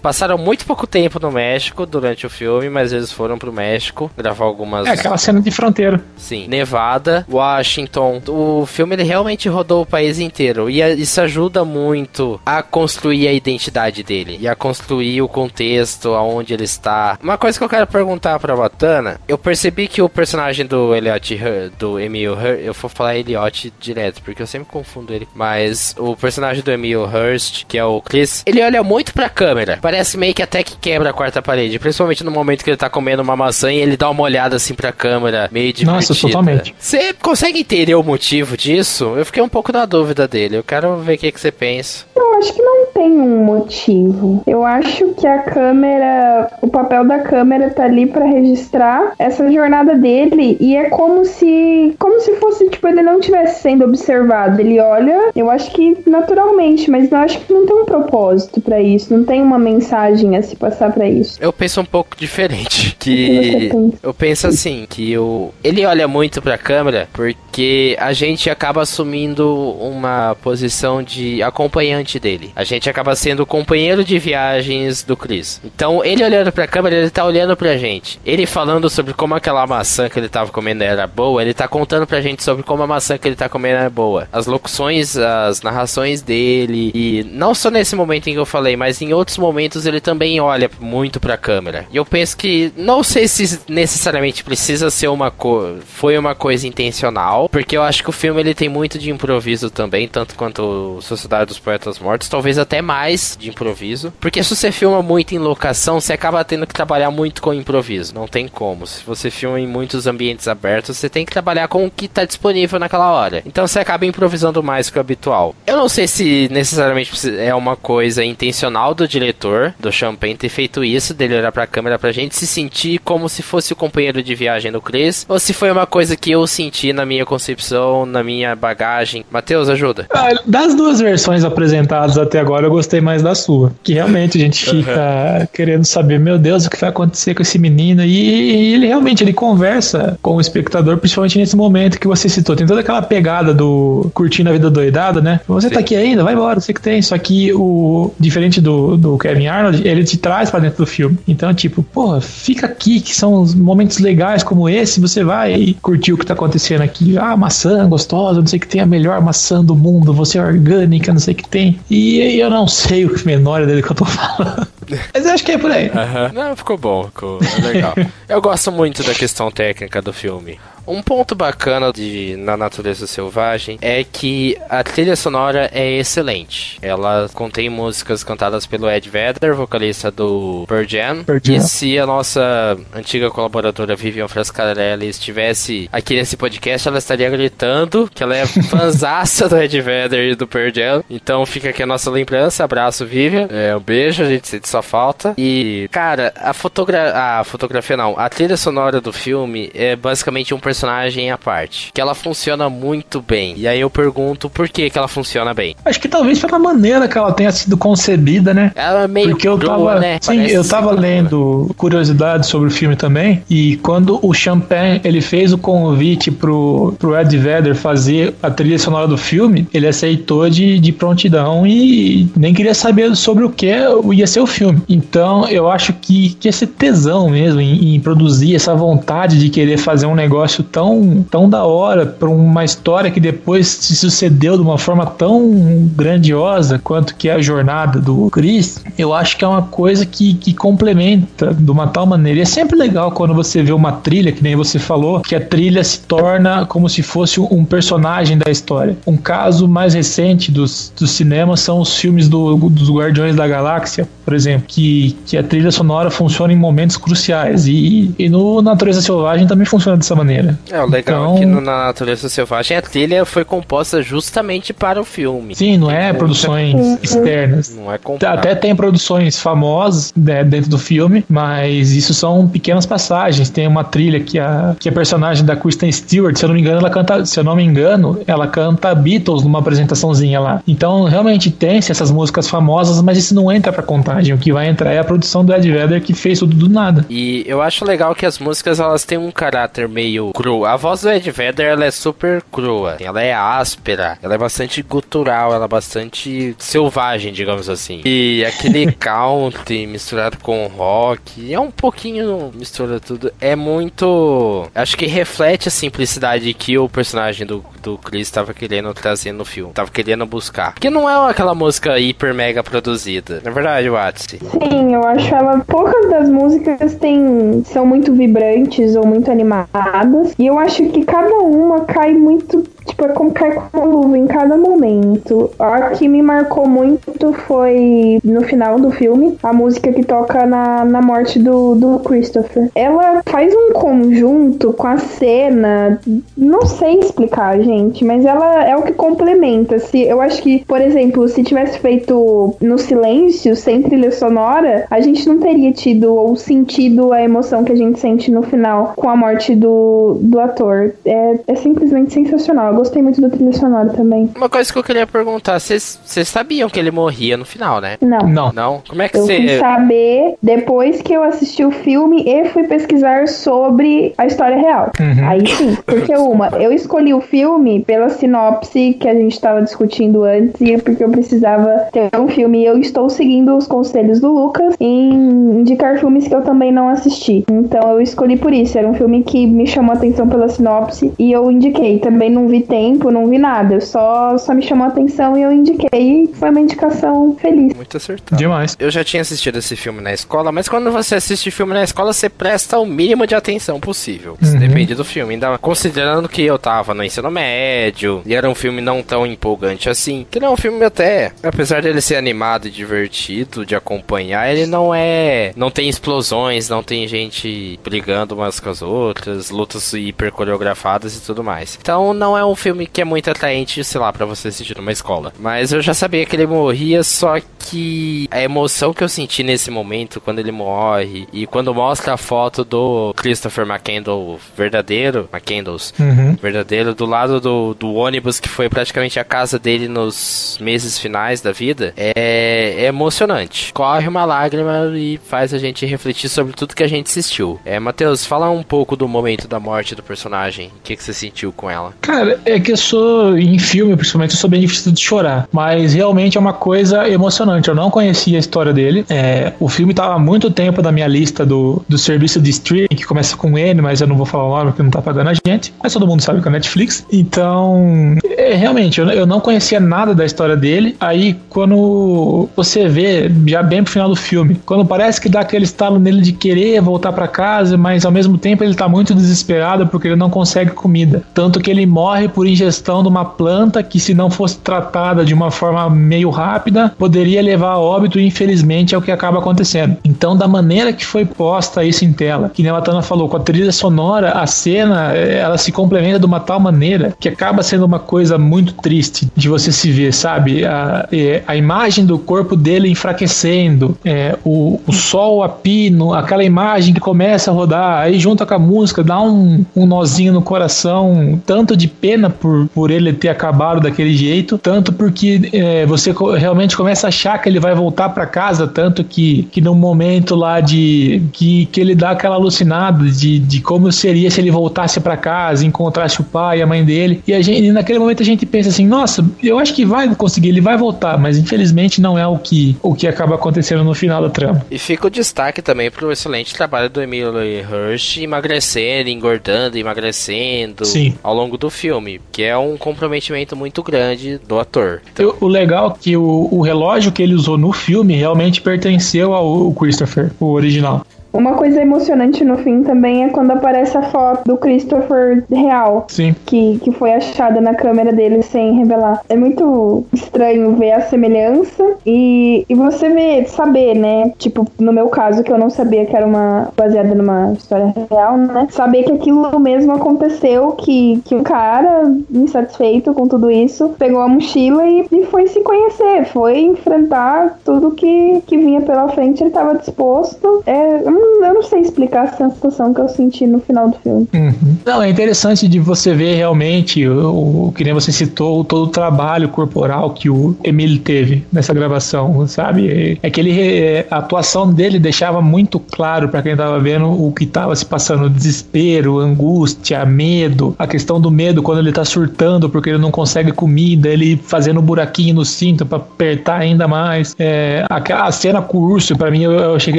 Passaram 0.00 0.38
muito 0.38 0.64
pouco 0.64 0.86
tempo 0.86 1.18
no 1.20 1.30
México 1.30 1.86
durante 1.86 2.26
o 2.26 2.30
filme, 2.30 2.68
mas 2.68 2.92
eles 2.92 3.12
foram 3.12 3.38
para 3.38 3.50
o 3.50 3.52
México 3.52 4.10
gravar 4.16 4.44
algumas. 4.44 4.86
É 4.86 4.90
aquela 4.90 5.18
cena 5.18 5.40
de 5.40 5.50
fronteira. 5.50 6.02
Sim. 6.16 6.46
Nevada, 6.48 7.26
Washington. 7.30 8.22
O 8.28 8.66
filme 8.66 8.94
ele 8.94 9.02
realmente 9.02 9.48
rodou 9.48 9.81
o 9.82 9.86
país 9.86 10.18
inteiro. 10.18 10.68
E 10.68 10.80
isso 11.00 11.20
ajuda 11.20 11.64
muito 11.64 12.40
a 12.44 12.62
construir 12.62 13.28
a 13.28 13.32
identidade 13.32 14.02
dele 14.02 14.38
e 14.40 14.48
a 14.48 14.54
construir 14.54 15.22
o 15.22 15.28
contexto, 15.28 16.14
aonde 16.14 16.54
ele 16.54 16.64
está. 16.64 17.18
Uma 17.22 17.38
coisa 17.38 17.58
que 17.58 17.64
eu 17.64 17.68
quero 17.68 17.86
perguntar 17.86 18.38
pra 18.38 18.56
Batana, 18.56 19.20
eu 19.28 19.38
percebi 19.38 19.88
que 19.88 20.02
o 20.02 20.08
personagem 20.08 20.66
do 20.66 20.94
Elliot, 20.94 21.40
do 21.78 21.98
Emil 21.98 22.32
Hurst, 22.34 22.64
eu 22.64 22.72
vou 22.72 22.88
falar 22.88 23.16
Elliot 23.16 23.72
direto, 23.80 24.22
porque 24.22 24.42
eu 24.42 24.46
sempre 24.46 24.68
confundo 24.68 25.12
ele, 25.12 25.28
mas 25.34 25.94
o 25.98 26.16
personagem 26.16 26.62
do 26.62 26.70
Emil 26.70 27.04
Hurst, 27.04 27.64
que 27.66 27.78
é 27.78 27.84
o 27.84 28.00
Chris, 28.00 28.42
ele 28.46 28.62
olha 28.62 28.82
muito 28.82 29.12
pra 29.12 29.28
câmera. 29.28 29.78
Parece 29.80 30.16
meio 30.16 30.34
que 30.34 30.42
até 30.42 30.62
que 30.62 30.76
quebra 30.76 31.10
a 31.10 31.12
quarta 31.12 31.42
parede, 31.42 31.78
principalmente 31.78 32.24
no 32.24 32.30
momento 32.30 32.64
que 32.64 32.70
ele 32.70 32.76
tá 32.76 32.88
comendo 32.88 33.22
uma 33.22 33.36
maçã 33.36 33.72
e 33.72 33.78
ele 33.78 33.96
dá 33.96 34.08
uma 34.10 34.22
olhada 34.22 34.56
assim 34.56 34.74
pra 34.74 34.92
câmera, 34.92 35.48
meio 35.50 35.72
divertida. 35.72 35.92
Nossa, 35.92 36.14
totalmente. 36.14 36.74
Você 36.78 37.12
consegue 37.14 37.60
entender 37.60 37.94
o 37.94 38.02
motivo 38.02 38.56
disso? 38.56 39.14
Eu 39.16 39.24
fiquei 39.24 39.42
um 39.42 39.48
pouco 39.48 39.71
na 39.72 39.86
dúvida 39.86 40.28
dele. 40.28 40.56
Eu 40.56 40.62
quero 40.62 40.96
ver 40.96 41.14
o 41.14 41.18
que, 41.18 41.32
que 41.32 41.40
você 41.40 41.50
pensa. 41.50 42.04
Eu 42.14 42.34
acho 42.34 42.52
que 42.52 42.62
não 42.62 42.86
tem 42.86 43.10
um 43.10 43.44
motivo. 43.44 44.42
Eu 44.46 44.64
acho 44.64 45.08
que 45.14 45.26
a 45.26 45.42
câmera, 45.42 46.50
o 46.60 46.68
papel 46.68 47.04
da 47.04 47.20
câmera 47.20 47.70
tá 47.70 47.84
ali 47.84 48.06
para 48.06 48.24
registrar 48.24 49.14
essa 49.18 49.50
jornada 49.50 49.94
dele 49.94 50.56
e 50.60 50.76
é 50.76 50.88
como 50.90 51.24
se, 51.24 51.94
como 51.98 52.20
se 52.20 52.34
fosse 52.36 52.68
tipo 52.70 52.86
ele 52.88 53.02
não 53.02 53.18
estivesse 53.18 53.62
sendo 53.62 53.84
observado. 53.84 54.60
Ele 54.60 54.78
olha, 54.80 55.30
eu 55.34 55.50
acho 55.50 55.70
que 55.72 55.98
naturalmente, 56.06 56.90
mas 56.90 57.10
eu 57.10 57.18
acho 57.18 57.40
que 57.40 57.52
não 57.52 57.66
tem 57.66 57.76
um 57.76 57.84
propósito 57.84 58.60
para 58.60 58.80
isso, 58.80 59.14
não 59.16 59.24
tem 59.24 59.42
uma 59.42 59.58
mensagem 59.58 60.36
a 60.36 60.42
se 60.42 60.56
passar 60.56 60.92
para 60.92 61.08
isso. 61.08 61.38
Eu 61.40 61.52
penso 61.52 61.80
um 61.80 61.84
pouco 61.84 62.16
diferente, 62.16 62.96
que, 62.98 63.70
que 63.70 63.94
eu 64.02 64.12
penso 64.12 64.46
assim, 64.46 64.86
que 64.88 65.16
o 65.16 65.50
ele 65.62 65.84
olha 65.86 66.06
muito 66.06 66.42
para 66.42 66.54
a 66.54 66.58
câmera 66.58 67.08
porque 67.12 67.96
a 67.98 68.12
gente 68.12 68.50
acaba 68.50 68.82
assumindo 68.82 69.46
uma 69.70 70.36
posição 70.42 71.02
de 71.02 71.42
acompanhante 71.42 72.18
dele. 72.18 72.52
A 72.54 72.64
gente 72.64 72.88
acaba 72.88 73.14
sendo 73.14 73.42
o 73.42 73.46
companheiro 73.46 74.04
de 74.04 74.18
viagens 74.18 75.02
do 75.02 75.16
Chris. 75.16 75.60
Então, 75.64 76.04
ele 76.04 76.24
olhando 76.24 76.52
pra 76.52 76.66
câmera, 76.66 76.96
ele 76.96 77.10
tá 77.10 77.24
olhando 77.24 77.56
pra 77.56 77.76
gente. 77.76 78.20
Ele 78.24 78.46
falando 78.46 78.88
sobre 78.90 79.14
como 79.14 79.34
aquela 79.34 79.66
maçã 79.66 80.08
que 80.08 80.18
ele 80.18 80.28
tava 80.28 80.50
comendo 80.50 80.82
era 80.82 81.06
boa, 81.06 81.42
ele 81.42 81.54
tá 81.54 81.68
contando 81.68 82.06
pra 82.06 82.20
gente 82.20 82.42
sobre 82.42 82.62
como 82.62 82.82
a 82.82 82.86
maçã 82.86 83.18
que 83.18 83.28
ele 83.28 83.36
tá 83.36 83.48
comendo 83.48 83.82
é 83.82 83.90
boa. 83.90 84.28
As 84.32 84.46
locuções, 84.46 85.16
as 85.16 85.62
narrações 85.62 86.22
dele, 86.22 86.90
e 86.94 87.24
não 87.30 87.54
só 87.54 87.70
nesse 87.70 87.94
momento 87.94 88.28
em 88.28 88.32
que 88.32 88.38
eu 88.38 88.46
falei, 88.46 88.76
mas 88.76 89.00
em 89.00 89.12
outros 89.12 89.38
momentos 89.38 89.86
ele 89.86 90.00
também 90.00 90.40
olha 90.40 90.70
muito 90.80 91.20
pra 91.20 91.36
câmera. 91.36 91.86
E 91.92 91.96
eu 91.96 92.04
penso 92.04 92.36
que, 92.36 92.72
não 92.76 93.02
sei 93.02 93.28
se 93.28 93.60
necessariamente 93.68 94.44
precisa 94.44 94.90
ser 94.90 95.08
uma 95.08 95.30
coisa, 95.30 95.80
foi 95.84 96.16
uma 96.18 96.34
coisa 96.34 96.66
intencional, 96.66 97.48
porque 97.48 97.76
eu 97.76 97.82
acho 97.82 98.02
que 98.02 98.10
o 98.10 98.12
filme 98.12 98.40
ele 98.40 98.54
tem 98.54 98.68
muito 98.68 98.98
de 98.98 99.10
improviso 99.10 99.51
também, 99.70 100.08
tanto 100.08 100.34
quanto 100.34 100.98
Sociedade 101.00 101.46
dos 101.46 101.58
Poetas 101.58 101.98
Mortos, 101.98 102.28
talvez 102.28 102.58
até 102.58 102.80
mais 102.80 103.36
de 103.38 103.48
improviso. 103.48 104.12
Porque 104.20 104.42
se 104.42 104.54
você 104.54 104.72
filma 104.72 105.02
muito 105.02 105.34
em 105.34 105.38
locação, 105.38 106.00
você 106.00 106.12
acaba 106.12 106.44
tendo 106.44 106.66
que 106.66 106.74
trabalhar 106.74 107.10
muito 107.10 107.42
com 107.42 107.52
improviso. 107.52 108.14
Não 108.14 108.26
tem 108.26 108.48
como. 108.48 108.86
Se 108.86 109.04
você 109.04 109.30
filma 109.30 109.60
em 109.60 109.66
muitos 109.66 110.06
ambientes 110.06 110.48
abertos, 110.48 110.96
você 110.96 111.08
tem 111.08 111.24
que 111.24 111.32
trabalhar 111.32 111.68
com 111.68 111.86
o 111.86 111.90
que 111.90 112.06
está 112.06 112.24
disponível 112.24 112.78
naquela 112.78 113.10
hora. 113.12 113.42
Então 113.46 113.66
você 113.66 113.78
acaba 113.78 114.06
improvisando 114.06 114.62
mais 114.62 114.90
que 114.90 114.98
o 114.98 115.00
habitual. 115.00 115.54
Eu 115.66 115.76
não 115.76 115.88
sei 115.88 116.06
se 116.06 116.48
necessariamente 116.50 117.12
é 117.38 117.54
uma 117.54 117.76
coisa 117.76 118.24
intencional 118.24 118.94
do 118.94 119.06
diretor, 119.06 119.74
do 119.78 119.92
Champagne, 119.92 120.36
ter 120.36 120.48
feito 120.48 120.84
isso, 120.84 121.14
dele 121.14 121.36
olhar 121.36 121.52
pra 121.52 121.66
câmera 121.66 121.98
pra 121.98 122.12
gente 122.12 122.34
se 122.36 122.46
sentir 122.46 122.98
como 123.00 123.28
se 123.28 123.42
fosse 123.42 123.72
o 123.72 123.76
companheiro 123.76 124.22
de 124.22 124.34
viagem 124.34 124.72
do 124.72 124.80
Chris, 124.80 125.26
ou 125.28 125.38
se 125.38 125.52
foi 125.52 125.70
uma 125.70 125.86
coisa 125.86 126.16
que 126.16 126.30
eu 126.30 126.46
senti 126.46 126.92
na 126.92 127.04
minha 127.04 127.24
concepção, 127.24 128.06
na 128.06 128.22
minha 128.22 128.54
bagagem. 128.54 129.24
Matheus, 129.42 129.68
ajuda. 129.68 130.06
Ah, 130.10 130.28
das 130.46 130.74
duas 130.74 131.00
versões 131.00 131.44
apresentadas 131.44 132.16
até 132.16 132.38
agora, 132.38 132.66
eu 132.66 132.70
gostei 132.70 133.00
mais 133.00 133.22
da 133.22 133.34
sua. 133.34 133.72
Que 133.82 133.94
realmente 133.94 134.38
a 134.38 134.40
gente 134.40 134.64
fica 134.70 135.38
uhum. 135.40 135.46
querendo 135.52 135.84
saber, 135.84 136.20
meu 136.20 136.38
Deus, 136.38 136.64
o 136.64 136.70
que 136.70 136.80
vai 136.80 136.90
acontecer 136.90 137.34
com 137.34 137.42
esse 137.42 137.58
menino. 137.58 138.04
E 138.04 138.72
ele 138.72 138.86
realmente 138.86 139.24
ele 139.24 139.32
conversa 139.32 140.16
com 140.22 140.36
o 140.36 140.40
espectador, 140.40 140.96
principalmente 140.96 141.38
nesse 141.38 141.56
momento 141.56 141.98
que 141.98 142.06
você 142.06 142.28
citou. 142.28 142.54
Tem 142.54 142.66
toda 142.66 142.80
aquela 142.80 143.02
pegada 143.02 143.52
do 143.52 144.10
curtindo 144.14 144.48
a 144.48 144.52
vida 144.52 144.70
doidada, 144.70 145.20
né? 145.20 145.40
Você 145.48 145.68
Sim. 145.68 145.74
tá 145.74 145.80
aqui 145.80 145.96
ainda, 145.96 146.22
vai 146.22 146.34
embora, 146.34 146.60
você 146.60 146.72
que 146.72 146.80
tem. 146.80 147.02
Só 147.02 147.18
que 147.18 147.52
o 147.52 148.12
diferente 148.20 148.60
do, 148.60 148.96
do 148.96 149.18
Kevin 149.18 149.48
Arnold, 149.48 149.86
ele 149.86 150.04
te 150.04 150.16
traz 150.16 150.50
para 150.50 150.60
dentro 150.60 150.84
do 150.84 150.86
filme. 150.86 151.18
Então, 151.26 151.52
tipo, 151.52 151.82
porra, 151.82 152.20
fica 152.20 152.66
aqui, 152.66 153.00
que 153.00 153.14
são 153.14 153.42
os 153.42 153.56
momentos 153.56 153.98
legais 153.98 154.44
como 154.44 154.68
esse, 154.68 155.00
você 155.00 155.24
vai 155.24 155.74
curtir 155.82 156.12
o 156.12 156.18
que 156.18 156.24
tá 156.24 156.34
acontecendo 156.34 156.82
aqui. 156.82 157.18
Ah, 157.18 157.36
maçã 157.36 157.88
gostosa, 157.88 158.38
não 158.38 158.46
sei 158.46 158.58
o 158.58 158.60
que 158.60 158.68
tem 158.68 158.80
a 158.80 158.86
melhor 158.86 159.20
maçã 159.20 159.31
do 159.64 159.74
mundo, 159.74 160.12
você 160.12 160.38
é 160.38 160.42
orgânica, 160.42 161.12
não 161.12 161.20
sei 161.20 161.34
o 161.34 161.36
que 161.36 161.48
tem. 161.48 161.80
E 161.90 162.38
eu 162.38 162.50
não 162.50 162.66
sei 162.66 163.04
o 163.04 163.14
menor 163.24 163.66
dele 163.66 163.82
que 163.82 163.90
eu 163.90 163.96
tô 163.96 164.04
falando. 164.06 164.66
Mas 165.12 165.24
eu 165.24 165.32
acho 165.32 165.44
que 165.44 165.52
é 165.52 165.58
por 165.58 165.70
aí. 165.70 165.88
Uhum. 165.88 166.32
Não, 166.34 166.56
ficou 166.56 166.76
bom, 166.78 167.04
ficou 167.04 167.38
legal. 167.62 167.94
eu 168.28 168.40
gosto 168.40 168.70
muito 168.70 169.02
da 169.02 169.14
questão 169.14 169.50
técnica 169.50 170.00
do 170.02 170.12
filme. 170.12 170.58
Um 170.86 171.00
ponto 171.00 171.34
bacana 171.34 171.92
de 171.92 172.34
Na 172.38 172.56
Natureza 172.56 173.06
Selvagem 173.06 173.78
é 173.80 174.04
que 174.04 174.56
a 174.68 174.82
trilha 174.82 175.14
sonora 175.14 175.70
é 175.72 175.98
excelente. 175.98 176.78
Ela 176.82 177.30
contém 177.32 177.68
músicas 177.68 178.24
cantadas 178.24 178.66
pelo 178.66 178.90
Ed 178.90 179.08
Vedder, 179.08 179.54
vocalista 179.54 180.10
do 180.10 180.64
Pearl 180.66 180.84
Jam. 180.86 181.24
Pearl 181.24 181.40
Jam. 181.42 181.56
E 181.56 181.60
se 181.60 181.98
a 181.98 182.06
nossa 182.06 182.76
antiga 182.92 183.30
colaboradora 183.30 183.94
Vivian 183.94 184.26
Frascarelli 184.26 185.08
estivesse 185.08 185.88
aqui 185.92 186.16
nesse 186.16 186.36
podcast, 186.36 186.88
ela 186.88 186.98
estaria 186.98 187.30
gritando 187.30 188.10
que 188.12 188.22
ela 188.22 188.36
é 188.36 188.44
fanzaça 188.68 189.48
do 189.48 189.56
Ed 189.56 189.80
Vedder 189.80 190.32
e 190.32 190.34
do 190.34 190.48
Pearl 190.48 190.70
Jam. 190.74 191.04
Então 191.08 191.46
fica 191.46 191.70
aqui 191.70 191.82
a 191.82 191.86
nossa 191.86 192.10
lembrança. 192.10 192.64
Abraço, 192.64 193.06
Vivian. 193.06 193.46
É, 193.50 193.76
um 193.76 193.80
beijo, 193.80 194.24
a 194.24 194.26
gente 194.26 194.48
sente 194.48 194.68
sua 194.68 194.82
falta. 194.82 195.34
E, 195.38 195.88
cara, 195.92 196.32
a, 196.36 196.52
fotogra 196.52 197.12
a 197.14 197.44
fotografia 197.44 197.96
não, 197.96 198.18
a 198.18 198.28
trilha 198.28 198.56
sonora 198.56 199.00
do 199.00 199.12
filme 199.12 199.70
é 199.74 199.94
basicamente 199.94 200.52
um 200.52 200.58
personagem 200.58 200.71
personagem 200.72 201.30
à 201.30 201.36
parte. 201.36 201.90
Que 201.92 202.00
ela 202.00 202.14
funciona 202.14 202.70
muito 202.70 203.20
bem. 203.20 203.54
E 203.58 203.68
aí 203.68 203.80
eu 203.80 203.90
pergunto 203.90 204.48
por 204.48 204.68
que 204.68 204.88
que 204.88 204.98
ela 204.98 205.06
funciona 205.06 205.52
bem. 205.52 205.76
Acho 205.84 206.00
que 206.00 206.08
talvez 206.08 206.40
pela 206.40 206.58
maneira 206.58 207.06
que 207.06 207.18
ela 207.18 207.30
tenha 207.32 207.52
sido 207.52 207.76
concebida, 207.76 208.54
né? 208.54 208.72
Ela 208.74 209.02
é 209.02 209.08
meio 209.08 209.30
Porque 209.30 209.46
eu 209.46 209.58
tava, 209.58 210.00
né? 210.00 210.18
Sim, 210.20 210.36
Parece 210.36 210.54
eu 210.54 210.66
tava 210.66 210.92
lendo 210.92 211.70
curiosidades 211.76 212.48
sobre 212.48 212.68
o 212.68 212.70
filme 212.70 212.96
também. 212.96 213.42
E 213.50 213.76
quando 213.76 214.18
o 214.26 214.32
Champagne 214.32 215.00
ele 215.04 215.20
fez 215.20 215.52
o 215.52 215.58
convite 215.58 216.30
pro, 216.30 216.94
pro 216.98 217.18
Ed 217.18 217.36
Vedder 217.36 217.74
fazer 217.74 218.34
a 218.42 218.50
trilha 218.50 218.78
sonora 218.78 219.06
do 219.06 219.18
filme, 219.18 219.68
ele 219.74 219.86
aceitou 219.86 220.48
de, 220.48 220.80
de 220.80 220.92
prontidão 220.92 221.66
e 221.66 222.28
nem 222.34 222.54
queria 222.54 222.74
saber 222.74 223.14
sobre 223.14 223.44
o 223.44 223.50
que 223.50 223.66
ia 224.14 224.26
ser 224.26 224.40
o 224.40 224.46
filme. 224.46 224.80
Então 224.88 225.46
eu 225.48 225.70
acho 225.70 225.92
que, 225.92 226.30
que 226.40 226.48
esse 226.48 226.66
tesão 226.66 227.28
mesmo 227.28 227.60
em, 227.60 227.94
em 227.94 228.00
produzir, 228.00 228.54
essa 228.54 228.74
vontade 228.74 229.38
de 229.38 229.50
querer 229.50 229.76
fazer 229.76 230.06
um 230.06 230.14
negócio 230.14 230.61
tão, 230.62 231.24
tão 231.30 231.48
da 231.48 231.64
hora 231.64 232.06
para 232.06 232.28
uma 232.28 232.64
história 232.64 233.10
que 233.10 233.20
depois 233.20 233.66
se 233.68 233.96
sucedeu 233.96 234.56
de 234.56 234.62
uma 234.62 234.78
forma 234.78 235.06
tão 235.06 235.88
grandiosa 235.94 236.78
quanto 236.78 237.14
que 237.14 237.28
é 237.28 237.34
a 237.34 237.42
jornada 237.42 238.00
do 238.00 238.30
Chris, 238.30 238.82
eu 238.98 239.12
acho 239.12 239.36
que 239.36 239.44
é 239.44 239.48
uma 239.48 239.62
coisa 239.62 240.04
que, 240.04 240.34
que 240.34 240.52
complementa 240.52 241.52
de 241.52 241.70
uma 241.70 241.86
tal 241.86 242.06
maneira. 242.06 242.40
E 242.40 242.42
é 242.42 242.46
sempre 242.46 242.76
legal 242.76 243.12
quando 243.12 243.34
você 243.34 243.62
vê 243.62 243.72
uma 243.72 243.92
trilha, 243.92 244.32
que 244.32 244.42
nem 244.42 244.56
você 244.56 244.78
falou, 244.78 245.20
que 245.20 245.34
a 245.34 245.40
trilha 245.40 245.82
se 245.84 246.00
torna 246.00 246.66
como 246.66 246.88
se 246.88 247.02
fosse 247.02 247.40
um 247.40 247.64
personagem 247.64 248.38
da 248.38 248.50
história. 248.50 248.96
Um 249.06 249.16
caso 249.16 249.68
mais 249.68 249.94
recente 249.94 250.50
dos, 250.50 250.92
dos 250.98 251.10
cinemas 251.10 251.60
são 251.60 251.80
os 251.80 251.96
filmes 251.96 252.28
do, 252.28 252.56
dos 252.56 252.90
Guardiões 252.90 253.36
da 253.36 253.46
Galáxia, 253.46 254.08
por 254.24 254.34
exemplo, 254.34 254.66
que, 254.68 255.16
que 255.26 255.36
a 255.36 255.42
trilha 255.42 255.70
sonora 255.70 256.10
funciona 256.10 256.52
em 256.52 256.56
momentos 256.56 256.96
cruciais. 256.96 257.66
E, 257.66 258.14
e 258.18 258.28
no 258.28 258.62
Natureza 258.62 259.00
Selvagem 259.00 259.46
também 259.46 259.66
funciona 259.66 259.96
dessa 259.96 260.14
maneira. 260.14 260.51
É, 260.70 260.80
o 260.82 260.86
legal 260.86 261.22
então... 261.22 261.36
é 261.36 261.38
que 261.40 261.46
no, 261.46 261.60
na 261.60 261.86
Natureza 261.86 262.28
Selvagem 262.28 262.76
a 262.76 262.82
trilha 262.82 263.24
foi 263.24 263.44
composta 263.44 264.02
justamente 264.02 264.72
para 264.72 265.00
o 265.00 265.04
filme. 265.04 265.54
Sim, 265.54 265.76
não 265.76 265.90
é 265.90 266.12
produções 266.12 266.98
externas. 267.02 267.74
Não 267.74 267.92
é 267.92 267.98
comprado. 267.98 268.38
Até 268.38 268.54
tem 268.54 268.74
produções 268.74 269.38
famosas 269.38 270.12
né, 270.16 270.44
dentro 270.44 270.70
do 270.70 270.78
filme, 270.78 271.24
mas 271.28 271.92
isso 271.92 272.14
são 272.14 272.48
pequenas 272.48 272.86
passagens. 272.86 273.50
Tem 273.50 273.66
uma 273.66 273.84
trilha 273.84 274.20
que 274.20 274.38
a, 274.38 274.74
que 274.78 274.88
a 274.88 274.92
personagem 274.92 275.44
da 275.44 275.56
Kristen 275.56 275.90
Stewart, 275.90 276.36
se 276.36 276.44
eu 276.44 276.48
não 276.48 276.54
me 276.54 276.60
engano, 276.60 276.78
ela 276.78 276.90
canta, 276.90 277.24
se 277.24 277.38
eu 277.38 277.44
não 277.44 277.56
me 277.56 277.62
engano, 277.62 278.20
ela 278.26 278.46
canta 278.46 278.94
Beatles 278.94 279.42
numa 279.42 279.58
apresentaçãozinha 279.58 280.40
lá. 280.40 280.62
Então, 280.66 281.04
realmente 281.04 281.50
tem 281.50 281.78
essas 281.78 282.10
músicas 282.10 282.48
famosas, 282.48 283.00
mas 283.02 283.18
isso 283.18 283.34
não 283.34 283.50
entra 283.50 283.72
pra 283.72 283.82
contagem. 283.82 284.34
O 284.34 284.38
que 284.38 284.52
vai 284.52 284.68
entrar 284.68 284.92
é 284.92 284.98
a 284.98 285.04
produção 285.04 285.44
do 285.44 285.52
Ed 285.54 285.70
Vedder 285.70 286.00
que 286.00 286.14
fez 286.14 286.38
tudo 286.38 286.54
do 286.54 286.68
nada. 286.68 287.04
E 287.08 287.44
eu 287.46 287.60
acho 287.60 287.84
legal 287.84 288.14
que 288.14 288.26
as 288.26 288.38
músicas 288.38 288.80
elas 288.80 289.04
têm 289.04 289.18
um 289.18 289.30
caráter 289.30 289.88
meio 289.88 290.30
cru. 290.42 290.64
A 290.64 290.76
voz 290.76 291.02
do 291.02 291.10
Ed 291.10 291.30
Vedder 291.30 291.66
ela 291.66 291.84
é 291.84 291.90
super 291.90 292.42
crua. 292.42 292.96
Ela 293.00 293.22
é 293.22 293.32
áspera, 293.32 294.18
ela 294.20 294.34
é 294.34 294.38
bastante 294.38 294.82
gutural, 294.82 295.54
ela 295.54 295.66
é 295.66 295.68
bastante 295.68 296.54
selvagem, 296.58 297.32
digamos 297.32 297.68
assim. 297.68 298.02
E 298.04 298.44
aquele 298.44 298.90
country 298.92 299.86
misturado 299.86 300.38
com 300.38 300.66
rock, 300.66 301.52
é 301.52 301.60
um 301.60 301.70
pouquinho 301.70 302.50
mistura 302.54 302.98
tudo. 302.98 303.32
É 303.40 303.54
muito. 303.54 304.68
Acho 304.74 304.96
que 304.96 305.06
reflete 305.06 305.68
a 305.68 305.70
simplicidade 305.70 306.52
que 306.54 306.76
o 306.76 306.88
personagem 306.88 307.46
do, 307.46 307.64
do 307.82 307.98
Chris 307.98 308.28
estava 308.28 308.54
querendo 308.54 308.94
trazer 308.94 309.32
no 309.32 309.44
filme, 309.44 309.72
tava 309.72 309.90
querendo 309.90 310.24
buscar. 310.24 310.74
Que 310.74 310.88
não 310.88 311.08
é 311.08 311.30
aquela 311.30 311.54
música 311.54 311.98
hiper 311.98 312.32
mega 312.32 312.62
produzida. 312.62 313.40
Na 313.44 313.50
é 313.50 313.54
verdade, 313.54 313.90
Watsi. 313.90 314.38
Sim, 314.38 314.94
eu 314.94 315.04
acho 315.06 315.34
ela 315.34 315.58
poucas 315.66 316.08
das 316.10 316.28
músicas 316.28 316.94
tem 316.94 317.62
são 317.66 317.84
muito 317.84 318.12
vibrantes 318.12 318.94
ou 318.94 319.06
muito 319.06 319.30
animadas, 319.30 320.34
e 320.38 320.46
eu 320.46 320.58
acho 320.58 320.88
que 320.90 321.04
cada 321.04 321.34
uma 321.36 321.84
cai 321.84 322.12
muito 322.12 322.64
Tipo, 322.86 323.06
é 323.06 323.08
como 323.08 323.32
cai 323.32 323.52
com 323.70 323.84
luva 323.84 324.18
em 324.18 324.26
cada 324.26 324.56
momento. 324.56 325.50
A 325.58 325.90
que 325.90 326.08
me 326.08 326.22
marcou 326.22 326.68
muito 326.68 327.32
foi 327.46 328.18
no 328.24 328.42
final 328.42 328.78
do 328.78 328.90
filme, 328.90 329.36
a 329.42 329.52
música 329.52 329.92
que 329.92 330.04
toca 330.04 330.46
na, 330.46 330.84
na 330.84 331.00
morte 331.00 331.38
do, 331.38 331.74
do 331.74 331.98
Christopher. 332.00 332.70
Ela 332.74 333.22
faz 333.26 333.54
um 333.54 333.72
conjunto 333.72 334.72
com 334.72 334.86
a 334.86 334.98
cena. 334.98 336.00
Não 336.36 336.66
sei 336.66 336.98
explicar, 336.98 337.60
gente, 337.60 338.04
mas 338.04 338.24
ela 338.24 338.64
é 338.64 338.76
o 338.76 338.82
que 338.82 338.92
complementa. 338.92 339.78
Se, 339.78 340.02
eu 340.02 340.20
acho 340.20 340.42
que, 340.42 340.64
por 340.64 340.80
exemplo, 340.80 341.28
se 341.28 341.42
tivesse 341.42 341.78
feito 341.78 342.54
no 342.60 342.78
silêncio, 342.78 343.54
sem 343.56 343.82
trilha 343.82 344.10
sonora, 344.10 344.86
a 344.90 345.00
gente 345.00 345.28
não 345.28 345.38
teria 345.38 345.72
tido 345.72 346.14
ou 346.14 346.36
sentido 346.36 347.12
a 347.12 347.22
emoção 347.22 347.64
que 347.64 347.72
a 347.72 347.76
gente 347.76 347.98
sente 347.98 348.30
no 348.30 348.42
final 348.42 348.92
com 348.96 349.08
a 349.08 349.16
morte 349.16 349.54
do, 349.54 350.18
do 350.20 350.40
ator. 350.40 350.94
É, 351.04 351.38
é 351.46 351.54
simplesmente 351.54 352.12
sensacional. 352.12 352.71
Eu 352.72 352.76
gostei 352.76 353.02
muito 353.02 353.20
da 353.20 353.28
trilha 353.28 353.52
sonora 353.52 353.90
também. 353.90 354.30
Uma 354.34 354.48
coisa 354.48 354.72
que 354.72 354.78
eu 354.78 354.82
queria 354.82 355.06
perguntar, 355.06 355.60
vocês 355.60 356.00
sabiam 356.24 356.68
que 356.68 356.78
ele 356.78 356.90
morria 356.90 357.36
no 357.36 357.44
final, 357.44 357.80
né? 357.80 357.96
Não. 358.00 358.26
Não. 358.28 358.52
Não? 358.52 358.82
Como 358.88 359.02
é 359.02 359.08
que 359.08 359.18
você... 359.18 359.36
Eu 359.36 359.48
fui 359.48 359.58
saber 359.58 360.34
depois 360.42 361.02
que 361.02 361.12
eu 361.12 361.22
assisti 361.22 361.64
o 361.64 361.70
filme 361.70 362.24
e 362.26 362.46
fui 362.46 362.64
pesquisar 362.64 363.28
sobre 363.28 364.14
a 364.16 364.26
história 364.26 364.56
real. 364.56 364.90
Uhum. 364.98 365.28
Aí 365.28 365.46
sim, 365.46 365.76
porque 365.84 366.14
uma, 366.16 366.48
eu 366.48 366.72
escolhi 366.72 367.12
o 367.12 367.20
filme 367.20 367.82
pela 367.84 368.08
sinopse 368.08 368.96
que 368.98 369.08
a 369.08 369.14
gente 369.14 369.32
estava 369.32 369.62
discutindo 369.62 370.24
antes 370.24 370.60
e 370.60 370.76
porque 370.78 371.04
eu 371.04 371.10
precisava 371.10 371.88
ter 371.92 372.08
um 372.18 372.28
filme 372.28 372.62
e 372.62 372.66
eu 372.66 372.78
estou 372.78 373.08
seguindo 373.10 373.56
os 373.56 373.66
conselhos 373.66 374.20
do 374.20 374.32
Lucas 374.32 374.74
em 374.80 375.12
indicar 375.60 375.98
filmes 375.98 376.26
que 376.26 376.34
eu 376.34 376.42
também 376.42 376.72
não 376.72 376.88
assisti. 376.88 377.44
Então 377.50 377.90
eu 377.90 378.00
escolhi 378.00 378.36
por 378.36 378.52
isso, 378.52 378.78
era 378.78 378.88
um 378.88 378.94
filme 378.94 379.22
que 379.22 379.46
me 379.46 379.66
chamou 379.66 379.92
a 379.92 379.96
atenção 379.96 380.28
pela 380.28 380.48
sinopse 380.48 381.12
e 381.18 381.32
eu 381.32 381.50
indiquei. 381.50 381.98
Também 381.98 382.30
não 382.30 382.48
vi 382.48 382.61
tempo, 382.62 383.10
não 383.10 383.28
vi 383.28 383.38
nada. 383.38 383.74
Eu 383.74 383.80
só, 383.80 384.36
só 384.38 384.54
me 384.54 384.62
chamou 384.62 384.86
a 384.86 384.88
atenção 384.88 385.36
e 385.36 385.42
eu 385.42 385.52
indiquei. 385.52 386.30
Foi 386.34 386.50
uma 386.50 386.60
indicação 386.60 387.36
feliz. 387.40 387.74
Muito 387.74 387.96
acertado. 387.96 388.36
Demais. 388.36 388.76
Eu 388.78 388.90
já 388.90 389.04
tinha 389.04 389.20
assistido 389.20 389.58
esse 389.58 389.76
filme 389.76 390.00
na 390.00 390.12
escola, 390.12 390.52
mas 390.52 390.68
quando 390.68 390.90
você 390.90 391.16
assiste 391.16 391.50
filme 391.50 391.74
na 391.74 391.82
escola, 391.82 392.12
você 392.12 392.28
presta 392.28 392.78
o 392.78 392.86
mínimo 392.86 393.26
de 393.26 393.34
atenção 393.34 393.78
possível. 393.80 394.36
Uhum. 394.42 394.58
Depende 394.58 394.94
do 394.94 395.04
filme. 395.04 395.34
Ainda 395.34 395.58
considerando 395.58 396.28
que 396.28 396.42
eu 396.42 396.58
tava 396.58 396.94
no 396.94 397.04
ensino 397.04 397.30
médio 397.30 398.22
e 398.24 398.34
era 398.34 398.48
um 398.48 398.54
filme 398.54 398.80
não 398.80 399.02
tão 399.02 399.26
empolgante 399.26 399.88
assim. 399.88 400.26
Que 400.30 400.40
não 400.40 400.48
é 400.48 400.50
um 400.50 400.56
filme 400.56 400.84
até, 400.84 401.32
apesar 401.42 401.82
dele 401.82 402.00
ser 402.00 402.16
animado 402.16 402.66
e 402.66 402.70
divertido 402.70 403.64
de 403.64 403.74
acompanhar, 403.74 404.50
ele 404.50 404.66
não 404.66 404.94
é. 404.94 405.52
Não 405.56 405.70
tem 405.70 405.88
explosões, 405.88 406.68
não 406.68 406.82
tem 406.82 407.06
gente 407.06 407.78
brigando 407.82 408.34
umas 408.34 408.60
com 408.60 408.70
as 408.70 408.82
outras, 408.82 409.50
lutas 409.50 409.92
hiper 409.92 410.32
coreografadas 410.32 411.16
e 411.16 411.20
tudo 411.20 411.42
mais. 411.42 411.78
Então 411.80 412.14
não 412.14 412.36
é 412.36 412.44
um 412.44 412.51
um 412.52 412.56
filme 412.56 412.86
que 412.86 413.00
é 413.00 413.04
muito 413.04 413.30
atraente, 413.30 413.82
sei 413.82 414.00
lá, 414.00 414.12
para 414.12 414.26
você 414.26 414.48
assistir 414.48 414.76
numa 414.76 414.92
escola. 414.92 415.32
Mas 415.38 415.72
eu 415.72 415.80
já 415.80 415.94
sabia 415.94 416.24
que 416.24 416.36
ele 416.36 416.46
morria, 416.46 417.02
só 417.02 417.36
que 417.58 418.28
a 418.30 418.42
emoção 418.42 418.92
que 418.92 419.02
eu 419.02 419.08
senti 419.08 419.42
nesse 419.42 419.70
momento, 419.70 420.20
quando 420.20 420.38
ele 420.38 420.52
morre, 420.52 421.26
e 421.32 421.46
quando 421.46 421.74
mostra 421.74 422.14
a 422.14 422.16
foto 422.16 422.64
do 422.64 423.12
Christopher 423.16 423.66
McCandle 423.66 424.38
verdadeiro, 424.56 425.28
McCandles, 425.32 425.94
uhum. 425.98 426.34
verdadeiro, 426.34 426.94
do 426.94 427.06
lado 427.06 427.40
do, 427.40 427.74
do 427.74 427.94
ônibus 427.94 428.38
que 428.38 428.48
foi 428.48 428.68
praticamente 428.68 429.18
a 429.18 429.24
casa 429.24 429.58
dele 429.58 429.88
nos 429.88 430.58
meses 430.60 430.98
finais 430.98 431.40
da 431.40 431.52
vida, 431.52 431.92
é, 431.96 432.74
é 432.78 432.84
emocionante. 432.86 433.72
Corre 433.72 434.06
uma 434.06 434.24
lágrima 434.24 434.92
e 434.94 435.18
faz 435.18 435.54
a 435.54 435.58
gente 435.58 435.86
refletir 435.86 436.28
sobre 436.28 436.52
tudo 436.52 436.74
que 436.74 436.82
a 436.82 436.88
gente 436.88 437.06
assistiu. 437.06 437.60
É, 437.64 437.78
Matheus, 437.78 438.26
fala 438.26 438.50
um 438.50 438.62
pouco 438.62 438.96
do 438.96 439.08
momento 439.08 439.48
da 439.48 439.58
morte 439.58 439.94
do 439.94 440.02
personagem. 440.02 440.68
O 440.68 440.82
que, 440.82 440.96
que 440.96 441.02
você 441.02 441.12
sentiu 441.12 441.52
com 441.52 441.70
ela? 441.70 441.94
Cara, 442.00 442.40
é 442.44 442.60
que 442.60 442.72
eu 442.72 442.76
sou, 442.76 443.38
em 443.38 443.58
filme 443.58 443.96
principalmente, 443.96 444.32
eu 444.32 444.36
sou 444.36 444.50
bem 444.50 444.60
difícil 444.60 444.92
de 444.92 445.00
chorar. 445.00 445.48
Mas 445.52 445.94
realmente 445.94 446.36
é 446.36 446.40
uma 446.40 446.52
coisa 446.52 447.08
emocionante. 447.08 447.68
Eu 447.68 447.74
não 447.74 447.90
conhecia 447.90 448.36
a 448.36 448.40
história 448.40 448.72
dele. 448.72 449.04
É, 449.08 449.52
o 449.58 449.68
filme 449.68 449.92
estava 449.92 450.14
há 450.14 450.18
muito 450.18 450.50
tempo 450.50 450.82
na 450.82 450.92
minha 450.92 451.06
lista 451.06 451.44
do, 451.44 451.82
do 451.88 451.98
serviço 451.98 452.40
de 452.40 452.50
streaming, 452.50 452.88
que 452.88 453.04
começa 453.04 453.36
com 453.36 453.58
N, 453.58 453.80
mas 453.80 454.00
eu 454.00 454.06
não 454.06 454.16
vou 454.16 454.26
falar 454.26 454.44
o 454.44 454.58
nome 454.58 454.70
porque 454.70 454.82
não 454.82 454.90
tá 454.90 455.02
pagando 455.02 455.30
a 455.30 455.34
gente. 455.34 455.72
Mas 455.82 455.92
todo 455.92 456.06
mundo 456.06 456.20
sabe 456.22 456.40
que 456.40 456.48
é 456.48 456.50
Netflix. 456.50 457.06
Então, 457.12 458.16
é, 458.24 458.54
realmente, 458.54 459.00
eu, 459.00 459.08
eu 459.10 459.26
não 459.26 459.40
conhecia 459.40 459.80
nada 459.80 460.14
da 460.14 460.24
história 460.24 460.56
dele. 460.56 460.96
Aí, 461.00 461.36
quando 461.48 462.48
você 462.56 462.88
vê, 462.88 463.30
já 463.46 463.62
bem 463.62 463.82
pro 463.82 463.92
final 463.92 464.08
do 464.08 464.16
filme, 464.16 464.60
quando 464.66 464.84
parece 464.84 465.20
que 465.20 465.28
dá 465.28 465.40
aquele 465.40 465.64
estalo 465.64 465.98
nele 465.98 466.20
de 466.20 466.32
querer 466.32 466.80
voltar 466.80 467.12
para 467.12 467.28
casa, 467.28 467.76
mas 467.76 468.04
ao 468.04 468.12
mesmo 468.12 468.38
tempo 468.38 468.64
ele 468.64 468.74
tá 468.74 468.88
muito 468.88 469.14
desesperado 469.14 469.86
porque 469.86 470.08
ele 470.08 470.16
não 470.16 470.30
consegue 470.30 470.72
comida. 470.72 471.22
Tanto 471.34 471.60
que 471.60 471.70
ele 471.70 471.86
morre 471.86 472.28
por 472.32 472.46
ingestão 472.46 473.02
de 473.02 473.08
uma 473.08 473.24
planta 473.24 473.82
que, 473.82 474.00
se 474.00 474.14
não 474.14 474.30
fosse 474.30 474.58
tratada 474.58 475.24
de 475.24 475.34
uma 475.34 475.50
forma 475.50 475.88
meio 475.90 476.30
rápida, 476.30 476.92
poderia 476.98 477.42
levar 477.42 477.72
a 477.72 477.78
óbito 477.78 478.18
e, 478.18 478.26
infelizmente, 478.26 478.94
é 478.94 478.98
o 478.98 479.02
que 479.02 479.10
acaba 479.10 479.38
acontecendo. 479.38 479.96
Então, 480.04 480.36
da 480.36 480.48
maneira 480.48 480.92
que 480.92 481.04
foi 481.04 481.24
posta 481.24 481.84
isso 481.84 482.04
em 482.04 482.12
tela, 482.12 482.50
que 482.52 482.66
a 482.66 482.80
Tana 482.80 483.02
falou, 483.02 483.28
com 483.28 483.36
a 483.36 483.40
trilha 483.40 483.72
sonora, 483.72 484.32
a 484.32 484.46
cena, 484.46 485.12
eh, 485.14 485.38
ela 485.38 485.58
se 485.58 485.70
complementa 485.70 486.18
de 486.18 486.26
uma 486.26 486.40
tal 486.40 486.58
maneira 486.58 487.14
que 487.18 487.28
acaba 487.28 487.62
sendo 487.62 487.84
uma 487.84 487.98
coisa 487.98 488.38
muito 488.38 488.74
triste 488.74 489.28
de 489.36 489.48
você 489.48 489.70
se 489.70 489.90
ver, 489.90 490.12
sabe? 490.12 490.64
A, 490.64 491.08
eh, 491.12 491.42
a 491.46 491.56
imagem 491.56 492.04
do 492.06 492.18
corpo 492.18 492.56
dele 492.56 492.88
enfraquecendo, 492.88 493.96
é, 494.04 494.36
o, 494.44 494.80
o 494.86 494.92
sol 494.92 495.42
a 495.42 495.48
pino, 495.48 496.14
aquela 496.14 496.44
imagem 496.44 496.94
que 496.94 497.00
começa 497.00 497.50
a 497.50 497.54
rodar, 497.54 497.98
aí 498.00 498.18
junto 498.18 498.46
com 498.46 498.54
a 498.54 498.58
música, 498.58 499.02
dá 499.02 499.20
um, 499.20 499.64
um 499.74 499.86
nozinho 499.86 500.32
no 500.32 500.42
coração, 500.42 501.40
tanto 501.44 501.76
de 501.76 501.88
pena 501.88 502.21
pena 502.22 502.30
por, 502.30 502.68
por 502.68 502.90
ele 502.90 503.12
ter 503.12 503.28
acabado 503.28 503.80
daquele 503.80 504.14
jeito, 504.14 504.58
tanto 504.58 504.92
porque 504.92 505.50
é, 505.52 505.86
você 505.86 506.14
realmente 506.38 506.76
começa 506.76 507.06
a 507.06 507.08
achar 507.08 507.40
que 507.40 507.48
ele 507.48 507.58
vai 507.58 507.74
voltar 507.74 508.10
para 508.10 508.26
casa, 508.26 508.66
tanto 508.66 509.02
que, 509.02 509.48
que 509.50 509.60
no 509.60 509.74
momento 509.74 510.34
lá 510.34 510.60
de 510.60 511.22
que, 511.32 511.66
que 511.66 511.80
ele 511.80 511.94
dá 511.94 512.10
aquela 512.10 512.36
alucinada 512.36 513.04
de, 513.10 513.38
de 513.38 513.60
como 513.60 513.90
seria 513.90 514.30
se 514.30 514.40
ele 514.40 514.50
voltasse 514.50 515.00
para 515.00 515.16
casa, 515.16 515.66
encontrasse 515.66 516.20
o 516.20 516.24
pai 516.24 516.58
e 516.58 516.62
a 516.62 516.66
mãe 516.66 516.84
dele, 516.84 517.22
e, 517.26 517.32
a 517.32 517.40
gente, 517.40 517.64
e 517.64 517.72
naquele 517.72 517.98
momento 517.98 518.22
a 518.22 518.26
gente 518.26 518.44
pensa 518.46 518.68
assim, 518.68 518.86
nossa, 518.86 519.24
eu 519.42 519.58
acho 519.58 519.74
que 519.74 519.84
vai 519.84 520.14
conseguir, 520.14 520.50
ele 520.50 520.60
vai 520.60 520.76
voltar, 520.76 521.18
mas 521.18 521.38
infelizmente 521.38 522.00
não 522.00 522.18
é 522.18 522.26
o 522.26 522.38
que, 522.38 522.76
o 522.82 522.94
que 522.94 523.06
acaba 523.06 523.34
acontecendo 523.34 523.82
no 523.82 523.94
final 523.94 524.22
da 524.22 524.30
trama. 524.30 524.64
E 524.70 524.78
fica 524.78 525.06
o 525.06 525.10
destaque 525.10 525.62
também 525.62 525.90
pro 525.90 526.12
excelente 526.12 526.54
trabalho 526.54 526.88
do 526.90 527.00
Emilio 527.00 527.32
Hirsch 527.42 528.18
emagrecendo, 528.18 529.08
engordando, 529.08 529.78
emagrecendo 529.78 530.84
Sim. 530.84 531.14
ao 531.22 531.34
longo 531.34 531.56
do 531.56 531.70
filme 531.70 532.11
filme, 532.12 532.20
que 532.30 532.42
é 532.42 532.56
um 532.56 532.76
comprometimento 532.76 533.56
muito 533.56 533.82
grande 533.82 534.38
do 534.38 534.58
ator. 534.58 535.02
Então... 535.12 535.34
O 535.40 535.46
legal 535.46 535.96
é 535.96 536.02
que 536.02 536.16
o, 536.16 536.48
o 536.50 536.60
relógio 536.60 537.12
que 537.12 537.22
ele 537.22 537.34
usou 537.34 537.56
no 537.56 537.72
filme 537.72 538.14
realmente 538.14 538.60
pertenceu 538.60 539.32
ao 539.34 539.72
Christopher, 539.72 540.32
o 540.40 540.52
original. 540.52 541.06
Uma 541.32 541.54
coisa 541.54 541.80
emocionante 541.80 542.44
no 542.44 542.58
fim 542.58 542.82
também 542.82 543.24
é 543.24 543.28
quando 543.30 543.52
aparece 543.52 543.96
a 543.96 544.02
foto 544.02 544.44
do 544.44 544.56
Christopher 544.56 545.44
real. 545.50 546.06
Sim. 546.08 546.34
Que, 546.44 546.78
que 546.78 546.92
foi 546.92 547.12
achada 547.12 547.60
na 547.60 547.74
câmera 547.74 548.12
dele 548.12 548.42
sem 548.42 548.74
revelar. 548.74 549.20
É 549.28 549.36
muito 549.36 550.04
estranho 550.12 550.72
ver 550.76 550.92
a 550.92 551.00
semelhança 551.00 551.96
e, 552.04 552.66
e 552.68 552.74
você 552.74 553.08
ver, 553.08 553.48
saber, 553.48 553.94
né? 553.94 554.32
Tipo, 554.38 554.66
no 554.78 554.92
meu 554.92 555.08
caso, 555.08 555.42
que 555.42 555.52
eu 555.52 555.58
não 555.58 555.70
sabia 555.70 556.04
que 556.04 556.14
era 556.14 556.26
uma 556.26 556.68
baseada 556.76 557.14
numa 557.14 557.52
história 557.52 557.94
real, 558.10 558.36
né? 558.36 558.66
Saber 558.70 559.04
que 559.04 559.12
aquilo 559.12 559.58
mesmo 559.58 559.92
aconteceu, 559.92 560.72
que, 560.72 561.20
que 561.24 561.34
um 561.34 561.42
cara 561.42 562.12
insatisfeito 562.30 563.14
com 563.14 563.26
tudo 563.26 563.50
isso 563.50 563.94
pegou 563.98 564.20
a 564.20 564.28
mochila 564.28 564.86
e, 564.86 565.06
e 565.10 565.24
foi 565.26 565.46
se 565.46 565.60
conhecer, 565.60 566.24
foi 566.26 566.60
enfrentar 566.60 567.58
tudo 567.64 567.92
que, 567.92 568.42
que 568.46 568.56
vinha 568.58 568.80
pela 568.82 569.08
frente, 569.08 569.42
ele 569.42 569.48
estava 569.48 569.76
disposto. 569.76 570.62
É, 570.66 571.02
eu 571.22 571.54
não 571.54 571.62
sei 571.62 571.80
explicar 571.80 572.24
a 572.24 572.32
sensação 572.32 572.92
que 572.92 573.00
eu 573.00 573.08
senti 573.08 573.46
no 573.46 573.60
final 573.60 573.88
do 573.88 573.96
filme. 573.98 574.28
Uhum. 574.32 574.76
Não, 574.84 575.02
é 575.02 575.10
interessante 575.10 575.68
de 575.68 575.78
você 575.78 576.14
ver 576.14 576.34
realmente 576.34 577.06
o, 577.06 577.68
o 577.68 577.72
que 577.72 577.84
nem 577.84 577.92
você 577.92 578.12
citou, 578.12 578.64
todo 578.64 578.84
o 578.84 578.88
trabalho 578.88 579.48
corporal 579.48 580.10
que 580.10 580.28
o 580.28 580.56
Emile 580.62 580.98
teve 580.98 581.44
nessa 581.52 581.72
gravação, 581.74 582.46
sabe? 582.46 583.18
É 583.22 583.30
que 583.30 583.40
ele, 583.40 583.60
é, 583.60 584.06
a 584.10 584.18
atuação 584.18 584.72
dele 584.72 584.98
deixava 584.98 585.40
muito 585.40 585.78
claro 585.78 586.28
para 586.28 586.42
quem 586.42 586.56
tava 586.56 586.78
vendo 586.78 587.08
o 587.08 587.32
que 587.32 587.46
tava 587.46 587.74
se 587.74 587.84
passando: 587.84 588.28
desespero, 588.28 589.18
angústia, 589.18 590.04
medo, 590.04 590.74
a 590.78 590.86
questão 590.86 591.20
do 591.20 591.30
medo 591.30 591.62
quando 591.62 591.78
ele 591.78 591.92
tá 591.92 592.04
surtando 592.04 592.68
porque 592.68 592.90
ele 592.90 592.98
não 592.98 593.10
consegue 593.10 593.52
comida, 593.52 594.08
ele 594.08 594.36
fazendo 594.36 594.80
um 594.80 594.82
buraquinho 594.82 595.34
no 595.34 595.44
cinto 595.44 595.84
para 595.86 595.98
apertar 595.98 596.60
ainda 596.60 596.88
mais. 596.88 597.34
É, 597.38 597.84
a, 597.88 598.32
cena 598.32 598.62
com 598.62 598.78
o 598.78 598.90
urso, 598.92 599.16
para 599.16 599.30
mim, 599.30 599.42
eu, 599.42 599.52
eu, 599.52 599.74
achei 599.74 599.92
que 599.92 599.98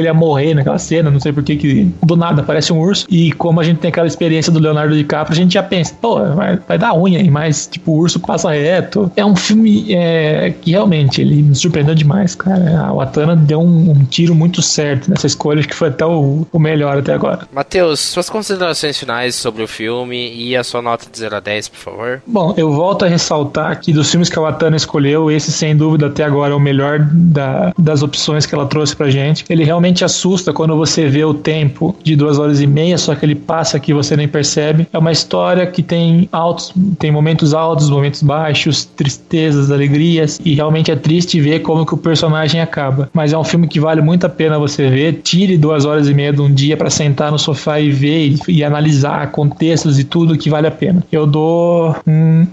ele 0.00 0.08
ia 0.08 0.14
morrer 0.14 0.54
naquela 0.54 0.78
cena, 0.78 1.10
não 1.14 1.20
sei 1.20 1.32
por 1.32 1.42
que 1.42 1.88
do 2.02 2.16
nada 2.16 2.42
aparece 2.42 2.72
um 2.72 2.78
urso. 2.78 3.06
E 3.08 3.32
como 3.32 3.60
a 3.60 3.64
gente 3.64 3.78
tem 3.78 3.88
aquela 3.88 4.06
experiência 4.06 4.52
do 4.52 4.58
Leonardo 4.58 4.94
DiCaprio, 4.94 5.32
a 5.32 5.40
gente 5.40 5.54
já 5.54 5.62
pensa, 5.62 5.94
pô, 6.00 6.22
vai, 6.34 6.58
vai 6.68 6.78
dar 6.78 6.94
unha 6.94 7.18
aí, 7.18 7.30
mas 7.30 7.66
tipo, 7.66 7.92
o 7.92 7.98
urso 7.98 8.20
passa 8.20 8.50
reto. 8.50 9.10
É 9.16 9.24
um 9.24 9.36
filme 9.36 9.92
é, 9.94 10.52
que 10.60 10.72
realmente 10.72 11.20
ele 11.20 11.42
me 11.42 11.54
surpreendeu 11.54 11.94
demais, 11.94 12.34
cara. 12.34 12.80
A 12.80 12.92
Watana 12.92 13.36
deu 13.36 13.60
um, 13.60 13.90
um 13.90 14.04
tiro 14.04 14.34
muito 14.34 14.60
certo 14.60 15.10
nessa 15.10 15.26
escolha, 15.26 15.60
acho 15.60 15.68
que 15.68 15.74
foi 15.74 15.88
até 15.88 16.04
o, 16.04 16.46
o 16.52 16.58
melhor 16.58 16.98
até 16.98 17.12
agora. 17.12 17.46
Matheus, 17.52 18.00
suas 18.00 18.28
considerações 18.28 18.98
finais 18.98 19.34
sobre 19.34 19.62
o 19.62 19.68
filme 19.68 20.34
e 20.34 20.56
a 20.56 20.64
sua 20.64 20.82
nota 20.82 21.06
de 21.10 21.18
0 21.18 21.36
a 21.36 21.40
10, 21.40 21.68
por 21.68 21.78
favor. 21.78 22.22
Bom, 22.26 22.54
eu 22.56 22.72
volto 22.72 23.04
a 23.04 23.08
ressaltar 23.08 23.80
que 23.80 23.92
dos 23.92 24.10
filmes 24.10 24.28
que 24.28 24.38
a 24.38 24.42
Watana 24.42 24.76
escolheu, 24.76 25.30
esse 25.30 25.52
sem 25.52 25.76
dúvida 25.76 26.06
até 26.06 26.24
agora 26.24 26.52
é 26.52 26.56
o 26.56 26.60
melhor 26.60 26.98
da, 27.00 27.72
das 27.78 28.02
opções 28.02 28.46
que 28.46 28.54
ela 28.54 28.66
trouxe 28.66 28.94
pra 28.96 29.10
gente. 29.10 29.44
Ele 29.48 29.64
realmente 29.64 30.04
assusta 30.04 30.52
quando 30.52 30.76
você 30.76 31.03
vê 31.08 31.24
o 31.24 31.34
tempo 31.34 31.96
de 32.02 32.16
duas 32.16 32.38
horas 32.38 32.60
e 32.60 32.66
meia, 32.66 32.98
só 32.98 33.14
que 33.14 33.24
ele 33.24 33.34
passa 33.34 33.76
aqui 33.76 33.92
você 33.92 34.16
nem 34.16 34.28
percebe. 34.28 34.86
É 34.92 34.98
uma 34.98 35.12
história 35.12 35.66
que 35.66 35.82
tem 35.82 36.28
altos, 36.32 36.72
tem 36.98 37.10
momentos 37.10 37.54
altos, 37.54 37.90
momentos 37.90 38.22
baixos, 38.22 38.84
tristezas, 38.84 39.70
alegrias, 39.70 40.40
e 40.44 40.54
realmente 40.54 40.90
é 40.90 40.96
triste 40.96 41.40
ver 41.40 41.60
como 41.60 41.86
que 41.86 41.94
o 41.94 41.98
personagem 41.98 42.60
acaba. 42.60 43.08
Mas 43.12 43.32
é 43.32 43.38
um 43.38 43.44
filme 43.44 43.66
que 43.66 43.80
vale 43.80 44.00
muito 44.00 44.24
a 44.26 44.28
pena 44.28 44.58
você 44.58 44.88
ver. 44.88 45.20
Tire 45.22 45.56
duas 45.56 45.84
horas 45.84 46.08
e 46.08 46.14
meia 46.14 46.32
de 46.32 46.40
um 46.40 46.52
dia 46.52 46.76
para 46.76 46.90
sentar 46.90 47.30
no 47.30 47.38
sofá 47.38 47.80
e 47.80 47.90
ver 47.90 48.28
e, 48.28 48.38
e 48.48 48.64
analisar 48.64 49.30
contextos 49.30 49.98
e 49.98 50.04
tudo 50.04 50.36
que 50.36 50.50
vale 50.50 50.66
a 50.66 50.70
pena. 50.70 51.02
Eu 51.10 51.26
dou 51.26 51.96
um 52.06 52.46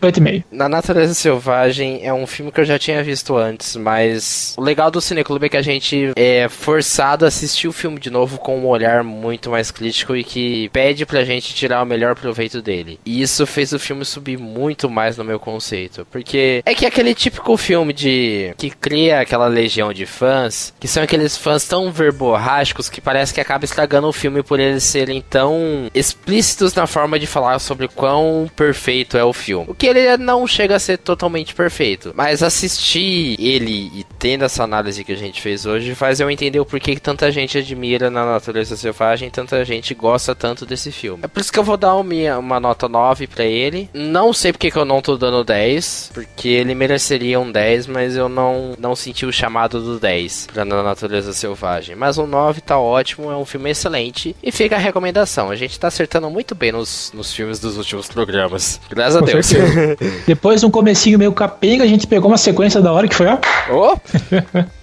8,5. 0.00 0.44
Na 0.50 0.68
Natureza 0.68 1.12
Selvagem 1.14 2.00
é 2.02 2.12
um 2.12 2.26
filme 2.26 2.50
que 2.50 2.60
eu 2.60 2.64
já 2.64 2.78
tinha 2.78 3.02
visto 3.02 3.36
antes, 3.36 3.76
mas 3.76 4.54
o 4.56 4.62
legal 4.62 4.90
do 4.90 5.00
Cineclube 5.00 5.46
é 5.46 5.48
que 5.48 5.56
a 5.56 5.62
gente 5.62 6.12
é 6.16 6.48
forçado 6.48 7.24
a 7.24 7.28
assistir 7.28 7.68
o 7.68 7.72
filme 7.72 7.98
de 7.98 8.10
novo 8.10 8.38
com 8.38 8.58
um 8.58 8.66
olhar 8.66 9.04
muito 9.04 9.50
mais 9.50 9.70
crítico 9.70 10.16
e 10.16 10.24
que 10.24 10.68
pede 10.70 11.04
pra 11.04 11.24
gente 11.24 11.54
tirar 11.54 11.82
o 11.82 11.86
melhor 11.86 12.14
proveito 12.14 12.62
dele. 12.62 12.98
E 13.04 13.20
isso 13.20 13.46
fez 13.46 13.72
o 13.72 13.78
filme 13.78 14.04
subir 14.04 14.38
muito 14.38 14.88
mais 14.88 15.16
no 15.16 15.24
meu 15.24 15.38
conceito, 15.38 16.06
porque 16.10 16.62
é 16.64 16.74
que 16.74 16.84
é 16.84 16.88
aquele 16.88 17.14
típico 17.14 17.56
filme 17.56 17.92
de 17.92 18.54
que 18.56 18.70
cria 18.70 19.20
aquela 19.20 19.46
legião 19.46 19.92
de 19.92 20.06
fãs, 20.06 20.72
que 20.80 20.88
são 20.88 21.02
aqueles 21.02 21.36
fãs 21.36 21.64
tão 21.64 21.92
verborrágicos 21.92 22.88
que 22.88 23.00
parece 23.00 23.34
que 23.34 23.40
acaba 23.40 23.64
estragando 23.64 24.08
o 24.08 24.12
filme 24.12 24.42
por 24.42 24.58
eles 24.58 24.84
serem 24.84 25.20
tão 25.20 25.90
explícitos 25.94 26.74
na 26.74 26.86
forma 26.86 27.18
de 27.18 27.26
falar 27.26 27.58
sobre 27.58 27.86
quão 27.88 28.50
perfeito 28.56 29.18
é 29.18 29.24
o 29.24 29.32
filme. 29.32 29.66
O 29.68 29.74
que 29.74 29.89
ele 29.90 30.16
não 30.16 30.46
chega 30.46 30.76
a 30.76 30.78
ser 30.78 30.98
totalmente 30.98 31.54
perfeito. 31.54 32.12
Mas 32.14 32.42
assistir 32.42 33.36
ele 33.38 33.90
e 33.94 34.06
tendo 34.18 34.44
essa 34.44 34.64
análise 34.64 35.04
que 35.04 35.12
a 35.12 35.16
gente 35.16 35.40
fez 35.40 35.66
hoje 35.66 35.94
faz 35.94 36.20
eu 36.20 36.30
entender 36.30 36.60
o 36.60 36.66
porquê 36.66 36.94
que 36.94 37.00
tanta 37.00 37.30
gente 37.30 37.58
admira 37.58 38.10
na 38.10 38.24
natureza 38.24 38.76
selvagem 38.76 39.28
e 39.28 39.30
tanta 39.30 39.64
gente 39.64 39.94
gosta 39.94 40.34
tanto 40.34 40.64
desse 40.66 40.92
filme. 40.92 41.24
É 41.24 41.28
por 41.28 41.40
isso 41.40 41.52
que 41.52 41.58
eu 41.58 41.64
vou 41.64 41.76
dar 41.76 41.94
uma, 41.94 42.38
uma 42.38 42.60
nota 42.60 42.88
9 42.88 43.26
para 43.26 43.44
ele. 43.44 43.88
Não 43.92 44.32
sei 44.32 44.52
porque 44.52 44.70
que 44.70 44.78
eu 44.78 44.84
não 44.84 45.00
tô 45.02 45.16
dando 45.16 45.44
10, 45.44 46.10
porque 46.14 46.48
ele 46.48 46.74
mereceria 46.74 47.40
um 47.40 47.50
10, 47.50 47.86
mas 47.86 48.16
eu 48.16 48.28
não, 48.28 48.74
não 48.78 48.94
senti 48.94 49.26
o 49.26 49.32
chamado 49.32 49.80
do 49.80 49.98
10 49.98 50.48
pra 50.52 50.64
na 50.64 50.82
natureza 50.82 51.32
selvagem. 51.32 51.96
Mas 51.96 52.18
um 52.18 52.26
9 52.26 52.60
tá 52.60 52.78
ótimo, 52.78 53.30
é 53.30 53.36
um 53.36 53.44
filme 53.44 53.70
excelente 53.70 54.36
e 54.42 54.52
fica 54.52 54.76
a 54.76 54.78
recomendação. 54.78 55.50
A 55.50 55.56
gente 55.56 55.78
tá 55.78 55.88
acertando 55.88 56.30
muito 56.30 56.54
bem 56.54 56.72
nos, 56.72 57.12
nos 57.14 57.32
filmes 57.32 57.58
dos 57.58 57.76
últimos 57.76 58.08
programas. 58.08 58.80
Graças 58.88 59.16
a 59.16 59.20
Deus. 59.20 59.50
Depois, 60.26 60.62
um 60.64 60.70
comecinho 60.70 61.18
meio 61.18 61.32
capenga, 61.32 61.84
a 61.84 61.86
gente 61.86 62.06
pegou 62.06 62.30
uma 62.30 62.38
sequência 62.38 62.80
da 62.80 62.92
hora 62.92 63.08
que 63.08 63.14
foi, 63.14 63.26
ó. 63.26 63.38
Oh. 63.72 63.96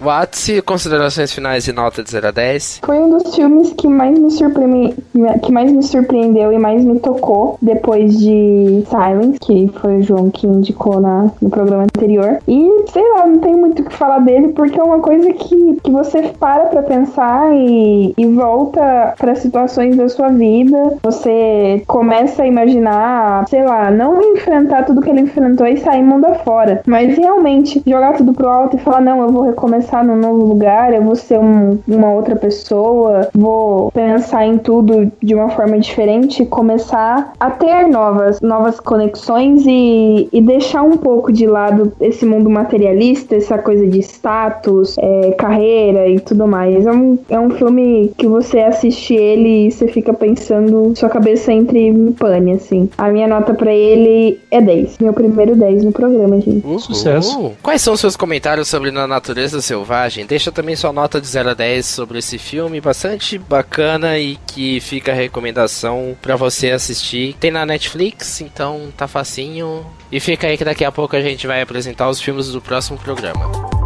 Watsi, 0.04 0.62
considerações 0.62 1.32
finais 1.32 1.66
e 1.66 1.72
nota 1.72 2.02
de 2.02 2.10
0 2.10 2.28
a 2.28 2.30
10? 2.30 2.80
Foi 2.84 2.98
um 2.98 3.10
dos 3.10 3.34
filmes 3.34 3.72
que 3.72 3.88
mais 3.88 4.18
me 4.18 4.30
surpreendeu, 4.30 4.94
que 5.42 5.52
mais 5.52 5.72
me 5.72 5.82
surpreendeu 5.82 6.52
e 6.52 6.58
mais 6.58 6.84
me 6.84 6.98
tocou 7.00 7.58
depois 7.60 8.18
de 8.18 8.84
Silence, 8.88 9.38
que 9.40 9.70
foi 9.80 9.98
o 9.98 10.02
João 10.02 10.30
que 10.30 10.46
indicou 10.46 11.00
na, 11.00 11.30
no 11.40 11.50
programa 11.50 11.84
anterior. 11.84 12.38
E, 12.46 12.84
sei 12.92 13.02
lá, 13.12 13.26
não 13.26 13.38
tem 13.38 13.54
muito 13.54 13.82
o 13.82 13.84
que 13.84 13.94
falar 13.94 14.20
dele, 14.20 14.48
porque 14.48 14.78
é 14.78 14.82
uma 14.82 15.00
coisa 15.00 15.32
que, 15.32 15.78
que 15.82 15.90
você 15.90 16.22
para 16.38 16.66
pra 16.66 16.82
pensar 16.82 17.52
e, 17.54 18.14
e 18.16 18.26
volta 18.26 19.14
para 19.18 19.34
situações 19.34 19.96
da 19.96 20.08
sua 20.08 20.28
vida. 20.28 20.96
Você 21.02 21.82
começa 21.86 22.42
a 22.42 22.46
imaginar, 22.46 23.46
sei 23.48 23.64
lá, 23.64 23.90
não 23.90 24.20
enfrentar 24.34 24.84
tudo 24.88 25.02
que 25.02 25.10
ele 25.10 25.20
enfrentou 25.20 25.66
e 25.66 25.76
sair 25.76 26.02
mundo 26.02 26.24
afora. 26.26 26.80
Mas 26.86 27.16
realmente, 27.16 27.82
jogar 27.86 28.14
tudo 28.14 28.32
pro 28.32 28.48
alto 28.48 28.76
e 28.76 28.80
falar, 28.80 29.02
não, 29.02 29.20
eu 29.20 29.28
vou 29.28 29.42
recomeçar 29.42 30.04
num 30.04 30.16
novo 30.16 30.46
lugar, 30.46 30.94
eu 30.94 31.02
vou 31.02 31.14
ser 31.14 31.38
um, 31.38 31.78
uma 31.86 32.10
outra 32.12 32.34
pessoa, 32.34 33.28
vou 33.34 33.90
pensar 33.92 34.46
em 34.46 34.56
tudo 34.56 35.12
de 35.22 35.34
uma 35.34 35.50
forma 35.50 35.78
diferente, 35.78 36.46
começar 36.46 37.32
a 37.38 37.50
ter 37.50 37.86
novas, 37.86 38.40
novas 38.40 38.80
conexões 38.80 39.64
e, 39.66 40.28
e 40.32 40.40
deixar 40.40 40.82
um 40.82 40.96
pouco 40.96 41.30
de 41.30 41.46
lado 41.46 41.92
esse 42.00 42.24
mundo 42.24 42.48
materialista, 42.48 43.36
essa 43.36 43.58
coisa 43.58 43.86
de 43.86 43.98
status, 43.98 44.96
é, 44.98 45.32
carreira 45.32 46.08
e 46.08 46.18
tudo 46.18 46.46
mais. 46.46 46.86
É 46.86 46.90
um, 46.90 47.18
é 47.28 47.38
um 47.38 47.50
filme 47.50 48.10
que 48.16 48.26
você 48.26 48.60
assiste 48.60 49.14
ele 49.14 49.66
e 49.66 49.70
você 49.70 49.86
fica 49.86 50.14
pensando, 50.14 50.94
sua 50.96 51.10
cabeça 51.10 51.52
entre 51.52 51.92
pane, 52.18 52.52
assim. 52.52 52.88
A 52.96 53.10
minha 53.10 53.28
nota 53.28 53.52
para 53.52 53.72
ele 53.72 54.40
é 54.50 54.60
10. 54.60 54.77
10. 54.82 54.98
Meu 54.98 55.12
primeiro 55.12 55.56
10 55.56 55.84
no 55.84 55.92
programa, 55.92 56.40
gente. 56.40 56.64
Uhul. 56.66 56.78
Sucesso. 56.78 57.52
Quais 57.62 57.82
são 57.82 57.94
os 57.94 58.00
seus 58.00 58.16
comentários 58.16 58.68
sobre 58.68 58.90
Na 58.90 59.06
Natureza 59.06 59.60
Selvagem? 59.60 60.26
Deixa 60.26 60.52
também 60.52 60.76
sua 60.76 60.92
nota 60.92 61.20
de 61.20 61.26
0 61.26 61.50
a 61.50 61.54
10 61.54 61.86
sobre 61.86 62.18
esse 62.18 62.38
filme, 62.38 62.80
bastante 62.80 63.38
bacana 63.38 64.18
e 64.18 64.36
que 64.46 64.80
fica 64.80 65.12
a 65.12 65.14
recomendação 65.14 66.16
para 66.20 66.36
você 66.36 66.70
assistir. 66.70 67.34
Tem 67.40 67.50
na 67.50 67.66
Netflix, 67.66 68.40
então 68.40 68.88
tá 68.96 69.06
facinho. 69.06 69.84
E 70.10 70.20
fica 70.20 70.46
aí 70.46 70.56
que 70.56 70.64
daqui 70.64 70.84
a 70.84 70.92
pouco 70.92 71.16
a 71.16 71.20
gente 71.20 71.46
vai 71.46 71.60
apresentar 71.60 72.08
os 72.08 72.20
filmes 72.20 72.48
do 72.48 72.60
próximo 72.60 72.98
programa. 72.98 73.77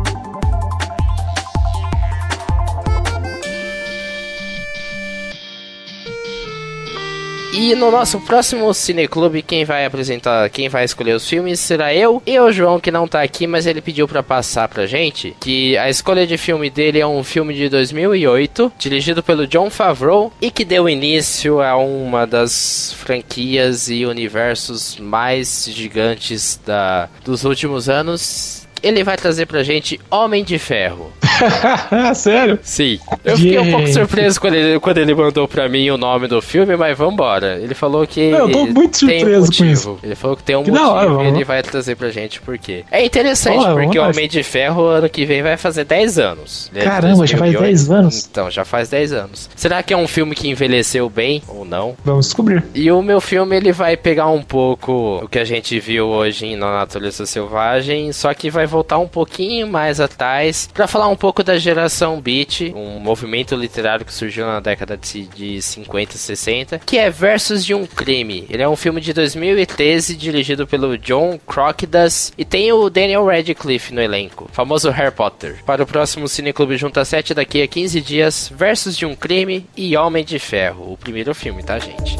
E 7.52 7.74
no 7.74 7.90
nosso 7.90 8.18
próximo 8.20 8.72
Cineclube, 8.72 9.42
quem 9.42 9.62
vai 9.64 9.84
apresentar, 9.84 10.48
quem 10.48 10.70
vai 10.70 10.84
escolher 10.84 11.14
os 11.14 11.28
filmes 11.28 11.60
será 11.60 11.94
eu 11.94 12.22
e 12.26 12.38
o 12.40 12.50
João, 12.50 12.80
que 12.80 12.90
não 12.90 13.06
tá 13.06 13.20
aqui, 13.20 13.46
mas 13.46 13.66
ele 13.66 13.82
pediu 13.82 14.08
para 14.08 14.22
passar 14.22 14.68
pra 14.68 14.86
gente 14.86 15.36
que 15.38 15.76
a 15.76 15.90
escolha 15.90 16.26
de 16.26 16.38
filme 16.38 16.70
dele 16.70 16.98
é 16.98 17.06
um 17.06 17.22
filme 17.22 17.52
de 17.52 17.68
2008, 17.68 18.72
dirigido 18.78 19.22
pelo 19.22 19.46
John 19.46 19.68
Favreau 19.68 20.32
e 20.40 20.50
que 20.50 20.64
deu 20.64 20.88
início 20.88 21.60
a 21.60 21.76
uma 21.76 22.26
das 22.26 22.94
franquias 22.94 23.90
e 23.90 24.06
universos 24.06 24.96
mais 24.96 25.66
gigantes 25.68 26.58
da, 26.64 27.10
dos 27.22 27.44
últimos 27.44 27.86
anos 27.86 28.62
ele 28.82 29.04
vai 29.04 29.16
trazer 29.16 29.46
pra 29.46 29.62
gente 29.62 30.00
Homem 30.10 30.42
de 30.42 30.58
Ferro. 30.58 31.12
Sério? 32.14 32.58
Sim. 32.62 32.98
Eu 33.24 33.36
fiquei 33.36 33.58
um 33.58 33.70
pouco 33.70 33.88
surpreso 33.88 34.40
quando 34.40 34.54
ele, 34.54 34.80
quando 34.80 34.98
ele 34.98 35.14
mandou 35.14 35.48
pra 35.48 35.68
mim 35.68 35.90
o 35.90 35.96
nome 35.96 36.28
do 36.28 36.40
filme, 36.40 36.76
mas 36.76 36.96
vambora. 36.96 37.58
Ele 37.60 37.74
falou 37.74 38.06
que. 38.06 38.20
Eu 38.20 38.50
tô 38.50 38.66
muito 38.66 38.96
surpreso 38.98 39.46
um 39.52 39.56
com 39.56 39.64
isso. 39.64 39.98
Ele 40.02 40.14
falou 40.14 40.36
que 40.36 40.42
tem 40.42 40.56
um 40.56 40.62
que 40.62 40.70
motivo 40.70 40.90
hora, 40.90 41.24
e 41.24 41.28
ele 41.28 41.44
vai 41.44 41.62
trazer 41.62 41.96
pra 41.96 42.10
gente 42.10 42.40
por 42.40 42.58
quê. 42.58 42.84
É 42.90 43.04
interessante, 43.04 43.64
porque 43.64 43.98
o 43.98 44.02
Homem 44.02 44.28
de 44.28 44.42
Ferro 44.42 44.86
ano 44.86 45.08
que 45.08 45.24
vem 45.24 45.42
vai 45.42 45.56
fazer 45.56 45.84
10 45.84 46.18
anos. 46.18 46.70
Né? 46.72 46.82
Caramba, 46.82 47.26
já 47.26 47.38
faz 47.38 47.52
10 47.52 47.90
anos? 47.90 48.28
Então, 48.30 48.50
já 48.50 48.64
faz 48.64 48.88
10 48.88 49.12
anos. 49.12 49.50
Será 49.56 49.82
que 49.82 49.92
é 49.92 49.96
um 49.96 50.08
filme 50.08 50.34
que 50.34 50.48
envelheceu 50.48 51.08
bem 51.08 51.42
ou 51.48 51.64
não? 51.64 51.96
Vamos 52.04 52.26
descobrir. 52.26 52.64
E 52.74 52.90
o 52.90 53.02
meu 53.02 53.20
filme 53.20 53.56
ele 53.56 53.72
vai 53.72 53.96
pegar 53.96 54.28
um 54.28 54.42
pouco 54.42 55.20
o 55.22 55.28
que 55.28 55.38
a 55.38 55.44
gente 55.44 55.78
viu 55.78 56.08
hoje 56.08 56.46
em 56.46 56.56
Na 56.56 56.72
Natureza 56.72 57.26
Selvagem, 57.26 58.12
só 58.12 58.32
que 58.34 58.50
vai 58.50 58.66
voltar 58.66 58.98
um 58.98 59.08
pouquinho 59.08 59.66
mais 59.66 60.00
atrás 60.00 60.68
para 60.72 60.86
falar 60.86 61.08
um 61.08 61.16
pouco 61.22 61.44
da 61.44 61.56
geração 61.56 62.20
beat, 62.20 62.72
um 62.74 62.98
movimento 62.98 63.54
literário 63.54 64.04
que 64.04 64.12
surgiu 64.12 64.44
na 64.44 64.58
década 64.58 64.96
de, 64.96 65.22
de 65.26 65.62
50 65.62 66.16
e 66.16 66.18
60, 66.18 66.78
que 66.80 66.98
é 66.98 67.08
Versus 67.10 67.64
de 67.64 67.72
um 67.72 67.86
Crime. 67.86 68.44
Ele 68.50 68.60
é 68.60 68.68
um 68.68 68.74
filme 68.74 69.00
de 69.00 69.12
2013 69.12 70.16
dirigido 70.16 70.66
pelo 70.66 70.98
John 70.98 71.38
Crocdas 71.46 72.32
e 72.36 72.44
tem 72.44 72.72
o 72.72 72.90
Daniel 72.90 73.24
Radcliffe 73.24 73.94
no 73.94 74.02
elenco, 74.02 74.50
famoso 74.52 74.90
Harry 74.90 75.14
Potter. 75.14 75.62
Para 75.64 75.84
o 75.84 75.86
próximo 75.86 76.26
Cineclube 76.26 76.76
Junta 76.76 77.04
7 77.04 77.34
daqui 77.34 77.62
a 77.62 77.68
15 77.68 78.00
dias, 78.00 78.52
Versus 78.52 78.96
de 78.96 79.06
um 79.06 79.14
Crime 79.14 79.64
e 79.76 79.96
Homem 79.96 80.24
de 80.24 80.40
Ferro, 80.40 80.92
o 80.92 80.96
primeiro 80.96 81.32
filme, 81.36 81.62
tá 81.62 81.78
gente? 81.78 82.16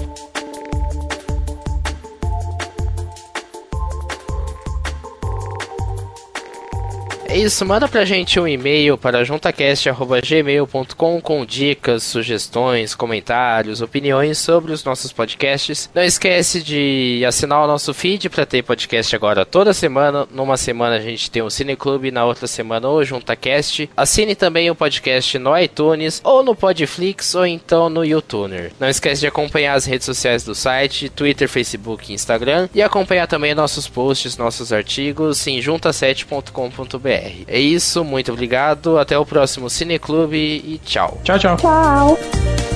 É 7.33 7.39
isso, 7.39 7.65
manda 7.65 7.89
pra 7.89 8.05
gente 8.05 8.39
um 8.39 8.47
e-mail 8.47 8.99
para 8.99 9.25
juntacast.gmail.com 9.25 11.19
com 11.19 11.47
dicas, 11.47 12.03
sugestões, 12.03 12.95
comentários, 12.95 13.81
opiniões 13.81 14.37
sobre 14.37 14.71
os 14.71 14.85
nossos 14.85 15.15
podcasts. 15.15 15.89
Não 15.95 16.03
esquece 16.03 16.63
de 16.63 17.25
assinar 17.27 17.65
o 17.65 17.67
nosso 17.67 17.95
feed 17.95 18.29
para 18.29 18.45
ter 18.45 18.63
podcast 18.63 19.17
agora 19.17 19.47
toda 19.47 19.73
semana. 19.73 20.29
Numa 20.31 20.59
semana 20.59 20.97
a 20.97 21.01
gente 21.01 21.31
tem 21.31 21.41
o 21.41 21.49
Cineclube, 21.49 22.11
na 22.11 22.27
outra 22.27 22.47
semana 22.47 22.87
o 22.87 23.03
JuntaCast. 23.03 23.89
Assine 23.97 24.35
também 24.35 24.71
o 24.71 24.75
podcast 24.75 25.39
no 25.39 25.59
iTunes, 25.59 26.21
ou 26.23 26.43
no 26.43 26.55
Podflix, 26.55 27.35
ou 27.35 27.47
então 27.47 27.89
no 27.89 28.05
YouTuner. 28.05 28.73
Não 28.79 28.91
esquece 28.91 29.23
de 29.23 29.27
acompanhar 29.27 29.73
as 29.73 29.87
redes 29.87 30.05
sociais 30.05 30.45
do 30.45 30.55
site, 30.55 31.09
Twitter, 31.09 31.49
Facebook 31.49 32.13
e 32.13 32.15
Instagram, 32.15 32.69
e 32.75 32.83
acompanhar 32.83 33.27
também 33.27 33.55
nossos 33.55 33.89
posts, 33.89 34.37
nossos 34.37 34.71
artigos 34.71 35.47
em 35.47 35.61
junta7.com.br. 35.61 37.22
É 37.47 37.59
isso, 37.59 38.05
muito 38.05 38.33
obrigado, 38.33 38.99
até 38.99 39.19
o 39.19 39.27
próximo 39.27 39.69
Cineclube 39.71 40.37
e 40.37 40.81
tchau. 40.85 41.21
Tchau, 41.25 41.39
tchau. 41.39 41.57
Tchau. 41.57 42.72